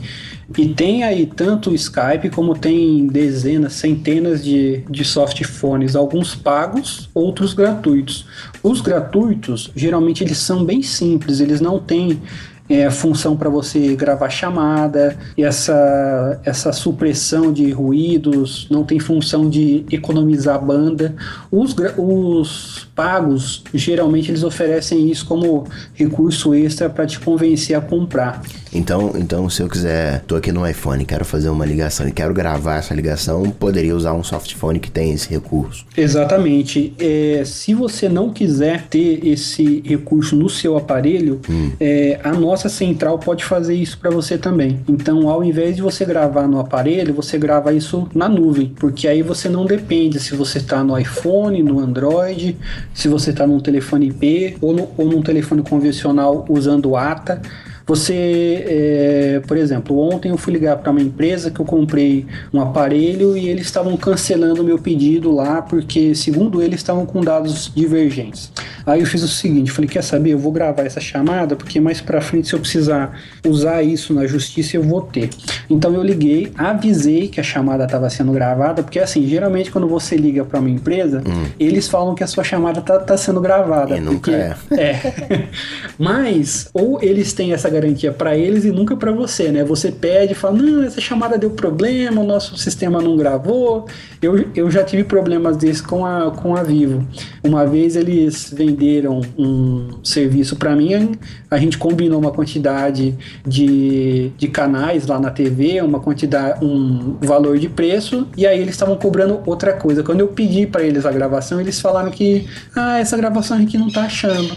E 0.56 0.68
tem 0.70 1.04
aí 1.04 1.26
tanto 1.26 1.72
o 1.72 1.76
Skype 1.76 2.30
como 2.30 2.56
tem 2.56 3.08
dezenas, 3.08 3.74
centenas 3.74 4.44
de, 4.44 4.84
de 4.90 5.04
softphones, 5.04 5.96
alguns 5.96 6.36
pagos, 6.36 7.10
outros 7.16 7.54
gratuitos. 7.54 8.26
Os 8.62 8.80
gratuitos, 8.80 9.72
geralmente 9.76 10.24
eles 10.24 10.38
são 10.38 10.64
bem 10.64 10.84
simples, 10.84 11.40
eles 11.40 11.60
não 11.60 11.80
têm 11.80 12.22
é, 12.68 12.90
função 12.90 13.36
para 13.38 13.50
você 13.50 13.96
gravar 13.96 14.30
chamada, 14.30 15.18
essa, 15.38 16.40
essa 16.44 16.72
supressão 16.72 17.52
de 17.52 17.72
ruídos, 17.72 18.68
não 18.70 18.84
tem 18.84 19.00
função 19.00 19.50
de 19.50 19.86
economizar 19.92 20.64
banda. 20.64 21.16
Os, 21.52 21.76
os 21.98 22.88
pagos, 22.96 23.62
geralmente 23.74 24.32
eles 24.32 24.44
oferecem 24.44 25.12
isso 25.12 25.26
como 25.26 25.68
recurso 25.94 26.56
extra 26.56 26.90
para 26.90 27.06
te 27.06 27.20
convencer 27.20 27.76
a 27.76 27.82
comprar. 27.82 28.42
Então, 28.74 29.14
então, 29.16 29.50
se 29.50 29.62
eu 29.62 29.70
quiser, 29.70 30.22
tô 30.22 30.36
aqui 30.36 30.52
no 30.52 30.68
iPhone, 30.68 31.06
quero 31.06 31.24
fazer 31.24 31.50
uma 31.50 31.66
ligação 31.66 32.08
e 32.08 32.12
quero 32.12 32.34
gravar 32.34 32.78
essa 32.78 32.94
ligação, 32.94 33.50
poderia 33.50 33.96
usar 33.96 34.14
um 34.14 34.24
softphone 34.24 34.80
que 34.80 34.92
tem 34.92 35.14
esse 35.14 35.30
recurso. 35.30 35.86
Exatamente. 35.96 36.94
É, 37.00 37.44
se 37.46 37.74
você 37.74 38.10
não 38.10 38.32
quiser 38.32 38.88
ter 38.88 39.26
esse 39.26 39.82
recurso 39.86 40.36
no 40.36 40.50
seu 40.50 40.76
aparelho, 40.78 41.40
hum. 41.50 41.72
é, 41.80 42.20
a 42.24 42.34
nossa 42.34 42.68
central 42.68 43.18
pode 43.18 43.46
fazer 43.46 43.76
isso 43.76 43.98
para 43.98 44.10
você 44.10 44.38
também. 44.38 44.80
Então, 44.88 45.30
ao 45.30 45.44
invés 45.44 45.76
de 45.76 45.82
você 45.82 46.04
gravar 46.04 46.48
no 46.48 46.60
aparelho, 46.60 47.14
você 47.14 47.38
grava 47.38 47.74
isso 47.74 48.10
na 48.14 48.28
nuvem, 48.28 48.74
porque 48.78 49.08
aí 49.08 49.22
você 49.22 49.48
não 49.48 49.66
depende 49.66 50.20
se 50.20 50.36
você 50.36 50.58
está 50.58 50.84
no 50.84 50.98
iPhone, 51.00 51.64
no 51.64 51.80
Android, 51.80 52.58
se 52.96 53.10
você 53.10 53.32
está 53.32 53.46
num 53.46 53.60
telefone 53.60 54.08
IP 54.08 54.58
ou, 54.62 54.74
no, 54.74 54.90
ou 54.98 55.06
num 55.06 55.22
telefone 55.22 55.62
convencional 55.62 56.46
usando 56.50 56.96
ATA. 56.96 57.42
Você, 57.88 58.66
é, 58.68 59.42
por 59.48 59.58
exemplo, 59.58 60.00
ontem 60.00 60.30
eu 60.30 60.38
fui 60.38 60.54
ligar 60.54 60.78
para 60.78 60.90
uma 60.92 61.02
empresa 61.02 61.52
que 61.52 61.60
eu 61.60 61.66
comprei 61.66 62.26
um 62.52 62.60
aparelho 62.60 63.38
e 63.38 63.48
eles 63.48 63.66
estavam 63.66 63.96
cancelando 63.96 64.62
o 64.62 64.66
meu 64.66 64.80
pedido 64.80 65.32
lá 65.32 65.62
porque, 65.62 66.16
segundo 66.16 66.64
eles, 66.64 66.80
estavam 66.80 67.06
com 67.06 67.22
dados 67.22 67.72
divergentes. 67.76 68.52
Aí 68.86 69.02
eu 69.02 69.06
fiz 69.06 69.24
o 69.24 69.28
seguinte, 69.28 69.72
falei, 69.72 69.90
quer 69.90 70.04
saber, 70.04 70.32
eu 70.32 70.40
vou 70.40 70.52
gravar 70.52 70.84
essa 70.84 71.00
chamada 71.00 71.56
porque 71.56 71.80
mais 71.80 72.02
para 72.02 72.22
frente 72.22 72.48
se 72.48 72.54
eu 72.54 72.60
precisar 72.60 73.20
usar 73.46 73.82
isso 73.84 74.14
na 74.14 74.26
justiça 74.28 74.78
eu 74.78 74.84
vou 74.84 75.02
ter. 75.02 75.30
Então 75.70 75.94
eu 75.94 76.04
liguei, 76.04 76.52
avisei 76.56 77.28
que 77.28 77.40
a 77.40 77.44
chamada 77.44 77.86
estava 77.86 78.10
sendo 78.10 78.32
gravada, 78.32 78.84
porque 78.84 79.00
assim, 79.00 79.28
geralmente 79.28 79.72
quando 79.72 79.88
você 79.88 80.16
liga 80.16 80.44
para 80.44 80.60
uma 80.60 80.70
empresa, 80.70 81.22
hum. 81.26 81.46
eles 81.60 81.88
falam 81.88 82.16
que 82.16 82.24
a 82.24 82.28
sua 82.28 82.44
chamada 82.44 82.82
tá, 82.82 83.00
tá 83.00 83.18
sendo 83.18 83.42
gravada. 83.42 83.98
E 83.98 84.00
nunca 84.00 84.56
porque, 84.66 84.76
é. 84.76 84.82
é. 84.82 85.48
Mas 85.98 86.70
ou 86.74 87.02
eles 87.02 87.34
têm 87.34 87.54
essa 87.54 87.70
garantia 87.76 88.12
para 88.12 88.38
eles 88.38 88.64
e 88.64 88.72
nunca 88.72 88.96
para 88.96 89.12
você, 89.12 89.52
né? 89.52 89.64
Você 89.64 89.92
pede 89.92 90.34
fala: 90.34 90.58
não, 90.58 90.84
essa 90.84 91.02
chamada 91.02 91.38
deu 91.38 91.50
problema, 91.52 92.22
o 92.22 92.26
nosso 92.26 92.58
sistema 92.58 93.02
não 93.02 93.18
gravou. 93.18 93.86
Eu, 94.22 94.48
eu 94.56 94.72
já 94.72 94.84
tive 94.84 95.04
problemas 95.04 95.58
desses 95.58 95.82
com 95.82 96.06
a, 96.06 96.32
com 96.32 96.56
a 96.56 96.64
Vivo. 96.64 97.06
Uma 97.44 97.66
vez 97.66 97.96
eles 97.96 98.52
venderam 98.56 99.22
um 99.38 100.00
serviço 100.04 100.56
para 100.56 100.76
mim, 100.76 101.16
a 101.50 101.58
gente 101.58 101.78
combinou 101.78 102.20
uma 102.20 102.32
quantidade 102.32 103.16
de, 103.46 104.32
de 104.38 104.48
canais 104.48 105.06
lá 105.06 105.20
na 105.20 105.30
TV, 105.30 105.82
uma 105.82 106.00
quantidade, 106.00 106.64
um 106.64 107.18
valor 107.22 107.58
de 107.58 107.70
preço, 107.70 108.28
e 108.38 108.48
aí 108.48 108.60
eles 108.60 108.74
estavam 108.74 108.96
cobrando 108.96 109.42
outra 109.46 109.74
coisa. 109.74 110.04
Quando 110.04 110.22
eu 110.22 110.28
pedi 110.30 110.66
para 110.66 110.84
eles 110.84 111.06
a 111.06 111.12
gravação, 111.12 111.60
eles 111.60 111.80
falaram 111.80 112.10
que, 112.10 112.48
ah, 112.76 113.00
essa 113.00 113.18
gravação 113.18 113.58
a 113.58 113.60
gente 113.60 113.78
não 113.78 113.90
tá 113.90 114.04
achando. 114.04 114.56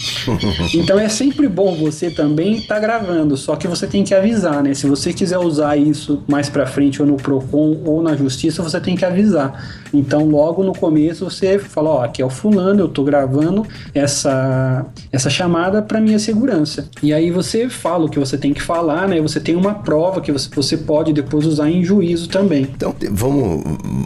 Então 0.74 0.98
é 0.98 1.08
sempre 1.08 1.48
bom 1.48 1.74
você 1.74 2.10
também 2.10 2.56
estar 2.56 2.76
tá 2.76 2.80
gravando, 2.80 3.36
só 3.36 3.56
que 3.56 3.66
você 3.66 3.86
tem 3.86 4.04
que 4.04 4.14
avisar, 4.14 4.62
né? 4.62 4.74
Se 4.74 4.86
você 4.86 5.12
quiser 5.12 5.38
usar 5.38 5.76
isso 5.76 6.22
mais 6.28 6.48
para 6.48 6.66
frente 6.66 7.02
ou 7.02 7.08
no 7.08 7.16
Procon 7.16 7.80
ou 7.84 8.02
na 8.02 8.16
justiça, 8.16 8.62
você 8.62 8.80
tem 8.80 8.96
que 8.96 9.04
avisar. 9.04 9.80
Então 9.92 10.26
logo 10.26 10.62
no 10.62 10.72
começo 10.72 11.28
você 11.28 11.58
fala, 11.58 11.90
ó, 11.90 12.04
aqui 12.04 12.22
é 12.22 12.24
o 12.24 12.30
fulano, 12.30 12.80
eu 12.80 12.88
tô 12.88 13.02
gravando 13.04 13.66
essa 13.94 14.86
essa 15.12 15.28
chamada 15.28 15.82
para 15.82 16.00
minha 16.00 16.18
segurança. 16.18 16.88
E 17.02 17.12
aí 17.12 17.30
você 17.30 17.68
fala 17.68 18.06
o 18.06 18.08
que 18.08 18.18
você 18.18 18.38
tem 18.38 18.52
que 18.52 18.62
falar, 18.62 19.08
né? 19.08 19.20
Você 19.20 19.40
tem 19.40 19.56
uma 19.56 19.74
prova 19.74 20.20
que 20.20 20.32
você, 20.32 20.48
você 20.54 20.76
pode 20.76 21.12
depois 21.12 21.46
usar 21.46 21.70
em 21.70 21.84
juízo 21.84 22.28
também. 22.28 22.62
Então, 22.62 22.94
vamos 23.10 23.62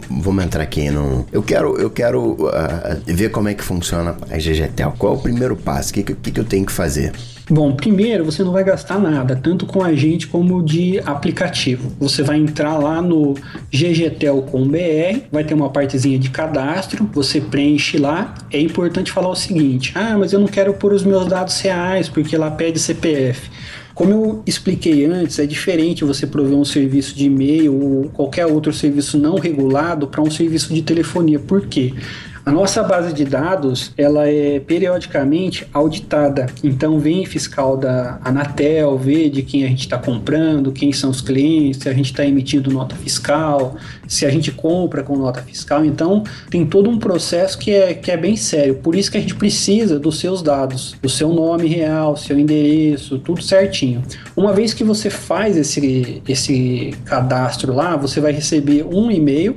vamos 0.09 0.43
entrar 0.43 0.63
aqui 0.63 0.89
no 0.89 1.25
Eu 1.31 1.43
quero 1.43 1.77
eu 1.77 1.89
quero 1.89 2.33
uh, 2.33 2.49
ver 3.05 3.29
como 3.29 3.49
é 3.49 3.53
que 3.53 3.63
funciona 3.63 4.15
a 4.29 4.37
GGTEL. 4.37 4.93
Qual 4.97 5.13
é 5.13 5.17
o 5.17 5.19
primeiro 5.19 5.55
passo? 5.55 5.84
O 5.91 5.93
que, 5.93 6.03
que, 6.03 6.31
que 6.31 6.39
eu 6.39 6.45
tenho 6.45 6.65
que 6.65 6.71
fazer? 6.71 7.13
Bom, 7.49 7.73
primeiro 7.73 8.25
você 8.25 8.43
não 8.43 8.51
vai 8.51 8.63
gastar 8.63 8.99
nada, 8.99 9.35
tanto 9.35 9.67
com 9.67 9.83
a 9.83 9.93
gente 9.93 10.25
como 10.27 10.63
de 10.63 10.99
aplicativo. 11.05 11.91
Você 11.99 12.23
vai 12.23 12.37
entrar 12.37 12.77
lá 12.77 13.01
no 13.01 13.35
ggtel.com.br, 13.71 15.19
vai 15.31 15.43
ter 15.43 15.53
uma 15.53 15.69
partezinha 15.69 16.17
de 16.17 16.31
cadastro, 16.31 17.07
você 17.13 17.39
preenche 17.39 17.99
lá. 17.99 18.33
É 18.51 18.59
importante 18.59 19.11
falar 19.11 19.29
o 19.29 19.35
seguinte: 19.35 19.91
ah, 19.95 20.17
mas 20.17 20.33
eu 20.33 20.39
não 20.39 20.47
quero 20.47 20.73
pôr 20.73 20.91
os 20.91 21.03
meus 21.03 21.27
dados 21.27 21.59
reais 21.61 22.09
porque 22.09 22.35
lá 22.35 22.49
pede 22.49 22.79
CPF. 22.79 23.49
Como 23.93 24.11
eu 24.11 24.43
expliquei 24.45 25.05
antes, 25.05 25.39
é 25.39 25.45
diferente 25.45 26.03
você 26.03 26.27
prover 26.27 26.57
um 26.57 26.65
serviço 26.65 27.15
de 27.15 27.27
e-mail 27.27 27.73
ou 27.73 28.09
qualquer 28.09 28.45
outro 28.45 28.73
serviço 28.73 29.17
não 29.17 29.35
regulado 29.35 30.05
para 30.05 30.21
um 30.21 30.29
serviço 30.29 30.73
de 30.73 30.81
telefonia. 30.81 31.39
Por 31.39 31.65
quê? 31.67 31.93
A 32.45 32.51
nossa 32.51 32.83
base 32.83 33.11
de 33.11 33.25
dados, 33.25 33.91
ela 33.97 34.29
é 34.29 34.59
periodicamente 34.59 35.67
auditada. 35.73 36.45
Então 36.63 36.99
vem 36.99 37.25
fiscal 37.25 37.75
da 37.75 38.19
Anatel, 38.23 38.95
vê 38.99 39.31
de 39.31 39.41
quem 39.41 39.65
a 39.65 39.67
gente 39.67 39.79
está 39.79 39.97
comprando, 39.97 40.71
quem 40.71 40.93
são 40.93 41.09
os 41.09 41.21
clientes, 41.21 41.81
se 41.81 41.89
a 41.89 41.93
gente 41.93 42.11
está 42.11 42.23
emitindo 42.23 42.69
nota 42.69 42.95
fiscal, 42.95 43.75
se 44.07 44.27
a 44.27 44.29
gente 44.29 44.51
compra 44.51 45.01
com 45.01 45.17
nota 45.17 45.41
fiscal. 45.41 45.83
Então 45.83 46.23
tem 46.47 46.63
todo 46.63 46.87
um 46.87 46.99
processo 46.99 47.57
que 47.57 47.71
é, 47.71 47.95
que 47.95 48.11
é 48.11 48.17
bem 48.17 48.35
sério. 48.35 48.75
Por 48.75 48.93
isso 48.93 49.09
que 49.09 49.17
a 49.17 49.21
gente 49.21 49.33
precisa 49.33 49.97
dos 49.97 50.19
seus 50.19 50.43
dados, 50.43 50.95
do 51.01 51.09
seu 51.09 51.33
nome 51.33 51.67
real, 51.67 52.15
seu 52.15 52.37
endereço, 52.37 53.17
tudo 53.17 53.41
certinho. 53.41 54.03
Uma 54.37 54.53
vez 54.53 54.71
que 54.71 54.83
você 54.83 55.09
faz 55.09 55.57
esse, 55.57 56.21
esse 56.27 56.93
cadastro 57.05 57.73
lá, 57.73 57.97
você 57.97 58.21
vai 58.21 58.31
receber 58.31 58.85
um 58.85 59.09
e-mail 59.09 59.55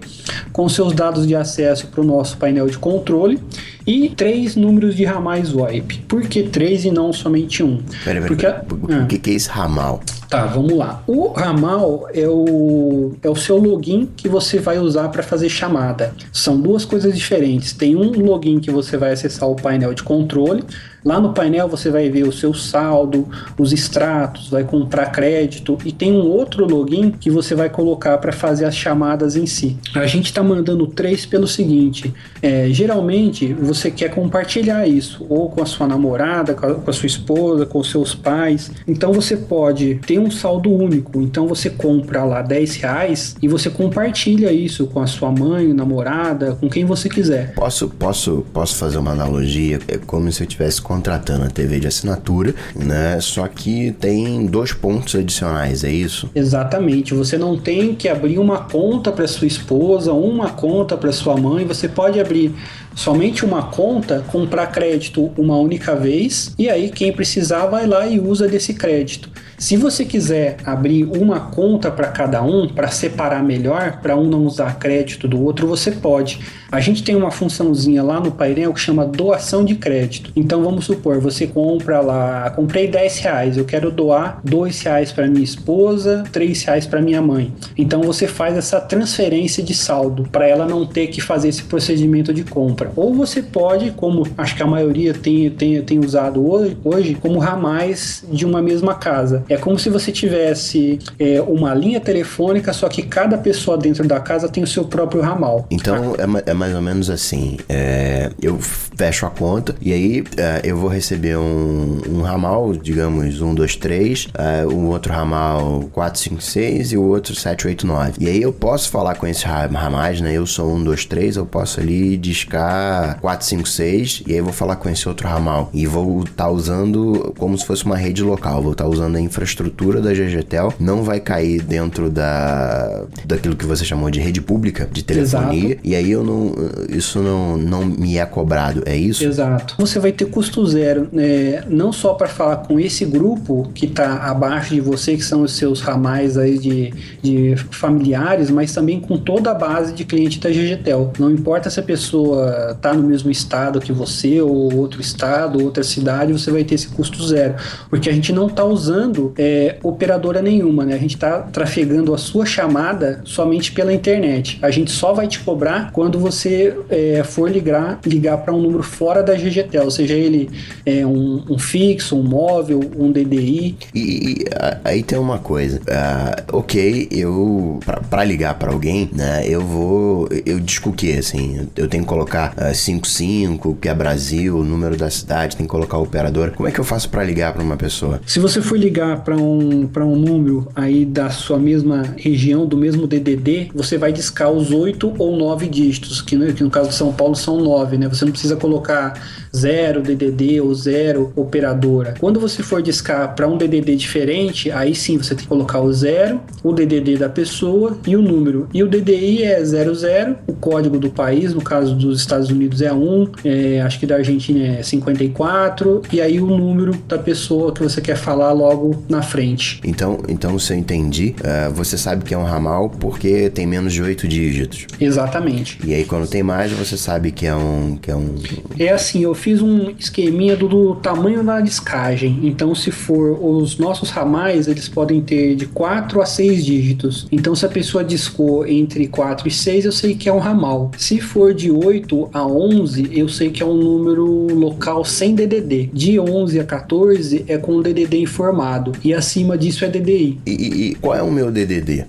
com 0.55 0.67
seus 0.71 0.95
dados 0.95 1.27
de 1.27 1.37
acesso 1.37 1.89
para 1.89 2.01
o 2.01 2.05
nosso 2.05 2.39
painel 2.39 2.67
de 2.67 2.78
de 2.79 2.81
controle 2.81 3.39
e 3.87 4.09
três 4.09 4.55
números 4.55 4.95
de 4.95 5.05
ramais 5.05 5.51
VoIP. 5.51 5.99
Por 6.07 6.23
que 6.23 6.45
três 6.45 6.85
e 6.85 6.91
não 6.91 7.13
somente 7.13 7.63
um? 7.63 7.83
Peraí, 8.05 8.27
Porque, 8.27 8.47
pera. 8.47 8.65
o 8.71 8.93
ah. 8.93 9.07
que, 9.07 9.19
que 9.19 9.31
é 9.31 9.35
esse 9.35 9.49
ramal? 9.49 10.01
Tá, 10.29 10.45
vamos 10.45 10.77
lá. 10.77 11.03
O 11.07 11.29
ramal 11.29 12.07
é 12.13 12.29
o, 12.29 13.13
é 13.23 13.31
o 13.31 13.35
seu 13.35 13.57
login 13.57 14.07
que 14.15 14.29
você 14.29 14.59
vai 14.59 14.79
usar 14.79 15.09
para 15.09 15.23
fazer 15.23 15.49
chamada. 15.49 16.13
São 16.31 16.61
duas 16.61 16.85
coisas 16.85 17.17
diferentes. 17.17 17.73
Tem 17.73 17.97
um 17.97 18.11
login 18.11 18.61
que 18.61 18.71
você 18.71 18.99
vai 18.99 19.13
acessar 19.13 19.49
o 19.49 19.57
painel 19.57 19.95
de 19.95 20.03
controle. 20.03 20.63
Lá 21.05 21.21
no 21.21 21.33
painel 21.33 21.69
você 21.69 21.91
vai 21.91 22.11
ver 22.11 22.25
o 22.25 22.33
seu 22.33 22.53
saldo, 22.53 23.29
os 23.57 23.73
extratos, 23.73 24.51
vai 24.51 24.65
comprar 24.65 25.07
crédito 25.07 25.79
e 25.85 25.93
tem 25.93 26.13
um 26.13 26.27
outro 26.27 26.67
login 26.67 27.11
que 27.11 27.31
você 27.31 27.55
vai 27.55 27.71
colocar 27.71 28.19
para 28.19 28.33
fazer 28.33 28.65
as 28.65 28.77
chamadas 28.77 29.37
em 29.37 29.47
si. 29.47 29.79
A 29.95 30.07
gente 30.07 30.27
está 30.27 30.43
mandando 30.43 30.87
três 30.87 31.25
pelo 31.25 31.47
seguinte: 31.47 32.13
é, 32.43 32.69
geralmente 32.71 33.55
você 33.55 33.91
quer 33.91 34.11
compartilhar 34.11 34.87
isso 34.87 35.25
ou 35.29 35.49
com 35.49 35.63
a 35.63 35.67
sua 35.67 35.87
namorada, 35.87 36.53
com 36.55 36.67
a, 36.67 36.75
com 36.75 36.91
a 36.91 36.93
sua 36.93 37.07
esposa, 37.07 37.65
com 37.65 37.79
os 37.79 37.91
seus 37.91 38.15
pais. 38.15 38.71
Então 38.87 39.13
você 39.13 39.37
pode 39.37 39.95
ter 40.07 40.18
um 40.19 40.31
saldo 40.31 40.73
único. 40.73 41.21
Então 41.21 41.47
você 41.47 41.71
compra 41.71 42.25
lá 42.25 42.43
10 42.43 42.77
reais 42.77 43.37
e 43.41 43.49
você 43.49 43.71
compartilha 43.71 44.53
isso 44.53 44.87
com 44.87 45.01
a 45.01 45.07
sua 45.07 45.31
mãe, 45.31 45.73
namorada, 45.73 46.55
com 46.55 46.69
quem 46.69 46.85
você 46.85 47.09
quiser. 47.09 47.55
Posso, 47.55 47.89
posso, 47.89 48.45
posso 48.53 48.77
fazer 48.77 48.99
uma 48.99 49.13
analogia? 49.13 49.79
É 49.89 49.99
como 49.99 50.31
se 50.33 50.43
eu 50.43 50.47
tivesse 50.47 50.81
contratando 50.81 51.45
a 51.45 51.49
TV 51.49 51.81
de 51.81 51.87
assinatura, 51.87 52.55
né? 52.75 53.19
Só 53.21 53.47
que 53.47 53.93
tem 53.93 54.47
dois 54.47 54.73
pontos 54.73 55.15
adicionais, 55.15 55.85
é 55.85 55.91
isso? 55.91 56.31
Exatamente. 56.35 57.15
Você 57.15 57.37
não 57.39 57.59
tem 57.59 57.95
que 57.95 58.09
abrir 58.09 58.39
uma 58.39 58.65
conta 58.65 59.13
para 59.13 59.27
sua 59.27 59.47
esposa, 59.47 60.13
uma 60.13 60.51
conta 60.51 60.97
para 60.97 61.13
sua 61.13 61.37
mãe. 61.37 61.65
Você 61.65 61.89
pode 61.89 62.21
abrir 62.21 62.55
somente 62.95 63.45
uma 63.45 63.63
conta, 63.63 64.25
comprar 64.31 64.67
crédito 64.69 65.31
uma 65.37 65.57
única 65.57 65.95
vez 65.95 66.53
e 66.59 66.69
aí 66.69 66.91
quem 66.91 67.13
precisar 67.13 67.67
vai 67.67 67.87
lá 67.87 68.07
e 68.07 68.19
usa 68.19 68.49
desse 68.49 68.75
crédito. 68.75 69.31
Se 69.59 69.77
você 69.77 70.05
quiser 70.05 70.59
abrir 70.65 71.03
uma 71.03 71.41
conta 71.41 71.91
para 71.91 72.07
cada 72.07 72.41
um, 72.45 72.69
para 72.69 72.87
separar 72.89 73.43
melhor, 73.43 74.01
para 74.01 74.17
um 74.17 74.29
não 74.29 74.45
usar 74.45 74.79
crédito 74.79 75.27
do 75.27 75.43
outro, 75.43 75.67
você 75.67 75.91
pode. 75.91 76.39
A 76.71 76.81
gente 76.81 77.03
tem 77.03 77.17
uma 77.17 77.31
funçãozinha 77.31 78.03
lá 78.03 78.21
no 78.21 78.31
painel 78.31 78.75
que 78.75 78.81
chama 78.81 79.07
doação 79.07 79.65
de 79.65 79.75
crédito. 79.75 80.31
Então 80.37 80.63
vamos 80.63 80.85
supor, 80.85 81.19
você 81.19 81.47
compra 81.47 82.01
lá, 82.01 82.51
comprei 82.51 82.87
10 82.87 83.19
reais, 83.21 83.57
eu 83.57 83.65
quero 83.65 83.91
doar 83.91 84.41
2 84.45 84.83
reais 84.83 85.11
para 85.11 85.27
minha 85.27 85.43
esposa, 85.45 86.25
3 86.31 86.63
reais 86.65 86.87
para 86.87 87.01
minha 87.01 87.23
mãe. 87.23 87.53
Então 87.77 88.03
você 88.03 88.27
faz 88.27 88.55
essa 88.57 88.81
transferência 88.81 89.63
de 89.63 89.73
saldo 89.73 90.25
para 90.31 90.47
ela 90.47 90.67
não 90.67 90.85
ter 90.85 91.07
que 91.07 91.23
fazer 91.23 91.49
esse 91.49 91.63
procedimento 91.63 92.35
de 92.35 92.45
compra. 92.45 92.93
Ou 92.95 93.15
você 93.15 93.41
pode, 93.41 93.91
como 93.93 94.27
acho 94.37 94.55
que 94.55 94.63
a 94.63 94.67
maioria 94.67 95.15
tem, 95.15 95.49
tem, 95.51 95.81
tem 95.83 95.99
usado 95.99 96.47
hoje, 96.85 97.15
como 97.15 97.39
ramais 97.39 98.25
de 98.31 98.45
uma 98.45 98.61
mesma 98.61 98.95
casa. 98.95 99.43
É 99.49 99.57
como 99.57 99.79
se 99.79 99.89
você 99.89 100.13
tivesse 100.13 100.99
é, 101.19 101.41
uma 101.41 101.75
linha 101.75 101.99
telefônica, 101.99 102.75
só 102.75 102.89
que 102.89 103.03
cada 103.03 103.39
pessoa 103.39 103.79
dentro 103.79 104.07
da 104.07 104.21
casa 104.21 104.51
tem 104.51 104.63
o 104.63 104.67
seu 104.67 104.85
próprio 104.85 105.23
ramal. 105.23 105.67
Então 105.71 106.15
é, 106.17 106.51
é 106.51 106.58
mais 106.59 106.75
ou 106.75 106.83
menos 106.83 107.09
assim: 107.09 107.57
é, 107.69 108.31
eu 108.43 108.59
fecho 108.61 109.25
a 109.25 109.31
conta 109.31 109.75
e 109.81 109.93
aí 109.93 110.25
é, 110.37 110.61
eu 110.65 110.77
vou 110.77 110.91
receber 110.91 111.39
um, 111.39 112.01
um, 112.09 112.21
ramal, 112.23 112.75
digamos, 112.75 113.41
1, 113.41 113.55
2, 113.55 113.77
3, 113.77 114.29
um 114.73 114.87
outro 114.87 115.13
ramal 115.13 115.89
4, 115.93 116.21
5, 116.21 116.43
6 116.43 116.93
e 116.93 116.97
o 116.97 117.03
outro 117.05 117.35
7, 117.35 117.69
8, 117.69 117.87
9. 117.87 118.13
E 118.19 118.29
aí 118.29 118.43
eu 118.43 118.53
posso 118.53 118.91
falar 118.91 119.15
com 119.15 119.27
esses 119.27 119.45
ramais, 119.45 120.21
né? 120.21 120.33
Eu 120.33 120.47
sou 120.47 120.75
1, 120.75 120.85
2, 120.85 121.05
3, 121.05 121.37
eu 121.37 121.47
posso 121.47 121.81
ali 121.81 122.17
discar 122.17 123.21
4, 123.21 123.47
5, 123.47 123.69
6 123.69 124.23
e 124.27 124.33
aí 124.33 124.39
eu 124.39 124.45
vou 124.45 124.53
falar 124.53 124.77
com 124.77 124.89
esse 124.89 125.09
outro 125.09 125.29
ramal. 125.29 125.71
E 125.73 125.87
vou 125.87 126.21
estar 126.23 126.45
tá 126.45 126.51
usando 126.51 127.33
como 127.39 127.57
se 127.57 127.65
fosse 127.65 127.85
uma 127.85 127.97
rede 127.97 128.23
local, 128.23 128.63
vou 128.63 128.73
estar 128.73 128.85
tá 128.85 128.91
usando 128.91 129.17
a 129.17 129.21
infraestrutura 129.21 130.01
da 130.01 130.13
GGTEL, 130.13 130.75
não 130.81 131.03
vai 131.05 131.21
cair 131.21 131.63
dentro 131.63 132.11
da 132.11 133.05
daquilo 133.25 133.55
que 133.55 133.67
você 133.67 133.85
chamou 133.85 134.11
de 134.11 134.21
rede 134.21 134.41
pública 134.41 134.89
de 134.91 135.05
telefonia. 135.05 135.73
Exato. 135.73 135.81
E 135.85 135.95
aí 135.95 136.11
eu 136.11 136.25
não 136.25 136.48
isso 136.89 137.21
não, 137.21 137.57
não 137.57 137.85
me 137.85 138.19
é 138.19 138.27
cobrado, 138.27 138.83
é 138.87 138.97
isso? 138.97 139.25
Exato. 139.25 139.75
Você 139.79 139.99
vai 139.99 140.13
ter 140.13 140.27
custo 140.27 140.67
zero, 140.67 141.09
né? 141.13 141.63
não 141.69 141.93
só 141.93 142.15
para 142.15 142.29
falar 142.29 142.57
com 142.57 142.79
esse 142.79 143.05
grupo 143.05 143.69
que 143.75 143.87
está 143.87 144.25
abaixo 144.25 144.75
de 144.75 144.81
você, 144.81 145.17
que 145.17 145.25
são 145.25 145.43
os 145.43 145.57
seus 145.57 145.81
ramais 145.81 146.37
aí 146.37 146.59
de, 146.59 146.93
de 147.23 147.57
familiares, 147.71 148.51
mas 148.51 148.73
também 148.73 149.01
com 149.01 149.17
toda 149.17 149.51
a 149.51 149.55
base 149.55 149.93
de 149.93 150.05
cliente 150.05 150.39
da 150.41 150.51
GGTEL. 150.51 151.13
Não 151.19 151.31
importa 151.31 151.71
se 151.71 151.81
a 151.81 151.83
pessoa 151.83 152.73
está 152.73 152.93
no 152.93 153.03
mesmo 153.03 153.31
estado 153.31 153.81
que 153.81 153.93
você, 153.93 154.41
ou 154.41 154.75
outro 154.77 155.01
estado, 155.01 155.63
outra 155.63 155.83
cidade, 155.83 156.33
você 156.33 156.51
vai 156.51 156.65
ter 156.65 156.75
esse 156.75 156.89
custo 156.89 157.25
zero. 157.27 157.55
Porque 157.89 158.09
a 158.09 158.13
gente 158.13 158.33
não 158.33 158.47
está 158.47 158.65
usando 158.65 159.33
é, 159.37 159.79
operadora 159.83 160.41
nenhuma, 160.43 160.85
né? 160.85 160.95
A 160.95 160.99
gente 160.99 161.15
está 161.15 161.41
trafegando 161.41 162.15
a 162.15 162.19
sua 162.19 162.47
chamada 162.47 163.21
somente 163.25 163.73
pela 163.73 163.93
internet. 163.93 164.59
A 164.63 164.71
gente 164.71 164.91
só 164.91 165.13
vai 165.13 165.27
te 165.27 165.41
cobrar 165.41 165.93
quando 165.93 166.19
você 166.19 166.38
você 166.39 166.77
é, 166.89 167.23
for 167.25 167.51
ligar, 167.51 168.01
ligar 168.07 168.39
para 168.39 168.55
um 168.55 168.61
número 168.61 168.83
fora 168.83 169.23
da 169.23 169.35
GGTEL, 169.35 169.91
seja 169.91 170.15
ele 170.15 170.49
é, 170.87 171.05
um, 171.05 171.45
um, 171.51 171.59
fixo, 171.59 172.17
um 172.17 172.23
móvel, 172.23 172.81
um 172.97 173.11
DDI. 173.11 173.77
E, 173.95 173.99
e 173.99 174.45
aí 174.85 175.03
tem 175.03 175.19
uma 175.19 175.39
coisa, 175.39 175.81
uh, 175.81 176.57
ok, 176.57 177.09
eu 177.11 177.81
para 178.09 178.25
ligar 178.25 178.55
para 178.55 178.73
alguém, 178.73 179.11
né, 179.13 179.45
eu 179.47 179.61
vou, 179.61 180.29
eu 180.47 180.61
disco 180.61 180.91
o 180.91 180.93
que 180.93 181.13
assim, 181.13 181.69
eu 181.77 181.89
tenho 181.89 182.05
que 182.05 182.09
colocar 182.09 182.55
uh, 182.57 182.75
55, 182.75 183.77
que 183.81 183.89
é 183.89 183.95
Brasil, 183.95 184.59
o 184.59 184.65
número 184.65 184.97
da 184.97 185.11
cidade, 185.11 185.57
tem 185.57 185.67
que 185.67 185.71
colocar 185.71 185.99
o 185.99 186.03
operador. 186.03 186.53
Como 186.53 186.69
é 186.69 186.73
que 186.73 186.79
eu 186.79 186.85
faço 186.85 187.09
para 187.09 187.25
ligar 187.25 187.53
para 187.53 187.63
uma 187.63 187.77
pessoa? 187.77 188.21
Se 188.27 188.39
você 188.39 188.63
for 188.63 188.79
ligar 188.79 189.25
para 189.25 189.37
um 189.37 189.87
para 189.87 190.05
um 190.05 190.17
número 190.17 190.69
aí 190.75 191.05
da 191.05 191.31
sua 191.31 191.59
mesma 191.59 192.15
região, 192.17 192.67
do 192.67 192.77
mesmo 192.77 193.07
DDD, 193.07 193.71
você 193.75 193.99
vai 193.99 194.13
discar 194.13 194.51
os 194.51 194.71
oito 194.71 195.15
ou 195.19 195.37
nove 195.37 195.67
dígitos 195.67 196.23
que, 196.29 196.53
que 196.53 196.63
no 196.63 196.71
caso 196.71 196.91
de 196.91 196.95
São 196.95 197.13
Paulo 197.13 197.35
são 197.35 197.61
nove, 197.61 197.97
né? 197.97 198.09
Você 198.09 198.25
não 198.25 198.33
precisa 198.33 198.57
colocar 198.57 199.21
0 199.55 200.03
DDD 200.03 200.61
ou 200.61 200.75
0 200.75 201.33
operadora. 201.37 202.15
Quando 202.19 202.41
você 202.41 202.63
for 202.63 202.83
discar 202.83 203.35
para 203.35 203.47
um 203.47 203.57
DDD 203.57 203.97
diferente, 203.97 204.71
aí 204.71 204.95
sim 204.95 205.17
você 205.17 205.35
tem 205.35 205.45
que 205.45 205.49
colocar 205.49 205.81
o 205.81 205.93
0, 205.93 206.41
o 206.63 206.73
DDD 206.73 207.17
da 207.17 207.29
pessoa 207.29 207.99
e 208.07 208.17
o 208.17 208.23
número. 208.23 208.69
E 208.73 208.83
o 208.83 208.89
DDI 208.89 209.45
é 209.45 209.65
00, 209.65 210.37
o 210.47 210.53
código 210.53 210.99
do 210.99 211.11
país, 211.11 211.55
no 211.55 211.63
caso 211.63 211.95
dos 211.95 212.21
Estados 212.21 212.51
Unidos 212.51 212.83
é 212.83 212.93
1, 212.93 213.29
é, 213.45 213.81
acho 213.81 213.99
que 213.99 214.07
da 214.07 214.17
Argentina 214.17 214.79
é 214.79 214.83
54, 214.83 216.03
e 216.13 216.21
aí 216.21 216.41
o 216.41 216.47
número 216.47 216.93
da 217.07 217.19
pessoa 217.19 217.73
que 217.73 217.83
você 217.83 218.01
quer 218.01 218.17
falar 218.17 218.53
logo 218.53 219.03
na 219.09 219.23
frente. 219.23 219.81
Então, 219.85 220.19
então 220.29 220.59
se 220.59 220.73
eu 220.73 220.77
entendi, 220.77 221.35
uh, 221.41 221.73
você 221.73 221.97
sabe 221.97 222.25
que 222.25 222.35
é 222.35 222.39
um 222.39 222.45
ramal 222.45 222.91
porque 222.91 223.51
tem 223.51 223.67
menos 223.67 223.93
de 223.93 224.03
8 224.03 224.27
dígitos. 224.27 224.87
Exatamente. 225.01 225.79
E 225.85 225.95
aí 225.95 226.05
quando 226.05 226.29
tem 226.29 226.43
mais, 226.43 226.73
você 226.73 226.97
sabe 226.97 227.33
que 227.33 227.47
é 227.47 227.55
um. 227.55 227.97
Que 228.01 228.11
é, 228.11 228.17
um... 228.17 228.35
é 228.79 228.89
assim, 228.91 229.23
eu 229.23 229.35
fiz 229.39 229.63
um 229.63 229.91
esqueminha 229.99 230.57
do, 230.57 230.69
do 230.69 230.95
tamanho 230.97 231.43
da 231.43 231.61
discagem. 231.61 232.41
Então, 232.43 232.75
se 232.75 232.91
for 232.91 233.39
os 233.43 233.79
nossos 233.79 234.11
ramais, 234.11 234.69
eles 234.69 234.89
podem 234.89 235.21
ter 235.21 235.55
de 235.57 235.67
4 235.67 236.21
a 236.21 236.27
6 236.27 236.65
dígitos. 236.65 237.27
Então, 237.33 237.55
se 237.55 237.65
a 237.65 237.69
pessoa 237.69 238.05
discou 238.05 238.67
entre 238.67 239.07
4 239.07 239.49
e 239.49 239.51
6, 239.51 239.85
eu 239.87 239.93
sei 239.93 240.15
que 240.15 240.29
é 240.29 240.33
um 240.33 240.39
ramal. 240.39 240.91
Se 240.99 241.21
for 241.21 241.55
de 241.55 241.71
8 241.71 242.31
a 242.33 242.47
11, 242.47 243.11
eu 243.13 243.29
sei 243.29 243.51
que 243.51 243.63
é 243.63 243.67
um 243.67 243.77
número 243.77 244.27
local 244.55 245.05
sem 245.05 245.35
DDD. 245.35 245.91
De 245.93 246.19
11 246.19 246.61
a 246.61 246.65
14 246.65 247.45
é 247.49 247.57
com 247.57 247.81
DDD 247.81 248.19
informado. 248.19 248.93
E 249.03 249.15
acima 249.15 249.57
disso 249.57 249.85
é 249.85 249.89
DDI. 249.89 250.39
E, 250.47 250.53
e 250.53 250.95
qual 250.97 251.15
é 251.15 251.23
o 251.23 251.31
meu 251.31 251.51
DDD? 251.51 252.05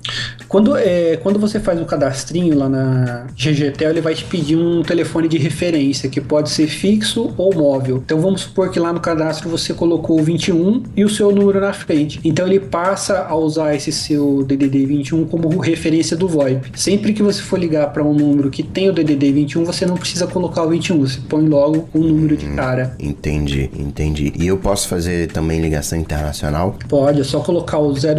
Quando, 0.48 0.76
é, 0.76 1.18
quando 1.18 1.38
você 1.38 1.60
faz 1.60 1.80
o 1.80 1.86
cadastrinho 1.86 2.58
lá 2.58 2.68
na 2.68 3.28
GGTEL, 3.38 3.92
ele 3.92 4.02
vai 4.02 4.16
te 4.16 4.24
pedir 4.24 4.56
um 4.56 4.82
telefone 4.82 5.28
de 5.28 5.38
referência, 5.38 6.10
que 6.10 6.20
pode 6.20 6.50
ser 6.50 6.68
fixo 6.68 7.19
ou 7.38 7.54
móvel. 7.54 7.98
Então 7.98 8.20
vamos 8.20 8.42
supor 8.42 8.70
que 8.72 8.80
lá 8.80 8.92
no 8.92 9.00
cadastro 9.00 9.50
você 9.50 9.74
colocou 9.74 10.20
o 10.20 10.24
21 10.24 10.84
e 10.96 11.04
o 11.04 11.10
seu 11.10 11.32
número 11.32 11.60
na 11.60 11.74
frente. 11.74 12.20
Então 12.24 12.48
ele 12.48 12.60
passa 12.60 13.26
a 13.28 13.36
usar 13.36 13.76
esse 13.76 13.92
seu 13.92 14.44
DDD 14.44 14.86
21 14.86 15.26
como 15.26 15.60
referência 15.60 16.16
do 16.16 16.28
VoIP. 16.28 16.72
Sempre 16.76 17.14
que 17.14 17.22
você 17.22 17.42
for 17.42 17.60
ligar 17.60 17.92
para 17.92 18.04
um 18.04 18.14
número 18.14 18.50
que 18.50 18.64
tem 18.64 18.90
o 18.90 18.94
DDD 18.94 19.32
21, 19.32 19.66
você 19.66 19.86
não 19.86 19.96
precisa 19.96 20.26
colocar 20.28 20.64
o 20.64 20.70
21, 20.70 21.00
você 21.00 21.20
põe 21.28 21.48
logo 21.48 21.88
o 21.94 22.00
número 22.00 22.36
de 22.38 22.48
cara. 22.48 22.96
Entendi, 23.00 23.70
entendi. 23.78 24.34
E 24.38 24.48
eu 24.48 24.58
posso 24.58 24.88
fazer 24.88 25.32
também 25.32 25.62
ligação 25.62 26.00
internacional? 26.00 26.78
Pode, 26.88 27.22
é 27.22 27.24
só 27.24 27.40
colocar 27.40 27.78
o 27.80 27.94
00, 27.94 28.16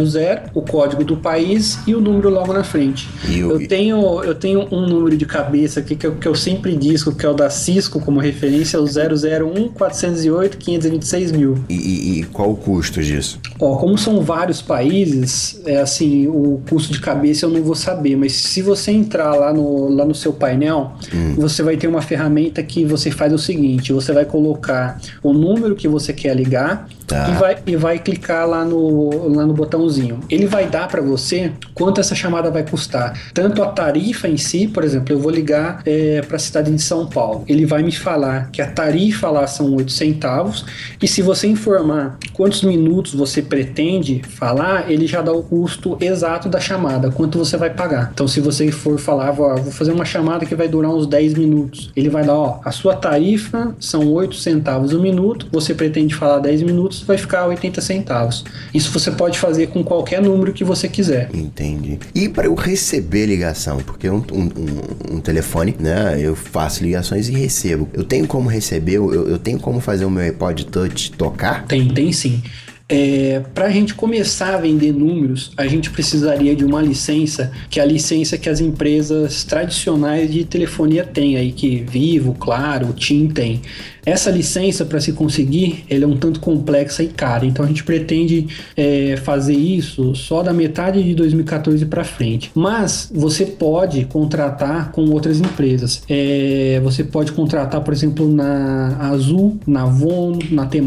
o 0.53 0.61
código 0.61 1.03
do 1.03 1.17
país 1.17 1.79
e 1.87 1.95
o 1.95 1.99
número 1.99 2.11
número 2.11 2.29
logo 2.29 2.53
na 2.53 2.63
frente. 2.63 3.09
Eu... 3.27 3.59
eu... 3.59 3.67
tenho, 3.67 4.23
eu 4.23 4.35
tenho 4.35 4.67
um 4.71 4.85
número 4.87 5.17
de 5.17 5.25
cabeça 5.25 5.79
aqui 5.79 5.95
que 5.95 6.05
eu, 6.05 6.15
que 6.15 6.27
eu 6.27 6.35
sempre 6.35 6.75
disco, 6.75 7.13
que 7.13 7.25
é 7.25 7.29
o 7.29 7.33
da 7.33 7.49
Cisco 7.49 7.99
como 7.99 8.19
referência, 8.19 8.79
o 8.79 8.85
001 8.95 9.69
408 9.69 10.57
526 10.57 11.31
mil. 11.31 11.57
E, 11.69 11.75
e, 11.75 12.19
e 12.19 12.23
qual 12.23 12.51
o 12.51 12.55
custo 12.55 13.01
disso? 13.01 13.39
Ó, 13.59 13.75
como 13.77 13.97
são 13.97 14.21
vários 14.21 14.61
países, 14.61 15.61
é 15.65 15.79
assim, 15.79 16.27
o 16.27 16.61
custo 16.69 16.93
de 16.93 16.99
cabeça 16.99 17.45
eu 17.45 17.49
não 17.49 17.61
vou 17.61 17.75
saber, 17.75 18.15
mas 18.15 18.33
se 18.33 18.61
você 18.61 18.91
entrar 18.91 19.33
lá 19.35 19.53
no, 19.53 19.89
lá 19.89 20.05
no 20.05 20.15
seu 20.15 20.33
painel, 20.33 20.93
hum. 21.13 21.35
você 21.35 21.63
vai 21.63 21.77
ter 21.77 21.87
uma 21.87 22.01
ferramenta 22.01 22.61
que 22.63 22.85
você 22.85 23.11
faz 23.11 23.33
o 23.33 23.37
seguinte: 23.37 23.93
você 23.93 24.11
vai 24.11 24.25
colocar 24.25 24.99
o 25.23 25.33
número 25.33 25.75
que 25.75 25.87
você 25.87 26.13
quer 26.13 26.35
ligar 26.35 26.87
Tá. 27.11 27.29
E, 27.29 27.33
vai, 27.33 27.57
e 27.67 27.75
vai 27.75 27.99
clicar 27.99 28.47
lá 28.47 28.63
no, 28.63 29.35
lá 29.35 29.45
no 29.45 29.53
botãozinho. 29.53 30.21
Ele 30.29 30.45
vai 30.45 30.65
dar 30.65 30.87
para 30.87 31.01
você 31.01 31.51
quanto 31.73 31.99
essa 31.99 32.15
chamada 32.15 32.49
vai 32.49 32.63
custar. 32.63 33.19
Tanto 33.33 33.61
a 33.61 33.67
tarifa 33.67 34.29
em 34.29 34.37
si, 34.37 34.65
por 34.65 34.81
exemplo, 34.81 35.13
eu 35.13 35.19
vou 35.19 35.29
ligar 35.29 35.81
é, 35.85 36.21
para 36.21 36.37
a 36.37 36.39
cidade 36.39 36.71
de 36.71 36.81
São 36.81 37.05
Paulo. 37.05 37.43
Ele 37.49 37.65
vai 37.65 37.83
me 37.83 37.91
falar 37.91 38.49
que 38.49 38.61
a 38.61 38.67
tarifa 38.81 39.29
lá 39.29 39.45
são 39.45 39.73
8 39.75 39.91
centavos. 39.91 40.65
E 41.01 41.07
se 41.07 41.21
você 41.21 41.47
informar 41.47 42.17
quantos 42.33 42.63
minutos 42.63 43.13
você 43.13 43.41
pretende 43.41 44.21
falar, 44.27 44.89
ele 44.91 45.05
já 45.05 45.21
dá 45.21 45.31
o 45.31 45.43
custo 45.43 45.97
exato 45.99 46.49
da 46.49 46.59
chamada, 46.59 47.11
quanto 47.11 47.37
você 47.37 47.57
vai 47.57 47.69
pagar. 47.69 48.09
Então, 48.13 48.27
se 48.27 48.39
você 48.39 48.71
for 48.71 48.97
falar, 48.97 49.31
vou, 49.31 49.55
vou 49.57 49.71
fazer 49.71 49.91
uma 49.91 50.05
chamada 50.05 50.45
que 50.45 50.55
vai 50.55 50.67
durar 50.67 50.91
uns 50.91 51.05
10 51.05 51.35
minutos, 51.35 51.91
ele 51.95 52.09
vai 52.09 52.23
dar, 52.23 52.35
ó, 52.35 52.59
a 52.65 52.71
sua 52.71 52.95
tarifa 52.95 53.75
são 53.79 54.07
8 54.07 54.35
centavos 54.35 54.93
o 54.93 54.99
minuto, 54.99 55.47
você 55.51 55.73
pretende 55.73 56.15
falar 56.15 56.39
10 56.39 56.63
minutos, 56.63 57.01
vai 57.01 57.17
ficar 57.17 57.45
80 57.47 57.81
centavos. 57.81 58.43
Isso 58.73 58.91
você 58.91 59.11
pode 59.11 59.37
fazer 59.37 59.67
com 59.67 59.83
qualquer 59.83 60.21
número 60.21 60.53
que 60.53 60.63
você 60.63 60.87
quiser. 60.87 61.29
Entendi. 61.33 61.99
E 62.15 62.27
para 62.27 62.45
eu 62.45 62.55
receber 62.55 63.25
ligação, 63.25 63.77
porque 63.77 64.09
um, 64.09 64.23
um, 64.31 65.15
um, 65.15 65.19
telefone, 65.19 65.75
né? 65.79 66.17
Eu 66.19 66.35
faço 66.35 66.83
ligações 66.83 67.29
e 67.29 67.31
recebo. 67.31 67.87
Eu 67.93 68.03
tenho 68.03 68.27
como 68.27 68.49
receber, 68.49 68.70
eu, 68.75 69.29
eu 69.29 69.37
tenho 69.37 69.59
como 69.59 69.79
fazer 69.79 70.05
o 70.05 70.09
meu 70.09 70.23
iPod 70.23 70.65
Touch 70.65 71.11
tocar? 71.11 71.65
Tem, 71.65 71.87
tem 71.87 72.11
sim. 72.11 72.41
É, 72.93 73.41
para 73.53 73.67
a 73.67 73.69
gente 73.69 73.93
começar 73.93 74.53
a 74.53 74.57
vender 74.57 74.91
números, 74.91 75.53
a 75.55 75.65
gente 75.65 75.89
precisaria 75.89 76.53
de 76.53 76.65
uma 76.65 76.81
licença, 76.81 77.49
que 77.69 77.79
é 77.79 77.83
a 77.83 77.85
licença 77.85 78.37
que 78.37 78.49
as 78.49 78.59
empresas 78.59 79.45
tradicionais 79.45 80.29
de 80.29 80.43
telefonia 80.43 81.05
têm 81.05 81.37
aí, 81.37 81.53
que 81.53 81.85
Vivo, 81.89 82.33
Claro, 82.33 82.91
TIM 82.91 83.29
tem. 83.29 83.61
Essa 84.05 84.31
licença, 84.31 84.85
para 84.85 84.99
se 84.99 85.13
conseguir, 85.13 85.83
ela 85.89 86.05
é 86.05 86.07
um 86.07 86.17
tanto 86.17 86.39
complexa 86.39 87.03
e 87.03 87.07
cara. 87.07 87.45
Então 87.45 87.63
a 87.63 87.67
gente 87.67 87.83
pretende 87.83 88.47
é, 88.75 89.15
fazer 89.17 89.53
isso 89.53 90.15
só 90.15 90.41
da 90.41 90.53
metade 90.53 91.03
de 91.03 91.13
2014 91.13 91.85
para 91.85 92.03
frente. 92.03 92.51
Mas 92.55 93.09
você 93.13 93.45
pode 93.45 94.05
contratar 94.05 94.91
com 94.91 95.09
outras 95.09 95.39
empresas. 95.39 96.01
É, 96.09 96.79
você 96.83 97.03
pode 97.03 97.31
contratar, 97.31 97.81
por 97.81 97.93
exemplo, 97.93 98.31
na 98.31 98.97
Azul, 98.99 99.59
na 99.67 99.85
Vono, 99.85 100.39
na 100.49 100.65
T+, 100.65 100.81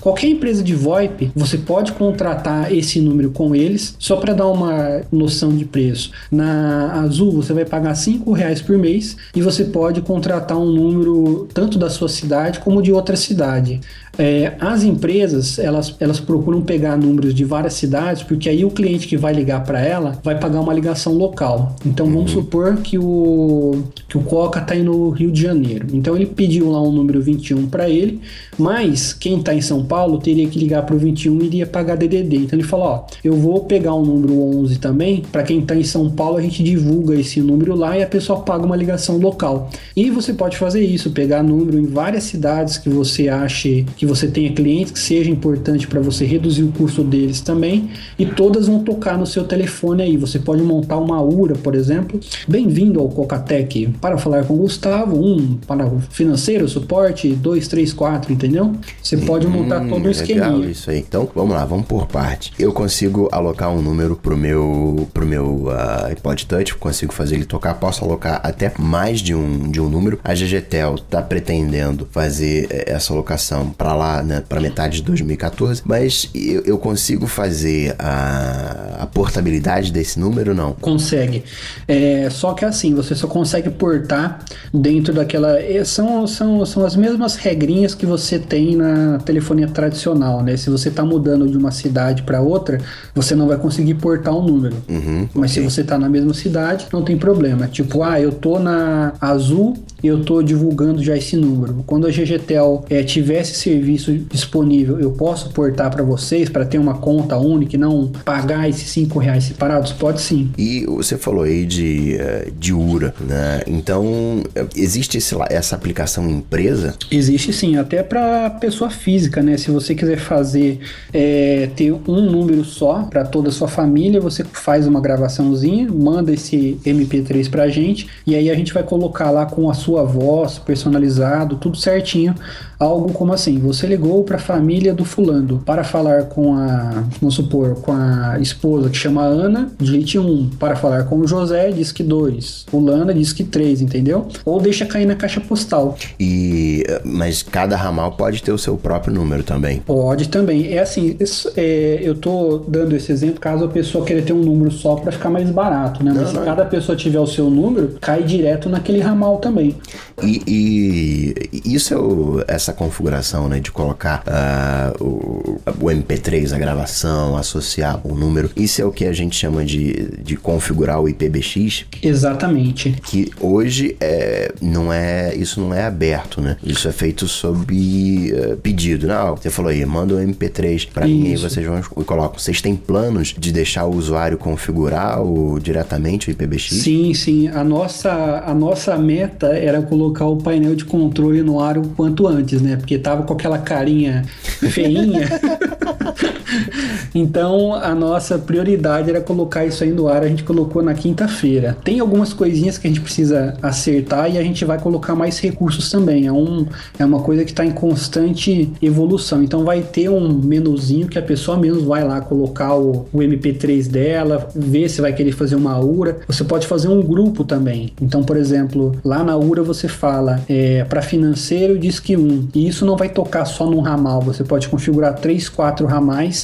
qualquer 0.00 0.28
empresa 0.28 0.62
de 0.62 0.74
VoIP, 0.74 1.30
você 1.34 1.58
pode 1.58 1.92
contratar 1.92 2.72
esse 2.72 3.00
número 3.00 3.30
com 3.30 3.54
eles, 3.54 3.94
só 3.98 4.16
para 4.16 4.32
dar 4.32 4.46
uma 4.46 5.02
noção 5.10 5.56
de 5.56 5.64
preço. 5.64 6.10
Na 6.30 7.00
Azul, 7.00 7.32
você 7.32 7.52
vai 7.52 7.64
pagar 7.64 7.94
R$ 7.94 8.20
reais 8.34 8.62
por 8.62 8.78
mês 8.78 9.16
e 9.34 9.42
você 9.42 9.64
pode 9.64 10.00
contratar 10.00 10.56
um 10.56 10.66
número 10.66 11.48
tanto 11.52 11.78
da 11.78 11.90
sua 11.90 12.08
cidade 12.08 12.59
como 12.60 12.82
de 12.82 12.92
outra 12.92 13.16
cidade. 13.16 13.80
É, 14.20 14.52
as 14.60 14.84
empresas 14.84 15.58
elas, 15.58 15.96
elas 15.98 16.20
procuram 16.20 16.60
pegar 16.60 16.94
números 16.94 17.34
de 17.34 17.42
várias 17.42 17.72
cidades, 17.72 18.22
porque 18.22 18.50
aí 18.50 18.66
o 18.66 18.70
cliente 18.70 19.08
que 19.08 19.16
vai 19.16 19.32
ligar 19.32 19.64
para 19.64 19.80
ela 19.80 20.18
vai 20.22 20.38
pagar 20.38 20.60
uma 20.60 20.74
ligação 20.74 21.14
local. 21.14 21.74
Então 21.86 22.04
uhum. 22.04 22.12
vamos 22.12 22.32
supor 22.32 22.76
que 22.76 22.98
o, 22.98 23.82
que 24.06 24.18
o 24.18 24.20
Coca 24.20 24.60
está 24.60 24.74
no 24.74 25.08
Rio 25.08 25.32
de 25.32 25.40
Janeiro. 25.40 25.86
Então 25.94 26.14
ele 26.14 26.26
pediu 26.26 26.70
lá 26.70 26.82
um 26.82 26.92
número 26.92 27.22
21 27.22 27.66
para 27.68 27.88
ele, 27.88 28.20
mas 28.58 29.14
quem 29.14 29.38
está 29.38 29.54
em 29.54 29.62
São 29.62 29.86
Paulo 29.86 30.18
teria 30.18 30.46
que 30.48 30.58
ligar 30.58 30.82
para 30.82 30.94
o 30.94 30.98
21 30.98 31.40
e 31.40 31.46
iria 31.46 31.66
pagar 31.66 31.96
DDD. 31.96 32.36
Então 32.36 32.58
ele 32.58 32.68
falou: 32.68 32.86
Ó, 32.86 33.06
eu 33.24 33.32
vou 33.32 33.64
pegar 33.64 33.94
o 33.94 34.04
número 34.04 34.38
11 34.38 34.78
também, 34.78 35.22
para 35.32 35.44
quem 35.44 35.60
está 35.60 35.74
em 35.74 35.82
São 35.82 36.10
Paulo 36.10 36.36
a 36.36 36.42
gente 36.42 36.62
divulga 36.62 37.14
esse 37.14 37.40
número 37.40 37.74
lá 37.74 37.96
e 37.96 38.02
a 38.02 38.06
pessoa 38.06 38.40
paga 38.40 38.66
uma 38.66 38.76
ligação 38.76 39.16
local. 39.16 39.70
E 39.96 40.10
você 40.10 40.34
pode 40.34 40.58
fazer 40.58 40.84
isso, 40.84 41.10
pegar 41.10 41.42
número 41.42 41.78
em 41.78 41.86
várias 41.86 42.24
cidades 42.24 42.76
que 42.76 42.90
você 42.90 43.26
ache 43.30 43.86
que 43.96 44.09
você 44.10 44.26
tenha 44.26 44.52
clientes 44.52 44.90
que 44.90 44.98
seja 44.98 45.30
importante 45.30 45.86
para 45.86 46.00
você 46.00 46.24
reduzir 46.24 46.64
o 46.64 46.72
custo 46.72 47.04
deles 47.04 47.40
também 47.40 47.90
e 48.18 48.26
todas 48.26 48.66
vão 48.66 48.82
tocar 48.82 49.16
no 49.16 49.24
seu 49.24 49.44
telefone 49.44 50.02
aí. 50.02 50.16
Você 50.16 50.40
pode 50.40 50.62
montar 50.62 50.96
uma 50.96 51.22
URA, 51.22 51.54
por 51.54 51.76
exemplo. 51.76 52.18
Bem-vindo 52.48 52.98
ao 52.98 53.08
Cocatec 53.08 53.88
para 54.00 54.18
falar 54.18 54.44
com 54.44 54.54
o 54.54 54.56
Gustavo, 54.58 55.16
um 55.16 55.56
para 55.64 55.86
o 55.86 56.00
financeiro, 56.00 56.68
suporte, 56.68 57.28
dois, 57.30 57.68
três, 57.68 57.92
quatro, 57.92 58.32
entendeu? 58.32 58.72
Você 59.00 59.16
pode 59.16 59.46
hum, 59.46 59.50
montar 59.50 59.86
todo 59.88 60.04
um 60.04 60.10
esquema. 60.10 60.66
Isso 60.66 60.90
aí. 60.90 60.98
Então, 60.98 61.28
vamos 61.32 61.54
lá, 61.54 61.64
vamos 61.64 61.86
por 61.86 62.08
parte. 62.08 62.52
Eu 62.58 62.72
consigo 62.72 63.28
alocar 63.30 63.70
um 63.70 63.80
número 63.80 64.16
pro 64.16 64.36
meu 64.36 65.08
pro 65.14 65.24
meu 65.24 65.66
uh, 65.66 66.06
iPod 66.06 66.46
Touch, 66.46 66.74
consigo 66.74 67.12
fazer 67.12 67.36
ele 67.36 67.44
tocar, 67.44 67.74
posso 67.74 68.04
alocar 68.04 68.40
até 68.42 68.72
mais 68.76 69.20
de 69.20 69.34
um 69.34 69.70
de 69.70 69.80
um 69.80 69.88
número. 69.88 70.18
A 70.24 70.34
GGTEL 70.34 70.96
tá 71.08 71.22
pretendendo 71.22 72.08
fazer 72.10 72.66
eh, 72.70 72.84
essa 72.88 73.12
alocação 73.12 73.70
para 73.70 73.99
lá, 74.00 74.22
né, 74.22 74.42
para 74.48 74.60
metade 74.60 74.96
de 74.96 75.02
2014, 75.02 75.82
mas 75.84 76.30
eu, 76.34 76.62
eu 76.62 76.78
consigo 76.78 77.26
fazer 77.26 77.94
a, 77.98 78.98
a, 79.00 79.06
portabilidade 79.06 79.92
desse 79.92 80.18
número 80.18 80.54
não? 80.54 80.72
Consegue. 80.72 81.44
É, 81.86 82.28
só 82.30 82.54
que 82.54 82.64
assim, 82.64 82.94
você 82.94 83.14
só 83.14 83.26
consegue 83.26 83.68
portar 83.68 84.42
dentro 84.72 85.12
daquela. 85.12 85.60
É, 85.60 85.84
são, 85.84 86.26
são, 86.26 86.64
são 86.64 86.84
as 86.84 86.96
mesmas 86.96 87.36
regrinhas 87.36 87.94
que 87.94 88.06
você 88.06 88.38
tem 88.38 88.74
na 88.74 89.18
telefonia 89.18 89.68
tradicional, 89.68 90.42
né? 90.42 90.56
Se 90.56 90.70
você 90.70 90.88
está 90.88 91.04
mudando 91.04 91.46
de 91.46 91.56
uma 91.56 91.70
cidade 91.70 92.22
para 92.22 92.40
outra, 92.40 92.80
você 93.14 93.34
não 93.34 93.46
vai 93.46 93.58
conseguir 93.58 93.94
portar 93.94 94.34
um 94.34 94.42
número. 94.42 94.76
Uhum, 94.88 95.28
mas 95.34 95.50
okay. 95.50 95.62
se 95.62 95.70
você 95.70 95.80
está 95.82 95.98
na 95.98 96.08
mesma 96.08 96.32
cidade, 96.32 96.86
não 96.92 97.02
tem 97.02 97.18
problema. 97.18 97.66
Tipo, 97.66 98.02
ah, 98.02 98.18
eu 98.18 98.32
tô 98.32 98.58
na 98.58 99.12
Azul 99.20 99.76
eu 100.02 100.22
tô 100.24 100.42
divulgando 100.42 101.02
já 101.02 101.16
esse 101.16 101.36
número. 101.36 101.82
Quando 101.86 102.06
a 102.06 102.10
GGTEL 102.10 102.84
é, 102.88 103.02
tiver 103.02 103.40
esse 103.40 103.54
serviço 103.54 104.12
disponível, 104.12 105.00
eu 105.00 105.12
posso 105.12 105.50
portar 105.50 105.90
para 105.90 106.02
vocês 106.02 106.48
para 106.48 106.64
ter 106.64 106.78
uma 106.78 106.94
conta 106.94 107.36
única 107.36 107.76
e 107.76 107.78
não 107.78 108.08
pagar 108.24 108.68
esses 108.68 108.88
cinco 108.90 109.18
reais 109.18 109.44
separados? 109.44 109.92
Pode 109.92 110.20
sim. 110.20 110.50
E 110.56 110.84
você 110.86 111.16
falou 111.16 111.44
aí 111.44 111.64
de, 111.64 112.16
eh, 112.16 112.48
de 112.58 112.72
URA, 112.72 113.14
né? 113.20 113.62
Então, 113.66 114.42
eh, 114.54 114.66
existe 114.76 115.18
esse, 115.18 115.34
essa 115.50 115.76
aplicação 115.76 116.28
empresa? 116.30 116.94
Existe 117.10 117.52
sim, 117.52 117.76
até 117.76 118.02
para 118.02 118.50
pessoa 118.50 118.90
física, 118.90 119.42
né? 119.42 119.56
Se 119.56 119.70
você 119.70 119.94
quiser 119.94 120.18
fazer, 120.18 120.80
é, 121.12 121.68
ter 121.76 121.92
um 121.92 122.20
número 122.20 122.64
só 122.64 123.02
para 123.02 123.24
toda 123.24 123.48
a 123.48 123.52
sua 123.52 123.68
família, 123.68 124.20
você 124.20 124.44
faz 124.44 124.86
uma 124.86 125.00
gravaçãozinha, 125.00 125.88
manda 125.92 126.32
esse 126.32 126.78
MP3 126.84 127.48
pra 127.50 127.68
gente 127.68 128.08
e 128.26 128.34
aí 128.34 128.50
a 128.50 128.54
gente 128.54 128.72
vai 128.72 128.82
colocar 128.82 129.30
lá 129.30 129.46
com 129.46 129.68
a 129.70 129.74
sua 129.74 129.89
voz, 130.04 130.58
personalizado, 130.58 131.56
tudo 131.56 131.76
certinho 131.76 132.34
algo 132.80 133.12
como 133.12 133.32
assim: 133.34 133.58
você 133.58 133.86
ligou 133.86 134.24
para 134.24 134.36
a 134.36 134.40
família 134.40 134.94
do 134.94 135.04
fulano 135.04 135.62
para 135.64 135.84
falar 135.84 136.24
com 136.24 136.54
a, 136.54 137.04
vamos 137.20 137.34
supor, 137.34 137.74
com 137.82 137.92
a 137.92 138.38
esposa 138.40 138.88
que 138.88 138.96
chama 138.96 139.22
Ana, 139.22 139.70
digite 139.78 140.18
1. 140.18 140.26
Um. 140.26 140.50
Para 140.58 140.74
falar 140.74 141.04
com 141.04 141.16
o 141.16 141.26
José, 141.26 141.70
diz 141.70 141.92
que 141.92 142.02
2. 142.02 142.66
Fulana 142.68 143.12
diz 143.12 143.32
que 143.32 143.44
3, 143.44 143.82
entendeu? 143.82 144.26
Ou 144.44 144.60
deixa 144.60 144.86
cair 144.86 145.04
na 145.04 145.14
caixa 145.14 145.40
postal. 145.40 145.96
E 146.18 146.82
mas 147.04 147.42
cada 147.42 147.76
ramal 147.76 148.12
pode 148.12 148.42
ter 148.42 148.52
o 148.52 148.58
seu 148.58 148.76
próprio 148.76 149.12
número 149.12 149.42
também. 149.42 149.80
Pode 149.80 150.28
também. 150.28 150.72
É 150.72 150.78
assim, 150.78 151.16
é, 151.56 152.00
eu 152.02 152.14
tô 152.14 152.58
dando 152.66 152.96
esse 152.96 153.12
exemplo 153.12 153.40
caso 153.40 153.64
a 153.64 153.68
pessoa 153.68 154.04
queira 154.04 154.22
ter 154.22 154.32
um 154.32 154.40
número 154.40 154.70
só 154.70 154.96
para 154.96 155.12
ficar 155.12 155.28
mais 155.28 155.50
barato, 155.50 156.02
né? 156.02 156.12
Mas 156.14 156.32
não, 156.32 156.40
se 156.40 156.46
cada 156.46 156.64
pessoa 156.64 156.96
tiver 156.96 157.18
o 157.18 157.26
seu 157.26 157.50
número, 157.50 157.96
cai 158.00 158.22
direto 158.22 158.68
naquele 158.68 159.00
ramal 159.00 159.38
também. 159.38 159.76
E, 160.22 161.34
e 161.52 161.74
isso 161.74 161.94
é 161.94 161.96
o, 161.96 162.42
essa 162.46 162.69
essa 162.70 162.72
configuração, 162.72 163.48
né, 163.48 163.58
de 163.58 163.70
colocar 163.70 164.22
uh, 164.26 165.04
o, 165.04 165.60
o, 165.80 165.86
MP3, 165.86 166.54
a 166.54 166.58
gravação, 166.58 167.36
associar 167.36 168.00
o 168.04 168.14
número. 168.14 168.50
Isso 168.56 168.80
é 168.80 168.84
o 168.84 168.92
que 168.92 169.04
a 169.04 169.12
gente 169.12 169.36
chama 169.36 169.64
de, 169.64 170.10
de 170.22 170.36
configurar 170.36 171.00
o 171.00 171.08
IPBX. 171.08 171.86
Exatamente. 172.02 172.96
Que 173.02 173.30
hoje 173.40 173.96
é, 174.00 174.52
não 174.60 174.92
é, 174.92 175.34
isso 175.34 175.60
não 175.60 175.74
é 175.74 175.84
aberto, 175.84 176.40
né? 176.40 176.56
Isso 176.62 176.88
é 176.88 176.92
feito 176.92 177.26
sob 177.26 177.74
uh, 177.74 178.56
pedido. 178.58 179.06
Não, 179.06 179.36
você 179.36 179.50
falou 179.50 179.70
aí, 179.70 179.84
manda 179.84 180.14
o 180.14 180.18
um 180.18 180.26
MP3 180.26 180.88
para 180.92 181.06
mim 181.06 181.32
e 181.32 181.36
vocês 181.36 181.66
vão 181.66 181.78
e 181.78 182.04
colocam. 182.04 182.38
Vocês 182.38 182.60
têm 182.60 182.76
planos 182.76 183.34
de 183.36 183.52
deixar 183.52 183.84
o 183.86 183.96
usuário 183.96 184.38
configurar 184.38 185.22
o, 185.22 185.58
diretamente 185.58 186.28
o 186.28 186.30
IPBX? 186.30 186.82
Sim, 186.82 187.12
sim. 187.14 187.48
A 187.48 187.64
nossa, 187.64 188.44
a 188.46 188.54
nossa 188.54 188.96
meta 188.96 189.48
era 189.48 189.82
colocar 189.82 190.26
o 190.26 190.36
painel 190.36 190.74
de 190.74 190.84
controle 190.84 191.42
no 191.42 191.60
ar 191.60 191.78
o 191.78 191.88
quanto 191.88 192.26
antes 192.26 192.59
né? 192.60 192.76
Porque 192.76 192.98
tava 192.98 193.22
com 193.22 193.34
aquela 193.34 193.58
carinha 193.58 194.24
feinha. 194.70 195.28
então 197.14 197.74
a 197.74 197.94
nossa 197.94 198.38
prioridade 198.38 199.10
era 199.10 199.20
colocar 199.20 199.64
isso 199.64 199.84
aí 199.84 199.90
no 199.90 200.08
ar. 200.08 200.22
A 200.22 200.28
gente 200.28 200.44
colocou 200.44 200.82
na 200.82 200.94
quinta-feira. 200.94 201.76
Tem 201.84 202.00
algumas 202.00 202.32
coisinhas 202.32 202.78
que 202.78 202.86
a 202.86 202.90
gente 202.90 203.00
precisa 203.00 203.56
acertar 203.62 204.32
e 204.32 204.38
a 204.38 204.42
gente 204.42 204.64
vai 204.64 204.78
colocar 204.78 205.14
mais 205.14 205.38
recursos 205.38 205.90
também. 205.90 206.26
É, 206.26 206.32
um, 206.32 206.66
é 206.98 207.04
uma 207.04 207.20
coisa 207.20 207.44
que 207.44 207.50
está 207.50 207.64
em 207.64 207.70
constante 207.70 208.70
evolução. 208.82 209.42
Então 209.42 209.64
vai 209.64 209.82
ter 209.82 210.08
um 210.08 210.32
menuzinho 210.32 211.08
que 211.08 211.18
a 211.18 211.22
pessoa 211.22 211.56
mesmo 211.56 211.86
vai 211.86 212.04
lá 212.04 212.20
colocar 212.20 212.74
o, 212.74 213.06
o 213.12 213.18
MP3 213.18 213.88
dela, 213.88 214.48
ver 214.54 214.88
se 214.88 215.00
vai 215.00 215.12
querer 215.12 215.32
fazer 215.32 215.56
uma 215.56 215.78
URA. 215.78 216.18
Você 216.26 216.44
pode 216.44 216.66
fazer 216.66 216.88
um 216.88 217.02
grupo 217.02 217.44
também. 217.44 217.92
Então, 218.00 218.22
por 218.22 218.36
exemplo, 218.36 218.96
lá 219.04 219.22
na 219.22 219.36
URA 219.36 219.62
você 219.62 219.88
fala 219.88 220.40
é, 220.48 220.84
para 220.84 221.02
financeiro 221.02 221.78
diz 221.78 221.98
que 221.98 222.16
um 222.16 222.48
e 222.54 222.68
isso 222.68 222.84
não 222.84 222.96
vai 222.96 223.08
tocar 223.08 223.44
só 223.44 223.66
num 223.66 223.80
ramal, 223.80 224.20
você 224.20 224.44
pode 224.44 224.68
configurar 224.68 225.14
três, 225.14 225.48
quatro 225.48 225.86
ramais 225.86 225.99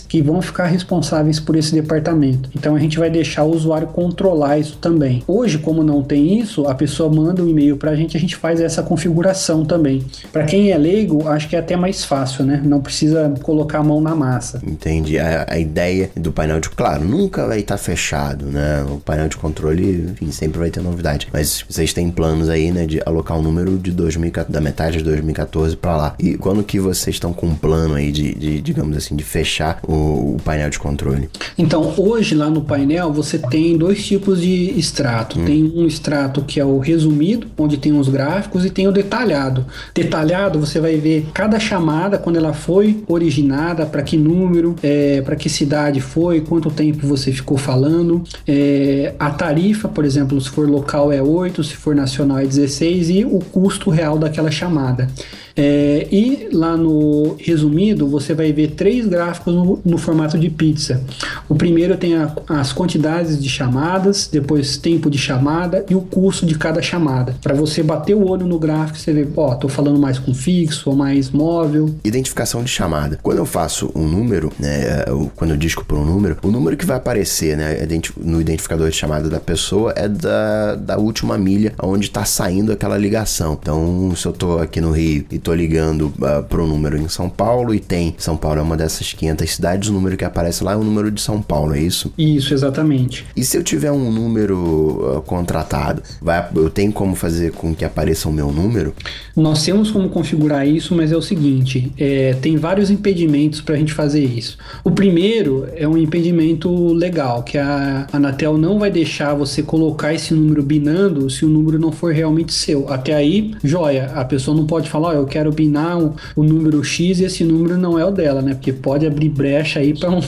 que 0.07 0.23
vão 0.23 0.41
ficar 0.41 0.67
responsáveis 0.67 1.41
por 1.41 1.57
esse 1.57 1.73
departamento. 1.75 2.51
Então 2.55 2.75
a 2.75 2.79
gente 2.79 2.99
vai 2.99 3.11
deixar 3.11 3.45
o 3.45 3.55
usuário 3.55 3.89
controlar 3.89 4.59
isso 4.59 4.77
também. 4.79 5.23
Hoje, 5.27 5.59
como 5.59 5.83
não 5.83 6.03
tem 6.03 6.39
isso, 6.39 6.67
a 6.67 6.75
pessoa 6.75 7.13
manda 7.13 7.43
um 7.43 7.49
e-mail 7.49 7.77
para 7.77 7.91
a 7.91 7.97
gente, 7.97 8.17
a 8.17 8.21
gente 8.21 8.37
faz 8.37 8.61
essa 8.61 8.83
configuração 8.83 9.65
também. 9.65 10.05
Para 10.33 10.45
quem 10.45 10.71
é 10.71 10.79
leigo, 10.79 11.29
acho 11.29 11.49
que 11.49 11.57
é 11.57 11.59
até 11.59 11.77
mais 11.77 12.05
fácil, 12.05 12.45
né? 12.45 12.61
Não 12.65 12.81
precisa 12.81 13.35
colocar 13.43 13.79
a 13.79 13.83
mão 13.83 14.01
na 14.01 14.15
massa. 14.15 14.61
Entendi. 14.67 15.19
A, 15.19 15.47
a 15.49 15.59
ideia 15.59 16.11
do 16.17 16.33
painel 16.33 16.61
de, 16.61 16.71
claro, 16.71 17.05
nunca 17.05 17.47
vai 17.47 17.61
estar 17.61 17.79
fechado, 17.79 18.47
né? 18.47 18.85
O 18.85 18.99
painel 18.99 19.29
de 19.29 19.37
controle, 19.37 20.11
enfim, 20.13 20.31
sempre 20.31 20.59
vai 20.59 20.71
ter 20.71 20.81
novidade. 20.81 21.29
Mas 21.33 21.65
vocês 21.69 21.93
têm 21.93 22.11
planos 22.11 22.49
aí, 22.49 22.71
né, 22.71 22.87
de 22.87 23.01
alocar 23.05 23.39
um 23.39 23.43
número 23.43 23.79
de 23.79 23.91
2014, 23.91 24.53
da 24.53 24.61
metade 24.61 24.99
de 24.99 25.05
2014 25.05 25.77
para 25.77 25.97
lá. 25.97 26.15
E 26.19 26.37
quando 26.37 26.63
que 26.63 26.79
vocês 26.79 27.17
estão 27.17 27.33
com 27.33 27.47
um 27.47 27.55
plano 27.55 27.95
aí 27.95 28.11
de, 28.11 28.35
de 28.35 28.61
digamos 28.61 28.97
assim, 28.97 29.17
de 29.17 29.25
fechar 29.37 29.81
o, 29.87 30.35
o, 30.35 30.37
painel 30.43 30.71
de 30.71 30.79
controle? 30.79 31.29
Então, 31.59 31.93
hoje 31.99 32.35
lá 32.35 32.49
no 32.49 32.63
painel 32.63 33.13
você 33.13 33.39
tem 33.39 33.77
dois 33.77 34.05
tipos 34.05 34.41
de 34.41 34.73
extrato. 34.79 35.39
Hum. 35.39 35.45
Tem 35.45 35.73
um 35.77 35.87
extrato 35.87 36.41
que 36.43 36.59
é 36.59 36.65
o 36.65 36.79
resumido, 36.79 37.47
onde 37.59 37.77
tem 37.77 37.93
os 37.93 38.09
gráficos, 38.09 38.65
e 38.65 38.71
tem 38.71 38.89
o 38.89 38.93
detalhado. 38.93 39.67
Detalhado 39.95 40.59
você 40.59 40.81
vai 40.81 40.97
ver 40.97 41.27
cada 41.35 41.59
chamada, 41.59 42.17
quando 42.17 42.37
ela 42.37 42.55
foi 42.55 43.05
originada, 43.07 43.85
para 43.85 44.03
que 44.03 44.17
número, 44.17 44.75
é, 44.83 45.21
para 45.21 45.37
que 45.37 45.51
cidade 45.51 46.01
foi, 46.01 46.41
quanto 46.41 46.71
tempo 46.71 47.07
você 47.07 47.31
ficou 47.31 47.59
falando. 47.59 48.23
É, 48.49 49.13
a 49.19 49.31
tarifa, 49.31 49.87
por 49.87 50.05
exemplo, 50.05 50.41
se 50.41 50.49
for 50.49 50.67
local 50.67 51.13
é 51.13 51.21
8, 51.21 51.63
se 51.63 51.77
for 51.77 51.95
nacional 51.95 52.39
é 52.39 52.47
16 52.47 53.11
e 53.11 53.25
o 53.25 53.39
custo 53.41 53.91
real 53.91 54.19
daquela 54.19 54.51
chamada. 54.51 55.09
É, 55.57 56.07
e 56.13 56.49
lá 56.53 56.77
no 56.77 57.35
resumido 57.39 58.07
você 58.07 58.35
vai 58.35 58.53
ver 58.53 58.73
três 58.73 59.07
gráficos 59.07 59.55
no, 59.55 59.81
no 59.85 59.97
formato 59.97 60.39
de 60.39 60.51
pizza. 60.51 61.03
O 61.49 61.55
primeiro 61.55 61.97
tem 61.97 62.15
a, 62.15 62.31
as 62.49 62.73
quantidades 62.73 63.43
de 63.43 63.49
chamadas, 63.49 64.29
depois 64.31 64.77
tempo 64.77 65.09
de 65.09 65.17
chamada 65.17 65.85
e 65.89 65.95
o 65.95 66.03
custo 66.03 66.45
de 66.45 66.59
cada 66.59 66.83
chamada. 66.83 67.35
Para 67.43 67.55
você 67.55 67.83
bater 67.83 68.15
o 68.15 68.29
olho 68.29 68.47
no 68.47 68.59
gráfico, 68.59 68.99
você 68.99 69.13
vê, 69.13 69.27
ó, 69.35 69.55
tô 69.55 69.69
falando 69.69 69.99
mais 69.99 70.19
com 70.19 70.35
fixo 70.35 70.91
ou 70.91 70.97
mais 70.97 71.31
móvel. 71.31 71.95
Identificação 72.05 72.63
de 72.63 72.71
chamada. 72.71 73.19
Quando 73.23 73.39
eu 73.39 73.47
faço 73.47 73.91
um 73.95 74.07
número, 74.07 74.53
né, 74.59 75.05
quando 75.35 75.53
eu 75.53 75.57
disco 75.57 75.85
por 75.85 75.97
um 75.97 76.05
número, 76.05 76.37
o 76.43 76.49
número 76.49 76.77
que 76.77 76.85
vai 76.85 76.99
aparecer 76.99 77.57
né, 77.57 77.87
no 78.19 78.41
identificador 78.41 78.91
de 78.91 78.97
chamada 78.97 79.31
da 79.31 79.41
pessoa 79.41 79.95
é 79.97 80.09
da, 80.09 80.75
da 80.75 80.99
última 80.99 81.39
milha 81.39 81.73
onde 81.83 82.07
está 82.07 82.25
saindo 82.25 82.73
aquela 82.73 82.99
ligação. 82.99 83.59
Então, 83.61 84.15
se 84.15 84.27
eu 84.27 84.33
tô 84.33 84.59
aqui 84.59 84.81
no 84.81 84.91
Rio 84.91 85.25
e 85.31 85.39
tô 85.47 85.55
ligando 85.55 86.13
uh, 86.19 86.61
um 86.61 86.67
número 86.67 86.97
em 86.97 87.09
São 87.09 87.29
Paulo 87.29 87.73
e 87.73 87.79
tem 87.79 88.13
São 88.19 88.37
Paulo 88.37 88.59
é 88.59 88.63
uma 88.63 88.77
dessas 88.77 89.13
500 89.13 89.49
cidades, 89.49 89.89
o 89.89 89.93
número 89.93 90.17
que 90.17 90.25
aparece 90.25 90.65
lá 90.65 90.73
é 90.73 90.77
o 90.77 90.83
número 90.83 91.09
de 91.09 91.21
São 91.21 91.41
Paulo, 91.41 91.73
é 91.73 91.79
isso? 91.79 92.13
Isso, 92.19 92.53
exatamente. 92.53 93.25
E 93.37 93.45
se 93.45 93.57
eu 93.57 93.63
tiver 93.63 93.93
um 93.93 94.11
número 94.11 95.19
uh, 95.19 95.23
contratado, 95.23 96.03
vai, 96.21 96.49
eu 96.57 96.69
tenho 96.69 96.91
como 96.91 97.15
fazer 97.15 97.53
com 97.53 97.73
que 97.73 97.85
apareça 97.85 98.29
o 98.29 98.33
meu 98.33 98.51
número? 98.51 98.93
Nós 99.37 99.63
temos 99.63 99.91
como 99.91 100.09
configurar 100.09 100.67
isso, 100.67 100.97
mas 100.97 101.13
é 101.13 101.17
o 101.17 101.23
seguinte: 101.23 101.93
é, 101.97 102.35
tem 102.41 102.57
vários 102.57 102.91
impedimentos 102.91 103.61
para 103.61 103.77
a 103.77 103.79
gente 103.79 103.93
fazer 103.93 104.25
isso. 104.25 104.59
O 104.83 104.91
primeiro 104.91 105.69
é 105.77 105.87
um 105.87 105.97
impedimento 105.97 106.93
legal, 106.93 107.43
que 107.45 107.57
a 107.57 108.07
Anatel 108.13 108.59
não 108.59 108.79
vai 108.81 108.91
deixar 108.91 109.35
você 109.35 109.63
colocar 109.63 110.13
esse 110.13 110.35
número 110.35 110.63
binando 110.63 111.31
se 111.31 111.45
o 111.45 111.49
número 111.49 111.79
não 111.79 111.93
for 111.93 112.13
realmente 112.13 112.53
seu. 112.53 112.91
Até 112.91 113.15
aí, 113.15 113.55
joia, 113.63 114.07
a 114.15 114.25
pessoa 114.25 114.57
não 114.57 114.67
pode 114.67 114.89
falar, 114.89 115.11
oh, 115.11 115.13
eu 115.13 115.27
quero 115.27 115.36
binar 115.53 115.99
o, 115.99 116.15
o, 116.35 116.43
número 116.43 116.83
X 116.83 117.21
e 117.21 117.25
esse 117.25 117.45
número 117.45 117.77
não 117.77 117.99
é 117.99 118.05
o 118.05 118.11
dela, 118.11 118.43
né? 118.43 118.55
Porque 118.55 118.73
pode 118.73 119.07
abrir 119.07 119.29
brecha 119.29 119.81
aí 119.81 119.95
para 119.95 120.11
um, 120.11 120.21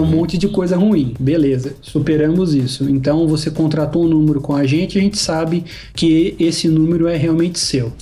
um 0.00 0.06
monte 0.06 0.36
de 0.36 0.48
coisa 0.48 0.76
ruim. 0.76 1.14
Beleza, 1.18 1.74
superamos 1.80 2.54
isso. 2.54 2.88
Então 2.88 3.26
você 3.26 3.50
contratou 3.50 4.04
um 4.04 4.08
número 4.08 4.40
com 4.40 4.54
a 4.54 4.64
gente, 4.64 4.98
a 4.98 5.00
gente 5.00 5.18
sabe 5.18 5.64
que 5.94 6.34
esse 6.38 6.68
número 6.68 7.06
é 7.08 7.16
realmente 7.16 7.58
seu. 7.58 7.92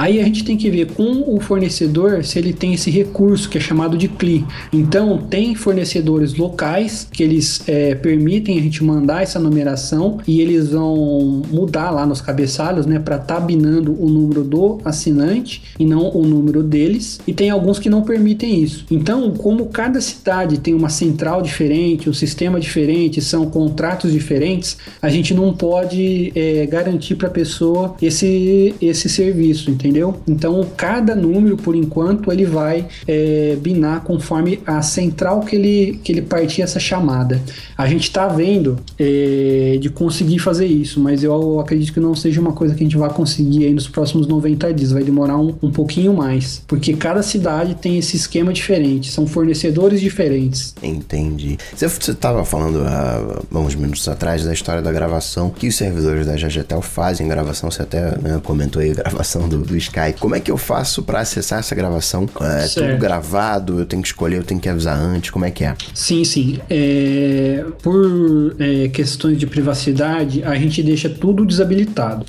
Aí 0.00 0.18
a 0.18 0.24
gente 0.24 0.44
tem 0.44 0.56
que 0.56 0.70
ver 0.70 0.86
com 0.94 1.34
o 1.34 1.38
fornecedor 1.40 2.24
se 2.24 2.38
ele 2.38 2.54
tem 2.54 2.72
esse 2.72 2.90
recurso 2.90 3.50
que 3.50 3.58
é 3.58 3.60
chamado 3.60 3.98
de 3.98 4.08
CLI. 4.08 4.46
Então, 4.72 5.18
tem 5.18 5.54
fornecedores 5.54 6.34
locais 6.34 7.06
que 7.12 7.22
eles 7.22 7.62
é, 7.68 7.94
permitem 7.94 8.58
a 8.58 8.62
gente 8.62 8.82
mandar 8.82 9.22
essa 9.22 9.38
numeração 9.38 10.18
e 10.26 10.40
eles 10.40 10.70
vão 10.70 11.42
mudar 11.50 11.90
lá 11.90 12.06
nos 12.06 12.22
cabeçalhos, 12.22 12.86
né, 12.86 12.98
para 12.98 13.16
estar 13.16 13.34
tá 13.34 13.40
binando 13.40 13.92
o 14.02 14.08
número 14.08 14.42
do 14.42 14.78
assinante 14.86 15.62
e 15.78 15.84
não 15.84 15.99
o 16.08 16.24
número 16.24 16.62
deles 16.62 17.20
e 17.26 17.32
tem 17.32 17.50
alguns 17.50 17.78
que 17.78 17.90
não 17.90 18.02
permitem 18.02 18.62
isso. 18.62 18.86
Então, 18.90 19.30
como 19.32 19.66
cada 19.66 20.00
cidade 20.00 20.58
tem 20.58 20.74
uma 20.74 20.88
central 20.88 21.42
diferente, 21.42 22.08
um 22.08 22.12
sistema 22.12 22.58
diferente, 22.58 23.20
são 23.20 23.46
contratos 23.46 24.12
diferentes, 24.12 24.76
a 25.00 25.08
gente 25.08 25.34
não 25.34 25.52
pode 25.52 26.32
é, 26.34 26.66
garantir 26.66 27.14
para 27.14 27.28
a 27.28 27.30
pessoa 27.30 27.96
esse, 28.00 28.74
esse 28.80 29.08
serviço, 29.08 29.70
entendeu? 29.70 30.16
Então, 30.26 30.66
cada 30.76 31.14
número, 31.14 31.56
por 31.56 31.74
enquanto, 31.74 32.32
ele 32.32 32.44
vai 32.44 32.86
é, 33.06 33.56
binar 33.60 34.02
conforme 34.02 34.60
a 34.66 34.82
central 34.82 35.40
que 35.40 35.56
ele, 35.56 36.00
que 36.02 36.12
ele 36.12 36.22
partir 36.22 36.62
essa 36.62 36.78
chamada. 36.78 37.40
A 37.76 37.86
gente 37.86 38.04
está 38.04 38.28
vendo 38.28 38.78
é, 38.98 39.78
de 39.80 39.90
conseguir 39.90 40.38
fazer 40.38 40.66
isso, 40.66 41.00
mas 41.00 41.22
eu 41.22 41.60
acredito 41.60 41.92
que 41.92 42.00
não 42.00 42.14
seja 42.14 42.40
uma 42.40 42.52
coisa 42.52 42.74
que 42.74 42.82
a 42.82 42.86
gente 42.86 42.96
vai 42.96 43.10
conseguir 43.10 43.64
aí 43.64 43.74
nos 43.74 43.88
próximos 43.88 44.26
90 44.26 44.72
dias, 44.74 44.92
vai 44.92 45.02
demorar 45.02 45.36
um, 45.36 45.54
um 45.62 45.70
pouquinho 45.80 46.12
mais, 46.12 46.62
porque 46.66 46.92
cada 46.92 47.22
cidade 47.22 47.74
tem 47.74 47.96
esse 47.96 48.14
esquema 48.14 48.52
diferente, 48.52 49.10
são 49.10 49.26
fornecedores 49.26 49.98
diferentes. 49.98 50.74
Entendi. 50.82 51.56
Você 51.74 52.10
estava 52.10 52.44
falando 52.44 52.82
há 52.86 53.58
uns 53.58 53.74
minutos 53.74 54.06
atrás 54.06 54.44
da 54.44 54.52
história 54.52 54.82
da 54.82 54.92
gravação 54.92 55.48
que 55.48 55.68
os 55.68 55.76
servidores 55.76 56.26
da 56.26 56.36
Jagetel 56.36 56.82
fazem 56.82 57.26
gravação, 57.26 57.70
você 57.70 57.80
até 57.80 58.18
né, 58.18 58.38
comentou 58.44 58.82
aí 58.82 58.90
a 58.90 58.94
gravação 58.94 59.48
do, 59.48 59.58
do 59.58 59.76
Skype. 59.76 60.20
Como 60.20 60.34
é 60.34 60.40
que 60.40 60.50
eu 60.50 60.58
faço 60.58 61.02
para 61.02 61.20
acessar 61.20 61.60
essa 61.60 61.74
gravação? 61.74 62.28
É 62.40 62.66
certo. 62.66 62.90
tudo 62.90 63.00
gravado, 63.00 63.80
eu 63.80 63.86
tenho 63.86 64.02
que 64.02 64.08
escolher, 64.08 64.36
eu 64.36 64.44
tenho 64.44 64.60
que 64.60 64.68
avisar 64.68 64.98
antes, 64.98 65.30
como 65.30 65.46
é 65.46 65.50
que 65.50 65.64
é? 65.64 65.74
Sim, 65.94 66.24
sim. 66.24 66.60
É, 66.68 67.64
por 67.82 68.54
é, 68.58 68.88
questões 68.88 69.38
de 69.38 69.46
privacidade, 69.46 70.44
a 70.44 70.54
gente 70.56 70.82
deixa 70.82 71.08
tudo 71.08 71.46
desabilitado. 71.46 72.26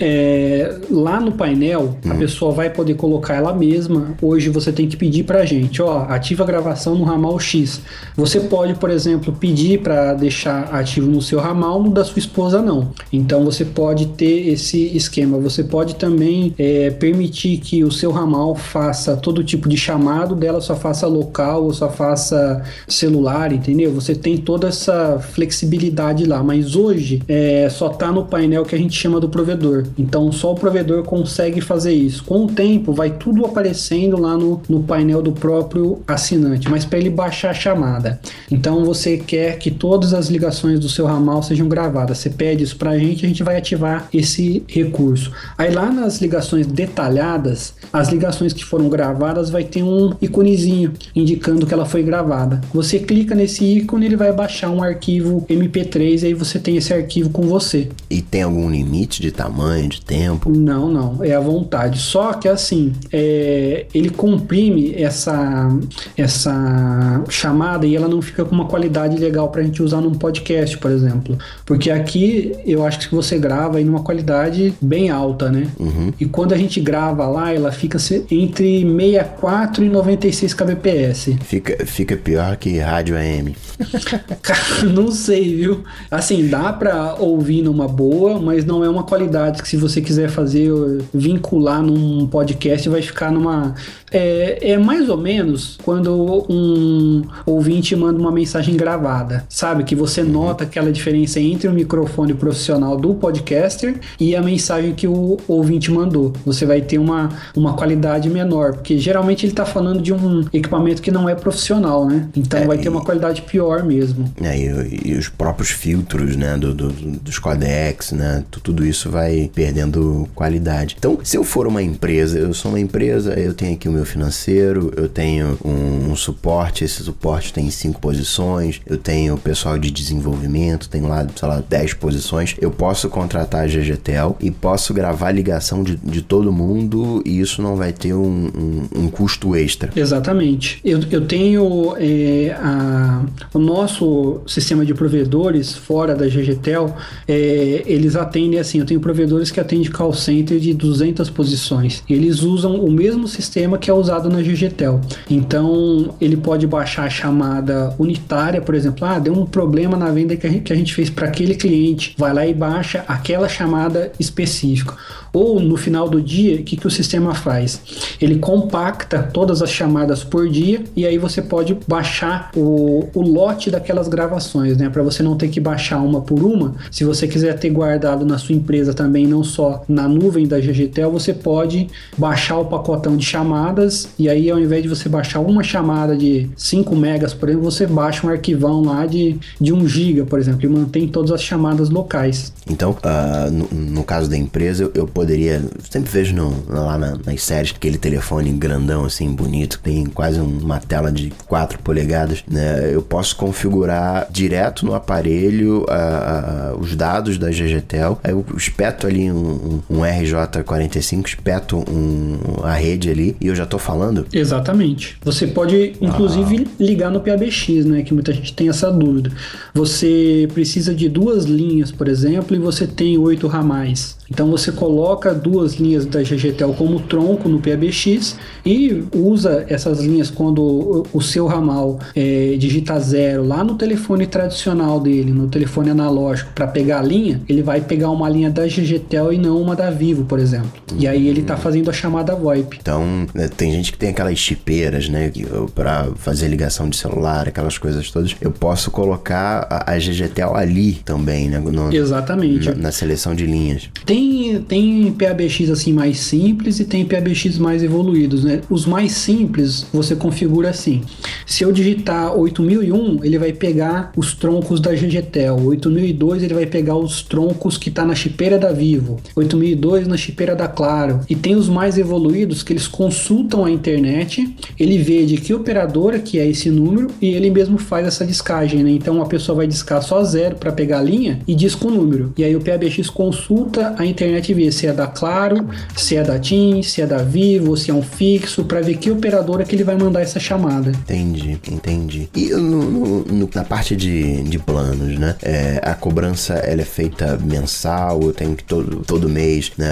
É, 0.00 0.78
lá 0.90 1.20
no 1.20 1.32
painel, 1.32 1.96
hum. 2.04 2.12
a 2.12 2.14
pessoa 2.14 2.52
vai 2.52 2.70
poder 2.70 2.94
colocar 2.94 3.34
ela 3.34 3.52
mesma. 3.52 4.14
Hoje 4.20 4.48
você 4.48 4.72
tem 4.72 4.88
que 4.88 4.96
pedir 4.96 5.24
pra 5.24 5.44
gente, 5.44 5.82
ó, 5.82 6.04
ativa 6.08 6.44
a 6.44 6.46
gravação 6.46 6.94
no 6.94 7.04
ramal 7.04 7.38
X. 7.38 7.80
Você 8.16 8.40
pode, 8.40 8.74
por 8.74 8.90
exemplo, 8.90 9.32
pedir 9.32 9.80
para 9.80 10.14
deixar 10.14 10.74
ativo 10.74 11.10
no 11.10 11.20
seu 11.20 11.40
ramal, 11.40 11.82
no 11.82 11.90
da 11.90 12.04
sua 12.04 12.18
esposa 12.18 12.60
não. 12.60 12.90
Então 13.12 13.44
você 13.44 13.64
pode 13.64 14.06
ter 14.06 14.48
esse 14.48 14.96
esquema. 14.96 15.38
Você 15.38 15.64
pode 15.64 15.96
também 15.96 16.54
é, 16.58 16.90
permitir 16.90 17.58
que 17.58 17.82
o 17.84 17.90
seu 17.90 18.10
ramal 18.10 18.54
faça 18.54 19.16
todo 19.16 19.42
tipo 19.42 19.68
de 19.68 19.76
chamado, 19.76 20.34
dela 20.34 20.60
só 20.60 20.74
faça 20.74 21.06
local 21.06 21.64
ou 21.64 21.72
só 21.72 21.88
faça 21.88 22.62
celular, 22.86 23.52
entendeu? 23.52 23.92
Você 23.92 24.14
tem 24.14 24.36
toda 24.36 24.68
essa 24.68 25.18
flexibilidade 25.18 26.24
lá, 26.26 26.42
mas 26.42 26.76
hoje 26.76 27.22
é, 27.28 27.68
só 27.70 27.88
tá 27.88 28.10
no 28.12 28.24
painel 28.24 28.64
que 28.64 28.74
a 28.74 28.78
gente 28.78 28.96
chama 28.96 29.20
do 29.20 29.28
provedor 29.28 29.63
provedor. 29.64 29.84
Então 29.96 30.30
só 30.30 30.52
o 30.52 30.54
provedor 30.54 31.02
consegue 31.04 31.60
fazer 31.60 31.92
isso. 31.92 32.24
Com 32.24 32.44
o 32.44 32.48
tempo 32.48 32.92
vai 32.92 33.10
tudo 33.10 33.44
aparecendo 33.44 34.20
lá 34.20 34.36
no, 34.36 34.60
no 34.68 34.82
painel 34.82 35.22
do 35.22 35.32
próprio 35.32 36.02
assinante, 36.06 36.68
mas 36.68 36.84
para 36.84 36.98
ele 36.98 37.10
baixar 37.10 37.50
a 37.50 37.54
chamada. 37.54 38.20
Então 38.50 38.84
você 38.84 39.16
quer 39.16 39.58
que 39.58 39.70
todas 39.70 40.12
as 40.12 40.28
ligações 40.28 40.78
do 40.78 40.88
seu 40.88 41.06
ramal 41.06 41.42
sejam 41.42 41.68
gravadas. 41.68 42.18
Você 42.18 42.30
pede 42.30 42.62
isso 42.62 42.76
para 42.76 42.90
a 42.90 42.98
gente, 42.98 43.24
a 43.24 43.28
gente 43.28 43.42
vai 43.42 43.56
ativar 43.56 44.08
esse 44.12 44.62
recurso. 44.68 45.32
Aí 45.56 45.72
lá 45.72 45.90
nas 45.90 46.20
ligações 46.20 46.66
detalhadas, 46.66 47.74
as 47.92 48.08
ligações 48.08 48.52
que 48.52 48.64
foram 48.64 48.88
gravadas 48.88 49.50
vai 49.50 49.64
ter 49.64 49.82
um 49.82 50.12
iconezinho 50.20 50.92
indicando 51.14 51.66
que 51.66 51.72
ela 51.72 51.86
foi 51.86 52.02
gravada. 52.02 52.60
Você 52.72 52.98
clica 52.98 53.34
nesse 53.34 53.64
ícone, 53.64 54.06
ele 54.06 54.16
vai 54.16 54.32
baixar 54.32 54.70
um 54.70 54.82
arquivo 54.82 55.44
MP3 55.48 56.22
e 56.22 56.26
aí 56.26 56.34
você 56.34 56.58
tem 56.58 56.76
esse 56.76 56.92
arquivo 56.92 57.30
com 57.30 57.42
você. 57.42 57.88
E 58.10 58.20
tem 58.20 58.42
algum 58.42 58.70
limite 58.70 59.20
de 59.20 59.30
tamanho? 59.30 59.53
Tamanho, 59.54 59.88
de 59.88 60.00
tempo? 60.00 60.50
Não, 60.50 60.88
não. 60.88 61.22
É 61.22 61.34
à 61.34 61.40
vontade. 61.40 61.98
Só 61.98 62.32
que 62.34 62.48
assim, 62.48 62.92
é, 63.12 63.86
ele 63.94 64.10
comprime 64.10 64.94
essa, 64.96 65.68
essa 66.16 67.22
chamada 67.28 67.86
e 67.86 67.94
ela 67.94 68.08
não 68.08 68.20
fica 68.20 68.44
com 68.44 68.54
uma 68.54 68.66
qualidade 68.66 69.16
legal 69.16 69.48
pra 69.48 69.62
gente 69.62 69.82
usar 69.82 70.00
num 70.00 70.12
podcast, 70.12 70.76
por 70.78 70.90
exemplo. 70.90 71.38
Porque 71.64 71.90
aqui 71.90 72.52
eu 72.66 72.84
acho 72.84 73.08
que 73.08 73.14
você 73.14 73.38
grava 73.38 73.80
em 73.80 73.88
uma 73.88 74.02
qualidade 74.02 74.74
bem 74.80 75.10
alta, 75.10 75.50
né? 75.50 75.68
Uhum. 75.78 76.12
E 76.18 76.26
quando 76.26 76.52
a 76.52 76.58
gente 76.58 76.80
grava 76.80 77.26
lá, 77.28 77.52
ela 77.52 77.70
fica 77.70 77.98
entre 78.30 78.82
64 78.84 79.84
e 79.84 79.88
96 79.88 80.54
kbps. 80.54 81.36
Fica, 81.42 81.86
fica 81.86 82.16
pior 82.16 82.56
que 82.56 82.78
rádio 82.78 83.16
AM. 83.16 83.54
Cara, 84.42 84.84
não 84.92 85.10
sei, 85.10 85.56
viu? 85.56 85.84
Assim, 86.10 86.48
dá 86.48 86.72
pra 86.72 87.14
ouvir 87.14 87.62
numa 87.62 87.86
boa, 87.86 88.40
mas 88.40 88.64
não 88.64 88.84
é 88.84 88.88
uma 88.88 89.04
qualidade 89.04 89.43
que 89.52 89.68
se 89.68 89.76
você 89.76 90.00
quiser 90.00 90.28
fazer, 90.28 90.70
vincular 91.12 91.82
num 91.82 92.26
podcast, 92.26 92.88
vai 92.88 93.02
ficar 93.02 93.30
numa. 93.30 93.74
É, 94.12 94.72
é 94.72 94.78
mais 94.78 95.08
ou 95.08 95.16
menos 95.16 95.78
quando 95.82 96.46
um 96.48 97.22
ouvinte 97.44 97.96
manda 97.96 98.18
uma 98.18 98.30
mensagem 98.30 98.76
gravada, 98.76 99.44
sabe? 99.48 99.82
Que 99.84 99.94
você 99.94 100.22
uhum. 100.22 100.30
nota 100.30 100.64
aquela 100.64 100.92
diferença 100.92 101.40
entre 101.40 101.68
o 101.68 101.72
microfone 101.72 102.34
profissional 102.34 102.96
do 102.96 103.14
podcaster 103.14 103.98
e 104.20 104.36
a 104.36 104.42
mensagem 104.42 104.94
que 104.94 105.08
o 105.08 105.38
ouvinte 105.48 105.90
mandou. 105.90 106.32
Você 106.44 106.64
vai 106.64 106.80
ter 106.80 106.98
uma, 106.98 107.30
uma 107.56 107.74
qualidade 107.74 108.28
menor, 108.30 108.74
porque 108.74 108.98
geralmente 108.98 109.44
ele 109.46 109.52
está 109.52 109.64
falando 109.64 110.00
de 110.00 110.12
um 110.12 110.44
equipamento 110.52 111.02
que 111.02 111.10
não 111.10 111.28
é 111.28 111.34
profissional, 111.34 112.06
né? 112.06 112.28
Então 112.36 112.60
é, 112.60 112.66
vai 112.66 112.78
ter 112.78 112.88
uma 112.88 113.04
qualidade 113.04 113.42
pior 113.42 113.82
mesmo. 113.82 114.32
É, 114.40 114.56
e, 114.56 115.12
e, 115.12 115.14
os 115.14 115.28
próprios 115.28 115.70
filtros, 115.70 116.36
né? 116.36 116.56
Do, 116.56 116.74
do, 116.74 116.90
dos 116.90 117.38
codecs, 117.38 118.12
né? 118.12 118.44
Tudo 118.50 118.84
isso 118.84 119.10
vai 119.10 119.23
vai 119.24 119.50
perdendo 119.52 120.28
qualidade. 120.34 120.96
Então, 120.98 121.18
se 121.22 121.36
eu 121.36 121.44
for 121.44 121.66
uma 121.66 121.82
empresa, 121.82 122.38
eu 122.38 122.52
sou 122.52 122.70
uma 122.70 122.80
empresa, 122.80 123.38
eu 123.38 123.54
tenho 123.54 123.74
aqui 123.74 123.88
o 123.88 123.92
meu 123.92 124.04
financeiro, 124.04 124.92
eu 124.96 125.08
tenho 125.08 125.58
um, 125.64 126.10
um 126.10 126.16
suporte, 126.16 126.84
esse 126.84 127.02
suporte 127.02 127.52
tem 127.52 127.70
cinco 127.70 128.00
posições, 128.00 128.80
eu 128.86 128.98
tenho 128.98 129.36
pessoal 129.38 129.78
de 129.78 129.90
desenvolvimento, 129.90 130.88
tenho 130.88 131.08
lá, 131.08 131.26
sei 131.34 131.48
lá, 131.48 131.62
10 131.66 131.94
posições, 131.94 132.54
eu 132.60 132.70
posso 132.70 133.08
contratar 133.08 133.64
a 133.64 133.66
GGTEL 133.66 134.36
e 134.40 134.50
posso 134.50 134.92
gravar 134.92 135.32
ligação 135.32 135.82
de, 135.82 135.96
de 135.96 136.20
todo 136.20 136.52
mundo 136.52 137.22
e 137.24 137.40
isso 137.40 137.62
não 137.62 137.76
vai 137.76 137.92
ter 137.92 138.14
um, 138.14 138.50
um, 138.54 139.04
um 139.04 139.08
custo 139.08 139.56
extra. 139.56 139.90
Exatamente. 139.96 140.80
Eu, 140.84 141.00
eu 141.10 141.26
tenho 141.26 141.96
é, 141.98 142.56
a, 142.58 143.24
o 143.52 143.58
nosso 143.58 144.40
sistema 144.46 144.84
de 144.84 144.92
provedores 144.92 145.74
fora 145.74 146.14
da 146.14 146.26
GGTEL, 146.26 146.94
é, 147.26 147.82
eles 147.86 148.16
atendem 148.16 148.58
assim, 148.58 148.80
eu 148.80 148.86
tenho 148.86 149.00
que 149.50 149.60
atendem 149.60 149.90
call 149.90 150.12
center 150.12 150.58
de 150.58 150.74
200 150.74 151.30
posições. 151.30 152.02
Eles 152.08 152.42
usam 152.42 152.76
o 152.76 152.90
mesmo 152.90 153.26
sistema 153.28 153.78
que 153.78 153.90
é 153.90 153.94
usado 153.94 154.28
na 154.28 154.40
GGTEL. 154.40 155.00
Então, 155.30 156.14
ele 156.20 156.36
pode 156.36 156.66
baixar 156.66 157.04
a 157.04 157.10
chamada 157.10 157.94
unitária, 157.98 158.60
por 158.60 158.74
exemplo, 158.74 159.06
ah, 159.06 159.18
deu 159.18 159.32
um 159.32 159.46
problema 159.46 159.96
na 159.96 160.10
venda 160.10 160.36
que 160.36 160.72
a 160.72 160.76
gente 160.76 160.94
fez 160.94 161.10
para 161.10 161.26
aquele 161.26 161.54
cliente. 161.54 162.14
Vai 162.18 162.32
lá 162.32 162.46
e 162.46 162.54
baixa 162.54 163.04
aquela 163.08 163.48
chamada 163.48 164.12
específica. 164.18 164.94
Ou 165.34 165.60
no 165.60 165.76
final 165.76 166.08
do 166.08 166.22
dia, 166.22 166.54
o 166.54 166.62
que, 166.62 166.76
que 166.76 166.86
o 166.86 166.90
sistema 166.90 167.34
faz? 167.34 167.80
Ele 168.20 168.38
compacta 168.38 169.22
todas 169.22 169.60
as 169.60 169.70
chamadas 169.70 170.22
por 170.22 170.48
dia 170.48 170.82
e 170.96 171.04
aí 171.04 171.18
você 171.18 171.42
pode 171.42 171.76
baixar 171.86 172.50
o, 172.56 173.08
o 173.12 173.20
lote 173.20 173.70
daquelas 173.70 174.06
gravações, 174.08 174.76
né? 174.76 174.88
Para 174.88 175.02
você 175.02 175.22
não 175.22 175.36
ter 175.36 175.48
que 175.48 175.58
baixar 175.58 175.98
uma 175.98 176.20
por 176.20 176.42
uma. 176.42 176.76
Se 176.90 177.04
você 177.04 177.26
quiser 177.26 177.58
ter 177.58 177.70
guardado 177.70 178.24
na 178.24 178.38
sua 178.38 178.54
empresa 178.54 178.94
também, 178.94 179.26
não 179.26 179.42
só 179.42 179.82
na 179.88 180.06
nuvem 180.06 180.46
da 180.46 180.60
GGTEL, 180.60 181.10
você 181.10 181.34
pode 181.34 181.88
baixar 182.16 182.58
o 182.58 182.66
pacotão 182.66 183.16
de 183.16 183.26
chamadas 183.26 184.08
e 184.16 184.28
aí 184.28 184.48
ao 184.48 184.60
invés 184.60 184.82
de 184.82 184.88
você 184.88 185.08
baixar 185.08 185.40
uma 185.40 185.64
chamada 185.64 186.16
de 186.16 186.48
5 186.56 186.94
megas, 186.94 187.34
por 187.34 187.48
exemplo, 187.48 187.70
você 187.70 187.86
baixa 187.86 188.26
um 188.26 188.30
arquivão 188.30 188.84
lá 188.84 189.04
de, 189.04 189.36
de 189.60 189.72
1 189.72 189.88
giga, 189.88 190.24
por 190.24 190.38
exemplo, 190.38 190.64
e 190.64 190.68
mantém 190.68 191.08
todas 191.08 191.32
as 191.32 191.42
chamadas 191.42 191.90
locais. 191.90 192.52
Então, 192.70 192.92
uh, 192.92 193.50
no, 193.50 193.68
no, 193.72 194.04
caso 194.04 194.28
da 194.30 194.36
empresa, 194.36 194.84
eu, 194.84 194.92
eu 194.94 195.06
poderia. 195.24 195.62
Sempre 195.90 196.10
vejo 196.10 196.34
no, 196.36 196.64
lá 196.68 196.98
na, 196.98 197.18
nas 197.24 197.42
séries 197.42 197.72
aquele 197.74 197.96
telefone 197.96 198.52
grandão, 198.52 199.04
assim, 199.04 199.32
bonito, 199.34 199.80
tem 199.82 200.04
quase 200.04 200.38
uma 200.38 200.78
tela 200.78 201.10
de 201.10 201.32
4 201.46 201.78
polegadas, 201.78 202.44
né? 202.48 202.90
Eu 202.92 203.02
posso 203.02 203.34
configurar 203.36 204.28
direto 204.30 204.84
no 204.84 204.94
aparelho 204.94 205.84
uh, 205.84 206.74
uh, 206.76 206.80
os 206.80 206.94
dados 206.94 207.38
da 207.38 207.48
GGTEL, 207.48 208.20
aí 208.22 208.32
eu 208.32 208.44
espeto 208.56 209.06
ali 209.06 209.30
um, 209.32 209.82
um, 209.88 209.98
um 209.98 210.00
RJ45, 210.00 211.26
espeto 211.26 211.78
um, 211.90 212.62
a 212.62 212.74
rede 212.74 213.10
ali 213.10 213.36
e 213.40 213.46
eu 213.46 213.56
já 213.56 213.64
tô 213.64 213.78
falando? 213.78 214.26
Exatamente. 214.32 215.16
Você 215.24 215.46
pode, 215.46 215.94
inclusive, 216.00 216.66
ah. 216.66 216.70
ligar 216.78 217.10
no 217.10 217.20
PABX, 217.20 217.84
né? 217.86 218.02
Que 218.02 218.12
muita 218.12 218.32
gente 218.32 218.52
tem 218.52 218.68
essa 218.68 218.90
dúvida. 218.90 219.30
Você 219.72 220.48
precisa 220.52 220.94
de 220.94 221.08
duas 221.08 221.44
linhas, 221.44 221.90
por 221.90 222.08
exemplo, 222.08 222.54
e 222.54 222.58
você 222.58 222.86
tem 222.86 223.16
oito 223.16 223.46
ramais. 223.46 224.16
Então 224.30 224.50
você 224.50 224.72
coloca 224.72 225.13
duas 225.34 225.74
linhas 225.74 226.04
da 226.06 226.22
GGTEL 226.22 226.74
como 226.74 227.00
tronco 227.00 227.48
no 227.48 227.60
PABX 227.60 228.36
e 228.64 229.04
usa 229.14 229.64
essas 229.68 230.00
linhas 230.00 230.30
quando 230.30 231.06
o 231.12 231.20
seu 231.20 231.46
ramal 231.46 231.98
é, 232.14 232.56
digita 232.58 232.98
zero 232.98 233.46
lá 233.46 233.62
no 233.62 233.74
telefone 233.76 234.26
tradicional 234.26 234.98
dele, 235.00 235.30
no 235.32 235.48
telefone 235.48 235.90
analógico, 235.90 236.50
para 236.54 236.66
pegar 236.66 237.00
a 237.00 237.02
linha, 237.02 237.40
ele 237.48 237.62
vai 237.62 237.80
pegar 237.80 238.10
uma 238.10 238.28
linha 238.28 238.50
da 238.50 238.66
GGTEL 238.66 239.32
e 239.32 239.38
não 239.38 239.60
uma 239.60 239.74
da 239.76 239.90
Vivo, 239.90 240.24
por 240.24 240.38
exemplo. 240.38 240.70
E 240.98 241.06
aí 241.06 241.28
ele 241.28 241.42
tá 241.42 241.56
fazendo 241.56 241.90
a 241.90 241.92
chamada 241.92 242.34
VoIP. 242.34 242.78
Então, 242.80 243.26
né, 243.34 243.48
tem 243.48 243.70
gente 243.72 243.92
que 243.92 243.98
tem 243.98 244.10
aquelas 244.10 244.38
chipeiras, 244.38 245.08
né? 245.08 245.30
Pra 245.74 246.08
fazer 246.16 246.48
ligação 246.48 246.88
de 246.88 246.96
celular, 246.96 247.48
aquelas 247.48 247.78
coisas 247.78 248.10
todas. 248.10 248.34
Eu 248.40 248.50
posso 248.50 248.90
colocar 248.90 249.66
a, 249.70 249.92
a 249.92 249.98
GGTEL 249.98 250.56
ali 250.56 250.94
também, 251.04 251.48
né? 251.48 251.58
no- 251.58 251.92
Exatamente. 251.94 252.68
na, 252.70 252.74
na 252.74 252.92
seleção 252.92 253.34
de 253.34 253.46
linhas. 253.46 253.88
Tem, 254.06 254.60
tem 254.62 255.03
PABX 255.12 255.70
assim 255.70 255.92
mais 255.92 256.18
simples 256.18 256.80
e 256.80 256.84
tem 256.84 257.04
PABX 257.04 257.58
mais 257.58 257.82
evoluídos, 257.82 258.44
né? 258.44 258.60
Os 258.68 258.86
mais 258.86 259.12
simples 259.12 259.86
você 259.92 260.14
configura 260.14 260.70
assim. 260.70 261.02
Se 261.46 261.64
eu 261.64 261.72
digitar 261.72 262.36
8001, 262.36 263.24
ele 263.24 263.38
vai 263.38 263.52
pegar 263.52 264.12
os 264.16 264.34
troncos 264.34 264.80
da 264.80 264.92
GGTEL. 264.92 265.58
8002 265.64 266.42
ele 266.42 266.54
vai 266.54 266.66
pegar 266.66 266.96
os 266.96 267.22
troncos 267.22 267.76
que 267.76 267.90
tá 267.90 268.04
na 268.04 268.14
chipeira 268.14 268.58
da 268.58 268.72
Vivo. 268.72 269.18
8002 269.34 270.06
na 270.06 270.16
chipeira 270.16 270.54
da 270.54 270.68
Claro. 270.68 271.20
E 271.28 271.34
tem 271.34 271.54
os 271.54 271.68
mais 271.68 271.98
evoluídos 271.98 272.62
que 272.62 272.72
eles 272.72 272.86
consultam 272.86 273.64
a 273.64 273.70
internet, 273.70 274.54
ele 274.78 274.98
vê 274.98 275.24
de 275.24 275.36
que 275.36 275.54
operadora 275.54 276.18
que 276.18 276.38
é 276.38 276.46
esse 276.48 276.70
número 276.70 277.08
e 277.20 277.28
ele 277.28 277.50
mesmo 277.50 277.78
faz 277.78 278.06
essa 278.06 278.24
discagem, 278.24 278.82
né? 278.82 278.90
Então 278.90 279.22
a 279.22 279.26
pessoa 279.26 279.56
vai 279.56 279.66
discar 279.66 280.02
só 280.02 280.22
zero 280.24 280.56
para 280.56 280.72
pegar 280.72 280.98
a 280.98 281.02
linha 281.02 281.40
e 281.46 281.54
diz 281.54 281.74
com 281.74 281.88
o 281.88 281.90
número. 281.90 282.32
E 282.36 282.44
aí 282.44 282.54
o 282.56 282.60
PABX 282.60 283.08
consulta 283.10 283.94
a 283.98 284.04
internet 284.04 284.50
e 284.50 284.54
vê 284.54 284.70
se 284.72 284.83
é 284.86 284.92
da 284.92 285.06
Claro, 285.06 285.68
se 285.96 286.16
é 286.16 286.22
da 286.22 286.38
TIM, 286.38 286.82
se 286.82 287.00
é 287.02 287.06
da 287.06 287.18
Vivo, 287.18 287.76
se 287.76 287.90
é 287.90 287.94
um 287.94 288.02
fixo, 288.02 288.64
para 288.64 288.80
ver 288.80 288.96
que 288.96 289.10
operadora 289.10 289.64
que 289.64 289.74
ele 289.74 289.84
vai 289.84 289.96
mandar 289.96 290.20
essa 290.22 290.40
chamada. 290.40 290.90
Entendi, 290.90 291.58
entendi. 291.70 292.28
E 292.34 292.48
no- 292.50 292.82
no- 292.90 293.24
no- 293.24 293.50
na 293.54 293.64
parte 293.64 293.94
de, 293.96 294.42
de 294.44 294.58
planos, 294.58 295.18
né? 295.18 295.36
É, 295.42 295.80
a 295.82 295.94
cobrança 295.94 296.54
ela 296.54 296.82
é 296.82 296.84
feita 296.84 297.38
mensal, 297.42 298.20
eu 298.22 298.32
tenho 298.32 298.54
que 298.56 298.64
todo, 298.64 298.98
todo 299.06 299.28
mês 299.28 299.72
né, 299.78 299.86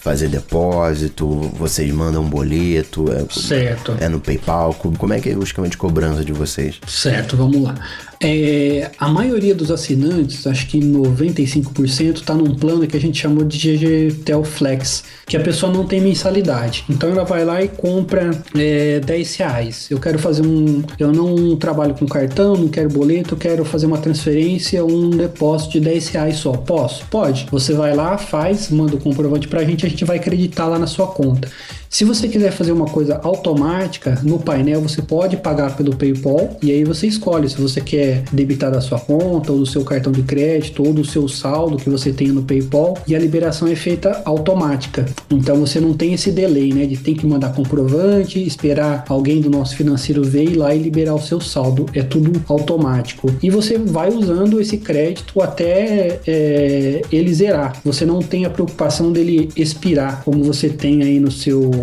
fazer 0.00 0.28
depósito, 0.28 1.26
vocês 1.58 1.90
mandam 1.92 2.22
um 2.22 2.28
boleto, 2.28 3.06
é, 3.12 3.24
Certo. 3.30 3.96
é 4.00 4.08
no 4.08 4.20
PayPal, 4.20 4.74
co- 4.74 4.92
como 4.96 5.12
é 5.12 5.20
que 5.20 5.30
é 5.30 5.36
o 5.36 5.42
esquema 5.42 5.68
de 5.68 5.76
cobrança 5.76 6.24
de 6.24 6.32
vocês? 6.32 6.78
Certo, 6.86 7.36
vamos 7.36 7.62
lá. 7.62 7.74
É, 8.22 8.90
a 8.98 9.08
maioria 9.08 9.54
dos 9.54 9.70
assinantes, 9.70 10.46
acho 10.46 10.66
que 10.66 10.78
95%, 10.78 12.16
está 12.16 12.34
num 12.34 12.54
plano 12.54 12.86
que 12.86 12.94
a 12.94 13.00
gente 13.00 13.18
chamou 13.18 13.42
de 13.44 13.56
GGTEL 13.56 14.44
Flex, 14.44 15.04
que 15.24 15.38
a 15.38 15.40
pessoa 15.40 15.72
não 15.72 15.86
tem 15.86 16.02
mensalidade. 16.02 16.84
Então 16.90 17.08
ela 17.08 17.24
vai 17.24 17.46
lá 17.46 17.62
e 17.62 17.68
compra 17.68 18.30
é, 18.54 19.00
10 19.00 19.36
reais. 19.36 19.90
Eu 19.90 19.98
quero 19.98 20.18
fazer 20.18 20.42
um. 20.42 20.82
Eu 20.98 21.12
não 21.12 21.56
trabalho 21.56 21.94
com 21.94 22.04
cartão, 22.06 22.56
não 22.56 22.68
quero 22.68 22.90
boleto, 22.90 23.34
eu 23.34 23.38
quero 23.38 23.64
fazer 23.64 23.86
uma 23.86 23.96
transferência, 23.96 24.84
um 24.84 25.08
depósito 25.08 25.72
de 25.72 25.80
10 25.80 26.08
reais 26.08 26.36
só. 26.36 26.52
Posso? 26.52 27.06
Pode. 27.06 27.46
Você 27.50 27.72
vai 27.72 27.96
lá, 27.96 28.18
faz, 28.18 28.68
manda 28.68 28.96
o 28.96 29.00
comprovante 29.00 29.48
pra 29.48 29.64
gente, 29.64 29.86
a 29.86 29.88
gente 29.88 30.04
vai 30.04 30.18
acreditar 30.18 30.66
lá 30.66 30.78
na 30.78 30.86
sua 30.86 31.06
conta. 31.06 31.48
Se 31.92 32.04
você 32.04 32.28
quiser 32.28 32.52
fazer 32.52 32.70
uma 32.70 32.86
coisa 32.86 33.20
automática, 33.24 34.16
no 34.22 34.38
painel 34.38 34.80
você 34.80 35.02
pode 35.02 35.36
pagar 35.38 35.76
pelo 35.76 35.96
PayPal 35.96 36.56
e 36.62 36.70
aí 36.70 36.84
você 36.84 37.08
escolhe 37.08 37.48
se 37.50 37.60
você 37.60 37.80
quer 37.80 38.22
debitar 38.30 38.70
da 38.70 38.80
sua 38.80 39.00
conta 39.00 39.50
ou 39.50 39.58
do 39.58 39.66
seu 39.66 39.84
cartão 39.84 40.12
de 40.12 40.22
crédito 40.22 40.86
ou 40.86 40.92
do 40.94 41.04
seu 41.04 41.26
saldo 41.26 41.78
que 41.78 41.90
você 41.90 42.12
tem 42.12 42.28
no 42.28 42.44
PayPal 42.44 42.96
e 43.08 43.16
a 43.16 43.18
liberação 43.18 43.66
é 43.66 43.74
feita 43.74 44.22
automática. 44.24 45.04
Então 45.28 45.56
você 45.56 45.80
não 45.80 45.92
tem 45.92 46.14
esse 46.14 46.30
delay, 46.30 46.72
né, 46.72 46.86
de 46.86 46.96
ter 46.96 47.16
que 47.16 47.26
mandar 47.26 47.52
comprovante, 47.54 48.40
esperar 48.40 49.04
alguém 49.08 49.40
do 49.40 49.50
nosso 49.50 49.74
financeiro 49.74 50.22
ver 50.22 50.44
ir 50.44 50.54
lá 50.54 50.72
e 50.72 50.78
liberar 50.78 51.16
o 51.16 51.20
seu 51.20 51.40
saldo. 51.40 51.86
É 51.92 52.04
tudo 52.04 52.40
automático. 52.46 53.34
E 53.42 53.50
você 53.50 53.76
vai 53.76 54.10
usando 54.10 54.60
esse 54.60 54.78
crédito 54.78 55.42
até 55.42 56.20
é, 56.24 57.02
ele 57.10 57.34
zerar. 57.34 57.80
Você 57.84 58.06
não 58.06 58.20
tem 58.20 58.44
a 58.44 58.50
preocupação 58.50 59.10
dele 59.10 59.48
expirar, 59.56 60.22
como 60.24 60.44
você 60.44 60.68
tem 60.68 61.02
aí 61.02 61.18
no 61.18 61.32
seu 61.32 61.79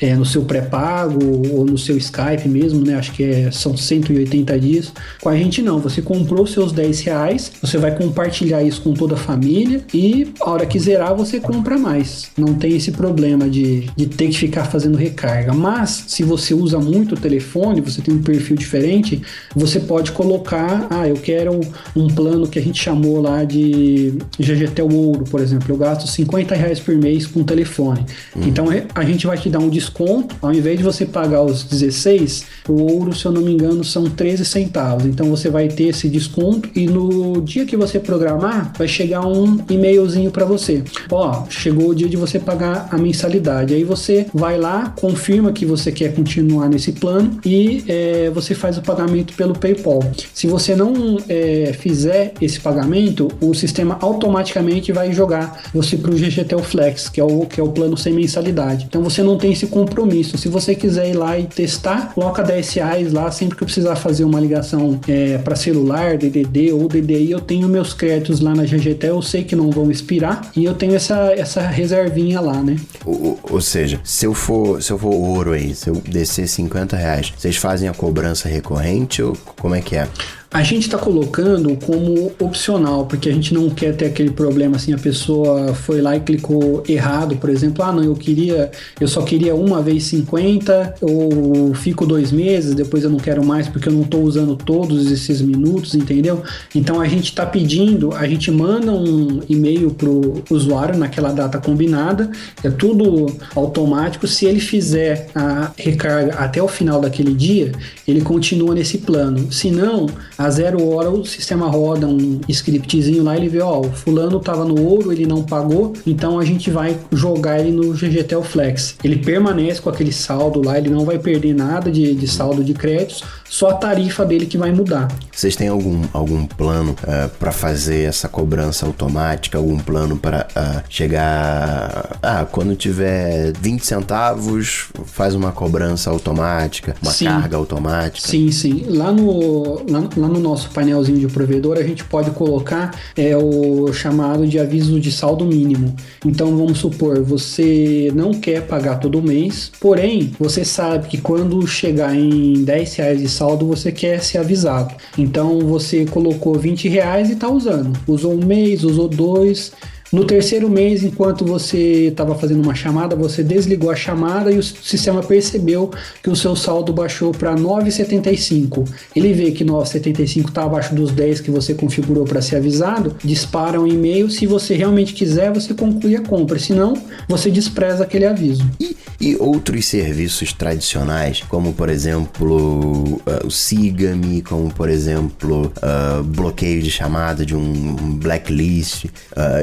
é, 0.00 0.14
no 0.14 0.24
seu 0.24 0.42
pré-pago 0.42 1.18
ou 1.52 1.64
no 1.64 1.78
seu 1.78 1.96
Skype 1.96 2.48
mesmo, 2.48 2.84
né? 2.84 2.94
Acho 2.94 3.12
que 3.12 3.24
é, 3.24 3.50
são 3.50 3.76
180 3.76 4.58
dias. 4.58 4.92
Com 5.20 5.28
a 5.28 5.36
gente 5.36 5.62
não, 5.62 5.78
você 5.78 6.00
comprou 6.02 6.46
seus 6.46 6.72
10 6.72 7.00
reais, 7.00 7.52
você 7.60 7.78
vai 7.78 7.94
compartilhar 7.96 8.62
isso 8.62 8.82
com 8.82 8.92
toda 8.92 9.14
a 9.14 9.18
família 9.18 9.82
e 9.92 10.32
a 10.40 10.50
hora 10.50 10.66
que 10.66 10.78
zerar 10.78 11.14
você 11.14 11.40
compra 11.40 11.78
mais. 11.78 12.30
Não 12.36 12.54
tem 12.54 12.76
esse 12.76 12.92
problema 12.92 13.48
de, 13.48 13.88
de 13.96 14.06
ter 14.06 14.28
que 14.28 14.38
ficar 14.38 14.64
fazendo 14.64 14.96
recarga. 14.96 15.52
Mas 15.52 16.04
se 16.08 16.22
você 16.22 16.54
usa 16.54 16.78
muito 16.78 17.14
o 17.14 17.18
telefone, 17.18 17.80
você 17.80 18.00
tem 18.00 18.14
um 18.14 18.22
perfil 18.22 18.56
diferente, 18.56 19.20
você 19.54 19.80
pode 19.80 20.12
colocar, 20.12 20.86
ah, 20.90 21.08
eu 21.08 21.16
quero 21.16 21.60
um 21.94 22.08
plano 22.08 22.46
que 22.48 22.58
a 22.58 22.62
gente 22.62 22.82
chamou 22.82 23.20
lá 23.20 23.44
de 23.44 24.14
GGTEL 24.38 24.88
Ouro, 24.88 25.24
por 25.24 25.40
exemplo. 25.40 25.66
Eu 25.72 25.76
gasto 25.76 26.06
50 26.06 26.54
reais 26.54 26.80
por 26.80 26.94
mês 26.96 27.26
com 27.26 27.42
telefone. 27.42 28.04
Então 28.36 28.66
a 28.94 29.04
gente 29.04 29.26
vai 29.26 29.29
te 29.36 29.48
dar 29.48 29.58
um 29.58 29.68
desconto, 29.68 30.36
ao 30.40 30.52
invés 30.52 30.78
de 30.78 30.84
você 30.84 31.06
pagar 31.06 31.42
os 31.42 31.64
16, 31.64 32.44
o 32.68 32.82
ouro, 32.92 33.14
se 33.14 33.26
eu 33.26 33.32
não 33.32 33.42
me 33.42 33.52
engano, 33.52 33.84
são 33.84 34.04
13 34.04 34.44
centavos. 34.44 35.06
Então 35.06 35.28
você 35.28 35.48
vai 35.48 35.68
ter 35.68 35.84
esse 35.84 36.08
desconto 36.08 36.68
e 36.74 36.86
no 36.86 37.40
dia 37.40 37.64
que 37.64 37.76
você 37.76 37.98
programar, 37.98 38.72
vai 38.76 38.88
chegar 38.88 39.26
um 39.26 39.58
e-mailzinho 39.68 40.30
para 40.30 40.44
você. 40.44 40.82
Ó, 41.10 41.44
chegou 41.48 41.90
o 41.90 41.94
dia 41.94 42.08
de 42.08 42.16
você 42.16 42.38
pagar 42.38 42.88
a 42.90 42.98
mensalidade. 42.98 43.74
Aí 43.74 43.84
você 43.84 44.26
vai 44.32 44.58
lá, 44.58 44.94
confirma 45.00 45.52
que 45.52 45.64
você 45.64 45.92
quer 45.92 46.14
continuar 46.14 46.68
nesse 46.68 46.92
plano 46.92 47.38
e 47.44 47.84
é, 47.88 48.30
você 48.30 48.54
faz 48.54 48.78
o 48.78 48.82
pagamento 48.82 49.34
pelo 49.34 49.58
PayPal. 49.58 50.00
Se 50.34 50.46
você 50.46 50.74
não 50.74 51.18
é, 51.28 51.72
fizer 51.78 52.34
esse 52.40 52.60
pagamento, 52.60 53.28
o 53.40 53.54
sistema 53.54 53.98
automaticamente 54.00 54.92
vai 54.92 55.12
jogar 55.12 55.62
você 55.72 55.96
para 55.96 56.10
o 56.10 56.14
GGTEL 56.14 56.62
Flex, 56.62 57.08
que 57.08 57.20
é 57.20 57.24
o, 57.24 57.46
que 57.46 57.60
é 57.60 57.62
o 57.62 57.68
plano 57.68 57.96
sem 57.96 58.12
mensalidade. 58.12 58.86
Então 58.88 59.02
você 59.02 59.19
não 59.22 59.36
tem 59.36 59.52
esse 59.52 59.66
compromisso. 59.66 60.38
Se 60.38 60.48
você 60.48 60.74
quiser 60.74 61.10
ir 61.10 61.14
lá 61.14 61.38
e 61.38 61.44
testar, 61.44 62.12
coloca 62.14 62.42
10 62.42 62.74
reais 62.74 63.12
lá 63.12 63.30
sempre 63.30 63.56
que 63.56 63.62
eu 63.62 63.66
precisar 63.66 63.96
fazer 63.96 64.24
uma 64.24 64.40
ligação 64.40 64.98
é, 65.08 65.38
para 65.38 65.56
celular, 65.56 66.16
DDD 66.16 66.72
ou 66.72 66.88
DDI, 66.88 67.30
eu 67.30 67.40
tenho 67.40 67.68
meus 67.68 67.92
créditos 67.92 68.40
lá 68.40 68.54
na 68.54 68.64
GGTEL, 68.64 69.16
eu 69.16 69.22
sei 69.22 69.44
que 69.44 69.56
não 69.56 69.70
vão 69.70 69.90
expirar 69.90 70.50
e 70.56 70.64
eu 70.64 70.74
tenho 70.74 70.94
essa, 70.94 71.32
essa 71.32 71.60
reservinha 71.60 72.40
lá, 72.40 72.62
né? 72.62 72.76
Ou, 73.04 73.38
ou 73.42 73.60
seja, 73.60 74.00
se 74.04 74.26
eu 74.26 74.34
for 74.34 74.82
se 74.82 74.92
eu 74.92 74.98
for 74.98 75.12
ouro 75.12 75.52
aí, 75.52 75.74
se 75.74 75.88
eu 75.88 75.94
descer 75.96 76.48
50 76.48 76.96
reais, 76.96 77.32
vocês 77.36 77.56
fazem 77.56 77.88
a 77.88 77.94
cobrança 77.94 78.48
recorrente 78.48 79.22
ou 79.22 79.36
como 79.56 79.74
é 79.74 79.80
que 79.80 79.96
é? 79.96 80.08
A 80.52 80.64
gente 80.64 80.82
está 80.82 80.98
colocando 80.98 81.76
como 81.76 82.32
opcional, 82.40 83.06
porque 83.06 83.28
a 83.28 83.32
gente 83.32 83.54
não 83.54 83.70
quer 83.70 83.94
ter 83.94 84.06
aquele 84.06 84.32
problema 84.32 84.74
assim, 84.74 84.92
a 84.92 84.98
pessoa 84.98 85.72
foi 85.74 86.00
lá 86.00 86.16
e 86.16 86.20
clicou 86.20 86.82
errado, 86.88 87.36
por 87.36 87.48
exemplo, 87.48 87.84
ah 87.84 87.92
não, 87.92 88.02
eu 88.02 88.16
queria, 88.16 88.68
eu 89.00 89.06
só 89.06 89.22
queria 89.22 89.54
uma 89.54 89.80
vez 89.80 90.02
50, 90.04 90.96
ou 91.02 91.72
fico 91.74 92.04
dois 92.04 92.32
meses, 92.32 92.74
depois 92.74 93.04
eu 93.04 93.10
não 93.10 93.18
quero 93.18 93.44
mais 93.44 93.68
porque 93.68 93.88
eu 93.88 93.92
não 93.92 94.02
estou 94.02 94.24
usando 94.24 94.56
todos 94.56 95.12
esses 95.12 95.40
minutos, 95.40 95.94
entendeu? 95.94 96.42
Então 96.74 97.00
a 97.00 97.06
gente 97.06 97.26
está 97.26 97.46
pedindo, 97.46 98.12
a 98.12 98.26
gente 98.26 98.50
manda 98.50 98.90
um 98.90 99.42
e-mail 99.48 99.92
pro 99.92 100.42
usuário 100.50 100.98
naquela 100.98 101.30
data 101.30 101.60
combinada, 101.60 102.28
é 102.64 102.70
tudo 102.70 103.26
automático. 103.54 104.26
Se 104.26 104.46
ele 104.46 104.58
fizer 104.58 105.28
a 105.32 105.70
recarga 105.76 106.34
até 106.34 106.60
o 106.60 106.66
final 106.66 107.00
daquele 107.00 107.34
dia, 107.34 107.70
ele 108.06 108.20
continua 108.20 108.74
nesse 108.74 108.98
plano. 108.98 109.52
Se 109.52 109.70
não, 109.70 110.08
a 110.40 110.48
zero 110.48 110.88
hora 110.88 111.10
o 111.10 111.22
sistema 111.22 111.68
roda 111.68 112.06
um 112.06 112.40
scriptzinho 112.48 113.22
lá, 113.22 113.36
ele 113.36 113.50
vê, 113.50 113.60
ó, 113.60 113.80
o 113.80 113.92
fulano 113.92 114.40
tava 114.40 114.64
no 114.64 114.82
ouro, 114.82 115.12
ele 115.12 115.26
não 115.26 115.42
pagou, 115.42 115.92
então 116.06 116.38
a 116.38 116.44
gente 116.46 116.70
vai 116.70 116.98
jogar 117.12 117.60
ele 117.60 117.70
no 117.70 117.92
GGTEL 117.92 118.42
Flex. 118.42 118.96
Ele 119.04 119.16
permanece 119.16 119.82
com 119.82 119.90
aquele 119.90 120.10
saldo 120.10 120.64
lá, 120.64 120.78
ele 120.78 120.88
não 120.88 121.04
vai 121.04 121.18
perder 121.18 121.54
nada 121.54 121.90
de, 121.90 122.14
de 122.14 122.26
saldo 122.26 122.64
de 122.64 122.72
créditos, 122.72 123.22
só 123.50 123.70
a 123.70 123.74
tarifa 123.74 124.24
dele 124.24 124.46
que 124.46 124.56
vai 124.56 124.70
mudar. 124.70 125.08
Vocês 125.32 125.56
têm 125.56 125.66
algum, 125.66 126.02
algum 126.12 126.46
plano 126.46 126.94
para 127.38 127.50
fazer 127.50 128.04
essa 128.04 128.28
cobrança 128.28 128.86
automática? 128.86 129.58
Algum 129.58 129.76
plano 129.76 130.16
para 130.16 130.46
chegar. 130.88 132.18
Ah, 132.22 132.46
quando 132.50 132.76
tiver 132.76 133.52
20 133.60 133.84
centavos, 133.84 134.88
faz 135.04 135.34
uma 135.34 135.50
cobrança 135.50 136.10
automática, 136.10 136.94
uma 137.02 137.10
Sim. 137.10 137.24
carga 137.24 137.56
automática? 137.56 138.28
Sim, 138.28 138.52
sim. 138.52 138.84
Lá 138.86 139.10
no, 139.10 139.82
lá, 139.90 140.08
lá 140.16 140.28
no 140.28 140.38
nosso 140.38 140.70
painelzinho 140.70 141.18
de 141.18 141.26
provedor, 141.26 141.76
a 141.76 141.82
gente 141.82 142.04
pode 142.04 142.30
colocar 142.30 142.94
é, 143.16 143.36
o 143.36 143.92
chamado 143.92 144.46
de 144.46 144.60
aviso 144.60 145.00
de 145.00 145.10
saldo 145.10 145.44
mínimo. 145.44 145.96
Então, 146.24 146.56
vamos 146.56 146.78
supor, 146.78 147.20
você 147.22 148.12
não 148.14 148.32
quer 148.32 148.62
pagar 148.66 149.00
todo 149.00 149.20
mês, 149.20 149.72
porém, 149.80 150.32
você 150.38 150.64
sabe 150.64 151.08
que 151.08 151.18
quando 151.18 151.66
chegar 151.66 152.14
em 152.14 152.62
10 152.62 152.94
reais 152.94 153.20
de 153.20 153.28
saldo, 153.40 153.66
você 153.66 153.90
quer 153.90 154.22
ser 154.22 154.36
avisado. 154.36 154.94
Então, 155.16 155.60
você 155.60 156.04
colocou 156.04 156.58
20 156.58 156.90
reais 156.90 157.30
e 157.30 157.32
está 157.32 157.48
usando. 157.48 157.98
Usou 158.06 158.34
um 158.34 158.44
mês, 158.44 158.84
usou 158.84 159.08
dois, 159.08 159.72
No 160.12 160.24
terceiro 160.24 160.68
mês, 160.68 161.04
enquanto 161.04 161.44
você 161.44 162.08
estava 162.08 162.34
fazendo 162.34 162.60
uma 162.60 162.74
chamada, 162.74 163.14
você 163.14 163.44
desligou 163.44 163.90
a 163.90 163.94
chamada 163.94 164.50
e 164.50 164.58
o 164.58 164.62
sistema 164.62 165.22
percebeu 165.22 165.92
que 166.20 166.28
o 166.28 166.34
seu 166.34 166.56
saldo 166.56 166.92
baixou 166.92 167.30
para 167.30 167.54
9,75. 167.54 168.88
Ele 169.14 169.32
vê 169.32 169.52
que 169.52 169.64
9,75 169.64 170.48
está 170.48 170.64
abaixo 170.64 170.96
dos 170.96 171.12
10 171.12 171.40
que 171.40 171.50
você 171.50 171.74
configurou 171.74 172.24
para 172.24 172.42
ser 172.42 172.56
avisado, 172.56 173.14
dispara 173.22 173.80
um 173.80 173.86
e-mail. 173.86 174.28
Se 174.28 174.46
você 174.46 174.74
realmente 174.74 175.14
quiser, 175.14 175.52
você 175.52 175.74
conclui 175.74 176.16
a 176.16 176.22
compra. 176.22 176.58
Se 176.58 176.72
não, 176.72 176.94
você 177.28 177.48
despreza 177.48 178.02
aquele 178.02 178.26
aviso. 178.26 178.68
E, 178.80 178.96
e 179.20 179.36
outros 179.36 179.84
serviços 179.84 180.52
tradicionais, 180.52 181.44
como 181.48 181.72
por 181.72 181.88
exemplo 181.88 183.14
uh, 183.14 183.46
o 183.46 183.50
Siga-me, 183.50 184.42
como 184.42 184.74
por 184.74 184.88
exemplo 184.88 185.72
uh, 185.76 186.24
bloqueio 186.24 186.82
de 186.82 186.90
chamada 186.90 187.46
de 187.46 187.54
um 187.54 187.94
blacklist, 188.16 189.04
uh, 189.04 189.10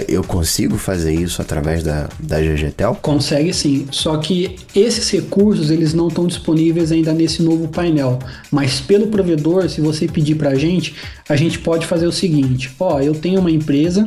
eu 0.08 0.24
consigo 0.38 0.78
fazer 0.78 1.14
isso 1.14 1.42
através 1.42 1.82
da, 1.82 2.08
da 2.20 2.40
GGTEL? 2.40 3.00
Consegue 3.02 3.52
sim, 3.52 3.88
só 3.90 4.18
que 4.18 4.56
esses 4.76 5.10
recursos 5.10 5.72
eles 5.72 5.96
não 5.96 6.10
estão 6.10 6.28
disponíveis 6.28 6.92
ainda 6.92 7.12
nesse 7.12 7.42
novo 7.42 7.68
painel, 7.70 8.20
mas 8.52 8.80
pelo 8.80 9.08
provedor, 9.08 9.68
se 9.68 9.82
você 9.82 10.08
pedir 10.08 10.36
para 10.36 10.52
a 10.52 10.56
gente, 10.56 10.94
a 11.28 11.36
gente 11.36 11.58
pode 11.58 11.88
fazer 11.88 12.06
o 12.06 12.12
seguinte: 12.12 12.72
ó, 12.80 13.00
eu 13.00 13.16
tenho 13.16 13.40
uma 13.40 13.50
empresa 13.50 14.06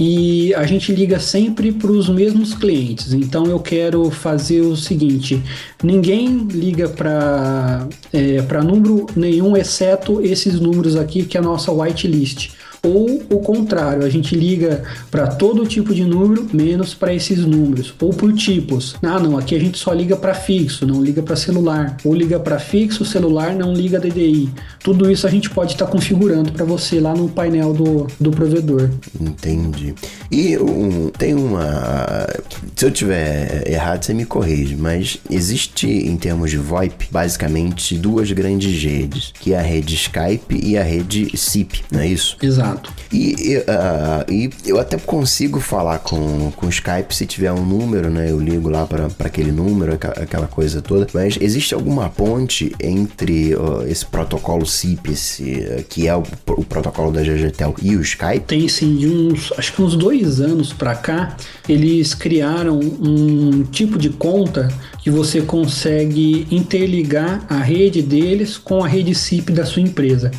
e 0.00 0.54
a 0.54 0.64
gente 0.64 0.92
liga 0.92 1.20
sempre 1.20 1.70
para 1.70 1.92
os 1.92 2.08
mesmos 2.08 2.54
clientes. 2.54 3.12
Então 3.12 3.44
eu 3.44 3.60
quero 3.60 4.10
fazer 4.10 4.62
o 4.62 4.76
seguinte: 4.76 5.42
ninguém 5.82 6.46
liga 6.50 6.88
para 6.88 7.86
é, 8.14 8.40
número 8.64 9.06
nenhum, 9.14 9.54
exceto 9.54 10.22
esses 10.22 10.58
números 10.58 10.96
aqui 10.96 11.22
que 11.24 11.36
é 11.36 11.40
a 11.40 11.42
nossa 11.42 11.70
whitelist 11.70 12.55
ou 12.86 13.22
o 13.30 13.38
contrário, 13.40 14.04
a 14.04 14.08
gente 14.08 14.34
liga 14.34 14.82
para 15.10 15.26
todo 15.26 15.66
tipo 15.66 15.94
de 15.94 16.04
número, 16.04 16.46
menos 16.52 16.94
para 16.94 17.12
esses 17.12 17.38
números, 17.44 17.94
ou 18.00 18.10
por 18.10 18.32
tipos. 18.32 18.96
Ah, 19.02 19.18
não, 19.18 19.36
aqui 19.36 19.54
a 19.54 19.58
gente 19.58 19.78
só 19.78 19.92
liga 19.92 20.16
para 20.16 20.34
fixo, 20.34 20.86
não 20.86 21.02
liga 21.02 21.22
para 21.22 21.36
celular, 21.36 21.96
ou 22.04 22.14
liga 22.14 22.38
para 22.38 22.58
fixo, 22.58 23.04
celular, 23.04 23.54
não 23.54 23.72
liga 23.72 23.98
DDI. 23.98 24.48
Tudo 24.82 25.10
isso 25.10 25.26
a 25.26 25.30
gente 25.30 25.50
pode 25.50 25.72
estar 25.72 25.86
tá 25.86 25.90
configurando 25.90 26.52
para 26.52 26.64
você 26.64 27.00
lá 27.00 27.14
no 27.14 27.28
painel 27.28 27.72
do, 27.72 28.06
do 28.20 28.30
provedor. 28.30 28.90
Entendi. 29.20 29.94
E 30.30 30.56
um, 30.58 31.10
tem 31.10 31.34
uma. 31.34 32.26
Se 32.74 32.86
eu 32.86 32.90
tiver 32.90 33.68
errado, 33.68 34.04
você 34.04 34.14
me 34.14 34.24
corrige, 34.24 34.76
mas 34.76 35.18
existe 35.30 35.86
em 35.86 36.16
termos 36.16 36.50
de 36.50 36.56
VoIP 36.56 37.08
basicamente 37.10 37.96
duas 37.96 38.30
grandes 38.32 38.82
redes, 38.82 39.32
que 39.40 39.52
é 39.52 39.58
a 39.58 39.62
rede 39.62 39.94
Skype 39.94 40.60
e 40.62 40.76
a 40.76 40.82
rede 40.82 41.36
SIP, 41.36 41.82
não 41.90 42.00
é 42.00 42.08
isso? 42.08 42.36
Exato. 42.42 42.75
E, 43.12 43.56
uh, 43.58 44.32
e 44.32 44.50
eu 44.64 44.78
até 44.78 44.96
consigo 44.98 45.60
falar 45.60 45.98
com, 46.00 46.50
com 46.52 46.66
o 46.66 46.68
Skype 46.68 47.14
se 47.14 47.26
tiver 47.26 47.52
um 47.52 47.64
número, 47.64 48.10
né? 48.10 48.30
Eu 48.30 48.40
ligo 48.40 48.68
lá 48.68 48.86
para 48.86 49.08
aquele 49.20 49.52
número, 49.52 49.94
aquela 49.94 50.46
coisa 50.46 50.82
toda. 50.82 51.06
Mas 51.14 51.38
existe 51.40 51.74
alguma 51.74 52.08
ponte 52.08 52.74
entre 52.80 53.54
uh, 53.54 53.86
esse 53.86 54.04
protocolo 54.04 54.66
SIP, 54.66 55.08
esse, 55.08 55.60
uh, 55.60 55.84
que 55.88 56.08
é 56.08 56.16
o, 56.16 56.22
o, 56.48 56.64
protocolo 56.64 57.12
da 57.12 57.22
GGTEL, 57.22 57.74
e 57.82 57.96
o 57.96 58.00
Skype? 58.00 58.46
Tem 58.46 58.68
sim, 58.68 58.96
de 58.96 59.08
uns, 59.08 59.52
acho 59.56 59.72
que 59.72 59.82
uns 59.82 59.96
dois 59.96 60.40
anos 60.40 60.72
para 60.72 60.94
cá, 60.94 61.36
eles 61.68 62.14
criaram 62.14 62.78
um 62.78 63.62
tipo 63.64 63.98
de 63.98 64.10
conta 64.10 64.68
que 65.02 65.10
você 65.10 65.40
consegue 65.40 66.46
interligar 66.50 67.44
a 67.48 67.58
rede 67.58 68.02
deles 68.02 68.56
com 68.58 68.82
a 68.82 68.88
rede 68.88 69.14
SIP 69.14 69.50
da 69.52 69.64
sua 69.64 69.82
empresa. 69.82 70.30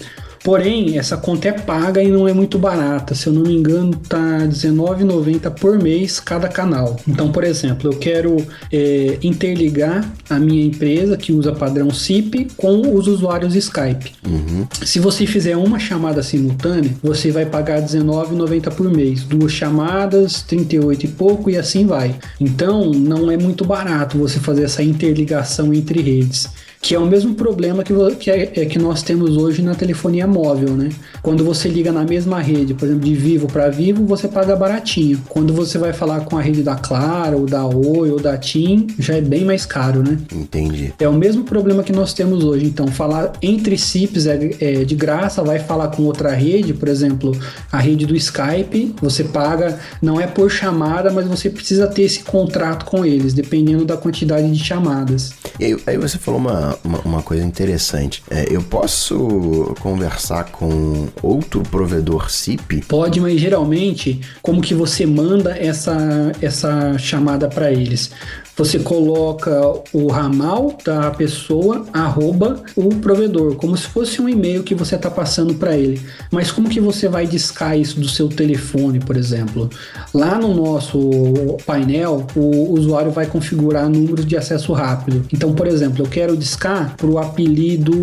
Porém, 0.47 0.97
essa 0.97 1.17
conta 1.17 1.49
é 1.49 1.51
paga 1.51 2.01
e 2.01 2.07
não 2.07 2.25
é 2.25 2.31
muito 2.31 2.57
barata. 2.57 3.13
Se 3.13 3.27
eu 3.27 3.33
não 3.33 3.41
me 3.41 3.53
engano, 3.53 3.93
tá 4.07 4.37
R$19,90 4.37 5.51
por 5.59 5.77
mês 5.77 6.21
cada 6.21 6.47
canal. 6.47 6.95
Então, 7.05 7.33
por 7.33 7.43
exemplo, 7.43 7.91
eu 7.91 7.99
quero 7.99 8.37
é, 8.71 9.17
interligar 9.21 10.09
a 10.29 10.39
minha 10.39 10.63
empresa 10.63 11.17
que 11.17 11.33
usa 11.33 11.51
padrão 11.51 11.91
SIP 11.91 12.47
com 12.55 12.95
os 12.95 13.07
usuários 13.07 13.57
Skype. 13.57 14.13
Uhum. 14.25 14.65
Se 14.85 15.01
você 15.01 15.25
fizer 15.27 15.57
uma 15.57 15.79
chamada 15.79 16.23
simultânea, 16.23 16.91
você 17.03 17.29
vai 17.29 17.45
pagar 17.45 17.81
R$19,90 17.81 18.73
por 18.73 18.89
mês. 18.89 19.25
Duas 19.25 19.51
chamadas, 19.51 20.43
38 20.43 21.07
e 21.07 21.09
pouco 21.09 21.49
e 21.49 21.57
assim 21.57 21.85
vai. 21.85 22.15
Então, 22.39 22.89
não 22.91 23.29
é 23.29 23.35
muito 23.35 23.65
barato 23.65 24.17
você 24.17 24.39
fazer 24.39 24.63
essa 24.63 24.81
interligação 24.81 25.73
entre 25.73 26.01
redes 26.01 26.47
que 26.81 26.95
é 26.95 26.99
o 26.99 27.05
mesmo 27.05 27.35
problema 27.35 27.83
que, 27.83 27.93
que, 28.15 28.31
é, 28.31 28.51
é, 28.55 28.65
que 28.65 28.79
nós 28.79 29.01
temos 29.01 29.35
hoje 29.35 29.61
na 29.61 29.75
telefonia 29.75 30.27
móvel, 30.27 30.69
né? 30.69 30.89
Quando 31.21 31.43
você 31.43 31.67
liga 31.67 31.91
na 31.91 32.03
mesma 32.03 32.39
rede, 32.39 32.73
por 32.73 32.85
exemplo, 32.85 33.03
de 33.03 33.15
Vivo 33.15 33.47
para 33.47 33.69
Vivo, 33.69 34.05
você 34.05 34.27
paga 34.27 34.55
baratinho. 34.55 35.21
Quando 35.27 35.53
você 35.53 35.77
vai 35.77 35.91
falar 35.91 36.21
com 36.21 36.37
a 36.37 36.41
rede 36.41 36.63
da 36.63 36.75
Claro, 36.75 37.39
ou 37.39 37.45
da 37.45 37.65
Oi, 37.65 38.11
ou 38.11 38.19
da 38.19 38.37
TIM, 38.37 38.87
já 38.99 39.15
é 39.15 39.21
bem 39.21 39.43
mais 39.43 39.65
caro, 39.65 40.03
né? 40.03 40.17
Entendi. 40.33 40.93
É 40.99 41.07
o 41.07 41.13
mesmo 41.13 41.43
problema 41.43 41.83
que 41.83 41.91
nós 41.91 42.13
temos 42.13 42.43
hoje. 42.43 42.65
Então, 42.65 42.87
falar 42.87 43.33
entre 43.41 43.77
CIPs 43.77 44.27
é, 44.27 44.49
é 44.59 44.85
de 44.85 44.95
graça, 44.95 45.43
vai 45.43 45.59
falar 45.59 45.89
com 45.89 46.03
outra 46.03 46.31
rede, 46.33 46.73
por 46.73 46.87
exemplo, 46.87 47.37
a 47.71 47.79
rede 47.79 48.05
do 48.05 48.15
Skype, 48.15 48.95
você 49.01 49.23
paga, 49.23 49.79
não 50.01 50.21
é 50.21 50.27
por 50.27 50.49
chamada, 50.49 51.11
mas 51.11 51.27
você 51.27 51.49
precisa 51.49 51.87
ter 51.87 52.03
esse 52.03 52.19
contrato 52.19 52.85
com 52.85 53.05
eles, 53.05 53.33
dependendo 53.33 53.83
da 53.83 53.97
quantidade 53.97 54.49
de 54.49 54.63
chamadas. 54.63 55.31
E 55.59 55.65
aí, 55.65 55.77
aí 55.87 55.97
você 55.97 56.17
falou 56.17 56.39
uma 56.39 56.76
uma, 56.83 56.99
uma, 56.99 57.23
coisa 57.23 57.43
interessante. 57.43 58.23
É, 58.29 58.45
eu 58.49 58.61
posso 58.61 59.75
conversar 59.79 60.45
com 60.45 61.07
outro 61.21 61.61
provedor 61.63 62.29
SIP? 62.29 62.81
Pode, 62.87 63.19
mas 63.19 63.39
geralmente, 63.39 64.21
como 64.41 64.61
que 64.61 64.73
você 64.73 65.05
manda 65.05 65.57
essa, 65.57 66.31
essa 66.41 66.97
chamada 66.97 67.47
para 67.47 67.71
eles? 67.71 68.11
Você 68.57 68.79
coloca 68.79 69.51
o 69.93 70.07
ramal 70.07 70.75
da 70.83 71.11
pessoa, 71.11 71.85
arroba 71.93 72.63
o 72.75 72.89
provedor, 72.95 73.55
como 73.55 73.77
se 73.77 73.87
fosse 73.87 74.19
um 74.19 74.27
e-mail 74.27 74.63
que 74.63 74.73
você 74.73 74.95
está 74.95 75.11
passando 75.11 75.53
para 75.53 75.77
ele. 75.77 76.01
Mas 76.31 76.51
como 76.51 76.67
que 76.67 76.79
você 76.79 77.07
vai 77.07 77.27
discar 77.27 77.77
isso 77.77 77.99
do 77.99 78.09
seu 78.09 78.27
telefone, 78.27 78.99
por 78.99 79.15
exemplo? 79.15 79.69
Lá 80.13 80.39
no 80.39 80.55
nosso 80.55 81.57
painel, 81.65 82.25
o 82.35 82.73
usuário 82.73 83.11
vai 83.11 83.27
configurar 83.27 83.87
números 83.87 84.25
de 84.25 84.35
acesso 84.35 84.73
rápido. 84.73 85.23
Então, 85.31 85.53
por 85.53 85.67
exemplo, 85.67 86.03
eu 86.03 86.09
quero 86.09 86.35
discar 86.35 86.95
para 86.97 87.07
o 87.07 87.19
apelido 87.19 87.93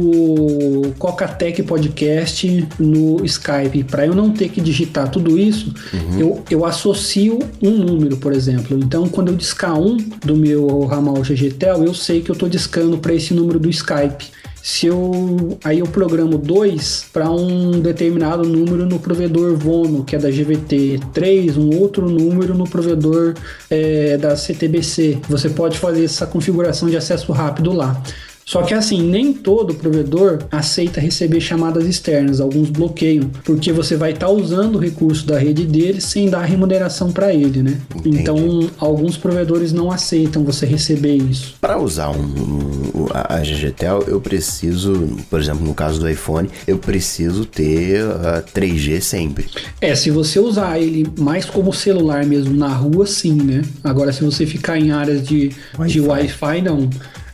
Cocatec 0.99 1.63
Podcast 1.65 2.69
no 2.79 3.25
Skype. 3.25 3.85
Para 3.85 4.07
eu 4.07 4.15
não 4.15 4.31
ter 4.31 4.49
que 4.51 4.61
digitar 4.61 5.11
tudo 5.11 5.37
isso, 5.37 5.75
uhum. 5.93 6.19
eu, 6.19 6.45
eu 6.49 6.65
associo 6.65 7.41
um 7.61 7.73
número, 7.73 8.17
por 8.19 8.33
exemplo. 8.33 8.79
Então, 8.79 9.09
quando 9.09 9.29
eu 9.29 9.37
discar 9.37 9.77
um 9.79 9.97
do 10.25 10.44
meu 10.45 10.85
ramal 10.85 11.23
GGTEL, 11.23 11.85
eu 11.85 11.95
sei 11.95 12.21
que 12.21 12.31
eu 12.31 12.35
estou 12.35 12.49
discando 12.49 12.99
para 12.99 13.15
esse 13.15 13.33
número 13.33 13.59
do 13.59 13.71
Skype. 13.71 14.27
Se 14.63 14.87
eu 14.87 15.59
aí 15.63 15.79
eu 15.79 15.87
programo 15.87 16.39
2 16.39 17.07
para 17.13 17.31
um 17.31 17.81
determinado 17.81 18.45
número 18.45 18.87
no 18.87 18.99
provedor 18.99 19.57
Vono, 19.57 20.05
que 20.05 20.17
é 20.17 20.19
da 20.19 20.31
GVT, 20.31 21.01
3, 21.13 21.57
um 21.57 21.79
outro 21.79 22.09
número 22.09 22.55
no 22.55 22.65
provedor 22.65 23.35
é, 23.71 24.17
da 24.17 24.37
CTBC. 24.37 25.19
Você 25.29 25.51
pode 25.51 25.79
fazer 25.79 26.05
essa 26.05 26.27
configuração 26.27 26.89
de 26.89 26.97
acesso 26.97 27.31
rápido 27.33 27.73
lá. 27.73 28.03
Só 28.45 28.63
que 28.63 28.75
assim, 28.75 29.03
nem 29.03 29.33
todo 29.33 29.75
provedor 29.75 30.45
aceita 30.51 31.01
receber 31.01 31.41
chamadas 31.41 31.87
externas, 31.87 32.41
alguns 32.41 32.69
bloqueiam, 32.69 33.31
porque 33.45 33.73
você 33.73 33.97
vai 33.97 34.13
estar 34.13 34.27
tá 34.27 34.33
usando 34.33 34.77
o 34.77 34.79
recurso 34.79 35.27
da 35.27 35.39
rede 35.39 35.65
dele 35.65 36.01
sem 36.01 36.29
dar 36.29 36.43
remuneração 36.43 37.11
para 37.11 37.33
ele, 37.33 37.63
né? 37.63 37.81
Entendi. 37.95 38.19
Então, 38.21 38.71
alguns 38.79 39.17
provedores 39.17 39.73
não 39.73 39.91
aceitam 39.91 40.45
você 40.45 40.67
receber 40.67 41.17
isso. 41.17 41.55
Para 41.61 41.79
usar 41.79 42.11
um, 42.11 42.21
um, 42.21 43.07
a 43.13 43.39
GGTEL, 43.41 44.05
eu 44.07 44.21
preciso, 44.21 45.17
por 45.31 45.41
exemplo, 45.41 45.65
no 45.65 45.75
caso 45.75 45.99
do 45.99 46.09
iPhone, 46.09 46.49
eu 46.67 46.79
preciso 46.79 47.47
ter 47.47 48.05
uh, 48.05 48.43
3G 48.55 49.01
sempre. 49.01 49.47
É, 49.81 49.95
se 49.95 50.11
você 50.11 50.39
usar 50.39 50.79
ele 50.79 51.07
mais 51.19 51.45
como 51.45 51.73
celular 51.73 52.25
mesmo 52.27 52.55
na 52.55 52.69
rua, 52.69 53.07
sim, 53.07 53.35
né? 53.35 53.63
Agora, 53.83 54.13
se 54.13 54.23
você 54.23 54.45
ficar 54.45 54.79
em 54.79 54.91
áreas 54.91 55.27
de 55.27 55.51
Wi-Fi, 55.79 55.93
de 55.93 56.01
Wi-Fi 56.01 56.63
não. 56.63 56.91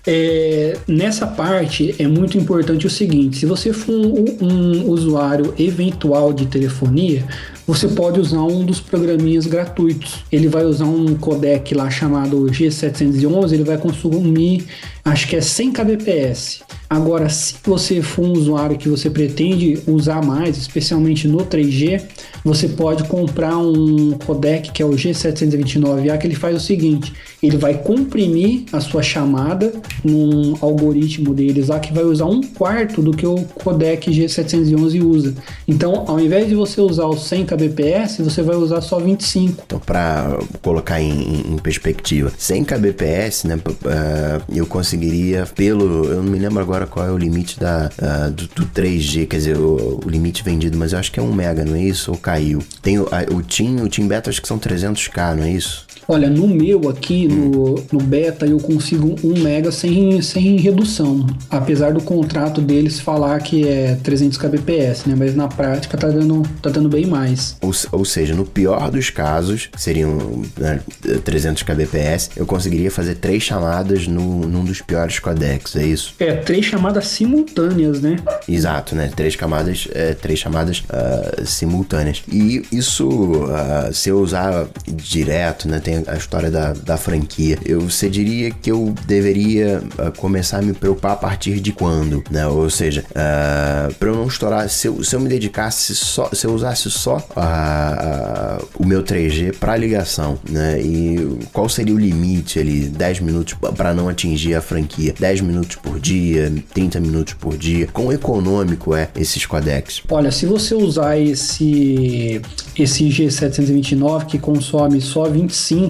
É, 0.07 0.79
nessa 0.89 1.27
parte 1.27 1.95
é 1.99 2.07
muito 2.07 2.39
importante 2.39 2.87
o 2.87 2.91
seguinte: 2.91 3.39
se 3.39 3.47
você 3.47 3.73
for 3.73 3.95
um, 3.95 4.25
um 4.41 4.89
usuário 4.89 5.55
eventual 5.59 6.33
de 6.33 6.47
telefonia, 6.47 7.25
você 7.67 7.87
pode 7.87 8.19
usar 8.19 8.43
um 8.43 8.65
dos 8.65 8.81
programinhas 8.81 9.47
gratuitos. 9.47 10.25
Ele 10.33 10.49
vai 10.49 10.65
usar 10.65 10.87
um 10.87 11.15
codec 11.15 11.75
lá 11.75 11.91
chamado 11.91 12.47
G711, 12.47 13.53
ele 13.53 13.65
vai 13.65 13.79
consumir 13.79 14.67
acho 15.05 15.29
que 15.29 15.37
é 15.37 15.41
100 15.41 15.73
kbps. 15.73 16.63
Agora, 16.89 17.29
se 17.29 17.55
você 17.63 18.03
for 18.03 18.25
um 18.25 18.33
usuário 18.33 18.77
que 18.77 18.89
você 18.89 19.09
pretende 19.09 19.81
usar 19.87 20.25
mais, 20.25 20.57
especialmente 20.57 21.29
no 21.29 21.39
3G, 21.39 22.03
você 22.45 22.69
pode 22.69 23.05
comprar 23.05 23.57
um 23.57 24.13
codec 24.13 24.71
que 24.71 24.83
é 24.83 24.87
o 24.87 24.91
G729A, 24.91 26.19
que 26.19 26.27
ele 26.27 26.35
faz 26.35 26.57
o 26.57 26.61
seguinte: 26.61 27.13
ele 27.43 27.57
vai 27.57 27.75
comprimir 27.75 28.65
a 28.73 28.81
sua 28.81 29.03
chamada 29.03 29.73
num 30.05 30.57
algoritmo 30.61 31.35
deles 31.35 31.69
lá 31.69 31.79
que 31.79 31.93
vai 31.93 32.05
usar 32.05 32.27
um 32.27 32.43
quarto 32.43 33.03
do 33.03 33.13
que 33.13 33.27
o 33.27 33.37
codec 33.63 34.11
G711 34.11 35.03
usa. 35.03 35.35
Então, 35.67 36.05
ao 36.07 36.21
invés 36.21 36.49
de 36.49 36.55
você 36.55 36.81
usar 36.81 37.07
os 37.07 37.27
100 37.27 37.47
kbps, 37.47 38.19
você 38.19 38.43
vai 38.43 38.57
usar 38.57 38.81
só 38.81 38.99
25. 38.99 39.63
Então, 39.67 39.79
para 39.79 40.39
colocar 40.63 41.01
em, 41.01 41.43
em, 41.53 41.59
perspectiva, 41.59 42.33
100 42.37 42.65
kbps, 42.65 43.45
né, 43.45 43.57
uh, 43.57 44.43
eu 44.55 44.67
conseguiria 44.67 45.47
pelo, 45.55 46.05
eu 46.05 46.23
não 46.23 46.31
me 46.31 46.39
lembro 46.39 46.61
agora 46.61 46.87
qual 46.87 47.07
é 47.07 47.11
o 47.11 47.17
limite 47.17 47.59
da, 47.59 47.91
uh, 48.01 48.31
do, 48.31 48.47
do, 48.49 48.67
3G, 48.67 49.27
quer 49.27 49.37
dizer, 49.37 49.57
o, 49.57 50.01
o, 50.05 50.09
limite 50.09 50.43
vendido, 50.43 50.77
mas 50.77 50.93
eu 50.93 50.99
acho 50.99 51.13
que 51.13 51.19
é 51.19 51.23
1 51.23 51.33
mega, 51.33 51.65
não 51.65 51.77
é 51.77 51.83
isso? 51.83 52.11
Ou 52.11 52.19
caiu? 52.31 52.63
Tem 52.81 52.99
o, 52.99 53.09
a, 53.11 53.35
o 53.35 53.43
TIM, 53.43 53.81
o 53.81 53.89
TIM 53.89 54.07
Beta 54.07 54.31
acho 54.31 54.41
que 54.41 54.47
são 54.47 54.59
300k, 54.59 55.35
não 55.35 55.45
é 55.45 55.51
isso? 55.51 55.87
Olha, 56.11 56.29
no 56.29 56.49
meu 56.49 56.89
aqui, 56.89 57.29
no, 57.29 57.77
no 57.93 58.01
beta, 58.01 58.45
eu 58.45 58.59
consigo 58.59 59.15
1 59.23 59.39
mega 59.45 59.71
sem, 59.71 60.21
sem 60.21 60.57
redução. 60.57 61.25
Apesar 61.49 61.93
do 61.93 62.03
contrato 62.03 62.61
deles 62.61 62.99
falar 62.99 63.39
que 63.39 63.69
é 63.69 63.97
300 64.03 64.37
kbps, 64.37 65.05
né? 65.07 65.15
Mas 65.17 65.37
na 65.37 65.47
prática 65.47 65.97
tá 65.97 66.09
dando, 66.09 66.43
tá 66.61 66.69
dando 66.69 66.89
bem 66.89 67.07
mais. 67.07 67.57
Ou, 67.61 67.71
ou 67.93 68.05
seja, 68.05 68.35
no 68.35 68.45
pior 68.45 68.91
dos 68.91 69.09
casos, 69.09 69.71
seriam 69.77 70.43
né, 70.59 70.81
300 71.25 71.63
kbps, 71.63 72.31
eu 72.35 72.45
conseguiria 72.45 72.91
fazer 72.91 73.15
três 73.15 73.45
chamadas 73.45 74.09
no, 74.09 74.49
num 74.49 74.65
dos 74.65 74.83
piores 74.83 75.21
codecs, 75.21 75.77
é 75.77 75.87
isso? 75.87 76.17
É, 76.19 76.33
três 76.33 76.67
chamadas 76.67 77.07
simultâneas, 77.07 78.01
né? 78.01 78.17
Exato, 78.49 78.97
né? 78.97 79.13
Três 79.15 79.35
chamadas, 79.35 79.87
é, 79.95 80.13
três 80.15 80.41
chamadas 80.41 80.81
uh, 80.81 81.47
simultâneas. 81.47 82.25
E 82.27 82.65
isso, 82.73 83.09
uh, 83.09 83.95
se 83.95 84.09
eu 84.09 84.19
usar 84.19 84.67
direto, 84.89 85.69
né? 85.69 85.79
Tem 85.79 86.00
a 86.07 86.17
história 86.17 86.51
da, 86.51 86.73
da 86.73 86.97
franquia. 86.97 87.59
Eu, 87.65 87.81
você 87.81 88.09
diria 88.09 88.51
que 88.51 88.71
eu 88.71 88.95
deveria 89.07 89.83
uh, 89.99 90.17
começar 90.17 90.59
a 90.59 90.63
me 90.63 90.73
preocupar 90.73 91.13
a 91.13 91.17
partir 91.17 91.61
de 91.61 91.73
quando, 91.73 92.23
né? 92.31 92.47
Ou 92.47 92.69
seja, 92.71 93.03
uh, 93.11 93.15
ah, 93.17 93.89
para 93.99 94.09
eu 94.09 94.17
não 94.17 94.27
estourar, 94.27 94.69
se 94.69 94.89
eu, 94.89 95.03
se 95.03 95.15
eu 95.15 95.21
me 95.21 95.29
dedicasse 95.29 95.95
só, 95.95 96.29
se 96.33 96.47
eu 96.47 96.53
usasse 96.53 96.91
só 96.91 97.17
uh, 97.19 98.69
o 98.79 98.87
meu 98.87 99.03
3G 99.03 99.57
para 99.57 99.77
ligação, 99.77 100.39
né? 100.49 100.81
E 100.81 101.39
qual 101.53 101.69
seria 101.69 101.95
o 101.95 101.99
limite 101.99 102.59
ali? 102.59 102.89
10 102.89 103.21
minutos 103.21 103.55
para 103.77 103.95
não 103.95 104.09
atingir 104.09 104.55
a 104.55 104.61
franquia? 104.61 105.15
10 105.19 105.41
minutos 105.43 105.77
por 105.77 105.99
dia, 105.99 106.53
30 106.75 107.01
minutos 107.01 107.35
por 107.35 107.57
dia? 107.57 107.87
Quão 107.93 108.13
econômico 108.13 108.95
é 108.95 109.09
esses 109.17 109.47
codecs? 109.47 110.03
Olha, 110.09 110.31
se 110.31 110.47
você 110.47 110.75
usar 110.75 111.19
esse 111.19 112.41
esse 112.77 113.05
G729 113.05 114.27
que 114.27 114.39
consome 114.39 115.01
só 115.01 115.25
25, 115.29 115.90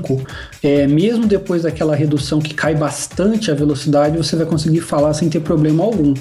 é, 0.63 0.87
mesmo 0.87 1.27
depois 1.27 1.63
daquela 1.63 1.95
redução 1.95 2.41
que 2.41 2.55
cai 2.55 2.75
bastante 2.75 3.51
a 3.51 3.55
velocidade, 3.55 4.17
você 4.17 4.37
vai 4.37 4.47
conseguir 4.47 4.81
falar 4.81 5.15
sem 5.15 5.29
ter 5.29 5.41
problema 5.41 5.85
algum. 5.85 6.15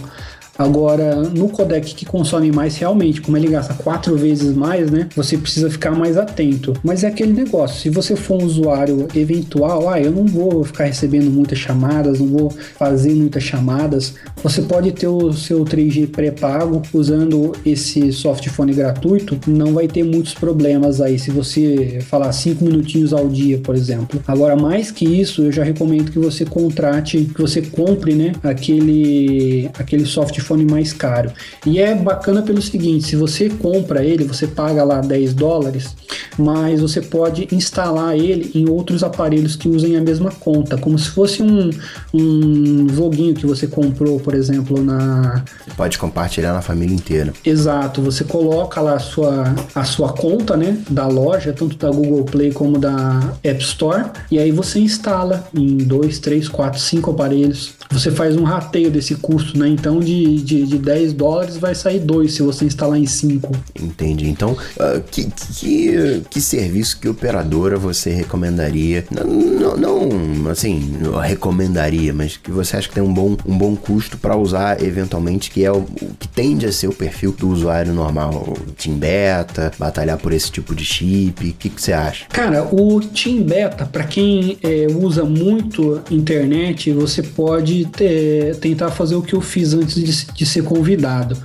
Agora, 0.60 1.24
no 1.24 1.48
codec 1.48 1.96
que 1.96 2.06
consome 2.06 2.52
mais 2.52 2.76
realmente, 2.76 3.22
como 3.22 3.38
ele 3.38 3.48
gasta 3.48 3.74
quatro 3.74 4.18
vezes 4.18 4.54
mais, 4.54 4.92
né? 4.92 5.08
Você 5.16 5.38
precisa 5.38 5.72
ficar 5.72 5.92
mais 5.92 6.18
atento. 6.18 6.74
Mas 6.84 7.06
é 7.06 7.08
aquele 7.08 7.32
negócio, 7.32 7.80
se 7.80 7.90
você 7.90 8.14
for 8.14 8.44
um 8.44 8.46
usuário 8.46 9.08
eventual, 9.16 9.88
ah, 9.88 10.02
eu 10.02 10.12
não 10.12 10.26
vou 10.26 10.66
ficar 10.66 10.84
recebendo 10.84 11.32
muitas 11.32 11.58
chamadas, 11.58 12.20
não 12.20 12.28
vou 12.28 12.50
fazer 12.78 13.14
muitas 13.14 13.42
chamadas, 13.42 14.16
você 14.44 14.62
pode 14.62 14.92
ter 14.92 15.08
o 15.08 15.32
seu 15.32 15.64
3G 15.64 16.08
pré-pago 16.08 16.82
usando 16.94 17.54
esse 17.66 18.12
softphone 18.12 18.74
gratuito, 18.74 19.40
não 19.48 19.72
vai 19.74 19.88
ter 19.88 20.04
muitos 20.04 20.34
problemas 20.34 21.00
aí 21.00 21.18
se 21.18 21.32
você 21.32 22.00
falar 22.02 22.34
cinco 22.34 22.66
minutinhos 22.66 23.14
ao 23.14 23.30
dia, 23.30 23.60
por 23.60 23.76
exemplo. 23.76 24.22
Agora, 24.28 24.58
mais 24.58 24.92
que 24.92 25.06
isso, 25.06 25.44
eu 25.44 25.54
já 25.54 25.64
recomendo 25.64 26.12
que 26.12 26.20
você 26.20 26.44
contrate, 26.44 27.30
que 27.34 27.42
você 27.42 27.62
compre, 27.62 28.14
né, 28.14 28.34
aquele 28.44 29.70
aquele 29.80 30.06
softphone 30.06 30.49
telefone 30.50 30.66
mais 30.66 30.92
caro. 30.92 31.32
E 31.66 31.80
é 31.80 31.94
bacana 31.94 32.42
pelo 32.42 32.62
seguinte: 32.62 33.08
se 33.08 33.16
você 33.16 33.50
compra 33.50 34.04
ele, 34.04 34.24
você 34.24 34.48
paga 34.48 34.84
lá 34.84 35.02
10 35.02 35.34
dólares, 35.34 35.96
mas 36.38 36.82
você 36.82 37.02
pode 37.02 37.48
instalar 37.52 38.18
ele 38.18 38.52
em 38.56 38.68
outros 38.70 39.04
aparelhos 39.04 39.56
que 39.56 39.68
usem 39.68 39.96
a 39.96 40.02
mesma 40.02 40.32
conta, 40.32 40.78
como 40.78 40.98
se 40.98 41.10
fosse 41.10 41.44
um, 41.44 41.70
um 42.14 42.88
joguinho 42.90 43.36
que 43.36 43.46
você 43.46 43.68
comprou, 43.68 44.20
por 44.20 44.34
exemplo, 44.34 44.82
na. 44.84 45.44
Você 45.66 45.76
pode 45.76 45.98
compartilhar 45.98 46.54
na 46.54 46.62
família 46.62 46.96
inteira. 46.96 47.34
Exato, 47.46 48.02
você 48.02 48.24
coloca 48.24 48.82
lá 48.82 48.96
a 48.96 49.00
sua, 49.00 49.56
a 49.76 49.84
sua 49.84 50.14
conta 50.14 50.58
né, 50.58 50.78
da 50.90 51.08
loja, 51.08 51.54
tanto 51.54 51.78
da 51.78 51.90
Google 51.90 52.24
Play 52.24 52.52
como 52.52 52.78
da 52.78 53.34
App 53.44 53.62
Store, 53.62 54.06
e 54.32 54.40
aí 54.40 54.52
você 54.52 54.80
instala 54.80 55.48
em 55.54 55.78
2, 55.78 56.20
3, 56.20 56.48
4, 56.48 56.80
5 56.80 57.12
aparelhos. 57.12 57.74
Você 57.92 58.12
faz 58.12 58.38
um 58.38 58.44
rateio 58.44 58.92
desse 58.92 59.16
custo, 59.16 59.58
né? 59.58 59.68
Então 59.68 60.00
de 60.00 60.39
de, 60.42 60.66
de 60.66 60.78
10 60.78 61.14
dólares 61.14 61.58
vai 61.58 61.76
sair 61.76 62.00
2 62.00 62.34
se 62.34 62.42
você 62.42 62.66
instalar 62.66 62.98
em 62.98 63.06
5. 63.06 63.52
Entendi. 63.82 64.30
Então, 64.30 64.52
uh, 64.52 65.02
que, 65.10 65.26
que, 65.26 66.24
que 66.30 66.42
serviço, 66.42 67.00
que 67.00 67.08
operadora 67.08 67.78
você 67.78 68.12
recomendaria? 68.12 69.06
Não, 69.12 69.78
não, 69.78 69.78
não 69.78 70.50
assim, 70.50 70.92
recomendaria, 71.24 72.14
mas 72.14 72.38
que 72.38 72.52
você 72.52 72.78
acha 72.78 72.88
que 72.88 72.96
tem 72.96 73.04
um 73.04 73.14
bom, 73.14 73.38
um 73.46 73.58
bom 73.58 73.76
custo 73.76 74.18
para 74.18 74.36
usar 74.36 74.82
eventualmente, 74.84 75.52
que 75.52 75.64
é 75.64 75.72
o, 75.72 75.80
o, 75.80 76.16
que 76.20 76.28
tende 76.28 76.66
a 76.66 76.72
ser 76.72 76.88
o 76.88 76.94
perfil 76.94 77.32
do 77.32 77.50
usuário 77.50 77.94
normal? 77.94 78.58
Team 78.82 78.98
Beta, 78.98 79.72
batalhar 79.78 80.18
por 80.18 80.34
esse 80.34 80.52
tipo 80.52 80.74
de 80.76 80.86
chip, 80.86 81.50
o 81.50 81.54
que, 81.54 81.70
que 81.70 81.82
você 81.82 81.94
acha? 81.94 82.26
Cara, 82.30 82.64
o 82.64 83.00
Team 83.00 83.44
Beta, 83.44 83.86
para 83.86 84.04
quem 84.04 84.58
é, 84.64 84.88
usa 84.90 85.24
muito 85.24 86.02
internet, 86.10 86.92
você 86.92 87.22
pode 87.22 87.86
ter, 87.86 88.56
tentar 88.58 88.90
fazer 88.92 89.16
o 89.16 89.22
que 89.22 89.34
eu 89.34 89.42
fiz 89.42 89.74
antes 89.74 89.96
de, 89.96 90.19
de 90.34 90.46
ser 90.46 90.64
convidado. 90.64 91.38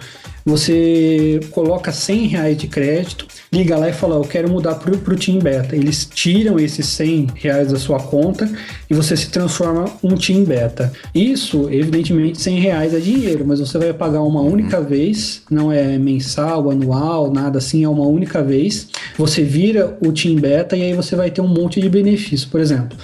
Você 0.46 1.40
coloca 1.52 1.90
100 1.90 2.26
reais 2.26 2.58
de 2.58 2.68
crédito, 2.68 3.26
liga 3.50 3.78
lá 3.78 3.88
e 3.88 3.94
fala: 3.94 4.16
Eu 4.16 4.24
quero 4.24 4.50
mudar 4.50 4.74
para 4.74 4.92
o 4.92 5.16
Team 5.16 5.38
Beta. 5.38 5.74
Eles 5.74 6.04
tiram 6.04 6.58
esses 6.58 6.84
100 6.84 7.28
reais 7.34 7.72
da 7.72 7.78
sua 7.78 7.98
conta 7.98 8.50
e 8.90 8.92
você 8.92 9.16
se 9.16 9.30
transforma 9.30 9.86
um 10.02 10.14
Team 10.16 10.44
Beta. 10.44 10.92
Isso, 11.14 11.70
evidentemente, 11.70 12.42
100 12.42 12.60
reais 12.60 12.92
é 12.92 12.98
dinheiro, 12.98 13.42
mas 13.46 13.58
você 13.58 13.78
vai 13.78 13.94
pagar 13.94 14.20
uma 14.20 14.42
única 14.42 14.82
vez, 14.82 15.40
não 15.50 15.72
é 15.72 15.96
mensal, 15.96 16.70
anual, 16.70 17.32
nada 17.32 17.56
assim, 17.56 17.82
é 17.82 17.88
uma 17.88 18.06
única 18.06 18.42
vez. 18.42 18.88
Você 19.16 19.42
vira 19.42 19.96
o 20.04 20.12
Team 20.12 20.36
Beta 20.36 20.76
e 20.76 20.82
aí 20.82 20.92
você 20.92 21.16
vai 21.16 21.30
ter 21.30 21.40
um 21.40 21.48
monte 21.48 21.80
de 21.80 21.88
benefícios. 21.88 22.44
Por 22.44 22.60
exemplo, 22.60 22.98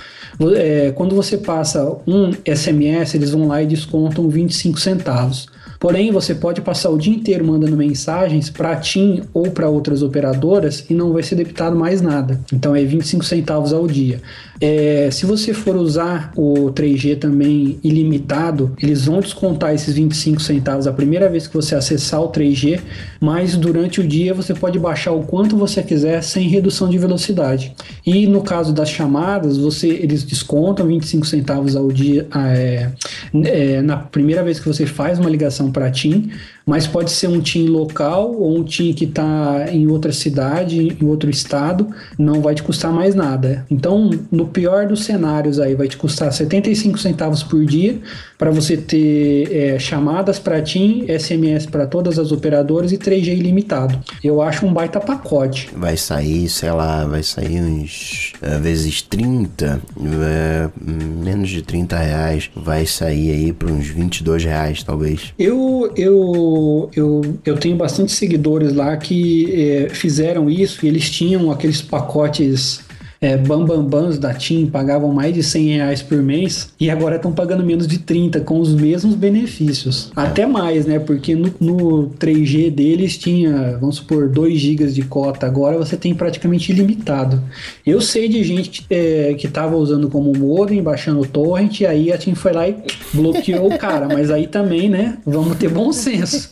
é, 0.57 0.93
quando 0.93 1.15
você 1.15 1.39
passa 1.39 1.83
um 2.07 2.33
SMS, 2.45 3.15
eles 3.15 3.31
vão 3.31 3.49
lá 3.49 3.63
e 3.63 3.67
descontam 3.67 4.29
25 4.29 4.79
centavos. 4.79 5.49
Porém, 5.81 6.12
você 6.12 6.35
pode 6.35 6.61
passar 6.61 6.90
o 6.90 6.98
dia 6.98 7.15
inteiro 7.15 7.43
mandando 7.43 7.74
mensagens 7.74 8.51
para 8.51 8.73
a 8.73 8.77
TIM 8.77 9.23
ou 9.32 9.51
para 9.51 9.66
outras 9.66 10.02
operadoras 10.02 10.85
e 10.90 10.94
não 10.94 11.15
vai 11.15 11.23
ser 11.23 11.36
debitado 11.36 11.74
mais 11.74 12.02
nada. 12.02 12.39
Então 12.52 12.77
é 12.77 12.85
25 12.85 13.24
centavos 13.24 13.73
ao 13.73 13.86
dia. 13.86 14.20
É, 14.61 15.09
se 15.11 15.24
você 15.24 15.55
for 15.55 15.74
usar 15.74 16.32
o 16.36 16.70
3G 16.70 17.19
também 17.19 17.78
ilimitado, 17.82 18.77
eles 18.81 19.07
vão 19.07 19.20
descontar 19.20 19.74
esses 19.74 19.94
25 19.94 20.43
centavos 20.43 20.86
a 20.86 20.93
primeira 20.93 21.31
vez 21.31 21.47
que 21.47 21.55
você 21.55 21.74
acessar 21.74 22.20
o 22.20 22.28
3G, 22.28 22.78
mas 23.19 23.57
durante 23.57 24.02
o 24.02 24.07
dia 24.07 24.35
você 24.35 24.52
pode 24.52 24.78
baixar 24.78 25.12
o 25.12 25.23
quanto 25.23 25.57
você 25.57 25.82
quiser 25.82 26.23
sem 26.23 26.47
redução 26.47 26.90
de 26.90 26.98
velocidade. 26.98 27.74
E 28.05 28.27
no 28.27 28.43
caso 28.43 28.74
das 28.74 28.90
chamadas, 28.90 29.57
você 29.57 29.89
eles 29.89 30.24
descontam 30.24 30.86
25 30.86 31.27
centavos 31.27 31.74
ao 31.74 31.89
dia 31.89 32.27
é, 32.36 32.90
é, 33.32 33.81
na 33.81 33.97
primeira 33.97 34.44
vez 34.44 34.61
que 34.61 34.69
você 34.69 34.85
faz 34.85 35.19
uma 35.19 35.31
ligação 35.31 35.70
para 35.73 35.91
TIM, 35.91 36.31
mas 36.71 36.87
pode 36.87 37.11
ser 37.11 37.27
um 37.27 37.41
time 37.41 37.69
local 37.69 38.33
ou 38.33 38.57
um 38.57 38.63
time 38.63 38.95
que 38.95 39.05
está 39.05 39.67
em 39.73 39.89
outra 39.89 40.13
cidade, 40.13 40.97
em 41.03 41.05
outro 41.05 41.29
estado, 41.29 41.89
não 42.17 42.41
vai 42.41 42.55
te 42.55 42.63
custar 42.63 42.93
mais 42.93 43.13
nada. 43.13 43.67
Então, 43.69 44.09
no 44.31 44.47
pior 44.47 44.87
dos 44.87 45.03
cenários 45.03 45.59
aí, 45.59 45.75
vai 45.75 45.89
te 45.89 45.97
custar 45.97 46.33
75 46.33 46.97
centavos 46.97 47.43
por 47.43 47.67
dia 47.67 47.99
para 48.39 48.53
você 48.53 48.77
ter 48.77 49.53
é, 49.53 49.79
chamadas 49.81 50.39
para 50.39 50.63
TIM, 50.63 51.07
SMS 51.09 51.67
para 51.67 51.89
todas 51.89 52.21
as 52.21 52.31
operadoras 52.31 52.93
e 52.93 52.97
3G 52.97 53.37
ilimitado. 53.37 53.99
Eu 54.23 54.41
acho 54.41 54.65
um 54.65 54.73
baita 54.73 55.01
pacote. 55.01 55.69
Vai 55.77 55.97
sair, 55.97 56.49
sei 56.49 56.71
lá, 56.71 57.05
vai 57.05 57.25
sair 57.25 57.61
uns 57.61 58.33
uh, 58.41 58.59
vezes 58.61 59.03
30, 59.03 59.83
uh, 59.95 60.03
é, 60.23 60.71
menos 60.81 61.51
de 61.51 61.63
30 61.63 61.99
reais, 61.99 62.51
vai 62.55 62.87
sair 62.87 63.31
aí 63.31 63.53
para 63.53 63.71
uns 63.71 63.89
22 63.89 64.45
reais 64.45 64.83
talvez. 64.85 65.35
Eu, 65.39 65.93
eu, 65.95 66.60
eu, 66.95 67.39
eu 67.45 67.57
tenho 67.57 67.77
bastante 67.77 68.12
seguidores 68.12 68.73
lá 68.74 68.97
que 68.97 69.53
é, 69.53 69.89
fizeram 69.89 70.49
isso 70.49 70.85
e 70.85 70.89
eles 70.89 71.11
tinham 71.11 71.51
aqueles 71.51 71.82
pacotes 71.82 72.81
é, 73.21 73.37
bambambans 73.37 74.19
da 74.19 74.33
TIM 74.33 74.67
pagavam 74.67 75.13
mais 75.13 75.35
de 75.35 75.43
100 75.43 75.69
reais 75.69 76.03
por 76.03 76.23
mês 76.23 76.71
e 76.81 76.89
agora 76.89 77.17
estão 77.17 77.33
pagando 77.33 77.63
menos 77.63 77.87
de 77.87 77.99
30 77.99 78.41
com 78.41 78.59
os 78.59 78.73
mesmos 78.75 79.15
benefícios. 79.15 80.11
Até 80.17 80.47
mais, 80.47 80.87
né? 80.87 80.99
Porque 80.99 81.35
no, 81.35 81.53
no 81.61 82.11
3G 82.19 82.71
deles 82.71 83.19
tinha, 83.19 83.77
vamos 83.79 83.97
supor, 83.97 84.29
2 84.29 84.59
GB 84.59 84.87
de 84.87 85.03
cota. 85.03 85.47
Agora 85.47 85.77
você 85.77 85.97
tem 85.97 86.15
praticamente 86.15 86.73
ilimitado. 86.73 87.43
Eu 87.85 88.01
sei 88.01 88.29
de 88.29 88.43
gente 88.43 88.71
que, 88.71 88.95
é, 88.95 89.35
que 89.35 89.51
usando 89.75 90.09
como 90.09 90.33
modem, 90.33 90.83
baixando 90.83 91.21
o 91.21 91.27
torrent, 91.27 91.81
e 91.81 91.87
aí 91.87 92.11
a 92.11 92.17
TIM 92.17 92.35
foi 92.35 92.53
lá 92.53 92.69
e 92.69 92.77
bloqueou 93.13 93.73
o 93.73 93.79
cara. 93.79 94.09
Mas 94.09 94.31
aí 94.31 94.47
também, 94.47 94.89
né? 94.89 95.19
Vamos 95.27 95.59
ter 95.59 95.69
bom 95.69 95.93
senso. 95.93 96.51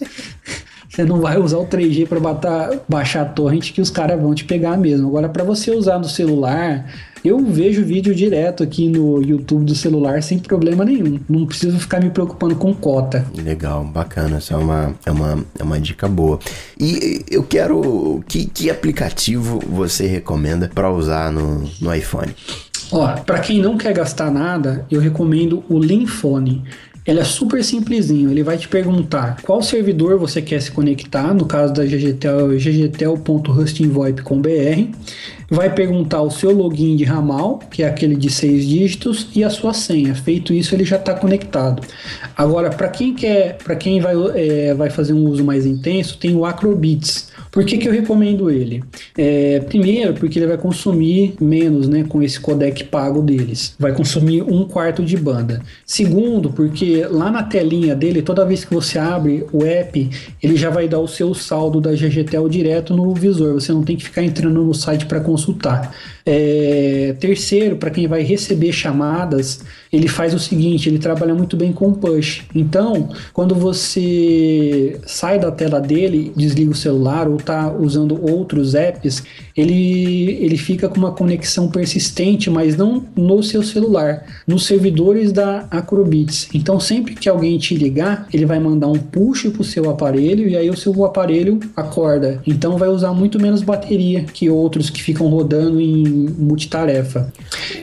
Você 0.98 1.04
não 1.04 1.20
vai 1.20 1.38
usar 1.38 1.58
o 1.58 1.64
3G 1.64 2.08
para 2.08 2.18
baixar 2.88 3.22
a 3.22 3.24
torrent 3.24 3.70
que 3.70 3.80
os 3.80 3.88
caras 3.88 4.20
vão 4.20 4.34
te 4.34 4.44
pegar 4.44 4.76
mesmo. 4.76 5.06
Agora, 5.06 5.28
para 5.28 5.44
você 5.44 5.70
usar 5.70 5.96
no 5.96 6.08
celular, 6.08 6.92
eu 7.24 7.38
vejo 7.38 7.84
vídeo 7.84 8.12
direto 8.12 8.64
aqui 8.64 8.88
no 8.88 9.22
YouTube 9.22 9.64
do 9.64 9.76
celular 9.76 10.20
sem 10.24 10.40
problema 10.40 10.84
nenhum. 10.84 11.20
Não 11.28 11.46
preciso 11.46 11.78
ficar 11.78 12.00
me 12.00 12.10
preocupando 12.10 12.56
com 12.56 12.74
cota. 12.74 13.24
Legal, 13.32 13.84
bacana. 13.84 14.38
Essa 14.38 14.54
é 14.54 14.56
uma, 14.56 14.92
é 15.06 15.12
uma, 15.12 15.44
é 15.56 15.62
uma 15.62 15.78
dica 15.78 16.08
boa. 16.08 16.40
E 16.80 17.24
eu 17.30 17.44
quero. 17.44 18.20
Que, 18.26 18.46
que 18.46 18.68
aplicativo 18.68 19.60
você 19.68 20.04
recomenda 20.08 20.68
para 20.74 20.90
usar 20.90 21.30
no, 21.30 21.62
no 21.80 21.94
iPhone? 21.94 22.34
Ó, 22.90 23.06
para 23.18 23.38
quem 23.38 23.60
não 23.60 23.76
quer 23.76 23.92
gastar 23.92 24.30
nada, 24.30 24.86
eu 24.90 25.00
recomendo 25.00 25.62
o 25.68 25.78
Linfone. 25.78 26.64
Ele 27.08 27.18
é 27.20 27.24
super 27.24 27.64
simplesinho. 27.64 28.30
Ele 28.30 28.42
vai 28.42 28.58
te 28.58 28.68
perguntar 28.68 29.40
qual 29.42 29.62
servidor 29.62 30.18
você 30.18 30.42
quer 30.42 30.60
se 30.60 30.70
conectar. 30.70 31.32
No 31.32 31.46
caso 31.46 31.72
da 31.72 31.82
GGTEL, 31.82 32.48
ggtel.hostingvoip.com.br. 32.58 34.92
Vai 35.50 35.72
perguntar 35.72 36.20
o 36.20 36.30
seu 36.30 36.52
login 36.52 36.94
de 36.94 37.04
ramal, 37.04 37.58
que 37.70 37.82
é 37.82 37.88
aquele 37.88 38.14
de 38.14 38.30
seis 38.30 38.66
dígitos, 38.66 39.28
e 39.34 39.42
a 39.42 39.48
sua 39.48 39.72
senha. 39.72 40.14
Feito 40.14 40.52
isso, 40.52 40.74
ele 40.74 40.84
já 40.84 40.96
está 40.96 41.14
conectado. 41.14 41.82
Agora, 42.36 42.68
para 42.68 42.88
quem 42.88 43.14
quer, 43.14 43.56
para 43.56 43.74
quem 43.74 43.98
vai, 44.00 44.14
é, 44.34 44.74
vai 44.74 44.90
fazer 44.90 45.14
um 45.14 45.26
uso 45.26 45.42
mais 45.42 45.64
intenso, 45.64 46.18
tem 46.18 46.36
o 46.36 46.44
Acrobits. 46.44 47.28
Por 47.50 47.64
que, 47.64 47.78
que 47.78 47.88
eu 47.88 47.92
recomendo 47.92 48.50
ele? 48.50 48.84
É, 49.16 49.60
primeiro, 49.60 50.14
porque 50.14 50.38
ele 50.38 50.46
vai 50.46 50.58
consumir 50.58 51.34
menos 51.40 51.88
né, 51.88 52.04
com 52.06 52.22
esse 52.22 52.38
codec 52.38 52.84
pago 52.84 53.22
deles. 53.22 53.74
Vai 53.78 53.92
consumir 53.92 54.42
um 54.42 54.64
quarto 54.64 55.02
de 55.02 55.16
banda. 55.16 55.62
Segundo, 55.84 56.50
porque 56.50 57.06
lá 57.10 57.30
na 57.30 57.42
telinha 57.42 57.94
dele, 57.94 58.22
toda 58.22 58.44
vez 58.44 58.64
que 58.64 58.74
você 58.74 58.98
abre 58.98 59.46
o 59.52 59.64
app, 59.64 60.10
ele 60.42 60.56
já 60.56 60.70
vai 60.70 60.86
dar 60.86 60.98
o 60.98 61.08
seu 61.08 61.34
saldo 61.34 61.80
da 61.80 61.92
GGTEL 61.92 62.48
direto 62.48 62.94
no 62.94 63.14
visor. 63.14 63.54
Você 63.54 63.72
não 63.72 63.82
tem 63.82 63.96
que 63.96 64.04
ficar 64.04 64.22
entrando 64.22 64.62
no 64.62 64.74
site 64.74 65.06
para 65.06 65.20
consultar. 65.38 65.90
É, 66.30 67.14
terceiro, 67.18 67.76
para 67.76 67.88
quem 67.88 68.06
vai 68.06 68.22
receber 68.22 68.70
chamadas, 68.70 69.60
ele 69.90 70.06
faz 70.06 70.34
o 70.34 70.38
seguinte: 70.38 70.86
ele 70.86 70.98
trabalha 70.98 71.34
muito 71.34 71.56
bem 71.56 71.72
com 71.72 71.90
push. 71.94 72.42
Então, 72.54 73.08
quando 73.32 73.54
você 73.54 75.00
sai 75.06 75.38
da 75.38 75.50
tela 75.50 75.80
dele, 75.80 76.30
desliga 76.36 76.70
o 76.70 76.74
celular 76.74 77.26
ou 77.26 77.36
está 77.36 77.72
usando 77.72 78.22
outros 78.30 78.74
apps, 78.74 79.22
ele, 79.56 80.32
ele 80.38 80.58
fica 80.58 80.86
com 80.86 80.98
uma 80.98 81.12
conexão 81.12 81.70
persistente, 81.70 82.50
mas 82.50 82.76
não 82.76 83.02
no 83.16 83.42
seu 83.42 83.62
celular, 83.62 84.26
nos 84.46 84.66
servidores 84.66 85.32
da 85.32 85.66
Acrobits. 85.70 86.50
Então, 86.52 86.78
sempre 86.78 87.14
que 87.14 87.26
alguém 87.26 87.56
te 87.56 87.74
ligar, 87.74 88.28
ele 88.34 88.44
vai 88.44 88.58
mandar 88.58 88.88
um 88.88 88.98
push 88.98 89.48
para 89.48 89.62
o 89.62 89.64
seu 89.64 89.88
aparelho 89.88 90.46
e 90.46 90.54
aí 90.54 90.68
o 90.68 90.76
seu 90.76 91.06
aparelho 91.06 91.58
acorda. 91.74 92.42
Então, 92.46 92.76
vai 92.76 92.90
usar 92.90 93.14
muito 93.14 93.40
menos 93.40 93.62
bateria 93.62 94.24
que 94.24 94.50
outros 94.50 94.90
que 94.90 95.02
ficam 95.02 95.26
rodando 95.28 95.80
em 95.80 96.17
multitarefa. 96.38 97.32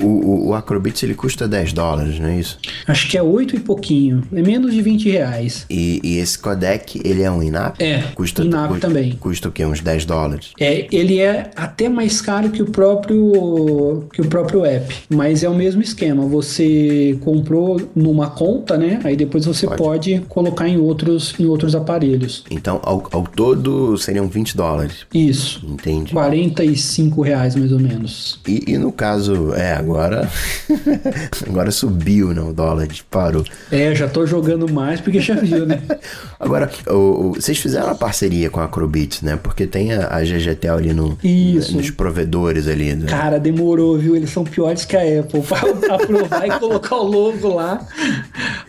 O, 0.02 0.50
o, 0.50 0.54
Acrobits 0.54 1.04
ele 1.04 1.14
custa 1.14 1.48
10 1.48 1.74
dólares, 1.74 2.20
não 2.20 2.28
é 2.28 2.40
isso? 2.40 2.60
Acho 2.88 3.10
que 3.10 3.18
é 3.18 3.24
8 3.24 3.56
e 3.56 3.60
pouquinho. 3.60 4.24
É 4.34 4.42
menos 4.42 4.74
de 4.74 4.82
20 4.82 5.10
reais. 5.10 5.66
E, 5.70 6.00
e 6.04 6.18
esse 6.18 6.38
codec, 6.38 7.02
ele 7.04 7.24
é 7.24 7.32
um 7.32 7.42
INAP? 7.42 7.82
É, 7.82 8.04
custa, 8.14 8.44
INAP 8.44 8.72
custa, 8.72 8.88
também. 8.88 9.12
Custa 9.14 9.50
o 9.50 9.52
quê? 9.52 9.66
Uns 9.66 9.82
10 9.82 10.06
dólares? 10.06 10.52
É, 10.60 10.88
ele 10.92 11.20
é 11.20 11.52
até 11.56 11.90
mais 11.90 12.22
caro 12.22 12.50
que 12.50 12.62
o 12.62 12.66
próprio 12.66 14.06
que 14.14 14.22
o 14.22 14.26
próprio 14.26 14.66
app, 14.66 14.94
mas 15.10 15.44
é 15.44 15.50
o 15.50 15.56
mesmo 15.56 15.82
esquema. 15.82 16.26
Você 16.28 17.18
comprou 17.22 17.82
numa 17.96 18.30
conta, 18.30 18.78
né? 18.78 19.00
Aí 19.04 19.16
depois 19.16 19.46
você 19.46 19.68
pode, 19.68 19.78
pode 19.78 20.20
colocar 20.28 20.68
em 20.68 20.78
outros 20.78 21.36
em 21.40 21.46
outros 21.46 21.76
aparelhos. 21.76 22.44
Então, 22.50 22.80
ao, 22.84 23.08
ao 23.12 23.24
todo 23.24 23.98
seriam 23.98 24.28
20 24.28 24.56
dólares. 24.56 25.06
Isso. 25.14 25.66
Entendi. 25.68 26.14
45 26.14 27.22
reais 27.22 27.56
mais 27.56 27.72
ou 27.72 27.80
menos. 27.80 28.25
E, 28.48 28.72
e 28.74 28.78
no 28.78 28.92
caso, 28.92 29.54
é, 29.54 29.74
agora. 29.74 30.30
agora 31.48 31.72
subiu, 31.72 32.34
né? 32.34 32.42
O 32.42 32.54
dólar 32.54 32.88
disparou. 32.88 33.44
É, 33.72 33.94
já 33.94 34.08
tô 34.08 34.26
jogando 34.26 34.72
mais 34.72 35.00
porque 35.00 35.20
já 35.20 35.36
viu, 35.36 35.66
né? 35.66 35.82
agora, 36.40 36.70
o, 36.88 36.94
o, 36.94 37.34
vocês 37.34 37.58
fizeram 37.58 37.90
a 37.90 37.96
parceria 37.96 38.50
com 38.50 38.60
a 38.60 38.66
Acrobits, 38.66 39.22
né? 39.22 39.38
Porque 39.42 39.68
tem 39.68 39.94
a, 39.94 40.16
a 40.16 40.24
GGTEL 40.24 40.76
ali 40.76 40.94
no, 40.94 41.18
Isso. 41.24 41.76
nos 41.76 41.90
provedores 41.92 42.68
ali. 42.68 42.96
Né? 42.96 43.06
Cara, 43.08 43.40
demorou, 43.40 43.98
viu? 43.98 44.16
Eles 44.16 44.32
são 44.32 44.44
piores 44.44 44.86
que 44.86 44.96
a 44.96 45.20
Apple. 45.20 45.42
Pra 45.86 45.96
aprovar 45.96 46.48
e 46.48 46.60
colocar 46.60 46.96
o 46.96 47.04
logo 47.04 47.54
lá. 47.54 47.86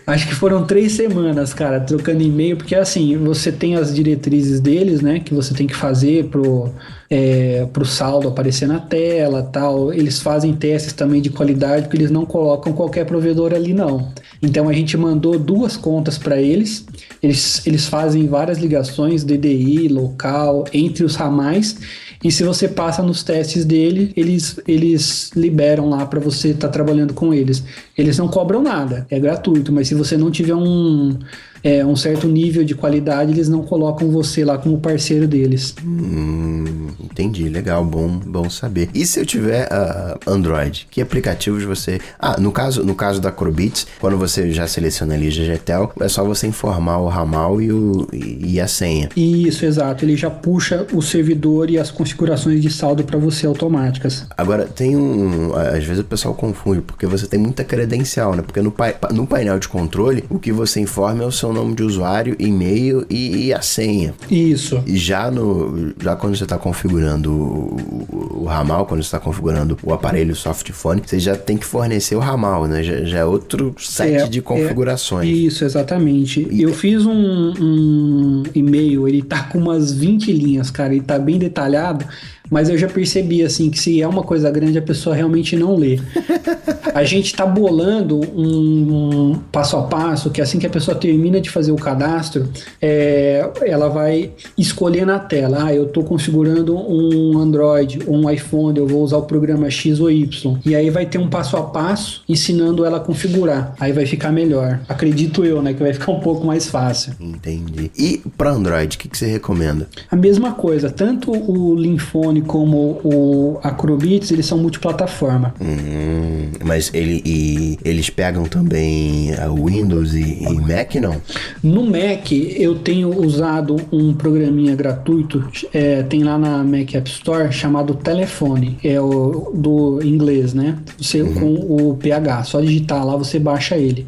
Acho 0.06 0.28
que 0.28 0.34
foram 0.34 0.64
três 0.64 0.92
semanas, 0.92 1.52
cara, 1.52 1.80
trocando 1.80 2.22
e-mail, 2.22 2.56
porque 2.56 2.74
assim, 2.74 3.16
você 3.16 3.50
tem 3.50 3.76
as 3.76 3.94
diretrizes 3.94 4.60
deles, 4.60 5.00
né? 5.00 5.20
Que 5.20 5.34
você 5.34 5.54
tem 5.54 5.66
que 5.66 5.74
fazer 5.74 6.26
pro 6.26 6.72
é, 7.08 7.66
para 7.72 7.82
o 7.82 7.86
saldo 7.86 8.28
aparecer 8.28 8.66
na 8.66 8.78
tela 8.78 9.42
tal. 9.42 9.92
Eles 9.92 10.20
fazem 10.20 10.54
testes 10.54 10.92
também 10.92 11.22
de 11.22 11.30
qualidade, 11.30 11.82
porque 11.82 11.96
eles 11.96 12.10
não 12.10 12.26
colocam 12.26 12.72
qualquer 12.72 13.04
provedor 13.06 13.52
ali, 13.54 13.72
não. 13.72 14.12
Então 14.42 14.68
a 14.68 14.72
gente 14.72 14.96
mandou 14.96 15.38
duas 15.38 15.76
contas 15.76 16.18
para 16.18 16.40
eles. 16.40 16.84
eles. 17.22 17.66
Eles 17.66 17.86
fazem 17.86 18.26
várias 18.26 18.58
ligações, 18.58 19.24
DDI, 19.24 19.88
local, 19.88 20.64
entre 20.72 21.04
os 21.04 21.14
ramais. 21.16 21.76
E 22.24 22.32
se 22.32 22.42
você 22.42 22.66
passa 22.66 23.02
nos 23.02 23.22
testes 23.22 23.64
dele, 23.64 24.12
eles, 24.16 24.58
eles 24.66 25.30
liberam 25.36 25.88
lá 25.88 26.06
para 26.06 26.18
você 26.18 26.48
estar 26.48 26.68
tá 26.68 26.72
trabalhando 26.72 27.14
com 27.14 27.32
eles. 27.32 27.62
Eles 27.96 28.18
não 28.18 28.26
cobram 28.26 28.62
nada, 28.62 29.06
é 29.10 29.20
gratuito, 29.20 29.72
mas 29.72 29.88
se 29.88 29.94
você 29.94 30.16
não 30.16 30.30
tiver 30.30 30.54
um, 30.54 31.16
é, 31.62 31.84
um 31.84 31.96
certo 31.96 32.26
nível 32.26 32.64
de 32.64 32.74
qualidade, 32.74 33.32
eles 33.32 33.48
não 33.48 33.62
colocam 33.62 34.10
você 34.10 34.44
lá 34.44 34.58
como 34.58 34.78
parceiro 34.78 35.26
deles. 35.26 35.74
Hum, 35.84 36.88
entendi, 37.02 37.48
legal, 37.48 37.84
bom, 37.84 38.18
bom 38.24 38.48
saber. 38.48 38.88
E 38.94 39.06
se 39.06 39.20
eu 39.20 39.26
tiver 39.26 39.66
uh, 39.66 40.30
Android, 40.30 40.86
que 40.90 41.00
aplicativos 41.00 41.64
você. 41.64 42.00
Ah, 42.18 42.38
no 42.38 42.52
caso, 42.52 42.84
no 42.84 42.94
caso 42.94 43.20
da 43.20 43.28
Acrobits, 43.28 43.86
quando 44.00 44.16
você 44.16 44.50
já 44.50 44.66
seleciona 44.66 45.14
ali 45.14 45.28
GGTEL, 45.28 45.92
é 46.00 46.08
só 46.08 46.24
você 46.24 46.46
informar 46.46 46.98
o 46.98 47.08
ramal 47.08 47.60
e, 47.60 47.72
o, 47.72 48.08
e 48.12 48.60
a 48.60 48.66
senha. 48.66 49.08
Isso, 49.16 49.64
exato. 49.64 50.04
Ele 50.04 50.16
já 50.16 50.30
puxa 50.30 50.86
o 50.92 51.02
servidor 51.02 51.70
e 51.70 51.78
as 51.78 51.90
configurações 51.90 52.60
de 52.60 52.70
saldo 52.70 53.04
para 53.04 53.18
você 53.18 53.46
automáticas. 53.46 54.26
Agora, 54.36 54.64
tem 54.64 54.96
um. 54.96 55.54
Às 55.54 55.84
vezes 55.84 56.00
o 56.00 56.04
pessoal 56.04 56.34
confunde, 56.34 56.82
porque 56.82 57.06
você 57.06 57.26
tem 57.26 57.38
muita 57.38 57.64
credencial, 57.64 58.34
né? 58.34 58.42
Porque 58.42 58.60
no, 58.60 58.74
no 59.12 59.26
painel 59.26 59.58
de 59.58 59.68
controle, 59.68 60.24
o 60.28 60.38
que 60.38 60.52
você 60.52 60.80
informa 60.80 61.22
é 61.22 61.26
o 61.26 61.32
seu 61.32 61.45
nome 61.52 61.74
de 61.74 61.82
usuário, 61.82 62.36
e-mail 62.38 63.06
e, 63.08 63.46
e 63.46 63.54
a 63.54 63.60
senha. 63.60 64.14
Isso. 64.30 64.82
E 64.86 64.96
já 64.96 65.30
no 65.30 65.94
já 66.00 66.16
quando 66.16 66.36
você 66.36 66.44
está 66.44 66.58
configurando 66.58 67.32
o, 67.32 68.40
o, 68.42 68.44
ramal, 68.44 68.86
quando 68.86 69.02
você 69.02 69.06
está 69.06 69.18
configurando 69.18 69.76
o 69.82 69.92
aparelho 69.92 70.34
softphone, 70.34 71.02
você 71.04 71.18
já 71.18 71.36
tem 71.36 71.56
que 71.56 71.64
fornecer 71.64 72.16
o 72.16 72.20
ramal, 72.20 72.66
né? 72.66 72.82
Já, 72.82 73.04
já 73.04 73.18
é 73.18 73.24
outro 73.24 73.74
set 73.78 74.14
é, 74.14 74.26
de 74.26 74.38
é. 74.38 74.42
configurações. 74.42 75.28
É, 75.28 75.32
isso, 75.32 75.64
exatamente. 75.64 76.46
E... 76.50 76.62
Eu 76.62 76.72
fiz 76.72 77.04
um, 77.06 77.52
um 77.60 78.42
e-mail, 78.54 79.08
ele 79.08 79.22
tá 79.22 79.44
com 79.44 79.58
umas 79.58 79.92
20 79.92 80.32
linhas, 80.32 80.70
cara, 80.70 80.94
ele 80.94 81.04
tá 81.04 81.18
bem 81.18 81.38
detalhado 81.38 82.06
mas 82.50 82.68
eu 82.68 82.78
já 82.78 82.88
percebi 82.88 83.42
assim 83.42 83.70
que 83.70 83.78
se 83.78 84.00
é 84.00 84.06
uma 84.06 84.22
coisa 84.22 84.50
grande 84.50 84.78
a 84.78 84.82
pessoa 84.82 85.14
realmente 85.14 85.56
não 85.56 85.76
lê. 85.76 85.98
a 86.96 87.04
gente 87.04 87.26
está 87.26 87.44
bolando 87.44 88.18
um, 88.34 89.32
um, 89.32 89.34
passo 89.52 89.76
a 89.76 89.82
passo 89.82 90.30
que 90.30 90.40
assim 90.40 90.58
que 90.58 90.66
a 90.66 90.70
pessoa 90.70 90.96
termina 90.96 91.38
de 91.38 91.50
fazer 91.50 91.70
o 91.70 91.76
cadastro, 91.76 92.48
é, 92.80 93.46
ela 93.66 93.90
vai 93.90 94.30
escolher 94.56 95.04
na 95.04 95.18
tela. 95.18 95.64
Ah, 95.66 95.74
eu 95.74 95.84
estou 95.84 96.02
configurando 96.02 96.74
um 96.74 97.36
Android 97.36 97.98
ou 98.06 98.16
um 98.16 98.30
iPhone, 98.30 98.78
eu 98.78 98.86
vou 98.86 99.02
usar 99.02 99.18
o 99.18 99.24
programa 99.24 99.68
X 99.68 100.00
ou 100.00 100.10
Y. 100.10 100.58
E 100.64 100.74
aí 100.74 100.88
vai 100.88 101.04
ter 101.04 101.18
um 101.18 101.28
passo 101.28 101.58
a 101.58 101.64
passo 101.64 102.22
ensinando 102.26 102.82
ela 102.82 102.96
a 102.96 103.00
configurar. 103.00 103.74
Aí 103.78 103.92
vai 103.92 104.06
ficar 104.06 104.32
melhor. 104.32 104.80
Acredito 104.88 105.44
eu, 105.44 105.60
né, 105.60 105.74
que 105.74 105.82
vai 105.82 105.92
ficar 105.92 106.12
um 106.12 106.20
pouco 106.20 106.46
mais 106.46 106.66
fácil. 106.66 107.12
Entendi. 107.20 107.90
E 107.94 108.22
para 108.38 108.52
Android, 108.52 108.96
o 108.96 108.98
que, 108.98 109.06
que 109.06 109.18
você 109.18 109.26
recomenda? 109.26 109.86
A 110.10 110.16
mesma 110.16 110.52
coisa, 110.52 110.88
tanto 110.88 111.30
o 111.30 111.74
Linfone 111.74 112.40
como 112.40 113.00
o 113.04 113.60
Acrobits, 113.62 114.30
eles 114.30 114.46
são 114.46 114.56
multiplataforma. 114.56 115.54
Hum, 115.60 116.52
mas 116.64 116.85
Mas 116.86 116.94
ele, 116.94 117.22
e, 117.24 117.78
eles 117.84 118.10
pegam 118.10 118.44
também 118.44 119.34
a 119.34 119.48
Windows 119.48 120.14
e, 120.14 120.42
e 120.42 120.54
Mac, 120.54 120.94
não? 120.96 121.20
No 121.62 121.84
Mac, 121.84 122.30
eu 122.32 122.76
tenho 122.76 123.08
usado 123.08 123.76
um 123.90 124.12
programinha 124.14 124.74
gratuito, 124.74 125.48
é, 125.72 126.02
tem 126.02 126.22
lá 126.22 126.38
na 126.38 126.62
Mac 126.62 126.94
App 126.94 127.08
Store, 127.10 127.52
chamado 127.52 127.94
Telefone, 127.94 128.78
é 128.84 129.00
o 129.00 129.52
do 129.54 130.00
inglês, 130.02 130.54
né? 130.54 130.78
Você 130.98 131.22
com 131.24 131.54
o 131.54 131.96
PH, 131.96 132.44
só 132.44 132.60
digitar 132.60 133.04
lá 133.04 133.16
você 133.16 133.38
baixa 133.38 133.76
ele. 133.76 134.06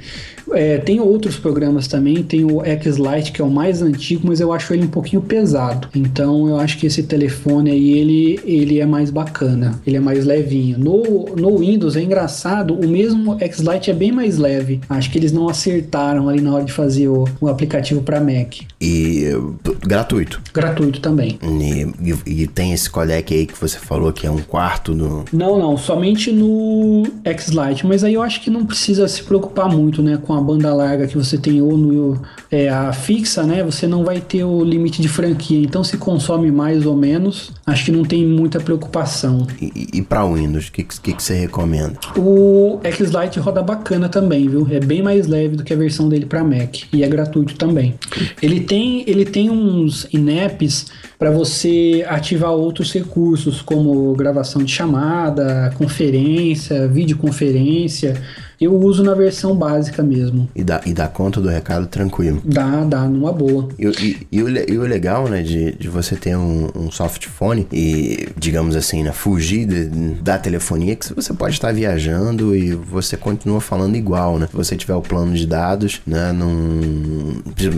É, 0.53 0.79
tem 0.79 1.01
outros 1.01 1.37
programas 1.37 1.87
também, 1.87 2.23
tem 2.23 2.45
o 2.45 2.65
X-Lite, 2.65 3.33
que 3.33 3.41
é 3.41 3.45
o 3.45 3.51
mais 3.51 3.83
antigo, 3.83 4.27
mas 4.27 4.41
eu 4.41 4.53
acho 4.53 4.73
ele 4.75 4.85
um 4.85 4.89
pouquinho 4.89 5.23
pesado. 5.23 5.89
Então 5.95 6.49
eu 6.49 6.59
acho 6.59 6.79
que 6.79 6.87
esse 6.87 7.03
telefone 7.03 7.71
aí, 7.71 7.91
ele, 7.99 8.41
ele 8.45 8.81
é 8.81 8.87
mais 8.87 9.11
bacana, 9.11 9.81
ele 9.87 9.97
é 9.97 10.01
mais 10.01 10.25
levinho. 10.25 10.79
No, 10.79 11.27
no 11.37 11.59
Windows 11.59 11.97
é 11.97 12.03
engraçado, 12.03 12.75
o 12.75 12.87
mesmo 12.89 13.37
X-Lite 13.41 13.91
é 13.91 13.95
bem 13.95 14.13
mais 14.13 14.39
leve. 14.39 14.81
Acho 14.89 15.11
que 15.11 15.19
eles 15.19 15.33
não 15.33 15.49
acertaram 15.49 16.29
ali 16.29 16.41
na 16.41 16.55
hora 16.55 16.65
de 16.65 16.73
fazer 16.73 17.09
o, 17.09 17.25
o 17.41 17.49
aplicativo 17.49 18.01
para 18.03 18.21
Mac. 18.21 18.55
E 18.81 19.25
gratuito. 19.87 20.41
Gratuito 20.53 21.01
também. 21.01 21.39
E, 21.43 22.11
e- 22.11 22.43
e 22.43 22.47
tem 22.47 22.73
esse 22.73 22.89
codec 22.89 23.33
aí 23.35 23.47
que 23.47 23.59
você 23.59 23.79
falou 23.79 24.13
que 24.13 24.27
é 24.27 24.31
um 24.31 24.39
quarto 24.39 24.95
do. 24.95 25.25
Não, 25.33 25.59
não, 25.59 25.77
somente 25.77 26.31
no 26.33 27.03
X-Lite, 27.25 27.87
mas 27.87 28.05
aí 28.05 28.15
eu 28.15 28.23
acho 28.23 28.41
que 28.43 28.51
não 28.51 28.65
precisa 28.65 29.07
se 29.09 29.23
preocupar 29.23 29.69
muito, 29.71 30.03
né, 30.03 30.19
com 30.23 30.33
a 30.33 30.38
banda 30.41 30.73
larga 30.75 31.07
que 31.07 31.17
você 31.17 31.37
tem 31.39 31.61
ou 31.61 31.77
no 31.77 32.21
é, 32.51 32.69
a 32.69 32.93
fixa, 32.93 33.43
né, 33.43 33.63
você 33.63 33.87
não 33.87 34.05
vai 34.05 34.21
ter 34.21 34.45
o 34.45 34.65
limite 34.65 35.01
de 35.03 35.09
franquia, 35.09 35.61
então 35.61 35.83
se 35.85 35.97
consome 35.97 36.51
mais 36.51 36.87
ou 36.87 36.97
menos, 36.97 37.53
acho 37.67 37.85
que 37.87 37.93
não 37.93 38.05
tem 38.05 38.27
muita 38.27 38.59
preocupação. 38.61 39.47
E, 39.61 39.89
e- 39.95 40.03
pra 40.03 40.25
Windows, 40.25 40.69
o 40.69 40.73
que, 40.73 40.83
que, 40.85 41.13
que 41.13 41.23
você 41.23 41.35
recomenda? 41.35 41.95
O 42.17 42.79
X-Lite 42.85 43.39
roda 43.41 43.63
bacana 43.63 44.09
também, 44.09 44.49
viu? 44.49 44.67
É 44.71 44.81
bem 44.81 45.03
mais 45.03 45.27
leve 45.27 45.57
do 45.57 45.65
que 45.65 45.73
a 45.73 45.77
versão 45.77 46.09
dele 46.09 46.27
para 46.27 46.43
Mac 46.43 46.77
e 46.93 47.03
é 47.03 47.09
gratuito 47.09 47.55
também. 47.57 47.95
Ele 48.41 48.61
tem, 48.61 49.05
ele 49.07 49.25
tem 49.25 49.51
uns 49.51 50.07
inaps 50.13 50.87
para 51.19 51.31
você 51.31 52.05
ativar 52.09 52.53
outros 52.53 52.93
recursos, 52.93 53.61
como 53.61 54.13
gravação 54.15 54.63
de 54.63 54.73
chamada, 54.73 55.73
conferência, 55.77 56.87
videoconferência. 56.89 58.21
Eu 58.61 58.75
uso 58.77 59.03
na 59.05 59.15
versão 59.15 59.55
básica 59.57 60.03
mesmo. 60.03 60.49
E 60.55 60.65
dá, 60.65 60.81
e 60.85 60.93
dá 60.93 61.07
conta 61.07 61.41
do 61.41 61.49
recado 61.49 61.87
tranquilo. 61.87 62.41
Dá, 62.45 62.83
dá 62.85 63.05
numa 63.07 63.33
boa. 63.33 63.69
E, 63.79 63.87
o- 63.87 63.93
e- 64.01 64.27
e 64.33 64.43
o, 64.43 64.49
e 64.49 64.79
o 64.79 64.83
legal, 64.83 65.29
né, 65.29 65.43
de, 65.43 65.73
de 65.77 65.89
você 65.89 66.17
ter 66.17 66.37
um, 66.37 66.69
um 66.75 66.91
softphone 66.91 67.67
e, 67.73 68.29
digamos 68.37 68.75
assim, 68.75 69.03
né, 69.03 69.13
fugir 69.13 69.67
de- 69.67 69.87
da 70.21 70.39
telefonia, 70.39 70.97
que 70.97 71.13
você 71.15 71.33
pode 71.33 71.55
estar 71.55 71.73
viajando 71.73 72.55
e 72.57 72.73
você 72.75 73.17
continua 73.17 73.61
falando 73.61 73.97
igual, 73.97 74.39
né? 74.39 74.47
Se 74.49 74.57
você 74.57 74.77
tiver 74.77 74.95
o 74.95 75.03
plano 75.03 75.35
de 75.35 75.47
dados, 75.47 76.01
né, 76.07 76.33
num... 76.33 77.35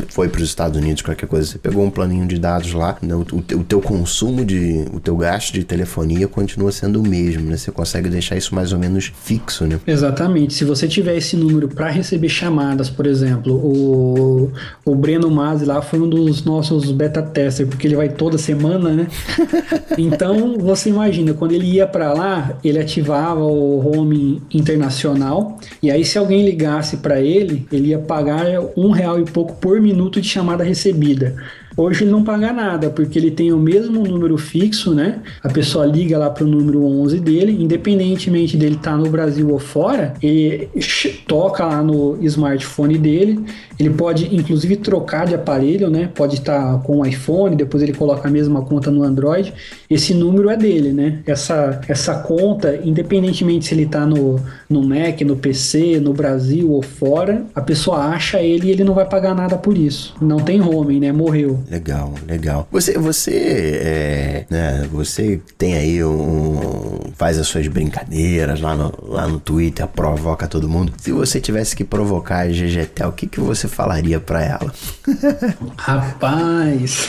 Foi 0.09 0.29
para 0.29 0.41
os 0.43 0.49
Estados 0.49 0.79
Unidos, 0.79 1.03
qualquer 1.03 1.27
coisa, 1.27 1.47
você 1.47 1.59
pegou 1.59 1.85
um 1.85 1.91
planinho 1.91 2.27
de 2.27 2.39
dados 2.39 2.73
lá, 2.73 2.97
né, 3.03 3.15
o, 3.15 3.21
o 3.21 3.65
teu 3.65 3.81
consumo 3.81 4.45
de... 4.45 4.85
o 4.93 5.01
teu 5.01 5.17
gasto 5.17 5.53
de 5.53 5.65
telefonia 5.65 6.27
continua 6.29 6.73
sendo 6.73 7.01
o 7.03 7.07
mesmo, 7.07 7.43
né? 7.51 7.57
Você 7.57 7.71
consegue 7.71 8.09
deixar 8.09 8.37
isso 8.37 8.55
mais 8.55 8.73
ou 8.73 8.79
menos 8.79 9.13
fixo, 9.23 9.67
né? 9.67 9.79
Exatamente. 9.87 10.55
Se 10.55 10.65
você 10.71 10.87
tiver 10.87 11.17
esse 11.17 11.37
número 11.37 11.69
para 11.69 11.89
receber 11.91 12.29
chamadas, 12.29 12.89
por 12.89 13.07
exemplo, 13.07 13.55
o, 13.55 14.53
o 14.85 14.95
Breno 14.95 15.31
Masi 15.31 15.65
lá 15.65 15.83
foi 15.83 16.01
um 16.01 16.09
dos 16.09 16.45
nossos 16.45 16.91
beta 16.93 17.23
testers, 17.23 17.69
porque 17.69 17.87
ele 17.87 17.97
vai 17.97 18.09
toda 18.09 18.39
semana, 18.39 18.91
né? 18.91 19.09
então, 19.99 20.57
você 20.59 20.89
imagina, 20.89 21.35
quando 21.35 21.53
ele 21.53 21.67
ia 21.67 21.87
para 21.87 22.13
lá, 22.13 22.59
ele 22.63 22.79
ativava 22.79 23.43
o 23.43 23.79
home 23.87 24.43
internacional, 24.53 25.59
e 25.83 25.91
aí 25.91 26.05
se 26.05 26.19
alguém 26.19 26.45
ligasse 26.45 26.99
para 26.99 27.21
ele, 27.21 27.67
ele 27.73 27.89
ia 27.89 27.99
pagar 27.99 28.47
um 28.77 28.91
real 28.91 29.21
e 29.21 29.25
pouco 29.25 29.55
por 29.57 29.81
minuto 29.81 30.21
de 30.21 30.29
chamada 30.29 30.63
recebida. 30.63 31.35
Hoje 31.77 32.05
ele 32.05 32.11
não 32.11 32.23
paga 32.25 32.53
nada, 32.53 32.91
porque 32.91 33.19
ele 33.19 33.31
tem 33.31 33.53
o 33.53 33.59
mesmo 33.59 34.03
número 34.05 34.37
fixo, 34.37 34.95
né? 34.95 35.21
A 35.43 35.49
pessoa 35.49 35.87
liga 35.87 36.19
lá 36.19 36.29
pro 36.29 36.47
número 36.47 36.85
11 36.85 37.21
dele, 37.21 37.57
independentemente 37.63 38.57
dele 38.57 38.75
estar 38.75 38.97
no 38.97 39.09
Brasil 39.09 39.49
ou 39.51 39.59
fora, 39.59 40.15
ch- 40.81 41.23
toca 41.27 41.65
lá 41.65 41.83
no 41.83 42.19
smartphone 42.23 42.99
dele. 42.99 43.45
Ele 43.81 43.91
pode, 43.91 44.35
inclusive, 44.35 44.77
trocar 44.77 45.27
de 45.27 45.35
aparelho, 45.35 45.89
né? 45.89 46.11
Pode 46.15 46.37
estar 46.37 46.83
com 46.83 46.99
o 46.99 47.07
iPhone, 47.07 47.57
depois 47.57 47.83
ele 47.83 47.95
coloca 47.95 48.29
a 48.29 48.31
mesma 48.31 48.63
conta 48.63 48.91
no 48.91 49.03
Android. 49.03 49.55
Esse 49.89 50.13
número 50.13 50.51
é 50.51 50.57
dele, 50.57 50.93
né? 50.93 51.21
Essa, 51.27 51.81
essa 51.89 52.15
conta, 52.17 52.79
independentemente 52.85 53.67
se 53.67 53.75
ele 53.75 53.87
tá 53.87 54.05
no, 54.05 54.39
no 54.69 54.83
Mac, 54.83 55.23
no 55.23 55.35
PC, 55.35 55.99
no 55.99 56.13
Brasil 56.13 56.71
ou 56.71 56.83
fora, 56.83 57.43
a 57.55 57.63
pessoa 57.63 57.99
acha 57.99 58.43
ele 58.43 58.69
e 58.69 58.71
ele 58.71 58.85
não 58.85 58.93
vai 58.93 59.07
pagar 59.07 59.35
nada 59.35 59.57
por 59.57 59.79
isso. 59.79 60.15
Não 60.21 60.39
tem 60.39 60.61
home, 60.61 61.01
né? 61.01 61.11
Morreu. 61.11 61.61
Legal, 61.71 62.13
legal. 62.29 62.69
Você, 62.71 62.99
você, 62.99 63.33
é, 63.83 64.45
né, 64.51 64.87
você 64.93 65.41
tem 65.57 65.75
aí 65.75 66.05
um, 66.05 67.01
faz 67.15 67.39
as 67.39 67.47
suas 67.47 67.67
brincadeiras 67.67 68.61
lá 68.61 68.75
no, 68.75 68.93
lá 69.09 69.27
no 69.27 69.41
Twitter, 69.41 69.87
provoca 69.87 70.47
todo 70.47 70.69
mundo. 70.69 70.93
Se 70.99 71.13
você 71.13 71.41
tivesse 71.41 71.75
que 71.75 71.85
provocar 71.85 72.41
a 72.41 72.49
GGTEL, 72.49 73.09
o 73.09 73.13
que, 73.13 73.27
que 73.27 73.41
você 73.41 73.70
falaria 73.71 74.21
pra 74.21 74.43
ela? 74.43 74.73
Rapaz. 75.79 77.09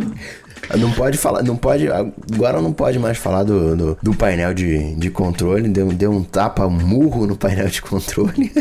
Não 0.78 0.90
pode 0.92 1.18
falar, 1.18 1.42
não 1.42 1.56
pode, 1.56 1.88
agora 1.88 2.60
não 2.60 2.72
pode 2.72 2.98
mais 2.98 3.18
falar 3.18 3.42
do, 3.42 3.76
do, 3.76 3.98
do 4.02 4.14
painel 4.14 4.54
de, 4.54 4.94
de 4.94 5.10
controle, 5.10 5.68
deu, 5.68 5.88
deu 5.88 6.12
um 6.12 6.22
tapa, 6.22 6.66
um 6.66 6.70
murro 6.70 7.26
no 7.26 7.36
painel 7.36 7.68
de 7.68 7.82
controle. 7.82 8.50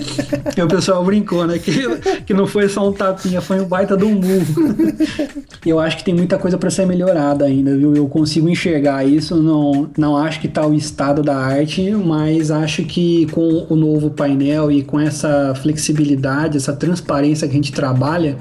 E 0.55 0.61
o 0.61 0.67
pessoal 0.67 1.03
brincou, 1.05 1.45
né? 1.45 1.57
Que, 1.57 2.21
que 2.25 2.33
não 2.33 2.45
foi 2.45 2.67
só 2.67 2.87
um 2.87 2.91
tapinha, 2.91 3.39
foi 3.39 3.61
um 3.61 3.65
baita 3.65 3.95
de 3.95 4.03
um 4.03 4.15
murro. 4.15 4.85
Eu 5.65 5.79
acho 5.79 5.97
que 5.97 6.03
tem 6.03 6.13
muita 6.13 6.37
coisa 6.37 6.57
para 6.57 6.69
ser 6.69 6.85
melhorada 6.85 7.45
ainda, 7.45 7.77
viu? 7.77 7.95
Eu 7.95 8.07
consigo 8.07 8.49
enxergar 8.49 9.05
isso, 9.05 9.35
não, 9.37 9.89
não 9.97 10.17
acho 10.17 10.39
que 10.39 10.47
tá 10.47 10.65
o 10.65 10.73
estado 10.73 11.21
da 11.21 11.37
arte, 11.37 11.91
mas 11.91 12.51
acho 12.51 12.83
que 12.83 13.27
com 13.27 13.65
o 13.69 13.75
novo 13.75 14.09
painel 14.09 14.71
e 14.71 14.83
com 14.83 14.99
essa 14.99 15.53
flexibilidade, 15.61 16.57
essa 16.57 16.73
transparência 16.73 17.47
que 17.47 17.53
a 17.53 17.55
gente 17.55 17.71
trabalha, 17.71 18.37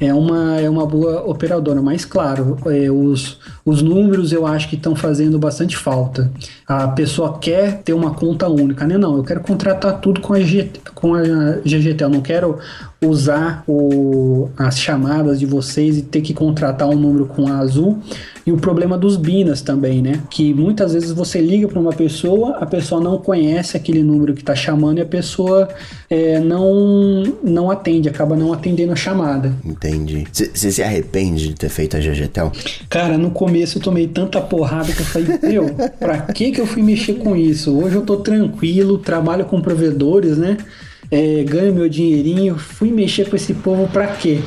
é 0.00 0.12
uma, 0.12 0.60
é 0.60 0.68
uma 0.68 0.86
boa 0.86 1.22
operadora. 1.28 1.80
Mas, 1.82 2.04
claro, 2.04 2.56
é, 2.66 2.90
os, 2.90 3.38
os 3.66 3.82
números 3.82 4.30
eu 4.30 4.46
acho 4.46 4.68
que 4.68 4.76
estão 4.76 4.94
fazendo 4.94 5.40
bastante 5.40 5.76
falta. 5.76 6.30
A 6.64 6.86
pessoa 6.86 7.36
quer 7.36 7.82
ter 7.82 7.92
uma 7.92 8.14
conta 8.14 8.48
única, 8.48 8.86
né? 8.86 8.96
Não, 8.96 9.16
eu 9.16 9.24
quero 9.24 9.40
contratar 9.40 10.00
tudo 10.00 10.20
com 10.20 10.32
a, 10.32 10.40
G, 10.40 10.70
com 10.94 11.14
a 11.14 11.22
GGT. 11.64 12.04
Eu 12.04 12.08
não 12.08 12.20
quero 12.20 12.58
usar 13.04 13.64
o, 13.66 14.48
as 14.56 14.78
chamadas 14.78 15.40
de 15.40 15.46
vocês 15.46 15.98
e 15.98 16.02
ter 16.02 16.20
que 16.20 16.32
contratar 16.32 16.88
um 16.88 16.94
número 16.94 17.26
com 17.26 17.48
a 17.48 17.58
Azul. 17.58 17.98
E 18.46 18.52
o 18.52 18.56
problema 18.56 18.96
dos 18.96 19.16
binas 19.16 19.60
também, 19.60 20.00
né? 20.00 20.22
Que 20.30 20.54
muitas 20.54 20.92
vezes 20.92 21.10
você 21.10 21.40
liga 21.40 21.66
para 21.66 21.80
uma 21.80 21.92
pessoa, 21.92 22.58
a 22.60 22.66
pessoa 22.66 23.00
não 23.00 23.18
conhece 23.18 23.76
aquele 23.76 24.04
número 24.04 24.34
que 24.34 24.40
está 24.40 24.54
chamando 24.54 24.98
e 24.98 25.00
a 25.00 25.06
pessoa 25.06 25.68
é, 26.08 26.38
não, 26.38 27.24
não 27.42 27.72
atende, 27.72 28.08
acaba 28.08 28.36
não 28.36 28.52
atendendo 28.52 28.92
a 28.92 28.96
chamada. 28.96 29.52
Entendi. 29.64 30.24
Você 30.32 30.70
se 30.70 30.80
arrepende 30.80 31.48
de 31.48 31.54
ter 31.54 31.68
feito 31.68 31.96
a 31.96 32.00
GGTEL? 32.00 32.52
Cara, 32.88 33.18
no 33.18 33.32
começo 33.32 33.55
eu 33.60 33.82
tomei 33.82 34.06
tanta 34.06 34.40
porrada 34.40 34.92
que 34.92 35.00
eu 35.00 35.06
falei, 35.06 35.38
meu, 35.42 35.74
pra 35.98 36.18
que 36.22 36.52
que 36.52 36.60
eu 36.60 36.66
fui 36.66 36.82
mexer 36.82 37.14
com 37.14 37.36
isso? 37.36 37.76
Hoje 37.76 37.96
eu 37.96 38.02
tô 38.02 38.16
tranquilo, 38.16 38.98
trabalho 38.98 39.44
com 39.44 39.60
provedores, 39.60 40.36
né? 40.36 40.56
É, 41.10 41.44
ganho 41.44 41.72
meu 41.72 41.88
dinheirinho, 41.88 42.58
fui 42.58 42.90
mexer 42.90 43.28
com 43.28 43.36
esse 43.36 43.54
povo 43.54 43.88
pra 43.88 44.08
quê? 44.08 44.40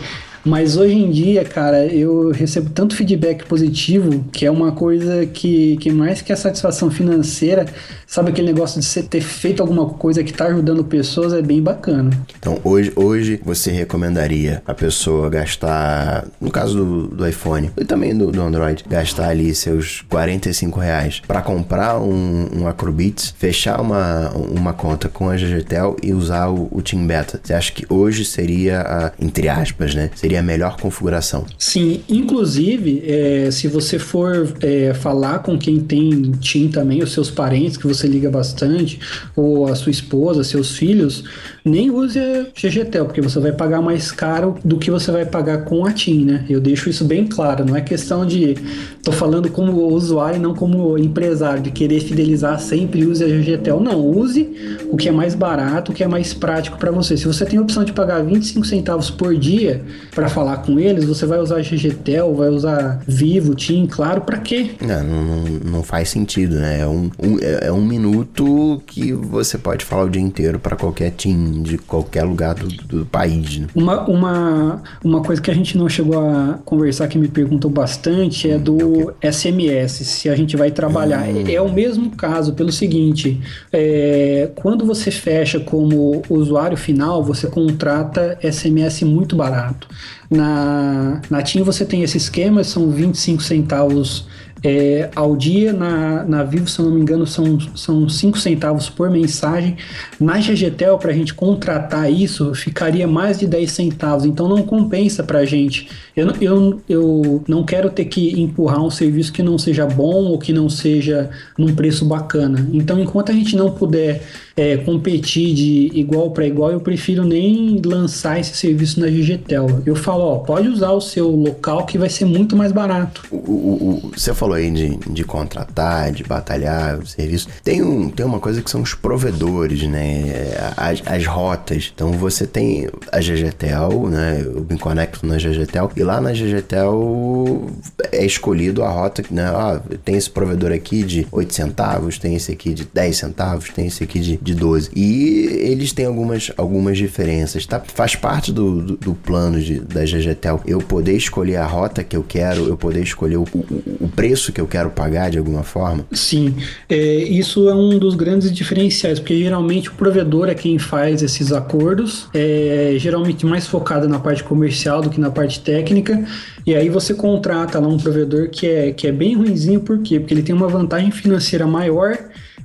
Mas 0.44 0.78
hoje 0.78 0.95
em 0.95 1.11
dia, 1.11 1.44
cara, 1.44 1.86
eu 1.86 2.32
recebo 2.32 2.70
tanto 2.70 2.95
feedback 2.95 3.45
positivo 3.45 4.24
que 4.32 4.45
é 4.45 4.52
uma 4.52 4.72
coisa 4.72 5.26
que, 5.26 5.78
que 5.78 5.91
mais 5.91 6.22
que 6.22 6.32
a 6.32 6.36
satisfação 6.36 6.90
financeira, 6.90 7.66
sabe 8.07 8.30
aquele 8.30 8.48
negócio 8.48 8.80
de 8.80 8.86
você 8.86 9.03
ter 9.03 9.22
feito 9.22 9.61
alguma 9.61 9.88
coisa 9.88 10.24
que 10.24 10.34
tá 10.34 10.45
ajudando 10.45 10.84
pessoas 10.84 11.34
é 11.34 11.41
bem 11.41 11.61
bacana. 11.61 12.10
Então, 12.38 12.60
hoje, 12.64 12.91
hoje 12.95 13.40
você 13.44 13.72
recomendaria 13.72 14.64
a 14.66 14.74
pessoa 14.74 15.30
gastar, 15.30 16.26
no 16.40 16.52
caso 16.52 16.76
do, 16.78 17.07
do 17.07 17.28
iPhone 17.28 17.72
e 17.78 17.86
também 17.86 18.16
do, 18.16 18.32
do 18.32 18.41
Android, 18.41 18.84
gastar 18.90 19.30
ali 19.30 19.53
seus 19.53 20.02
45 20.10 20.80
reais 20.80 21.22
para 21.28 21.41
comprar 21.41 21.99
um, 21.99 22.48
um 22.56 22.68
Acrobeats, 22.68 23.34
fechar 23.38 23.82
uma, 23.82 24.30
uma 24.32 24.74
conta 24.74 25.10
com 25.10 25.30
a 25.30 25.36
GGTEL 25.36 25.98
e 26.02 26.14
usar 26.14 26.48
o, 26.48 26.68
o 26.72 26.82
Team 26.82 27.06
Beta. 27.06 27.40
Você 27.44 27.53
acha 27.53 27.72
que 27.72 27.86
hoje 27.90 28.24
seria, 28.24 28.82
a, 28.82 29.11
entre 29.20 29.49
aspas, 29.49 29.94
né? 29.94 30.10
Seria 30.16 30.28
teria 30.30 30.39
a 30.41 30.43
melhor 30.43 30.77
configuração. 30.77 31.45
Sim, 31.57 32.01
inclusive, 32.07 33.03
é, 33.06 33.49
se 33.49 33.68
você 33.68 33.97
for 33.97 34.53
é, 34.61 34.93
falar 34.93 35.39
com 35.39 35.57
quem 35.57 35.80
tem 35.80 36.31
TIM 36.39 36.68
também, 36.68 37.01
os 37.01 37.11
seus 37.11 37.31
parentes 37.31 37.77
que 37.77 37.88
você 37.88 38.07
liga 38.07 38.30
bastante, 38.30 38.99
ou 39.35 39.68
a 39.68 39.73
sua 39.73 39.91
esposa, 39.91 40.43
seus 40.43 40.77
filhos, 40.77 41.23
nem 41.65 41.89
use 41.89 42.19
a 42.19 42.45
GGTEL, 42.56 43.06
porque 43.06 43.22
você 43.22 43.39
vai 43.39 43.51
pagar 43.51 43.81
mais 43.81 44.11
caro 44.11 44.56
do 44.64 44.77
que 44.77 44.91
você 44.91 45.11
vai 45.11 45.26
pagar 45.26 45.65
com 45.65 45.85
a 45.85 45.91
TIM, 45.91 46.26
né? 46.26 46.45
Eu 46.47 46.60
deixo 46.60 46.89
isso 46.89 47.03
bem 47.03 47.26
claro, 47.26 47.65
não 47.65 47.76
é 47.76 47.81
questão 47.81 48.26
de. 48.26 48.56
Tô 49.03 49.11
falando 49.11 49.49
como 49.49 49.88
usuário, 49.88 50.39
não 50.39 50.53
como 50.53 50.97
empresário, 50.97 51.64
de 51.64 51.72
querer 51.72 52.01
fidelizar 52.01 52.60
sempre 52.60 53.06
use 53.06 53.23
a 53.23 53.27
GGTEL. 53.27 53.80
Não, 53.80 54.06
use 54.06 54.49
o 54.91 54.97
que 54.97 55.10
é 55.10 55.11
mais 55.11 55.34
barato, 55.34 55.91
o 55.91 55.95
que 55.95 56.03
é 56.03 56.07
mais 56.07 56.34
prático 56.34 56.77
para 56.77 56.91
você. 56.91 57.18
Se 57.18 57.26
você 57.26 57.45
tem 57.45 57.57
a 57.57 57.61
opção 57.61 57.84
de 57.84 57.93
pagar 57.93 58.23
25 58.23 58.65
centavos 58.65 59.10
por 59.10 59.35
dia 59.35 59.81
para 60.20 60.28
falar 60.28 60.58
com 60.58 60.78
eles, 60.78 61.06
você 61.06 61.26
vai 61.26 61.40
usar 61.40 61.62
GGTEL, 61.62 62.36
vai 62.36 62.50
usar 62.50 63.02
Vivo, 63.08 63.56
TIM, 63.56 63.88
claro, 63.88 64.20
para 64.20 64.38
quê? 64.38 64.72
Não, 64.82 65.02
não, 65.02 65.44
não 65.64 65.84
faz 65.84 66.10
sentido, 66.10 66.56
né? 66.56 66.82
É 66.82 66.88
um, 66.88 67.10
um, 67.18 67.38
é 67.40 67.72
um 67.72 67.86
minuto 67.86 68.82
que 68.86 69.14
você 69.14 69.58
pode 69.58 69.86
falar 69.86 70.04
o 70.04 70.10
dia 70.10 70.22
inteiro 70.22 70.60
para 70.60 70.76
qualquer 70.76 71.12
TIM 71.12 71.64
de 71.64 71.78
qualquer 71.78 72.24
lugar 72.24 72.54
do, 72.54 72.68
do 72.68 73.06
país. 73.06 73.60
Né? 73.60 73.68
Uma, 73.74 74.06
uma, 74.10 74.84
uma 75.02 75.22
coisa 75.22 75.41
que 75.41 75.50
a 75.50 75.54
gente 75.54 75.78
não 75.78 75.88
chegou 75.88 76.20
a 76.20 76.60
conversar, 76.66 77.08
que 77.08 77.18
me 77.18 77.30
perguntou 77.30 77.72
bastante, 77.72 78.50
é 78.50 78.58
do 78.58 79.14
SMS, 79.24 80.06
se 80.06 80.28
a 80.28 80.36
gente 80.36 80.58
vai 80.58 80.70
trabalhar. 80.70 81.26
Hum. 81.30 81.46
É 81.48 81.62
o 81.62 81.72
mesmo 81.72 82.10
caso, 82.12 82.52
pelo 82.52 82.74
seguinte: 82.74 83.40
é, 83.72 84.50
quando 84.56 84.86
você 84.86 85.12
fecha 85.12 85.62
como 85.62 86.22
usuário 86.30 86.76
final, 86.76 87.24
você 87.24 87.48
contrata 87.48 88.38
SMS 88.44 89.04
muito 89.04 89.38
barato. 89.38 89.88
Na, 90.30 91.22
na 91.30 91.41
TIM 91.41 91.64
você 91.64 91.84
tem 91.84 92.03
esse 92.03 92.18
esquema, 92.18 92.64
são 92.64 92.91
25 92.91 93.41
centavos 93.41 94.27
é, 94.64 95.10
ao 95.15 95.35
dia. 95.35 95.73
Na, 95.73 96.23
na 96.23 96.43
Vivo, 96.43 96.68
se 96.69 96.80
eu 96.80 96.85
não 96.85 96.93
me 96.93 97.01
engano, 97.01 97.26
são, 97.26 97.60
são 97.76 98.07
5 98.07 98.38
centavos 98.38 98.89
por 98.89 99.10
mensagem. 99.10 99.77
Na 100.19 100.38
GGTEL, 100.38 100.97
para 100.97 101.11
a 101.11 101.14
gente 101.14 101.34
contratar 101.34 102.11
isso, 102.11 102.53
ficaria 102.53 103.07
mais 103.07 103.39
de 103.39 103.47
10 103.47 103.72
centavos. 103.72 104.26
Então 104.26 104.47
não 104.47 104.64
compensa 104.64 105.23
para 105.23 105.39
a 105.39 105.45
gente. 105.45 105.89
Eu, 106.15 106.31
eu, 106.41 106.81
eu 106.88 107.43
não 107.47 107.64
quero 107.64 107.89
ter 107.89 108.06
que 108.06 108.39
empurrar 108.39 108.84
um 108.84 108.91
serviço 108.91 109.34
que 109.34 109.41
não 109.41 109.57
seja 109.57 109.85
bom 109.85 110.26
ou 110.26 110.38
que 110.38 110.53
não 110.53 110.69
seja 110.69 111.30
num 111.57 111.73
preço 111.73 112.06
bacana. 112.06 112.68
Então, 112.73 112.99
enquanto 112.99 113.31
a 113.31 113.35
gente 113.35 113.56
não 113.56 113.72
puder 113.72 114.22
é, 114.60 114.76
competir 114.76 115.53
de 115.53 115.90
igual 115.94 116.31
para 116.31 116.45
igual, 116.45 116.69
eu 116.69 116.81
prefiro 116.81 117.23
nem 117.23 117.81
lançar 117.86 118.41
esse 118.41 118.57
serviço 118.57 118.99
na 118.99 119.07
GGTEL. 119.07 119.81
Eu 119.86 119.95
falo, 119.95 120.23
ó, 120.23 120.38
pode 120.40 120.68
usar 120.68 120.91
o 120.91 120.99
seu 120.99 121.30
local 121.30 121.86
que 121.86 121.98
vai 121.98 122.10
ser 122.10 122.26
muito 122.26 122.57
mais 122.57 122.73
barato. 122.73 123.23
O, 123.31 123.38
o, 123.38 124.02
o, 124.06 124.11
você 124.14 124.34
falou 124.34 124.56
aí 124.56 124.69
de, 124.69 124.98
de 124.98 125.23
contratar, 125.23 126.11
de 126.11 126.26
batalhar 126.26 126.99
o 126.99 127.07
serviço. 127.07 127.48
Tem, 127.64 127.81
um, 127.81 128.10
tem 128.10 128.26
uma 128.26 128.41
coisa 128.41 128.61
que 128.61 128.69
são 128.69 128.81
os 128.81 128.94
provedores, 128.94 129.84
né? 129.84 130.52
As, 130.76 131.02
as 131.06 131.26
rotas. 131.26 131.94
Então 131.95 132.11
você 132.11 132.45
tem 132.45 132.90
a 133.14 133.19
GGTEL, 133.19 134.10
né? 134.10 134.44
Eu 134.44 134.68
me 134.69 134.77
conecto 134.77 135.26
na 135.26 135.38
GGTEL 135.38 135.90
e 135.95 136.03
lá 136.03 136.19
na 136.19 136.34
GGTEL 136.34 137.69
é 138.11 138.26
escolhido 138.26 138.84
a 138.84 138.90
rota, 138.90 139.23
né? 139.31 139.44
Ah, 139.45 139.81
tem 140.03 140.18
esse 140.18 140.30
provedor 140.30 140.73
aqui 140.73 141.02
de 141.03 141.26
8 141.31 141.53
centavos, 141.53 142.18
tem 142.18 142.36
esse 142.36 142.52
aqui 142.52 142.73
de 142.73 142.84
10 142.84 143.15
centavos, 143.15 143.69
tem 143.69 143.88
esse 143.88 144.03
aqui 144.03 144.19
de, 144.19 144.48
de 144.49 144.55
12. 144.55 144.89
E 144.95 145.45
eles 145.61 145.93
têm 145.93 146.05
algumas, 146.05 146.51
algumas 146.57 146.97
diferenças, 146.97 147.65
tá? 147.65 147.80
Faz 147.80 148.15
parte 148.15 148.51
do, 148.51 148.81
do, 148.81 148.97
do 148.97 149.13
plano 149.13 149.59
de, 149.59 149.80
da 149.80 150.03
GGTEL 150.03 150.61
eu 150.65 150.80
poder 150.80 151.15
escolher 151.15 151.57
a 151.57 151.65
rota 151.65 152.03
que 152.03 152.15
eu 152.15 152.23
quero, 152.23 152.67
eu 152.67 152.77
poder 152.77 153.01
escolher 153.01 153.38
o, 153.38 153.43
o, 153.53 154.05
o 154.05 154.09
preço 154.09 154.51
que 154.51 154.59
eu 154.59 154.67
quero 154.67 154.89
pagar 154.89 155.30
de 155.30 155.38
alguma 155.38 155.63
forma? 155.63 156.05
Sim, 156.11 156.55
é, 156.88 156.95
isso 156.95 157.69
é 157.69 157.76
um 157.76 157.97
dos 157.97 158.15
grandes 158.15 158.51
diferenciais, 158.51 159.19
porque 159.19 159.38
geralmente 159.38 159.89
o 159.89 159.93
provedor 159.93 160.49
é 160.49 160.55
quem 160.55 160.80
faz 160.80 161.21
esses 161.21 161.51
acordos, 161.51 162.27
é 162.34 162.95
geralmente 162.97 163.45
mais 163.45 163.67
focado 163.67 164.07
na 164.07 164.19
parte 164.19 164.43
comercial 164.43 165.01
do 165.01 165.09
que 165.09 165.19
na 165.19 165.30
parte 165.30 165.59
técnica, 165.59 166.26
e 166.65 166.76
aí 166.76 166.89
você 166.89 167.13
contrata 167.13 167.80
lá 167.80 167.88
um 167.88 167.97
provedor 167.97 168.49
que 168.49 168.67
é, 168.67 168.91
que 168.91 169.07
é 169.07 169.11
bem 169.11 169.35
ruinzinho, 169.35 169.80
por 169.80 169.99
quê? 169.99 170.19
Porque 170.19 170.34
ele 170.34 170.43
tem 170.43 170.55
uma 170.55 170.67
vantagem 170.67 171.11
financeira 171.11 171.65
maior 171.65 172.17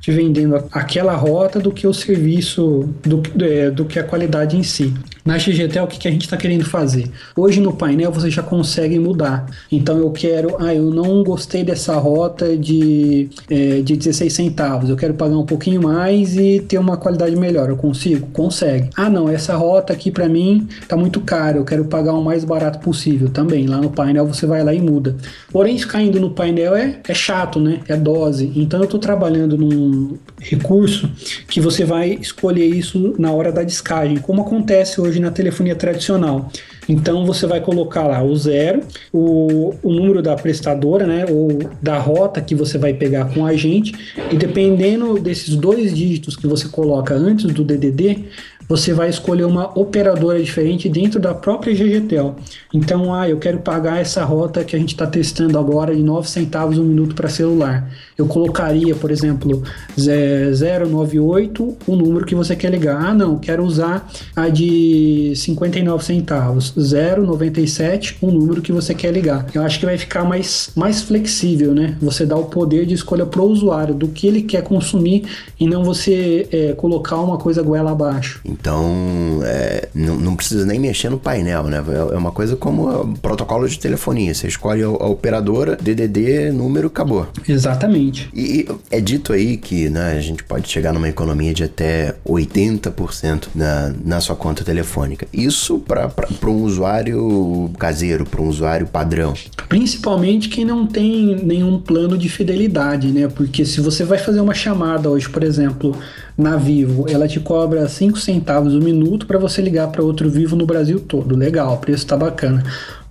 te 0.04 0.12
vendendo 0.12 0.62
aquela 0.70 1.14
rota 1.14 1.58
do 1.58 1.72
que 1.72 1.86
o 1.86 1.94
serviço, 1.94 2.94
do, 3.02 3.22
é, 3.42 3.70
do 3.70 3.86
que 3.86 3.98
a 3.98 4.04
qualidade 4.04 4.54
em 4.54 4.62
si. 4.62 4.92
Na 5.24 5.38
XGTEL, 5.38 5.84
o 5.84 5.86
que, 5.86 5.98
que 5.98 6.06
a 6.06 6.10
gente 6.10 6.26
está 6.26 6.36
querendo 6.36 6.66
fazer? 6.66 7.10
Hoje 7.34 7.58
no 7.58 7.72
painel 7.72 8.12
você 8.12 8.28
já 8.28 8.42
consegue 8.42 8.98
mudar. 8.98 9.46
Então 9.72 9.96
eu 9.96 10.10
quero, 10.10 10.56
ah, 10.58 10.74
eu 10.74 10.90
não 10.90 11.24
gostei 11.24 11.64
dessa 11.64 11.96
rota 11.96 12.54
de, 12.58 13.30
é, 13.48 13.80
de 13.80 13.96
16 13.96 14.30
centavos, 14.30 14.90
eu 14.90 14.96
quero 14.96 15.14
pagar 15.14 15.38
um 15.38 15.46
pouquinho 15.46 15.82
mais 15.82 16.36
e 16.36 16.60
ter 16.60 16.76
uma 16.76 16.98
qualidade 16.98 17.34
melhor. 17.36 17.70
Eu 17.70 17.76
consigo? 17.78 18.26
Consegue. 18.34 18.90
Ah, 18.94 19.08
não, 19.08 19.26
essa 19.26 19.56
rota 19.56 19.94
aqui 19.94 20.10
para 20.10 20.28
mim 20.28 20.68
tá 20.86 20.94
muito 20.94 21.22
cara, 21.22 21.56
eu 21.56 21.64
quero 21.64 21.86
pagar 21.86 22.12
o 22.12 22.22
mais 22.22 22.44
barato 22.44 22.78
possível. 22.80 23.30
Também, 23.30 23.66
lá 23.66 23.78
no 23.78 23.88
painel 23.88 24.26
você 24.26 24.44
vai 24.44 24.62
lá 24.62 24.74
e 24.74 24.80
muda. 24.80 25.16
Porém, 25.50 25.78
ficar 25.78 26.02
indo 26.02 26.20
no 26.20 26.32
painel 26.32 26.76
é, 26.76 27.00
é 27.08 27.14
chato, 27.14 27.58
né? 27.58 27.80
É 27.88 27.96
dose. 27.96 28.52
Então 28.54 28.80
eu 28.80 28.84
estou 28.84 29.00
trabalhando 29.00 29.56
num 29.56 30.18
recurso 30.38 31.10
que 31.48 31.62
você 31.62 31.82
vai 31.82 32.10
escolher 32.10 32.66
isso 32.66 33.14
na 33.18 33.32
hora 33.32 33.50
da 33.50 33.62
descagem, 33.62 34.18
como 34.18 34.42
acontece 34.42 35.00
hoje 35.00 35.13
na 35.20 35.30
telefonia 35.30 35.74
tradicional. 35.74 36.50
Então 36.88 37.24
você 37.24 37.46
vai 37.46 37.60
colocar 37.60 38.06
lá 38.06 38.22
o 38.22 38.36
zero, 38.36 38.82
o, 39.12 39.74
o 39.82 39.92
número 39.92 40.22
da 40.22 40.34
prestadora, 40.36 41.06
né, 41.06 41.24
ou 41.28 41.58
da 41.80 41.98
rota 41.98 42.40
que 42.40 42.54
você 42.54 42.76
vai 42.78 42.92
pegar 42.92 43.32
com 43.32 43.46
a 43.46 43.54
gente, 43.54 43.94
e 44.30 44.36
dependendo 44.36 45.18
desses 45.18 45.56
dois 45.56 45.94
dígitos 45.94 46.36
que 46.36 46.46
você 46.46 46.68
coloca 46.68 47.14
antes 47.14 47.46
do 47.46 47.64
DDD, 47.64 48.24
você 48.68 48.92
vai 48.92 49.08
escolher 49.08 49.44
uma 49.44 49.78
operadora 49.78 50.42
diferente 50.42 50.88
dentro 50.88 51.20
da 51.20 51.34
própria 51.34 51.74
GGTEL. 51.74 52.36
Então, 52.72 53.12
ah, 53.14 53.28
eu 53.28 53.38
quero 53.38 53.58
pagar 53.58 54.00
essa 54.00 54.24
rota 54.24 54.64
que 54.64 54.74
a 54.74 54.78
gente 54.78 54.94
está 54.94 55.06
testando 55.06 55.58
agora 55.58 55.94
de 55.94 56.02
9 56.02 56.28
centavos 56.28 56.78
um 56.78 56.84
minuto 56.84 57.14
para 57.14 57.28
celular. 57.28 57.88
Eu 58.16 58.26
colocaria, 58.26 58.94
por 58.94 59.10
exemplo, 59.10 59.62
098, 59.96 61.76
o 61.86 61.96
número 61.96 62.24
que 62.24 62.34
você 62.34 62.54
quer 62.54 62.70
ligar. 62.70 63.00
Ah, 63.04 63.14
não, 63.14 63.38
quero 63.38 63.64
usar 63.64 64.08
a 64.34 64.48
de 64.48 65.32
59 65.36 66.04
centavos. 66.04 66.74
097, 66.76 68.18
o 68.20 68.30
número 68.30 68.62
que 68.62 68.72
você 68.72 68.94
quer 68.94 69.12
ligar. 69.12 69.46
Eu 69.54 69.62
acho 69.62 69.78
que 69.78 69.86
vai 69.86 69.98
ficar 69.98 70.24
mais, 70.24 70.70
mais 70.76 71.02
flexível, 71.02 71.74
né? 71.74 71.96
Você 72.00 72.24
dá 72.24 72.36
o 72.36 72.44
poder 72.44 72.86
de 72.86 72.94
escolha 72.94 73.26
para 73.26 73.42
o 73.42 73.48
usuário 73.48 73.94
do 73.94 74.08
que 74.08 74.26
ele 74.26 74.42
quer 74.42 74.62
consumir 74.62 75.24
e 75.58 75.66
não 75.66 75.84
você 75.84 76.48
é, 76.50 76.72
colocar 76.72 77.20
uma 77.20 77.36
coisa 77.36 77.62
goela 77.62 77.92
abaixo. 77.92 78.40
Então, 78.54 79.40
é, 79.42 79.88
não, 79.94 80.14
não, 80.14 80.36
precisa 80.36 80.64
nem 80.64 80.78
mexer 80.78 81.10
no 81.10 81.18
painel, 81.18 81.64
né? 81.64 81.82
É 82.12 82.16
uma 82.16 82.30
coisa 82.30 82.54
como 82.56 83.16
protocolo 83.18 83.68
de 83.68 83.78
telefonia. 83.78 84.32
Você 84.32 84.46
escolhe 84.46 84.82
a, 84.82 84.86
a 84.86 85.06
operadora, 85.08 85.76
DDD, 85.76 86.52
número, 86.52 86.86
acabou. 86.86 87.26
Exatamente. 87.48 88.30
E 88.32 88.66
é 88.90 89.00
dito 89.00 89.32
aí 89.32 89.56
que 89.56 89.88
né, 89.88 90.16
a 90.16 90.20
gente 90.20 90.44
pode 90.44 90.68
chegar 90.68 90.92
numa 90.92 91.08
economia 91.08 91.52
de 91.52 91.64
até 91.64 92.14
80% 92.26 93.48
na, 93.54 93.92
na 94.04 94.20
sua 94.20 94.36
conta 94.36 94.62
telefônica. 94.62 95.26
Isso 95.32 95.80
para 95.80 96.10
um 96.50 96.62
usuário 96.62 97.70
caseiro, 97.76 98.24
para 98.24 98.40
um 98.40 98.48
usuário 98.48 98.86
padrão. 98.86 99.34
Principalmente 99.68 100.48
quem 100.48 100.64
não 100.64 100.86
tem 100.86 101.36
nenhum 101.42 101.80
plano 101.80 102.16
de 102.16 102.28
fidelidade, 102.28 103.08
né? 103.08 103.26
Porque 103.26 103.64
se 103.64 103.80
você 103.80 104.04
vai 104.04 104.18
fazer 104.18 104.40
uma 104.40 104.54
chamada 104.54 105.10
hoje, 105.10 105.28
por 105.28 105.42
exemplo, 105.42 105.96
na 106.36 106.56
Vivo, 106.56 107.06
ela 107.08 107.28
te 107.28 107.38
cobra 107.38 107.88
5 107.88 108.18
centavos 108.18 108.74
o 108.74 108.80
minuto 108.80 109.26
para 109.26 109.38
você 109.38 109.62
ligar 109.62 109.88
para 109.88 110.02
outro 110.02 110.28
Vivo 110.28 110.56
no 110.56 110.66
Brasil 110.66 110.98
todo. 110.98 111.36
Legal, 111.36 111.74
o 111.74 111.78
preço 111.78 112.06
tá 112.06 112.16
bacana. 112.16 112.62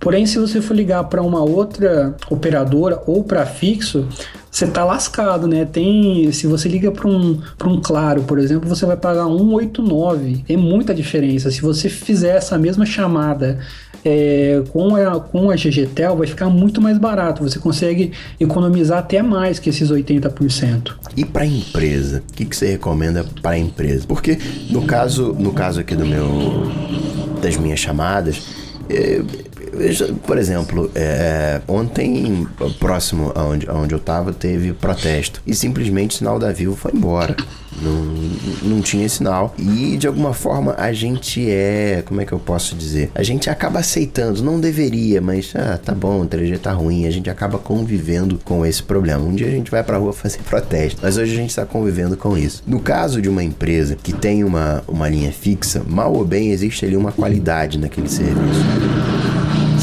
Porém, 0.04 0.26
se 0.26 0.38
você 0.38 0.60
for 0.60 0.76
ligar 0.76 1.02
para 1.04 1.22
uma 1.22 1.42
outra 1.42 2.14
operadora 2.30 3.02
ou 3.06 3.24
para 3.24 3.46
fixo, 3.46 4.06
você 4.50 4.66
tá 4.66 4.84
lascado, 4.84 5.48
né? 5.48 5.64
Tem, 5.64 6.30
se 6.30 6.46
você 6.46 6.68
liga 6.68 6.92
para 6.92 7.08
um, 7.08 7.40
um 7.64 7.80
Claro, 7.80 8.22
por 8.24 8.38
exemplo, 8.38 8.68
você 8.68 8.84
vai 8.84 8.98
pagar 8.98 9.24
189. 9.24 10.44
É 10.46 10.56
muita 10.58 10.94
diferença. 10.94 11.50
Se 11.50 11.62
você 11.62 11.88
fizer 11.88 12.36
essa 12.36 12.58
mesma 12.58 12.84
chamada 12.84 13.58
é, 14.04 14.62
com, 14.70 14.94
a, 14.94 15.18
com 15.18 15.50
a 15.50 15.56
GGTEL, 15.56 16.18
vai 16.18 16.26
ficar 16.26 16.50
muito 16.50 16.82
mais 16.82 16.98
barato. 16.98 17.42
Você 17.42 17.58
consegue 17.58 18.12
economizar 18.38 18.98
até 18.98 19.22
mais 19.22 19.58
que 19.58 19.70
esses 19.70 19.90
80%. 19.90 20.92
E 21.16 21.24
para 21.24 21.46
empresa, 21.46 22.22
o 22.28 22.32
que, 22.34 22.44
que 22.44 22.54
você 22.54 22.72
recomenda 22.72 23.24
para 23.40 23.56
empresa? 23.56 24.04
Porque 24.06 24.38
no 24.68 24.82
caso, 24.82 25.32
no 25.32 25.54
caso 25.54 25.80
aqui 25.80 25.96
do 25.96 26.04
meu 26.04 26.70
das 27.40 27.56
minhas 27.56 27.80
chamadas, 27.80 28.42
é, 28.88 29.22
por 30.26 30.38
exemplo, 30.38 30.90
é, 30.94 31.60
ontem, 31.66 32.46
próximo 32.78 33.32
aonde, 33.34 33.68
aonde 33.68 33.94
eu 33.94 33.98
tava, 33.98 34.32
teve 34.32 34.72
protesto. 34.72 35.42
E 35.46 35.54
simplesmente 35.54 36.14
o 36.14 36.18
sinal 36.18 36.38
da 36.38 36.52
Vivo 36.52 36.76
foi 36.76 36.92
embora. 36.94 37.36
Não, 37.82 38.04
não 38.62 38.80
tinha 38.80 39.08
sinal. 39.08 39.54
E 39.58 39.96
de 39.96 40.06
alguma 40.06 40.32
forma 40.32 40.74
a 40.78 40.92
gente 40.92 41.48
é. 41.50 42.02
Como 42.06 42.20
é 42.20 42.24
que 42.24 42.32
eu 42.32 42.38
posso 42.38 42.74
dizer? 42.74 43.10
A 43.14 43.22
gente 43.22 43.50
acaba 43.50 43.80
aceitando. 43.80 44.42
Não 44.42 44.60
deveria, 44.60 45.20
mas 45.20 45.52
ah, 45.54 45.78
tá 45.82 45.92
bom, 45.92 46.22
o 46.22 46.26
3G 46.26 46.58
tá 46.58 46.72
ruim. 46.72 47.06
A 47.06 47.10
gente 47.10 47.28
acaba 47.28 47.58
convivendo 47.58 48.38
com 48.44 48.64
esse 48.64 48.82
problema. 48.82 49.24
Um 49.24 49.34
dia 49.34 49.48
a 49.48 49.50
gente 49.50 49.70
vai 49.70 49.82
pra 49.82 49.98
rua 49.98 50.12
fazer 50.12 50.38
protesto. 50.48 51.00
Mas 51.02 51.16
hoje 51.16 51.32
a 51.32 51.36
gente 51.36 51.54
tá 51.54 51.66
convivendo 51.66 52.16
com 52.16 52.36
isso. 52.36 52.62
No 52.66 52.80
caso 52.80 53.20
de 53.20 53.28
uma 53.28 53.42
empresa 53.42 53.96
que 54.00 54.12
tem 54.12 54.44
uma, 54.44 54.82
uma 54.86 55.08
linha 55.08 55.32
fixa, 55.32 55.82
mal 55.86 56.12
ou 56.12 56.24
bem 56.24 56.50
existe 56.50 56.84
ali 56.84 56.96
uma 56.96 57.12
qualidade 57.12 57.78
naquele 57.78 58.08
serviço. 58.08 58.64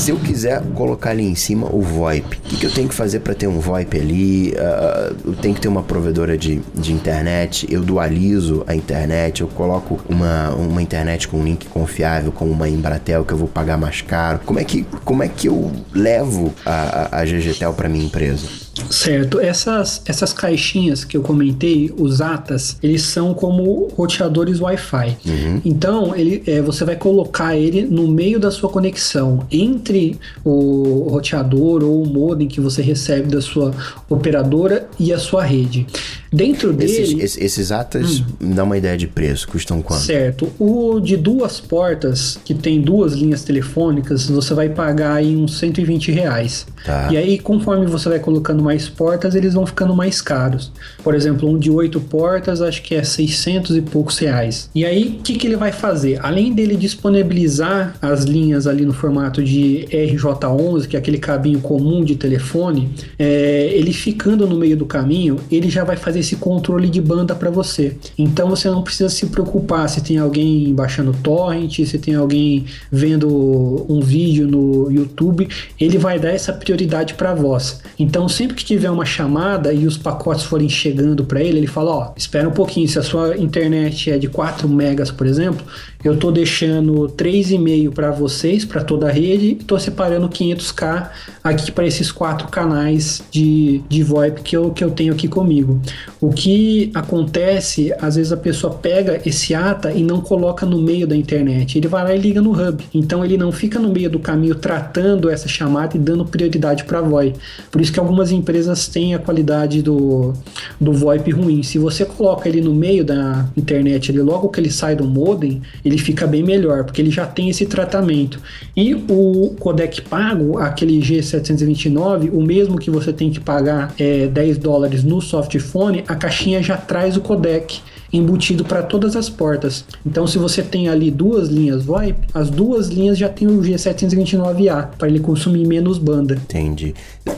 Se 0.02 0.10
eu 0.10 0.18
quiser 0.18 0.64
colocar 0.74 1.12
ali 1.12 1.24
em 1.24 1.36
cima 1.36 1.68
o 1.72 1.80
VoIP, 1.80 2.38
o 2.38 2.42
que, 2.42 2.58
que 2.58 2.66
eu 2.66 2.72
tenho 2.72 2.90
que 2.90 2.96
fazer 2.96 3.20
para 3.20 3.36
ter 3.36 3.46
um 3.46 3.60
VoIP 3.60 4.00
ali? 4.00 4.50
Uh, 4.50 5.16
eu 5.30 5.36
tenho 5.36 5.54
que 5.54 5.62
ter 5.62 5.68
uma 5.68 5.84
provedora 5.84 6.36
de, 6.36 6.60
de 6.74 6.92
internet, 6.92 7.68
eu 7.72 7.84
dualizo 7.84 8.64
a 8.66 8.76
internet, 8.76 9.42
eu 9.42 9.48
coloco 9.48 10.00
uma, 10.10 10.50
uma 10.56 10.82
internet 10.82 11.28
com 11.28 11.38
um 11.38 11.44
link 11.44 11.68
confiável, 11.68 12.32
como 12.32 12.52
uma 12.52 12.68
Embratel, 12.68 13.24
que 13.24 13.32
eu 13.32 13.38
vou 13.38 13.48
pagar 13.48 13.78
mais 13.78 14.02
caro. 14.02 14.40
Como 14.44 14.58
é 14.58 14.64
que, 14.64 14.88
como 15.06 15.22
é 15.22 15.28
que 15.28 15.48
eu 15.48 15.72
levo 15.94 16.52
a, 16.66 17.18
a, 17.18 17.22
a 17.22 17.24
GGTEL 17.24 17.72
para 17.74 17.88
minha 17.88 18.04
empresa? 18.04 18.48
Certo. 18.90 19.40
Essas, 19.40 20.02
essas 20.06 20.34
caixinhas 20.34 21.04
que 21.04 21.18
eu 21.18 21.22
comentei, 21.22 21.94
os 21.98 22.22
ATAs, 22.22 22.78
eles 22.82 23.04
são 23.04 23.34
como 23.34 23.90
roteadores 23.96 24.60
Wi-Fi. 24.60 25.18
Uhum. 25.26 25.62
Então, 25.66 26.16
ele, 26.16 26.42
é, 26.48 26.62
você 26.62 26.86
vai 26.86 26.96
colocar 26.96 27.56
ele 27.56 27.82
no 27.84 28.08
meio 28.08 28.40
da 28.40 28.50
sua 28.50 28.70
conexão, 28.70 29.46
entre 29.52 30.18
o 30.44 31.08
roteador 31.10 31.84
ou 31.84 32.04
o 32.04 32.08
modem 32.08 32.48
que 32.48 32.62
você 32.62 32.82
recebe 32.82 33.28
da 33.28 33.42
sua 33.42 33.74
operadora 34.10 34.88
e 35.00 35.12
a 35.12 35.20
sua 35.20 35.44
rede. 35.44 35.86
Dentro 36.34 36.72
dele. 36.72 37.22
Esses, 37.22 37.38
esses 37.38 37.72
atas, 37.74 38.22
hum. 38.22 38.26
me 38.40 38.54
dá 38.54 38.64
uma 38.64 38.78
ideia 38.78 38.98
de 38.98 39.06
preço, 39.06 39.48
custam 39.50 39.82
quanto? 39.82 40.04
Certo. 40.04 40.48
O 40.58 41.02
de 41.02 41.18
duas 41.18 41.60
portas, 41.60 42.40
que 42.46 42.54
tem 42.54 42.80
duas 42.80 43.14
linhas 43.14 43.44
telefônicas, 43.44 44.30
você 44.30 44.54
vai 44.54 44.70
pagar 44.70 45.16
aí 45.16 45.36
uns 45.36 45.58
120 45.60 46.10
reais. 46.12 46.66
Tá. 46.86 47.10
E 47.12 47.18
aí, 47.18 47.38
conforme 47.38 47.86
você 47.86 48.08
vai 48.08 48.20
colocando 48.20 48.64
mais 48.64 48.71
portas, 48.88 49.36
eles 49.36 49.54
vão 49.54 49.66
ficando 49.66 49.96
mais 49.96 50.22
caros. 50.22 50.72
Por 51.04 51.16
exemplo, 51.16 51.50
um 51.50 51.58
de 51.58 51.70
oito 51.70 52.00
portas, 52.00 52.62
acho 52.62 52.82
que 52.82 52.96
é 52.96 53.04
600 53.04 53.76
e 53.76 53.82
poucos 53.82 54.18
reais. 54.18 54.70
E 54.74 54.86
aí, 54.86 55.18
o 55.20 55.24
que, 55.24 55.36
que 55.36 55.48
ele 55.48 55.56
vai 55.56 55.72
fazer? 55.72 56.20
Além 56.22 56.54
dele 56.54 56.76
disponibilizar 56.76 57.96
as 58.02 58.24
linhas 58.24 58.68
ali 58.68 58.86
no 58.86 58.94
formato 58.94 59.44
de 59.44 59.86
RJ11, 59.92 60.88
que 60.88 60.96
é 60.96 61.00
aquele 61.00 61.18
cabinho 61.18 61.60
comum 61.60 62.04
de 62.04 62.16
telefone, 62.16 62.90
é, 63.18 63.72
ele 63.74 63.94
ficando 63.94 64.48
no 64.48 64.58
meio 64.58 64.78
do 64.78 64.86
caminho, 64.86 65.38
ele 65.52 65.70
já 65.70 65.84
vai 65.84 65.96
fazer 65.96 66.20
esse 66.20 66.36
controle 66.36 66.90
de 66.90 67.02
banda 67.02 67.36
para 67.36 67.50
você. 67.50 67.96
Então 68.18 68.50
você 68.50 68.70
não 68.70 68.82
precisa 68.82 69.10
se 69.10 69.26
preocupar 69.28 69.90
se 69.90 70.02
tem 70.02 70.18
alguém 70.18 70.74
baixando 70.74 71.14
torrent, 71.22 71.80
se 71.86 71.98
tem 71.98 72.16
alguém 72.16 72.66
vendo 72.92 73.86
um 73.90 74.02
vídeo 74.02 74.48
no 74.48 74.92
YouTube, 74.92 75.48
ele 75.80 75.98
vai 75.98 76.20
dar 76.20 76.30
essa 76.30 76.54
prioridade 76.54 77.14
para 77.14 77.34
voz. 77.34 77.82
Então 77.98 78.28
sempre 78.28 78.51
que 78.54 78.64
tiver 78.64 78.90
uma 78.90 79.06
chamada 79.06 79.74
e 79.74 79.86
os 79.86 79.98
pacotes 79.98 80.44
forem 80.44 80.70
chegando 80.70 81.24
para 81.24 81.42
ele, 81.42 81.58
ele 81.60 81.68
fala, 81.68 81.92
ó, 81.92 82.14
espera 82.16 82.48
um 82.48 82.54
pouquinho, 82.54 82.88
se 82.88 83.00
a 83.00 83.04
sua 83.04 83.38
internet 83.38 84.12
é 84.12 84.18
de 84.18 84.28
4 84.28 84.68
megas, 84.68 85.12
por 85.12 85.28
exemplo, 85.28 85.66
eu 86.04 86.18
tô 86.18 86.32
deixando 86.32 87.08
3,5 87.10 87.92
para 87.94 88.12
vocês, 88.12 88.66
para 88.66 88.84
toda 88.84 89.08
a 89.08 89.12
rede, 89.12 89.48
e 89.48 89.56
tô 89.56 89.78
separando 89.78 90.28
500k 90.28 91.10
aqui 91.44 91.72
para 91.72 91.86
esses 91.86 92.12
quatro 92.12 92.48
canais 92.48 93.22
de, 93.32 93.82
de 93.88 94.04
VoIP 94.04 94.42
que 94.42 94.58
eu, 94.58 94.72
que 94.72 94.84
eu 94.84 94.92
tenho 94.92 95.14
aqui 95.14 95.28
comigo. 95.28 95.80
O 96.20 96.30
que 96.30 96.92
acontece, 96.94 97.94
às 98.00 98.16
vezes 98.16 98.32
a 98.32 98.38
pessoa 98.38 98.74
pega 98.74 99.22
esse 99.26 99.54
ATA 99.54 99.92
e 99.92 100.04
não 100.04 100.22
coloca 100.22 100.66
no 100.66 100.82
meio 100.82 101.08
da 101.08 101.16
internet, 101.16 101.78
ele 101.78 101.88
vai 101.88 102.04
lá 102.04 102.16
e 102.16 102.18
liga 102.18 102.42
no 102.42 102.52
hub. 102.52 102.84
Então 102.94 103.24
ele 103.24 103.38
não 103.38 103.52
fica 103.52 103.80
no 103.80 103.90
meio 103.90 104.10
do 104.10 104.20
caminho 104.20 104.56
tratando 104.56 105.30
essa 105.30 105.48
chamada 105.48 105.96
e 105.96 106.00
dando 106.00 106.26
prioridade 106.26 106.84
para 106.84 107.02
VoIP. 107.02 107.38
Por 107.72 107.82
isso 107.82 107.92
que 107.92 108.00
algumas 108.00 108.32
empresas 108.32 108.88
têm 108.88 109.14
a 109.14 109.20
qualidade 109.20 109.82
do, 109.82 110.34
do 110.80 110.94
VoIP 110.94 111.32
ruim. 111.32 111.64
Se 111.64 111.78
você 111.78 112.06
coloca 112.06 112.50
ele 112.50 112.62
no 112.62 112.74
meio 112.74 113.04
da 113.04 113.48
internet, 113.56 114.12
ele 114.12 114.22
logo 114.22 114.50
que 114.50 114.60
ele 114.60 114.72
sai 114.72 114.96
do 114.96 115.06
modem, 115.06 115.62
ele 115.92 115.98
fica 115.98 116.26
bem 116.26 116.42
melhor, 116.42 116.84
porque 116.84 117.02
ele 117.02 117.12
já 117.12 117.26
tem 117.26 117.50
esse 117.50 117.66
tratamento. 117.66 118.40
E 118.76 118.96
o 118.96 119.56
codec 119.60 120.02
pago, 120.04 120.58
aquele 120.58 121.00
G729, 121.00 122.32
o 122.32 122.42
mesmo 122.42 122.78
que 122.78 122.90
você 122.90 123.12
tem 123.12 123.30
que 123.30 123.40
pagar 123.40 123.94
é, 124.00 124.28
10 124.28 124.58
dólares 124.58 125.04
no 125.04 125.22
softphone, 125.22 126.04
a 126.08 126.16
caixinha 126.16 126.64
já 126.64 126.78
traz 126.78 127.18
o 127.18 127.22
codec 127.22 127.82
embutido 128.12 128.66
para 128.66 128.84
todas 128.84 129.16
as 129.16 129.30
portas. 129.30 129.86
Então, 130.06 130.28
se 130.28 130.38
você 130.38 130.62
tem 130.62 130.90
ali 130.90 131.10
duas 131.10 131.50
linhas 131.50 131.84
VoIP, 131.84 132.28
as 132.34 132.50
duas 132.50 132.88
linhas 132.88 133.18
já 133.18 133.30
tem 133.30 133.48
o 133.48 133.62
G729A 133.62 134.90
para 134.98 135.08
ele 135.08 135.20
consumir 135.20 135.66
menos 135.66 135.98
banda. 135.98 136.36
Entendi. 136.36 136.94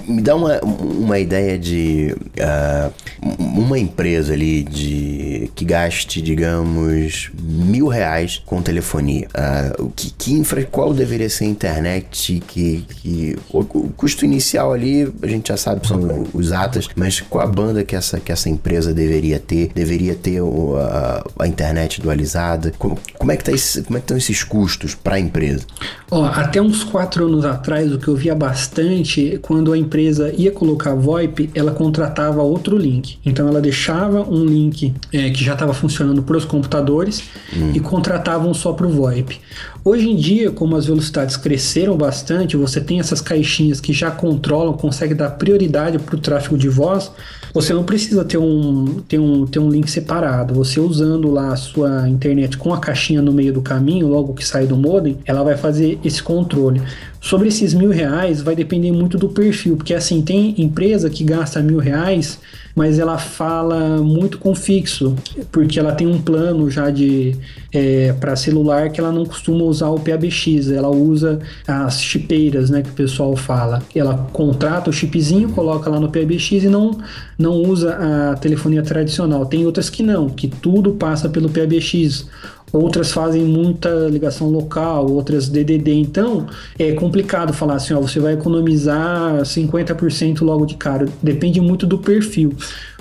Me 0.07 0.21
dá 0.21 0.35
uma, 0.35 0.59
uma 0.61 1.19
ideia 1.19 1.57
de 1.57 2.15
uh, 2.39 2.93
uma 3.39 3.77
empresa 3.77 4.33
ali 4.33 4.63
de 4.63 5.51
que 5.55 5.65
gaste, 5.65 6.21
digamos, 6.21 7.31
mil 7.41 7.87
reais 7.87 8.41
com 8.45 8.61
telefonia. 8.61 9.27
Uh, 9.29 9.91
que, 9.95 10.11
que 10.11 10.33
infra, 10.33 10.63
qual 10.65 10.93
deveria 10.93 11.29
ser 11.29 11.45
a 11.45 11.47
internet? 11.47 12.41
Que, 12.47 12.85
que 13.01 13.37
o, 13.49 13.59
o, 13.59 13.89
custo 13.95 14.25
inicial 14.25 14.73
ali 14.73 15.11
a 15.21 15.27
gente 15.27 15.49
já 15.49 15.57
sabe 15.57 15.87
são 15.87 15.99
os 16.33 16.51
atas, 16.51 16.87
mas 16.95 17.19
qual 17.21 17.43
a 17.43 17.47
banda 17.47 17.83
que 17.83 17.95
essa 17.95 18.19
que 18.19 18.31
essa 18.31 18.49
empresa 18.49 18.93
deveria 18.93 19.39
ter? 19.39 19.71
Deveria 19.73 20.15
ter 20.15 20.41
a, 20.77 21.23
a 21.39 21.47
internet 21.47 22.01
dualizada? 22.01 22.71
Como, 22.77 22.97
como, 23.17 23.31
é 23.31 23.37
que 23.37 23.43
tá 23.43 23.51
esse, 23.51 23.83
como 23.83 23.97
é 23.97 23.99
que 23.99 24.05
estão 24.05 24.17
esses 24.17 24.43
custos 24.43 24.95
para 24.95 25.15
a 25.15 25.19
empresa? 25.19 25.65
Ó, 26.09 26.25
até 26.25 26.61
uns 26.61 26.83
quatro 26.83 27.25
anos 27.25 27.45
atrás, 27.45 27.91
o 27.91 27.97
que 27.97 28.07
eu 28.07 28.15
via 28.15 28.35
bastante, 28.35 29.39
quando 29.41 29.73
a 29.73 29.77
empresa 29.77 30.33
ia 30.37 30.51
colocar 30.51 30.93
VoIP, 30.93 31.49
ela 31.53 31.71
contratava 31.71 32.41
outro 32.41 32.77
link. 32.77 33.17
Então 33.25 33.47
ela 33.47 33.61
deixava 33.61 34.21
um 34.21 34.45
link 34.45 34.93
é, 35.11 35.29
que 35.29 35.43
já 35.43 35.53
estava 35.53 35.73
funcionando 35.73 36.23
para 36.23 36.37
os 36.37 36.45
computadores 36.45 37.23
hum. 37.55 37.71
e 37.73 37.79
contratavam 37.79 38.53
só 38.53 38.73
para 38.73 38.87
o 38.87 38.89
VoIP. 38.89 39.39
Hoje 39.85 40.09
em 40.09 40.15
dia, 40.15 40.49
como 40.49 40.75
as 40.77 40.85
velocidades 40.85 41.35
cresceram 41.35 41.97
bastante, 41.97 42.55
você 42.55 42.79
tem 42.79 42.99
essas 42.99 43.19
caixinhas 43.19 43.81
que 43.81 43.91
já 43.91 44.09
controlam, 44.09 44.73
consegue 44.73 45.13
dar 45.13 45.31
prioridade 45.31 45.99
para 45.99 46.15
o 46.15 46.19
tráfego 46.19 46.57
de 46.57 46.69
voz. 46.69 47.11
Você 47.53 47.71
não 47.71 47.83
precisa 47.83 48.25
ter 48.25 48.39
um, 48.39 49.01
ter, 49.07 49.19
um, 49.19 49.45
ter 49.45 49.59
um 49.59 49.69
link 49.69 49.89
separado. 49.89 50.55
Você 50.55 50.79
usando 50.79 51.29
lá 51.29 51.53
a 51.53 51.55
sua 51.55 52.09
internet 52.09 52.57
com 52.57 52.73
a 52.73 52.79
caixinha 52.79 53.21
no 53.21 53.31
meio 53.31 53.53
do 53.53 53.61
caminho, 53.61 54.07
logo 54.07 54.33
que 54.33 54.43
sai 54.43 54.65
do 54.65 54.75
modem, 54.75 55.19
ela 55.23 55.43
vai 55.43 55.55
fazer 55.55 55.99
esse 56.03 56.23
controle. 56.23 56.81
Sobre 57.21 57.49
esses 57.49 57.73
mil 57.73 57.91
reais, 57.91 58.41
vai 58.41 58.55
depender 58.55 58.91
muito 58.91 59.19
do 59.19 59.29
perfil, 59.29 59.77
porque 59.77 59.93
assim, 59.93 60.23
tem 60.23 60.55
empresa 60.57 61.11
que 61.11 61.23
gasta 61.23 61.61
mil 61.61 61.77
reais, 61.77 62.39
mas 62.75 62.97
ela 62.97 63.17
fala 63.17 64.01
muito 64.01 64.37
com 64.39 64.55
fixo, 64.55 65.15
porque 65.51 65.79
ela 65.79 65.93
tem 65.93 66.07
um 66.07 66.19
plano 66.19 66.69
já 66.71 66.89
de 66.89 67.35
é, 67.71 68.13
para 68.13 68.35
celular 68.35 68.89
que 68.89 68.99
ela 68.99 69.11
não 69.11 69.25
costuma 69.25 69.63
usar 69.63 69.89
o 69.89 69.99
PABX, 69.99 70.71
ela 70.71 70.89
usa 70.89 71.39
as 71.67 72.01
chipeiras, 72.01 72.69
né, 72.69 72.81
que 72.81 72.89
o 72.89 72.93
pessoal 72.93 73.35
fala. 73.35 73.81
Ela 73.95 74.27
contrata 74.33 74.89
o 74.89 74.93
chipzinho, 74.93 75.49
coloca 75.49 75.89
lá 75.89 75.99
no 75.99 76.09
PABX 76.09 76.51
e 76.51 76.67
não, 76.67 76.97
não 77.37 77.61
usa 77.61 77.95
a 78.31 78.35
telefonia 78.37 78.81
tradicional. 78.81 79.45
Tem 79.45 79.65
outras 79.65 79.89
que 79.89 80.01
não, 80.01 80.29
que 80.29 80.47
tudo 80.47 80.93
passa 80.93 81.29
pelo 81.29 81.49
PABX 81.49 82.27
outras 82.73 83.11
fazem 83.11 83.43
muita 83.43 83.89
ligação 84.09 84.49
local, 84.49 85.09
outras 85.11 85.47
DDD. 85.47 85.93
Então, 85.93 86.47
é 86.77 86.91
complicado 86.93 87.53
falar 87.53 87.75
assim, 87.75 87.93
ó, 87.93 88.01
você 88.01 88.19
vai 88.19 88.33
economizar 88.33 89.41
50% 89.43 90.41
logo 90.41 90.65
de 90.65 90.75
cara. 90.75 91.07
Depende 91.21 91.61
muito 91.61 91.85
do 91.85 91.99
perfil. 91.99 92.53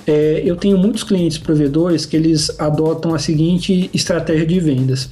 É, 0.06 0.42
eu 0.44 0.56
tenho 0.56 0.76
muitos 0.78 1.02
clientes 1.02 1.38
provedores 1.38 2.04
que 2.06 2.16
eles 2.16 2.50
adotam 2.58 3.14
a 3.14 3.18
seguinte 3.18 3.90
estratégia 3.92 4.46
de 4.46 4.60
vendas. 4.60 5.08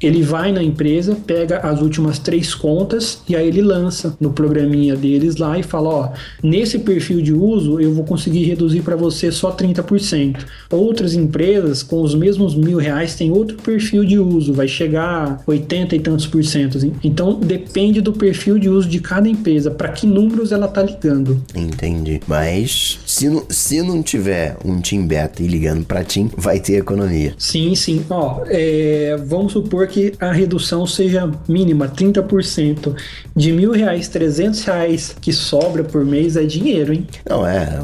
Ele 0.00 0.22
vai 0.22 0.52
na 0.52 0.62
empresa, 0.62 1.16
pega 1.26 1.58
as 1.58 1.80
últimas 1.80 2.18
três 2.18 2.54
contas 2.54 3.22
e 3.28 3.34
aí 3.34 3.48
ele 3.48 3.62
lança 3.62 4.14
no 4.20 4.32
programinha 4.32 4.94
deles 4.94 5.36
lá 5.36 5.58
e 5.58 5.62
fala: 5.62 5.88
ó, 5.88 6.08
nesse 6.42 6.80
perfil 6.80 7.22
de 7.22 7.32
uso 7.32 7.80
eu 7.80 7.92
vou 7.94 8.04
conseguir 8.04 8.44
reduzir 8.44 8.82
para 8.82 8.96
você 8.96 9.32
só 9.32 9.50
30%. 9.52 10.36
Outras 10.70 11.14
empresas 11.14 11.82
com 11.82 12.02
os 12.02 12.14
mesmos 12.14 12.54
mil 12.54 12.78
reais 12.78 13.14
têm 13.14 13.30
outro 13.30 13.56
perfil 13.56 14.04
de 14.04 14.18
uso, 14.18 14.52
vai 14.52 14.68
chegar 14.68 15.42
80 15.46 15.96
e 15.96 16.00
tantos 16.00 16.26
por 16.26 16.44
cento. 16.44 16.78
Então 17.02 17.38
depende 17.40 18.00
do 18.00 18.12
perfil 18.12 18.58
de 18.58 18.68
uso 18.68 18.88
de 18.88 19.00
cada 19.00 19.28
empresa, 19.28 19.70
para 19.70 19.88
que 19.88 20.06
números 20.06 20.52
ela 20.52 20.68
tá 20.68 20.82
ligando. 20.82 21.42
Entendi. 21.54 22.20
Mas 22.26 22.98
Se 23.14 23.28
não, 23.28 23.44
se 23.48 23.80
não 23.80 24.02
tiver 24.02 24.56
um 24.64 24.80
Tim 24.80 25.06
Beta 25.06 25.40
e 25.40 25.46
ligando 25.46 25.84
pra 25.86 26.02
Tim, 26.02 26.28
vai 26.36 26.58
ter 26.58 26.78
economia. 26.78 27.32
Sim, 27.38 27.72
sim. 27.76 28.04
Ó, 28.10 28.42
é, 28.48 29.16
vamos 29.24 29.52
supor 29.52 29.86
que 29.86 30.14
a 30.18 30.32
redução 30.32 30.84
seja 30.84 31.30
mínima, 31.48 31.88
30%. 31.88 32.92
De 33.36 33.52
mil 33.52 33.70
reais, 33.70 34.08
300 34.08 34.62
reais 34.64 35.14
que 35.20 35.32
sobra 35.32 35.84
por 35.84 36.04
mês 36.04 36.36
é 36.36 36.42
dinheiro, 36.44 36.92
hein? 36.92 37.06
Não, 37.28 37.46
é. 37.46 37.80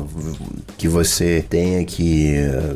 Que 0.76 0.88
você 0.88 1.44
tenha 1.48 1.84
que. 1.84 2.34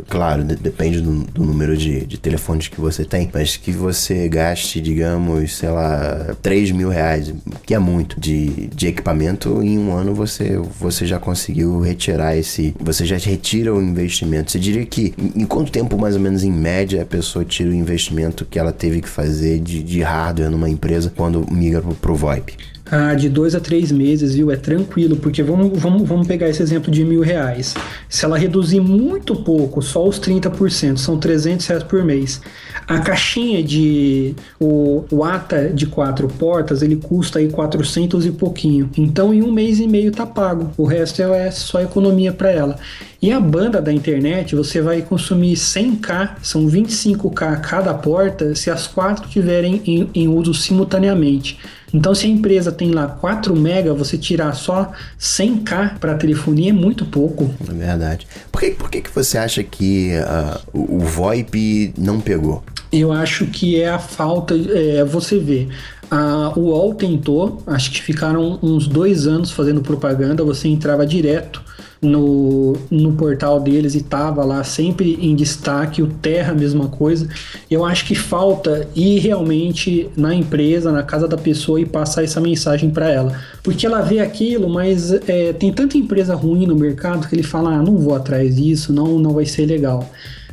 Claro, 0.08 0.44
de- 0.44 0.54
depende 0.56 1.00
do, 1.00 1.24
do 1.24 1.44
número 1.44 1.76
de, 1.76 2.04
de 2.06 2.18
telefones 2.18 2.68
que 2.68 2.80
você 2.80 3.04
tem, 3.04 3.28
mas 3.34 3.56
que 3.56 3.72
você 3.72 4.28
gaste, 4.28 4.80
digamos, 4.80 5.56
sei 5.56 5.70
lá, 5.70 6.36
3 6.40 6.70
mil 6.70 6.88
reais, 6.88 7.32
que 7.66 7.74
é 7.74 7.78
muito, 7.80 8.20
de, 8.20 8.68
de 8.68 8.86
equipamento, 8.88 9.60
em 9.62 9.76
um 9.78 9.92
ano 9.92 10.14
você, 10.14 10.56
você 10.78 11.04
já 11.04 11.18
conseguiu 11.18 11.80
retirar 11.80 12.36
esse. 12.36 12.43
Você 12.80 13.04
já 13.04 13.16
retira 13.16 13.74
o 13.74 13.82
investimento. 13.82 14.50
Você 14.50 14.58
diria 14.58 14.84
que 14.84 15.14
em, 15.18 15.42
em 15.42 15.46
quanto 15.46 15.72
tempo, 15.72 15.98
mais 15.98 16.14
ou 16.14 16.20
menos, 16.20 16.42
em 16.44 16.52
média, 16.52 17.02
a 17.02 17.06
pessoa 17.06 17.44
tira 17.44 17.70
o 17.70 17.74
investimento 17.74 18.44
que 18.44 18.58
ela 18.58 18.72
teve 18.72 19.00
que 19.00 19.08
fazer 19.08 19.58
de, 19.58 19.82
de 19.82 20.02
hardware 20.02 20.50
numa 20.50 20.68
empresa 20.68 21.12
quando 21.14 21.46
migra 21.50 21.80
pro, 21.80 21.94
pro 21.94 22.14
VoIP? 22.14 22.73
Ah, 22.96 23.12
de 23.12 23.28
dois 23.28 23.56
a 23.56 23.60
três 23.60 23.90
meses, 23.90 24.36
viu? 24.36 24.52
É 24.52 24.56
tranquilo, 24.56 25.16
porque 25.16 25.42
vamos, 25.42 25.76
vamos, 25.80 26.06
vamos 26.06 26.28
pegar 26.28 26.48
esse 26.48 26.62
exemplo 26.62 26.92
de 26.92 27.04
mil 27.04 27.22
reais. 27.22 27.74
Se 28.08 28.24
ela 28.24 28.38
reduzir 28.38 28.78
muito 28.78 29.34
pouco, 29.34 29.82
só 29.82 30.06
os 30.06 30.20
30%, 30.20 30.96
são 30.98 31.18
300 31.18 31.66
reais 31.66 31.82
por 31.82 32.04
mês. 32.04 32.40
A 32.86 33.00
caixinha 33.00 33.64
de. 33.64 34.36
O, 34.60 35.04
o 35.10 35.24
ATA 35.24 35.70
de 35.74 35.86
quatro 35.86 36.28
portas, 36.28 36.82
ele 36.82 36.94
custa 36.94 37.40
aí 37.40 37.48
400 37.48 38.26
e 38.26 38.30
pouquinho. 38.30 38.88
Então, 38.96 39.34
em 39.34 39.42
um 39.42 39.50
mês 39.50 39.80
e 39.80 39.88
meio 39.88 40.12
tá 40.12 40.24
pago. 40.24 40.70
O 40.76 40.84
resto 40.84 41.20
é 41.20 41.50
só 41.50 41.80
economia 41.80 42.32
para 42.32 42.52
ela. 42.52 42.78
E 43.20 43.32
a 43.32 43.40
banda 43.40 43.82
da 43.82 43.92
internet, 43.92 44.54
você 44.54 44.80
vai 44.80 45.02
consumir 45.02 45.54
100k, 45.54 46.36
são 46.42 46.68
25k 46.68 47.60
cada 47.60 47.92
porta, 47.92 48.54
se 48.54 48.70
as 48.70 48.86
quatro 48.86 49.28
tiverem 49.28 49.82
em, 49.84 50.08
em 50.14 50.28
uso 50.28 50.54
simultaneamente. 50.54 51.58
Então, 51.94 52.12
se 52.12 52.26
a 52.26 52.28
empresa 52.28 52.72
tem 52.72 52.90
lá 52.90 53.06
4 53.06 53.54
mega, 53.54 53.94
você 53.94 54.18
tirar 54.18 54.52
só 54.54 54.90
100k 55.18 55.98
para 56.00 56.16
telefonia 56.16 56.70
é 56.70 56.72
muito 56.72 57.06
pouco. 57.06 57.54
É 57.68 57.72
verdade. 57.72 58.26
Por 58.50 58.60
que, 58.60 58.70
por 58.72 58.90
que, 58.90 59.00
que 59.00 59.14
você 59.14 59.38
acha 59.38 59.62
que 59.62 60.12
ah, 60.16 60.60
o, 60.72 60.96
o 60.96 60.98
VoIP 60.98 61.94
não 61.96 62.20
pegou? 62.20 62.64
Eu 62.90 63.12
acho 63.12 63.46
que 63.46 63.80
é 63.80 63.88
a 63.88 63.98
falta. 64.00 64.54
É, 64.54 65.04
você 65.04 65.38
vê. 65.38 65.68
A, 66.10 66.52
o 66.56 66.70
UOL 66.70 66.94
tentou, 66.94 67.62
acho 67.66 67.92
que 67.92 68.02
ficaram 68.02 68.58
uns 68.60 68.88
dois 68.88 69.28
anos 69.28 69.52
fazendo 69.52 69.80
propaganda. 69.80 70.44
Você 70.44 70.66
entrava 70.66 71.06
direto 71.06 71.62
no, 72.04 72.74
no 72.90 73.12
portal 73.12 73.58
deles 73.58 73.94
e 73.94 74.02
tava 74.02 74.44
lá 74.44 74.62
sempre 74.62 75.18
em 75.20 75.34
destaque. 75.34 76.02
O 76.02 76.06
Terra, 76.06 76.54
mesma 76.54 76.88
coisa. 76.88 77.28
Eu 77.70 77.84
acho 77.84 78.04
que 78.06 78.14
falta 78.14 78.88
ir 78.94 79.18
realmente 79.18 80.08
na 80.16 80.34
empresa, 80.34 80.92
na 80.92 81.02
casa 81.02 81.26
da 81.26 81.36
pessoa 81.36 81.80
e 81.80 81.86
passar 81.86 82.22
essa 82.22 82.40
mensagem 82.40 82.90
para 82.90 83.10
ela. 83.10 83.38
Porque 83.62 83.86
ela 83.86 84.02
vê 84.02 84.20
aquilo, 84.20 84.68
mas 84.68 85.12
é, 85.12 85.52
tem 85.52 85.72
tanta 85.72 85.96
empresa 85.96 86.34
ruim 86.34 86.66
no 86.66 86.76
mercado 86.76 87.28
que 87.28 87.34
ele 87.34 87.42
fala: 87.42 87.74
ah, 87.74 87.82
não 87.82 87.96
vou 87.96 88.14
atrás 88.14 88.56
disso, 88.56 88.92
não, 88.92 89.18
não 89.18 89.32
vai 89.32 89.46
ser 89.46 89.66
legal. 89.66 90.08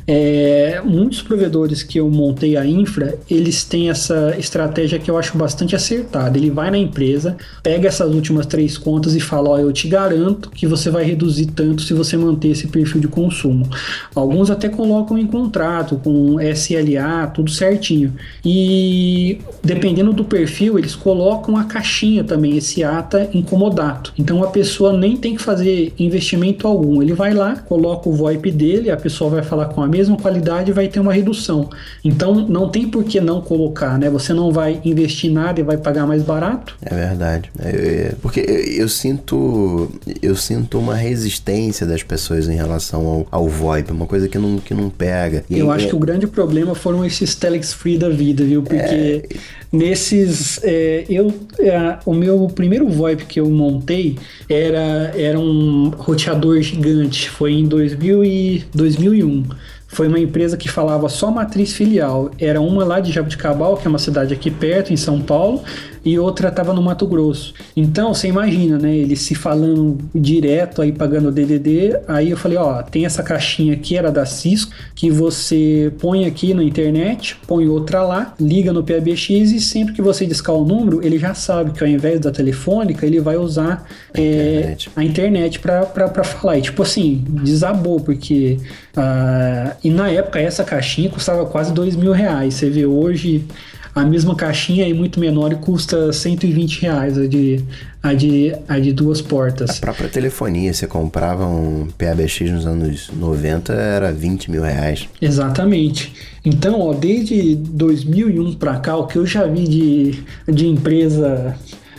É, 0.06 0.80
muitos 0.84 1.22
provedores 1.22 1.82
que 1.82 1.98
eu 1.98 2.10
montei 2.10 2.56
a 2.56 2.66
infra, 2.66 3.18
eles 3.30 3.64
têm 3.64 3.90
essa 3.90 4.34
estratégia 4.38 4.98
que 4.98 5.10
eu 5.10 5.16
acho 5.16 5.36
bastante 5.36 5.76
acertada. 5.76 6.36
Ele 6.36 6.50
vai 6.50 6.70
na 6.70 6.78
empresa, 6.78 7.36
pega 7.62 7.88
essas 7.88 8.12
últimas 8.14 8.46
três 8.46 8.76
contas 8.76 9.14
e 9.14 9.20
fala: 9.20 9.50
Ó, 9.50 9.58
eu 9.58 9.72
te 9.72 9.88
garanto 9.88 10.50
que 10.50 10.66
você 10.66 10.90
vai 10.90 11.04
reduzir 11.04 11.46
tanto 11.46 11.82
se 11.82 11.94
você 11.94 12.16
manter 12.16 12.48
esse 12.48 12.66
perfil 12.66 13.00
de 13.00 13.08
consumo. 13.08 13.68
Alguns 14.14 14.50
até 14.50 14.68
colocam 14.68 15.18
em 15.18 15.26
contrato 15.26 16.00
com 16.02 16.40
SLA, 16.40 17.26
tudo 17.28 17.50
certinho. 17.50 18.14
E 18.44 19.38
dependendo 19.62 20.12
do 20.12 20.24
perfil, 20.24 20.78
eles 20.78 20.94
colocam 20.94 21.56
a 21.56 21.64
caixinha 21.64 22.24
também, 22.24 22.56
esse 22.56 22.82
ata 22.82 23.28
incomodato. 23.32 24.12
Então 24.18 24.42
a 24.42 24.48
pessoa 24.48 24.92
nem 24.92 25.16
tem 25.16 25.36
que 25.36 25.42
fazer 25.42 25.92
investimento 25.98 26.66
algum. 26.66 27.02
Ele 27.02 27.12
vai 27.12 27.32
lá, 27.32 27.56
coloca 27.56 28.08
o 28.08 28.12
VoIP 28.12 28.50
dele, 28.50 28.90
a 28.90 28.96
pessoa 28.96 29.30
vai 29.30 29.42
falar 29.42 29.66
com 29.66 29.82
a 29.82 29.88
mesma 29.92 30.16
qualidade 30.16 30.72
vai 30.72 30.88
ter 30.88 30.98
uma 31.00 31.12
redução. 31.12 31.68
Então 32.04 32.34
não 32.48 32.68
tem 32.68 32.88
por 32.88 33.04
que 33.04 33.20
não 33.20 33.40
colocar, 33.40 33.98
né? 33.98 34.08
Você 34.10 34.32
não 34.32 34.50
vai 34.50 34.80
investir 34.84 35.30
nada 35.30 35.60
e 35.60 35.62
vai 35.62 35.76
pagar 35.76 36.06
mais 36.06 36.22
barato. 36.22 36.76
É 36.82 36.94
verdade. 36.94 37.50
É, 37.58 37.68
é, 37.68 38.14
porque 38.20 38.40
eu, 38.40 38.82
eu 38.82 38.88
sinto 38.88 39.90
eu 40.20 40.34
sinto 40.34 40.78
uma 40.78 40.94
resistência 40.94 41.86
das 41.86 42.02
pessoas 42.02 42.48
em 42.48 42.54
relação 42.54 43.06
ao, 43.06 43.26
ao 43.30 43.48
VoIP, 43.48 43.92
uma 43.92 44.06
coisa 44.06 44.28
que 44.28 44.38
não, 44.38 44.58
que 44.58 44.74
não 44.74 44.88
pega. 44.88 45.44
E 45.48 45.58
Eu 45.58 45.70
é- 45.70 45.76
acho 45.76 45.88
que 45.88 45.94
o 45.94 45.98
grande 45.98 46.26
problema 46.26 46.74
foram 46.74 47.04
esses 47.04 47.34
telex 47.34 47.72
free 47.72 47.98
da 47.98 48.08
vida, 48.08 48.44
viu? 48.44 48.62
Porque 48.62 49.28
nesses. 49.72 50.62
é, 50.62 51.04
eu, 51.08 51.32
é, 51.58 51.98
o 52.04 52.12
meu 52.12 52.46
primeiro 52.48 52.88
VoIP 52.88 53.24
que 53.24 53.40
eu 53.40 53.48
montei 53.50 54.18
era, 54.48 55.12
era 55.16 55.38
um 55.38 55.88
roteador 55.88 56.60
gigante. 56.60 57.30
Foi 57.30 57.52
em 57.52 57.66
2000 57.66 58.24
e 58.24 58.64
2001. 58.74 59.44
Foi 59.88 60.08
uma 60.08 60.18
empresa 60.18 60.56
que 60.56 60.70
falava 60.70 61.08
só 61.08 61.30
matriz 61.30 61.74
filial. 61.74 62.30
Era 62.38 62.60
uma 62.60 62.82
lá 62.82 62.98
de 62.98 63.12
Jabuticabal, 63.12 63.76
que 63.76 63.86
é 63.86 63.90
uma 63.90 63.98
cidade 63.98 64.32
aqui 64.32 64.50
perto, 64.50 64.90
em 64.90 64.96
São 64.96 65.20
Paulo, 65.20 65.62
e 66.04 66.18
outra 66.18 66.48
estava 66.48 66.72
no 66.72 66.82
Mato 66.82 67.06
Grosso. 67.06 67.54
Então, 67.76 68.12
você 68.12 68.28
imagina, 68.28 68.78
né? 68.78 68.94
Eles 68.94 69.20
se 69.20 69.34
falando 69.34 69.98
direto 70.14 70.82
aí, 70.82 70.92
pagando 70.92 71.30
DDD. 71.30 71.98
Aí 72.08 72.30
eu 72.30 72.36
falei, 72.36 72.58
ó, 72.58 72.82
tem 72.82 73.04
essa 73.04 73.22
caixinha 73.22 73.74
aqui, 73.74 73.96
era 73.96 74.10
da 74.10 74.26
Cisco, 74.26 74.72
que 74.94 75.10
você 75.10 75.92
põe 75.98 76.26
aqui 76.26 76.54
na 76.54 76.62
internet, 76.62 77.36
põe 77.46 77.68
outra 77.68 78.02
lá, 78.02 78.34
liga 78.40 78.72
no 78.72 78.82
PBX 78.82 79.52
e 79.52 79.60
sempre 79.60 79.94
que 79.94 80.02
você 80.02 80.26
discar 80.26 80.54
o 80.54 80.64
número, 80.64 81.04
ele 81.04 81.18
já 81.18 81.34
sabe 81.34 81.72
que 81.72 81.82
ao 81.82 81.88
invés 81.88 82.20
da 82.20 82.30
telefônica, 82.30 83.06
ele 83.06 83.20
vai 83.20 83.36
usar 83.36 83.86
A 84.14 84.20
é, 84.20 84.58
internet. 84.58 84.90
a 84.96 85.04
internet 85.04 85.60
pra 85.60 86.24
falar. 86.24 86.58
E 86.58 86.62
tipo 86.62 86.82
assim, 86.82 87.24
desabou, 87.28 88.00
porque. 88.00 88.58
ah, 88.96 89.76
e 89.82 89.90
na 89.90 90.10
época 90.10 90.38
essa 90.40 90.64
caixinha 90.64 91.10
custava 91.10 91.46
quase 91.46 91.72
dois 91.72 91.96
mil 91.96 92.12
reais. 92.12 92.54
Você 92.54 92.68
vê 92.70 92.86
hoje 92.86 93.44
a 93.94 94.04
mesma 94.04 94.34
caixinha 94.34 94.88
é 94.88 94.94
muito 94.94 95.20
menor 95.20 95.52
e 95.52 95.56
custa 95.56 96.12
120 96.12 96.80
reais 96.80 97.18
a 97.18 97.26
de, 97.26 97.62
a 98.02 98.14
de, 98.14 98.54
a 98.66 98.78
de 98.78 98.92
duas 98.92 99.20
portas. 99.20 99.78
A 99.78 99.80
própria 99.80 100.08
telefonia, 100.08 100.72
você 100.72 100.86
comprava 100.86 101.46
um 101.46 101.88
PABX 101.98 102.50
nos 102.50 102.66
anos 102.66 103.10
90, 103.12 103.72
era 103.72 104.10
20 104.10 104.50
mil 104.50 104.62
reais. 104.62 105.08
Exatamente. 105.20 106.12
Então, 106.44 106.80
ó, 106.80 106.94
desde 106.94 107.54
2001 107.54 108.54
pra 108.54 108.76
cá, 108.76 108.96
o 108.96 109.06
que 109.06 109.16
eu 109.16 109.26
já 109.26 109.46
vi 109.46 109.68
de, 109.68 110.24
de 110.50 110.66
empresa, 110.66 111.54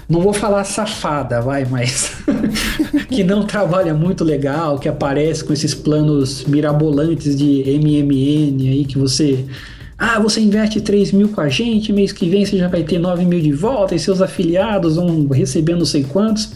não 0.09 0.19
vou 0.19 0.33
falar 0.33 0.63
safada, 0.63 1.41
vai, 1.41 1.63
mas 1.63 2.11
que 3.07 3.23
não 3.23 3.45
trabalha 3.45 3.93
muito 3.93 4.23
legal, 4.23 4.79
que 4.79 4.89
aparece 4.89 5.43
com 5.43 5.53
esses 5.53 5.75
planos 5.75 6.43
mirabolantes 6.45 7.35
de 7.35 7.63
MMN 7.79 8.69
aí 8.69 8.85
que 8.85 8.97
você 8.97 9.45
ah, 10.05 10.19
você 10.19 10.41
investe 10.41 10.81
3 10.81 11.13
mil 11.13 11.29
com 11.29 11.39
a 11.39 11.47
gente, 11.47 11.93
mês 11.93 12.11
que 12.11 12.29
vem 12.29 12.45
você 12.45 12.57
já 12.57 12.67
vai 12.67 12.83
ter 12.83 12.99
9 12.99 13.23
mil 13.23 13.39
de 13.39 13.53
volta 13.53 13.95
e 13.95 13.99
seus 13.99 14.21
afiliados 14.21 14.97
vão 14.97 15.25
receber 15.29 15.77
não 15.77 15.85
sei 15.85 16.03
quantos. 16.03 16.51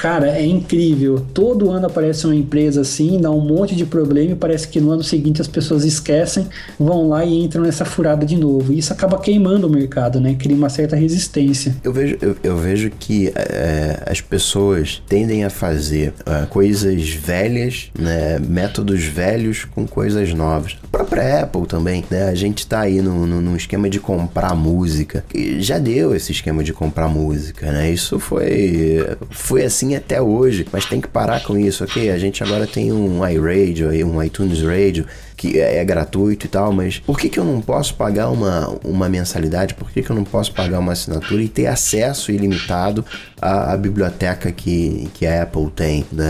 Cara, 0.00 0.28
é 0.30 0.46
incrível. 0.46 1.26
Todo 1.34 1.70
ano 1.70 1.86
aparece 1.86 2.24
uma 2.24 2.34
empresa 2.34 2.80
assim, 2.80 3.20
dá 3.20 3.30
um 3.30 3.42
monte 3.42 3.76
de 3.76 3.84
problema 3.84 4.32
e 4.32 4.34
parece 4.34 4.66
que 4.66 4.80
no 4.80 4.90
ano 4.90 5.04
seguinte 5.04 5.42
as 5.42 5.46
pessoas 5.46 5.84
esquecem, 5.84 6.46
vão 6.78 7.10
lá 7.10 7.22
e 7.22 7.44
entram 7.44 7.64
nessa 7.64 7.84
furada 7.84 8.24
de 8.24 8.34
novo. 8.34 8.72
E 8.72 8.78
isso 8.78 8.94
acaba 8.94 9.18
queimando 9.18 9.66
o 9.66 9.70
mercado, 9.70 10.18
né? 10.18 10.34
Cria 10.38 10.56
uma 10.56 10.70
certa 10.70 10.96
resistência. 10.96 11.76
Eu 11.84 11.92
vejo, 11.92 12.16
eu, 12.22 12.34
eu 12.42 12.56
vejo 12.56 12.90
que 12.98 13.30
é, 13.34 14.02
as 14.06 14.22
pessoas 14.22 15.02
tendem 15.06 15.44
a 15.44 15.50
fazer 15.50 16.14
é, 16.24 16.46
coisas 16.46 17.10
velhas, 17.10 17.90
né, 17.98 18.38
métodos 18.38 19.04
velhos 19.04 19.66
com 19.66 19.86
coisas 19.86 20.32
novas. 20.32 20.78
A 20.82 20.86
própria 20.86 21.42
Apple 21.42 21.66
também, 21.66 22.02
né? 22.10 22.30
A 22.30 22.34
gente 22.34 22.66
tá 22.66 22.80
aí 22.80 23.02
no, 23.02 23.26
no, 23.26 23.42
num 23.42 23.54
esquema 23.54 23.90
de 23.90 24.00
comprar 24.00 24.54
música. 24.54 25.22
E 25.34 25.60
já 25.60 25.78
deu 25.78 26.16
esse 26.16 26.32
esquema 26.32 26.64
de 26.64 26.72
comprar 26.72 27.06
música, 27.06 27.70
né? 27.70 27.90
Isso 27.90 28.18
foi, 28.18 29.06
foi 29.28 29.62
assim 29.62 29.89
até 29.94 30.20
hoje, 30.20 30.66
mas 30.72 30.86
tem 30.86 31.00
que 31.00 31.08
parar 31.08 31.42
com 31.42 31.58
isso, 31.58 31.84
ok? 31.84 32.10
A 32.10 32.18
gente 32.18 32.42
agora 32.42 32.66
tem 32.66 32.92
um 32.92 33.26
iRadio, 33.26 33.88
um 34.06 34.22
iTunes 34.22 34.62
Radio, 34.62 35.06
que 35.40 35.58
é, 35.58 35.78
é 35.78 35.84
gratuito 35.86 36.44
e 36.44 36.48
tal, 36.50 36.70
mas 36.70 36.98
por 36.98 37.18
que, 37.18 37.30
que 37.30 37.40
eu 37.40 37.44
não 37.46 37.62
posso 37.62 37.94
pagar 37.94 38.28
uma, 38.28 38.76
uma 38.84 39.08
mensalidade? 39.08 39.72
Por 39.72 39.90
que, 39.90 40.02
que 40.02 40.10
eu 40.10 40.14
não 40.14 40.22
posso 40.22 40.52
pagar 40.52 40.78
uma 40.78 40.92
assinatura 40.92 41.42
e 41.42 41.48
ter 41.48 41.66
acesso 41.66 42.30
ilimitado 42.30 43.02
à, 43.40 43.72
à 43.72 43.76
biblioteca 43.78 44.52
que, 44.52 45.08
que 45.14 45.24
a 45.24 45.44
Apple 45.44 45.70
tem? 45.74 46.04
Né? 46.12 46.28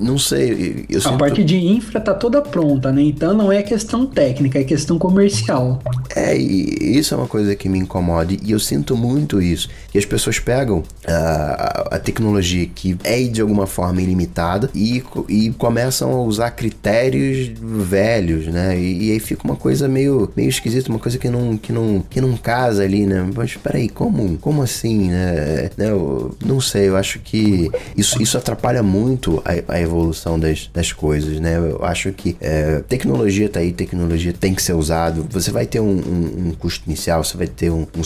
Não 0.00 0.16
sei. 0.16 0.86
Eu 0.88 0.98
A 0.98 1.02
sinto- 1.02 1.18
parte 1.18 1.44
de 1.44 1.56
infra 1.58 2.00
tá 2.00 2.14
toda 2.14 2.40
pronta, 2.40 2.90
né? 2.90 3.02
Então 3.02 3.34
não 3.34 3.52
é 3.52 3.62
questão 3.62 4.06
técnica, 4.06 4.58
é 4.58 4.64
questão 4.64 4.98
comercial. 4.98 5.78
É, 6.16 6.34
e 6.34 6.96
isso 6.98 7.12
é 7.12 7.18
uma 7.18 7.26
coisa 7.26 7.54
que 7.54 7.68
me 7.68 7.78
incomoda 7.78 8.32
e 8.32 8.50
eu 8.50 8.58
sinto 8.58 8.96
muito 8.96 9.42
isso. 9.42 9.68
Que 9.92 9.98
as 9.98 10.06
pessoas 10.06 10.38
pegam 10.38 10.82
a, 11.06 11.96
a 11.96 11.98
tecnologia 11.98 12.66
que 12.66 12.96
é 13.04 13.20
de 13.24 13.42
alguma 13.42 13.66
forma 13.66 14.00
ilimitada 14.00 14.70
e, 14.74 15.02
e 15.28 15.50
começam 15.50 16.10
a 16.12 16.22
usar 16.22 16.50
critérios 16.52 17.50
velhos, 17.90 18.46
né? 18.46 18.78
E, 18.78 19.08
e 19.08 19.12
aí 19.12 19.20
fica 19.20 19.42
uma 19.44 19.56
coisa 19.56 19.88
meio, 19.88 20.30
meio 20.36 20.48
esquisita, 20.48 20.88
uma 20.88 20.98
coisa 20.98 21.18
que 21.18 21.28
não, 21.28 21.56
que, 21.56 21.72
não, 21.72 22.00
que 22.08 22.20
não 22.20 22.36
casa 22.36 22.82
ali, 22.84 23.04
né? 23.06 23.28
Mas 23.34 23.56
peraí, 23.56 23.88
como, 23.88 24.38
como 24.38 24.62
assim, 24.62 25.08
né? 25.10 25.70
né? 25.76 25.90
Eu 25.90 26.34
não 26.44 26.60
sei, 26.60 26.88
eu 26.88 26.96
acho 26.96 27.18
que 27.18 27.70
isso, 27.96 28.22
isso 28.22 28.38
atrapalha 28.38 28.82
muito 28.82 29.42
a, 29.44 29.74
a 29.74 29.80
evolução 29.80 30.38
das, 30.38 30.70
das 30.72 30.92
coisas, 30.92 31.40
né? 31.40 31.56
Eu 31.58 31.84
acho 31.84 32.12
que 32.12 32.36
é, 32.40 32.80
tecnologia 32.88 33.48
tá 33.48 33.60
aí, 33.60 33.72
tecnologia 33.72 34.32
tem 34.32 34.54
que 34.54 34.62
ser 34.62 34.74
usado. 34.74 35.26
Você 35.30 35.50
vai 35.50 35.66
ter 35.66 35.80
um, 35.80 35.86
um- 35.90 36.48
um 36.48 36.52
custo 36.58 36.84
inicial, 36.86 37.24
você 37.24 37.36
vai 37.36 37.46
ter 37.46 37.70
um, 37.70 37.86
um 37.96 38.04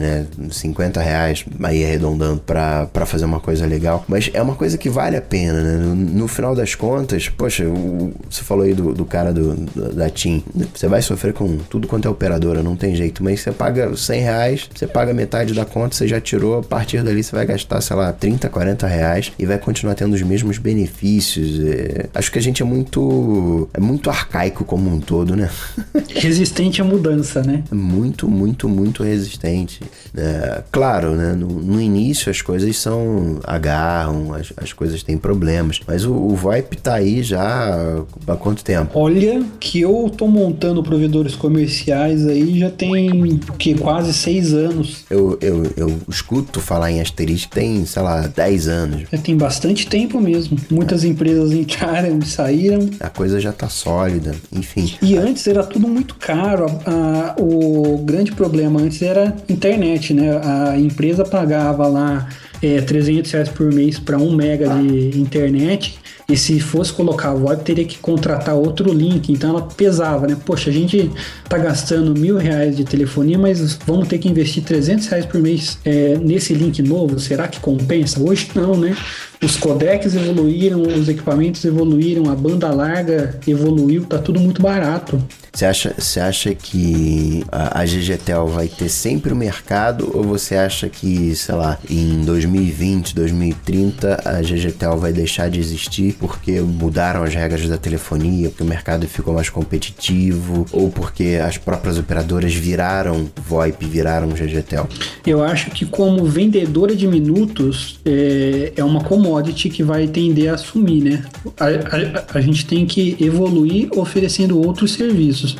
né? 0.00 0.26
50 0.50 1.00
reais 1.00 1.44
aí 1.62 1.84
arredondando 1.84 2.40
pra 2.86 3.06
fazer 3.06 3.24
uma 3.24 3.40
coisa 3.40 3.64
legal. 3.66 4.04
Mas 4.08 4.30
é 4.34 4.42
uma 4.42 4.54
coisa 4.54 4.76
que 4.76 4.88
vale 4.90 5.16
a 5.16 5.22
pena, 5.22 5.62
né? 5.62 5.76
No, 5.78 5.94
no 5.94 6.28
final 6.28 6.54
das 6.54 6.74
contas, 6.74 7.28
poxa, 7.28 7.64
o- 7.66 8.12
você 8.28 8.42
falou 8.42 8.64
aí 8.64 8.74
do, 8.74 8.92
do 8.98 9.04
cara 9.04 9.32
do, 9.32 9.54
da 9.94 10.10
TIM. 10.10 10.42
Você 10.74 10.88
vai 10.88 11.00
sofrer 11.00 11.32
com 11.32 11.56
tudo 11.56 11.86
quanto 11.86 12.08
é 12.08 12.10
operadora, 12.10 12.62
não 12.62 12.76
tem 12.76 12.94
jeito. 12.94 13.22
Mas 13.22 13.40
você 13.40 13.52
paga 13.52 13.96
100 13.96 14.20
reais, 14.20 14.68
você 14.74 14.86
paga 14.86 15.14
metade 15.14 15.54
da 15.54 15.64
conta, 15.64 15.94
você 15.94 16.08
já 16.08 16.20
tirou. 16.20 16.58
A 16.58 16.62
partir 16.62 17.02
dali 17.02 17.22
você 17.22 17.34
vai 17.34 17.46
gastar, 17.46 17.80
sei 17.80 17.96
lá, 17.96 18.12
30, 18.12 18.48
40 18.48 18.86
reais 18.86 19.32
e 19.38 19.46
vai 19.46 19.58
continuar 19.58 19.94
tendo 19.94 20.14
os 20.14 20.22
mesmos 20.22 20.58
benefícios. 20.58 21.60
É, 21.60 22.08
acho 22.12 22.30
que 22.30 22.38
a 22.38 22.42
gente 22.42 22.60
é 22.60 22.64
muito. 22.64 23.68
É 23.72 23.80
muito 23.80 24.10
arcaico 24.10 24.64
como 24.64 24.92
um 24.92 25.00
todo, 25.00 25.36
né? 25.36 25.48
Resistente 26.10 26.82
à 26.82 26.84
mudança, 26.84 27.42
né? 27.42 27.62
muito, 27.72 28.28
muito, 28.28 28.68
muito 28.68 29.02
resistente. 29.04 29.80
É, 30.16 30.62
claro, 30.72 31.12
né? 31.12 31.32
No, 31.32 31.46
no 31.46 31.80
início 31.80 32.30
as 32.30 32.42
coisas 32.42 32.76
são. 32.76 33.38
agarram, 33.44 34.34
as, 34.34 34.52
as 34.56 34.72
coisas 34.72 35.02
têm 35.04 35.16
problemas. 35.16 35.80
Mas 35.86 36.04
o, 36.04 36.12
o 36.12 36.34
VoIP 36.34 36.76
tá 36.76 36.94
aí 36.94 37.22
já 37.22 38.04
há 38.26 38.36
quanto 38.36 38.64
tempo? 38.64 38.87
Olha 38.94 39.42
que 39.60 39.80
eu 39.80 40.10
tô 40.16 40.26
montando 40.26 40.82
provedores 40.82 41.34
comerciais 41.34 42.26
aí 42.26 42.58
já 42.58 42.70
tem 42.70 43.38
que 43.58 43.74
quase 43.74 44.12
seis 44.12 44.52
anos. 44.54 45.04
Eu, 45.10 45.38
eu, 45.40 45.62
eu 45.76 45.96
escuto 46.08 46.60
falar 46.60 46.90
em 46.90 47.00
asterisco 47.00 47.52
tem, 47.52 47.84
sei 47.84 48.02
lá, 48.02 48.26
10 48.26 48.68
anos. 48.68 49.02
Já 49.12 49.18
tem 49.18 49.36
bastante 49.36 49.86
tempo 49.86 50.20
mesmo. 50.20 50.58
Muitas 50.70 51.04
empresas 51.04 51.52
entraram 51.52 52.18
e 52.18 52.26
saíram. 52.26 52.88
A 53.00 53.08
coisa 53.08 53.40
já 53.40 53.52
tá 53.52 53.68
sólida, 53.68 54.34
enfim. 54.52 54.92
E 55.02 55.16
antes 55.16 55.46
era 55.46 55.62
tudo 55.64 55.86
muito 55.88 56.14
caro. 56.16 56.66
A- 56.84 57.34
a- 57.36 57.42
o 57.42 57.98
grande 58.04 58.32
problema 58.32 58.80
antes 58.80 59.00
era 59.02 59.36
internet, 59.48 60.12
né? 60.14 60.40
A 60.42 60.78
empresa 60.78 61.24
pagava 61.24 61.86
lá 61.86 62.28
é, 62.62 62.80
300 62.80 63.30
reais 63.30 63.48
por 63.48 63.72
mês 63.72 63.98
para 63.98 64.18
um 64.18 64.34
mega 64.34 64.68
de 64.68 65.18
internet. 65.18 65.98
E 66.30 66.36
se 66.36 66.60
fosse 66.60 66.92
colocar 66.92 67.32
o 67.32 67.38
VoIP, 67.38 67.64
teria 67.64 67.84
que 67.86 67.96
contratar 67.96 68.54
outro 68.54 68.92
link. 68.92 69.32
Então 69.32 69.50
ela 69.50 69.62
pesava, 69.62 70.26
né? 70.26 70.36
Poxa, 70.44 70.68
a 70.68 70.72
gente 70.72 71.10
tá 71.48 71.56
gastando 71.56 72.14
mil 72.14 72.36
reais 72.36 72.76
de 72.76 72.84
telefonia, 72.84 73.38
mas 73.38 73.78
vamos 73.86 74.08
ter 74.08 74.18
que 74.18 74.28
investir 74.28 74.62
300 74.62 75.06
reais 75.06 75.24
por 75.24 75.40
mês 75.40 75.78
é, 75.86 76.18
nesse 76.18 76.52
link 76.52 76.82
novo. 76.82 77.18
Será 77.18 77.48
que 77.48 77.58
compensa? 77.60 78.20
Hoje 78.20 78.50
não, 78.54 78.76
né? 78.76 78.94
Os 79.40 79.56
codecs 79.56 80.16
evoluíram, 80.16 80.82
os 80.82 81.08
equipamentos 81.08 81.64
evoluíram, 81.64 82.28
a 82.30 82.34
banda 82.34 82.68
larga 82.70 83.38
evoluiu, 83.46 84.04
tá 84.04 84.18
tudo 84.18 84.40
muito 84.40 84.60
barato. 84.60 85.22
Você 85.52 85.64
acha, 85.64 85.94
você 85.98 86.20
acha 86.20 86.54
que 86.54 87.44
a, 87.50 87.80
a 87.80 87.84
GGTEL 87.84 88.46
vai 88.46 88.68
ter 88.68 88.88
sempre 88.88 89.32
o 89.32 89.36
mercado 89.36 90.10
ou 90.14 90.22
você 90.22 90.54
acha 90.54 90.88
que, 90.88 91.34
sei 91.34 91.54
lá, 91.54 91.78
em 91.90 92.24
2020, 92.24 93.14
2030 93.14 94.22
a 94.24 94.40
GGTEL 94.40 94.96
vai 94.96 95.12
deixar 95.12 95.50
de 95.50 95.58
existir 95.58 96.14
porque 96.14 96.60
mudaram 96.60 97.24
as 97.24 97.34
regras 97.34 97.68
da 97.68 97.76
telefonia, 97.76 98.50
porque 98.50 98.62
o 98.62 98.66
mercado 98.66 99.08
ficou 99.08 99.34
mais 99.34 99.48
competitivo 99.48 100.64
ou 100.70 100.90
porque 100.90 101.40
as 101.44 101.58
próprias 101.58 101.98
operadoras 101.98 102.54
viraram 102.54 103.28
VoIP, 103.44 103.84
viraram 103.84 104.28
GGTEL? 104.28 104.88
Eu 105.26 105.42
acho 105.42 105.70
que 105.70 105.84
como 105.84 106.24
vendedora 106.24 106.94
de 106.94 107.06
minutos 107.08 107.98
é, 108.04 108.72
é 108.76 108.84
uma 108.84 109.02
commodity 109.28 109.68
que 109.68 109.82
vai 109.82 110.06
tender 110.06 110.50
a 110.50 110.54
assumir, 110.54 111.02
né? 111.02 111.22
A, 111.58 111.66
a- 111.66 112.38
a 112.38 112.40
gente 112.40 112.64
tem 112.66 112.86
que 112.86 113.16
evoluir 113.20 113.88
oferecendo 113.96 114.58
outros 114.60 114.92
serviços. 114.92 115.56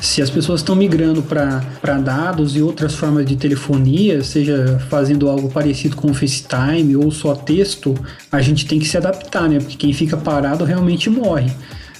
Se 0.00 0.20
as 0.20 0.28
pessoas 0.30 0.60
estão 0.60 0.74
migrando 0.74 1.22
para 1.22 1.98
dados 1.98 2.56
e 2.56 2.62
outras 2.62 2.94
formas 2.94 3.24
de 3.26 3.36
telefonia, 3.36 4.22
seja 4.22 4.78
fazendo 4.90 5.28
algo 5.28 5.48
parecido 5.48 5.96
com 5.96 6.10
o 6.10 6.14
FaceTime 6.14 6.96
ou 6.96 7.10
só 7.10 7.34
texto, 7.34 7.94
a 8.30 8.40
gente 8.40 8.66
tem 8.66 8.78
que 8.78 8.88
se 8.88 8.96
adaptar, 8.96 9.48
né? 9.48 9.58
Porque 9.58 9.76
quem 9.76 9.92
fica 9.92 10.16
parado 10.16 10.64
realmente 10.64 11.08
morre. 11.08 11.50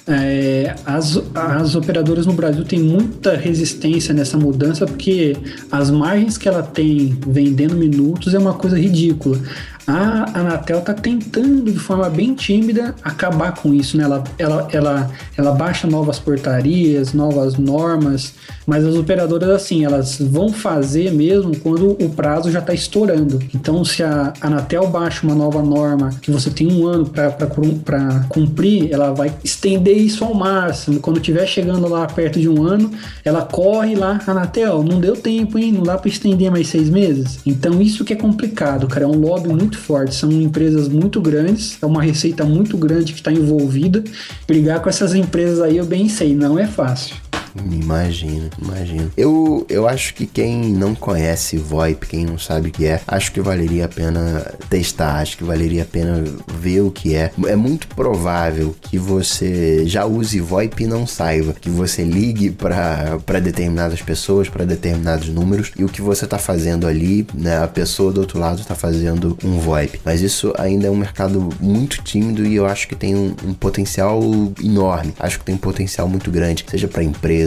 É, 0.04 0.74
as, 0.84 1.16
as 1.32 1.76
operadoras 1.76 2.26
no 2.26 2.32
Brasil 2.32 2.64
têm 2.64 2.80
muita 2.80 3.36
resistência 3.36 4.12
nessa 4.12 4.36
mudança 4.36 4.84
porque 4.84 5.36
as 5.70 5.92
margens 5.92 6.36
que 6.36 6.48
ela 6.48 6.60
tem 6.60 7.16
vendendo 7.24 7.76
minutos 7.76 8.34
é 8.34 8.38
uma 8.38 8.52
coisa 8.54 8.76
ridícula. 8.76 9.38
A 9.86 10.38
Anatel 10.38 10.78
está 10.78 10.94
tentando 10.94 11.70
de 11.70 11.78
forma 11.78 12.08
bem 12.08 12.34
tímida 12.34 12.94
acabar 13.02 13.54
com 13.54 13.74
isso, 13.74 13.96
né? 13.96 14.04
Ela, 14.04 14.24
ela, 14.38 14.68
ela, 14.72 15.10
ela 15.36 15.52
baixa 15.52 15.86
novas 15.86 16.18
portarias, 16.18 17.12
novas 17.12 17.56
normas, 17.56 18.34
mas 18.66 18.84
as 18.84 18.94
operadoras 18.94 19.48
assim, 19.50 19.84
elas 19.84 20.18
vão 20.20 20.52
fazer 20.52 21.12
mesmo 21.12 21.56
quando 21.58 21.90
o 21.90 22.10
prazo 22.10 22.50
já 22.50 22.60
está 22.60 22.72
estourando. 22.72 23.40
Então, 23.54 23.84
se 23.84 24.02
a 24.02 24.32
Anatel 24.40 24.86
baixa 24.86 25.26
uma 25.26 25.34
nova 25.34 25.62
norma 25.62 26.10
que 26.20 26.30
você 26.30 26.50
tem 26.50 26.72
um 26.72 26.86
ano 26.86 27.06
para 27.06 28.24
cumprir, 28.28 28.92
ela 28.92 29.12
vai 29.12 29.32
estender 29.42 29.96
isso 29.96 30.24
ao 30.24 30.34
máximo. 30.34 31.00
Quando 31.00 31.16
estiver 31.16 31.46
chegando 31.46 31.88
lá 31.88 32.06
perto 32.06 32.38
de 32.38 32.48
um 32.48 32.62
ano, 32.62 32.90
ela 33.24 33.42
corre 33.42 33.94
lá, 33.94 34.20
Anatel, 34.26 34.82
não 34.82 35.00
deu 35.00 35.16
tempo, 35.16 35.58
hein? 35.58 35.72
Não 35.72 35.82
dá 35.82 35.98
para 35.98 36.08
estender 36.08 36.50
mais 36.50 36.68
seis 36.68 36.88
meses. 36.88 37.40
Então, 37.44 37.82
isso 37.82 38.04
que 38.04 38.12
é 38.12 38.16
complicado, 38.16 38.86
cara. 38.86 39.04
É 39.04 39.08
um 39.08 39.18
lobby 39.18 39.48
muito 39.48 39.71
forte. 39.78 40.14
São 40.14 40.30
empresas 40.30 40.88
muito 40.88 41.20
grandes, 41.20 41.78
é 41.80 41.86
uma 41.86 42.02
receita 42.02 42.44
muito 42.44 42.76
grande 42.76 43.12
que 43.12 43.18
está 43.18 43.32
envolvida. 43.32 44.02
Brigar 44.46 44.80
com 44.80 44.88
essas 44.88 45.14
empresas 45.14 45.60
aí, 45.60 45.76
eu 45.76 45.86
bem 45.86 46.08
sei, 46.08 46.34
não 46.34 46.58
é 46.58 46.66
fácil. 46.66 47.31
Imagina, 47.70 48.50
imagina. 48.60 49.10
Eu, 49.16 49.66
eu 49.68 49.86
acho 49.88 50.14
que 50.14 50.26
quem 50.26 50.72
não 50.72 50.94
conhece 50.94 51.56
VoIP, 51.56 52.06
quem 52.06 52.24
não 52.24 52.38
sabe 52.38 52.68
o 52.68 52.72
que 52.72 52.86
é, 52.86 53.00
acho 53.06 53.32
que 53.32 53.40
valeria 53.40 53.84
a 53.84 53.88
pena 53.88 54.54
testar, 54.68 55.20
acho 55.20 55.36
que 55.36 55.44
valeria 55.44 55.82
a 55.82 55.86
pena 55.86 56.24
ver 56.54 56.80
o 56.80 56.90
que 56.90 57.14
é. 57.14 57.30
É 57.46 57.56
muito 57.56 57.88
provável 57.88 58.74
que 58.80 58.98
você 58.98 59.86
já 59.86 60.04
use 60.04 60.40
VoIP 60.40 60.84
e 60.84 60.86
não 60.86 61.06
saiba, 61.06 61.52
que 61.52 61.70
você 61.70 62.02
ligue 62.02 62.50
para 62.50 63.40
determinadas 63.40 64.00
pessoas, 64.00 64.48
para 64.48 64.64
determinados 64.64 65.28
números 65.28 65.72
e 65.76 65.84
o 65.84 65.88
que 65.88 66.00
você 66.00 66.26
tá 66.26 66.38
fazendo 66.38 66.86
ali, 66.86 67.26
né, 67.34 67.62
a 67.62 67.68
pessoa 67.68 68.12
do 68.12 68.20
outro 68.20 68.38
lado 68.38 68.64
tá 68.64 68.74
fazendo 68.74 69.36
um 69.44 69.58
VoIP. 69.58 70.00
Mas 70.04 70.20
isso 70.20 70.52
ainda 70.58 70.86
é 70.86 70.90
um 70.90 70.96
mercado 70.96 71.48
muito 71.60 72.02
tímido 72.02 72.46
e 72.46 72.54
eu 72.54 72.66
acho 72.66 72.88
que 72.88 72.94
tem 72.94 73.14
um, 73.14 73.34
um 73.44 73.54
potencial 73.54 74.20
enorme. 74.62 75.14
Acho 75.18 75.38
que 75.38 75.44
tem 75.44 75.54
um 75.54 75.58
potencial 75.58 76.08
muito 76.08 76.30
grande, 76.30 76.64
seja 76.68 76.88
para 76.88 77.02
empresa, 77.02 77.41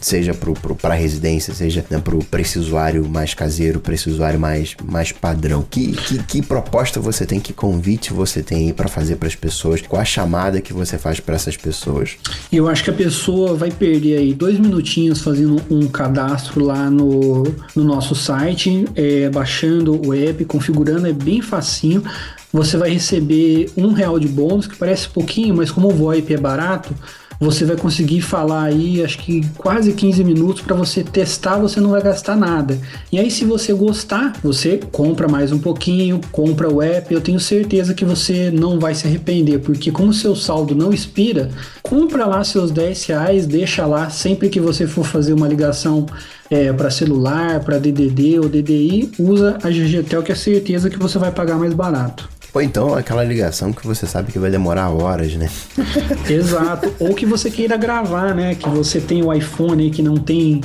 seja 0.00 0.32
para 0.80 0.94
residência, 0.94 1.54
seja 1.54 1.84
né, 1.90 2.02
para 2.30 2.40
esse 2.40 2.58
usuário 2.58 3.08
mais 3.08 3.34
caseiro, 3.34 3.80
para 3.80 3.94
esse 3.94 4.08
usuário 4.08 4.38
mais, 4.38 4.74
mais 4.84 5.12
padrão. 5.12 5.64
Que, 5.68 5.92
que, 5.92 6.22
que 6.22 6.42
proposta 6.42 7.00
você 7.00 7.26
tem, 7.26 7.40
que 7.40 7.52
convite 7.52 8.12
você 8.12 8.42
tem 8.42 8.66
aí 8.66 8.72
para 8.72 8.88
fazer 8.88 9.16
para 9.16 9.28
as 9.28 9.34
pessoas? 9.34 9.82
Qual 9.82 10.00
a 10.00 10.04
chamada 10.04 10.60
que 10.60 10.72
você 10.72 10.98
faz 10.98 11.20
para 11.20 11.34
essas 11.34 11.56
pessoas? 11.56 12.16
Eu 12.52 12.68
acho 12.68 12.84
que 12.84 12.90
a 12.90 12.94
pessoa 12.94 13.54
vai 13.54 13.70
perder 13.70 14.18
aí 14.18 14.34
dois 14.34 14.58
minutinhos 14.58 15.20
fazendo 15.20 15.60
um 15.70 15.86
cadastro 15.88 16.64
lá 16.64 16.90
no, 16.90 17.44
no 17.74 17.84
nosso 17.84 18.14
site, 18.14 18.84
é, 18.94 19.28
baixando 19.30 20.00
o 20.06 20.14
app, 20.14 20.44
configurando, 20.44 21.06
é 21.06 21.12
bem 21.12 21.40
facinho. 21.40 22.02
Você 22.52 22.76
vai 22.76 22.90
receber 22.90 23.70
um 23.76 23.92
real 23.92 24.18
de 24.18 24.28
bônus, 24.28 24.66
que 24.66 24.76
parece 24.76 25.08
pouquinho, 25.08 25.54
mas 25.54 25.70
como 25.70 25.88
o 25.88 25.94
VoIP 25.94 26.32
é 26.32 26.38
barato, 26.38 26.94
você 27.38 27.64
vai 27.64 27.76
conseguir 27.76 28.20
falar 28.22 28.64
aí, 28.64 29.04
acho 29.04 29.18
que 29.18 29.46
quase 29.56 29.92
15 29.92 30.24
minutos 30.24 30.62
para 30.62 30.74
você 30.74 31.02
testar, 31.02 31.58
você 31.58 31.80
não 31.80 31.90
vai 31.90 32.02
gastar 32.02 32.36
nada. 32.36 32.78
E 33.12 33.18
aí, 33.18 33.30
se 33.30 33.44
você 33.44 33.72
gostar, 33.72 34.34
você 34.42 34.80
compra 34.90 35.28
mais 35.28 35.52
um 35.52 35.58
pouquinho, 35.58 36.20
compra 36.32 36.72
o 36.72 36.82
app. 36.82 37.12
Eu 37.12 37.20
tenho 37.20 37.38
certeza 37.38 37.94
que 37.94 38.04
você 38.04 38.50
não 38.50 38.78
vai 38.78 38.94
se 38.94 39.06
arrepender, 39.06 39.58
porque 39.60 39.90
como 39.90 40.12
seu 40.12 40.34
saldo 40.34 40.74
não 40.74 40.92
expira, 40.92 41.50
compra 41.82 42.26
lá 42.26 42.42
seus 42.42 42.70
10 42.70 43.04
reais, 43.06 43.46
deixa 43.46 43.86
lá 43.86 44.10
sempre 44.10 44.48
que 44.48 44.60
você 44.60 44.86
for 44.86 45.04
fazer 45.04 45.32
uma 45.32 45.48
ligação 45.48 46.06
é, 46.50 46.72
para 46.72 46.90
celular, 46.90 47.60
para 47.60 47.78
DDD 47.78 48.38
ou 48.38 48.48
DDI, 48.48 49.12
usa 49.18 49.58
a 49.62 49.70
GGTEL 49.70 50.22
que 50.22 50.32
é 50.32 50.34
certeza 50.34 50.88
que 50.88 50.98
você 50.98 51.18
vai 51.18 51.30
pagar 51.30 51.56
mais 51.56 51.74
barato. 51.74 52.35
Ou 52.56 52.62
então 52.62 52.94
aquela 52.94 53.22
ligação 53.22 53.70
que 53.70 53.86
você 53.86 54.06
sabe 54.06 54.32
que 54.32 54.38
vai 54.38 54.50
demorar 54.50 54.88
horas, 54.88 55.34
né? 55.34 55.46
Exato. 56.26 56.90
Ou 56.98 57.14
que 57.14 57.26
você 57.26 57.50
queira 57.50 57.76
gravar, 57.76 58.34
né? 58.34 58.54
Que 58.54 58.66
você 58.70 58.98
tem 58.98 59.22
o 59.22 59.30
iPhone 59.30 59.90
que 59.90 60.00
não 60.00 60.16
tem 60.16 60.62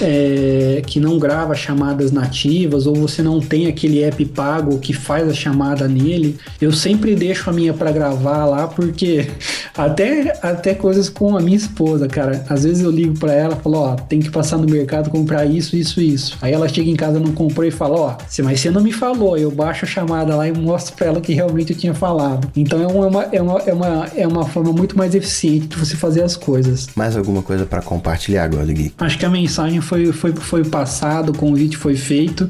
é, 0.00 0.82
que 0.86 1.00
não 1.00 1.18
grava 1.18 1.54
chamadas 1.54 2.12
nativas 2.12 2.86
ou 2.86 2.94
você 2.94 3.22
não 3.22 3.40
tem 3.40 3.66
aquele 3.66 4.02
app 4.02 4.24
pago 4.26 4.78
que 4.78 4.92
faz 4.92 5.28
a 5.28 5.34
chamada 5.34 5.88
nele, 5.88 6.36
eu 6.60 6.72
sempre 6.72 7.14
deixo 7.14 7.48
a 7.48 7.52
minha 7.52 7.72
para 7.72 7.90
gravar 7.90 8.44
lá 8.44 8.66
porque 8.66 9.28
até, 9.76 10.38
até 10.42 10.74
coisas 10.74 11.08
com 11.08 11.36
a 11.36 11.40
minha 11.40 11.56
esposa, 11.56 12.06
cara. 12.08 12.44
Às 12.48 12.64
vezes 12.64 12.82
eu 12.82 12.90
ligo 12.90 13.18
para 13.18 13.32
ela 13.32 13.56
e 13.58 13.62
falo, 13.62 13.78
ó, 13.78 13.94
tem 13.94 14.20
que 14.20 14.30
passar 14.30 14.58
no 14.58 14.66
mercado 14.66 15.10
comprar 15.10 15.44
isso, 15.44 15.76
isso, 15.76 16.00
isso. 16.00 16.36
Aí 16.42 16.52
ela 16.52 16.68
chega 16.68 16.90
em 16.90 16.96
casa 16.96 17.18
não 17.18 17.32
comprou 17.32 17.66
e 17.66 17.70
fala, 17.70 17.96
ó, 17.98 18.16
mas 18.42 18.60
você 18.60 18.70
não 18.70 18.82
me 18.82 18.92
falou. 18.92 19.36
Eu 19.36 19.50
baixo 19.50 19.84
a 19.84 19.88
chamada 19.88 20.34
lá 20.36 20.46
e 20.46 20.52
mostro 20.52 20.94
para 20.94 21.06
ela 21.06 21.20
que 21.20 21.32
realmente 21.32 21.72
eu 21.72 21.78
tinha 21.78 21.94
falado. 21.94 22.50
Então 22.56 22.82
é 22.82 22.86
uma, 22.86 23.22
é 23.32 23.42
uma, 23.42 23.58
é 23.60 23.72
uma, 23.72 24.06
é 24.16 24.26
uma 24.26 24.44
forma 24.46 24.72
muito 24.72 24.96
mais 24.96 25.14
eficiente 25.14 25.68
de 25.68 25.76
você 25.76 25.96
fazer 25.96 26.22
as 26.22 26.36
coisas. 26.36 26.88
Mais 26.94 27.16
alguma 27.16 27.42
coisa 27.42 27.64
para 27.64 27.82
compartilhar 27.82 28.44
agora, 28.44 28.66
Gui? 28.72 28.92
Acho 28.98 29.18
que 29.18 29.24
a 29.24 29.30
mensagem 29.30 29.75
foi, 29.80 30.12
foi, 30.12 30.32
foi 30.32 30.64
passado, 30.64 31.30
o 31.30 31.36
convite 31.36 31.76
foi 31.76 31.96
feito. 31.96 32.48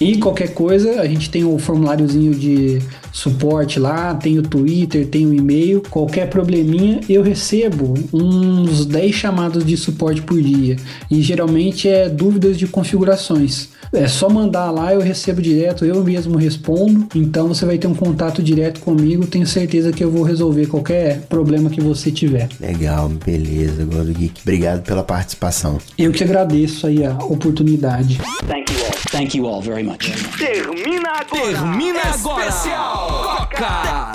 E 0.00 0.18
qualquer 0.18 0.54
coisa, 0.54 1.00
a 1.00 1.06
gente 1.06 1.30
tem 1.30 1.44
o 1.44 1.58
formuláriozinho 1.58 2.34
de 2.34 2.80
suporte 3.12 3.78
lá, 3.78 4.14
tem 4.14 4.38
o 4.38 4.42
Twitter, 4.42 5.06
tem 5.06 5.26
o 5.26 5.32
e-mail. 5.32 5.82
Qualquer 5.88 6.28
probleminha, 6.28 7.00
eu 7.08 7.22
recebo 7.22 7.94
uns 8.12 8.84
10 8.84 9.14
chamadas 9.14 9.64
de 9.64 9.76
suporte 9.76 10.22
por 10.22 10.40
dia. 10.40 10.76
E 11.10 11.22
geralmente 11.22 11.88
é 11.88 12.08
dúvidas 12.08 12.58
de 12.58 12.66
configurações. 12.66 13.68
É 13.92 14.06
só 14.08 14.28
mandar 14.28 14.70
lá, 14.70 14.92
eu 14.92 15.00
recebo 15.00 15.40
direto, 15.40 15.84
eu 15.84 16.02
mesmo 16.02 16.36
respondo. 16.36 17.06
Então 17.14 17.48
você 17.48 17.64
vai 17.64 17.78
ter 17.78 17.86
um 17.86 17.94
contato 17.94 18.42
direto 18.42 18.80
comigo. 18.80 19.26
Tenho 19.26 19.46
certeza 19.46 19.92
que 19.92 20.02
eu 20.02 20.10
vou 20.10 20.22
resolver 20.22 20.66
qualquer 20.66 21.20
problema 21.28 21.70
que 21.70 21.80
você 21.80 22.10
tiver. 22.10 22.48
Legal, 22.60 23.08
beleza, 23.08 23.84
Gordo 23.84 24.12
Geek. 24.12 24.42
Obrigado 24.42 24.82
pela 24.82 25.02
participação. 25.02 25.78
Eu 25.96 26.12
que 26.12 26.24
agradeço 26.24 26.65
aí 26.86 27.04
a 27.04 27.14
oportunidade. 27.16 28.18
Thank 28.46 28.72
you 28.72 28.84
all. 28.84 28.92
Thank 29.10 29.36
you 29.36 29.46
all 29.46 29.60
very 29.62 29.82
much. 29.82 30.10
Termina 30.38 31.10
agora. 31.20 31.42
Termina 31.42 32.00
agora. 32.12 32.48
Especial 32.48 33.08
Coca. 33.48 34.12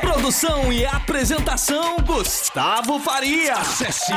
Produção 0.00 0.72
e 0.72 0.84
apresentação 0.84 1.96
Gustavo 2.06 2.98
Faria. 3.00 3.54
Acesse, 3.54 4.12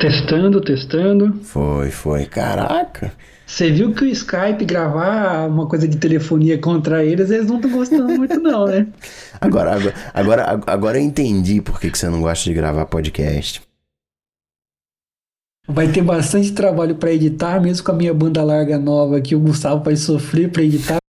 Testando, 0.00 0.60
testando. 0.62 1.34
Foi, 1.42 1.90
foi. 1.90 2.24
Caraca. 2.24 3.12
Você 3.52 3.70
viu 3.70 3.92
que 3.92 4.02
o 4.02 4.08
Skype 4.08 4.64
gravar 4.64 5.46
uma 5.46 5.68
coisa 5.68 5.86
de 5.86 5.98
telefonia 5.98 6.56
contra 6.56 7.04
eles, 7.04 7.30
eles 7.30 7.46
não 7.46 7.56
estão 7.56 7.70
gostando 7.70 8.08
muito, 8.08 8.40
não, 8.40 8.64
né? 8.64 8.86
Agora, 9.38 9.72
agora, 9.74 9.94
agora, 10.14 10.60
agora 10.66 10.98
eu 10.98 11.02
entendi 11.02 11.60
por 11.60 11.78
que, 11.78 11.90
que 11.90 11.98
você 11.98 12.08
não 12.08 12.22
gosta 12.22 12.44
de 12.44 12.54
gravar 12.54 12.86
podcast. 12.86 13.60
Vai 15.68 15.92
ter 15.92 16.00
bastante 16.00 16.52
trabalho 16.52 16.94
pra 16.94 17.12
editar, 17.12 17.60
mesmo 17.60 17.84
com 17.84 17.92
a 17.92 17.94
minha 17.94 18.14
banda 18.14 18.42
larga 18.42 18.78
nova 18.78 19.20
que 19.20 19.34
o 19.34 19.40
Gustavo 19.40 19.84
vai 19.84 19.96
sofrer 19.96 20.50
pra 20.50 20.62
editar. 20.62 21.00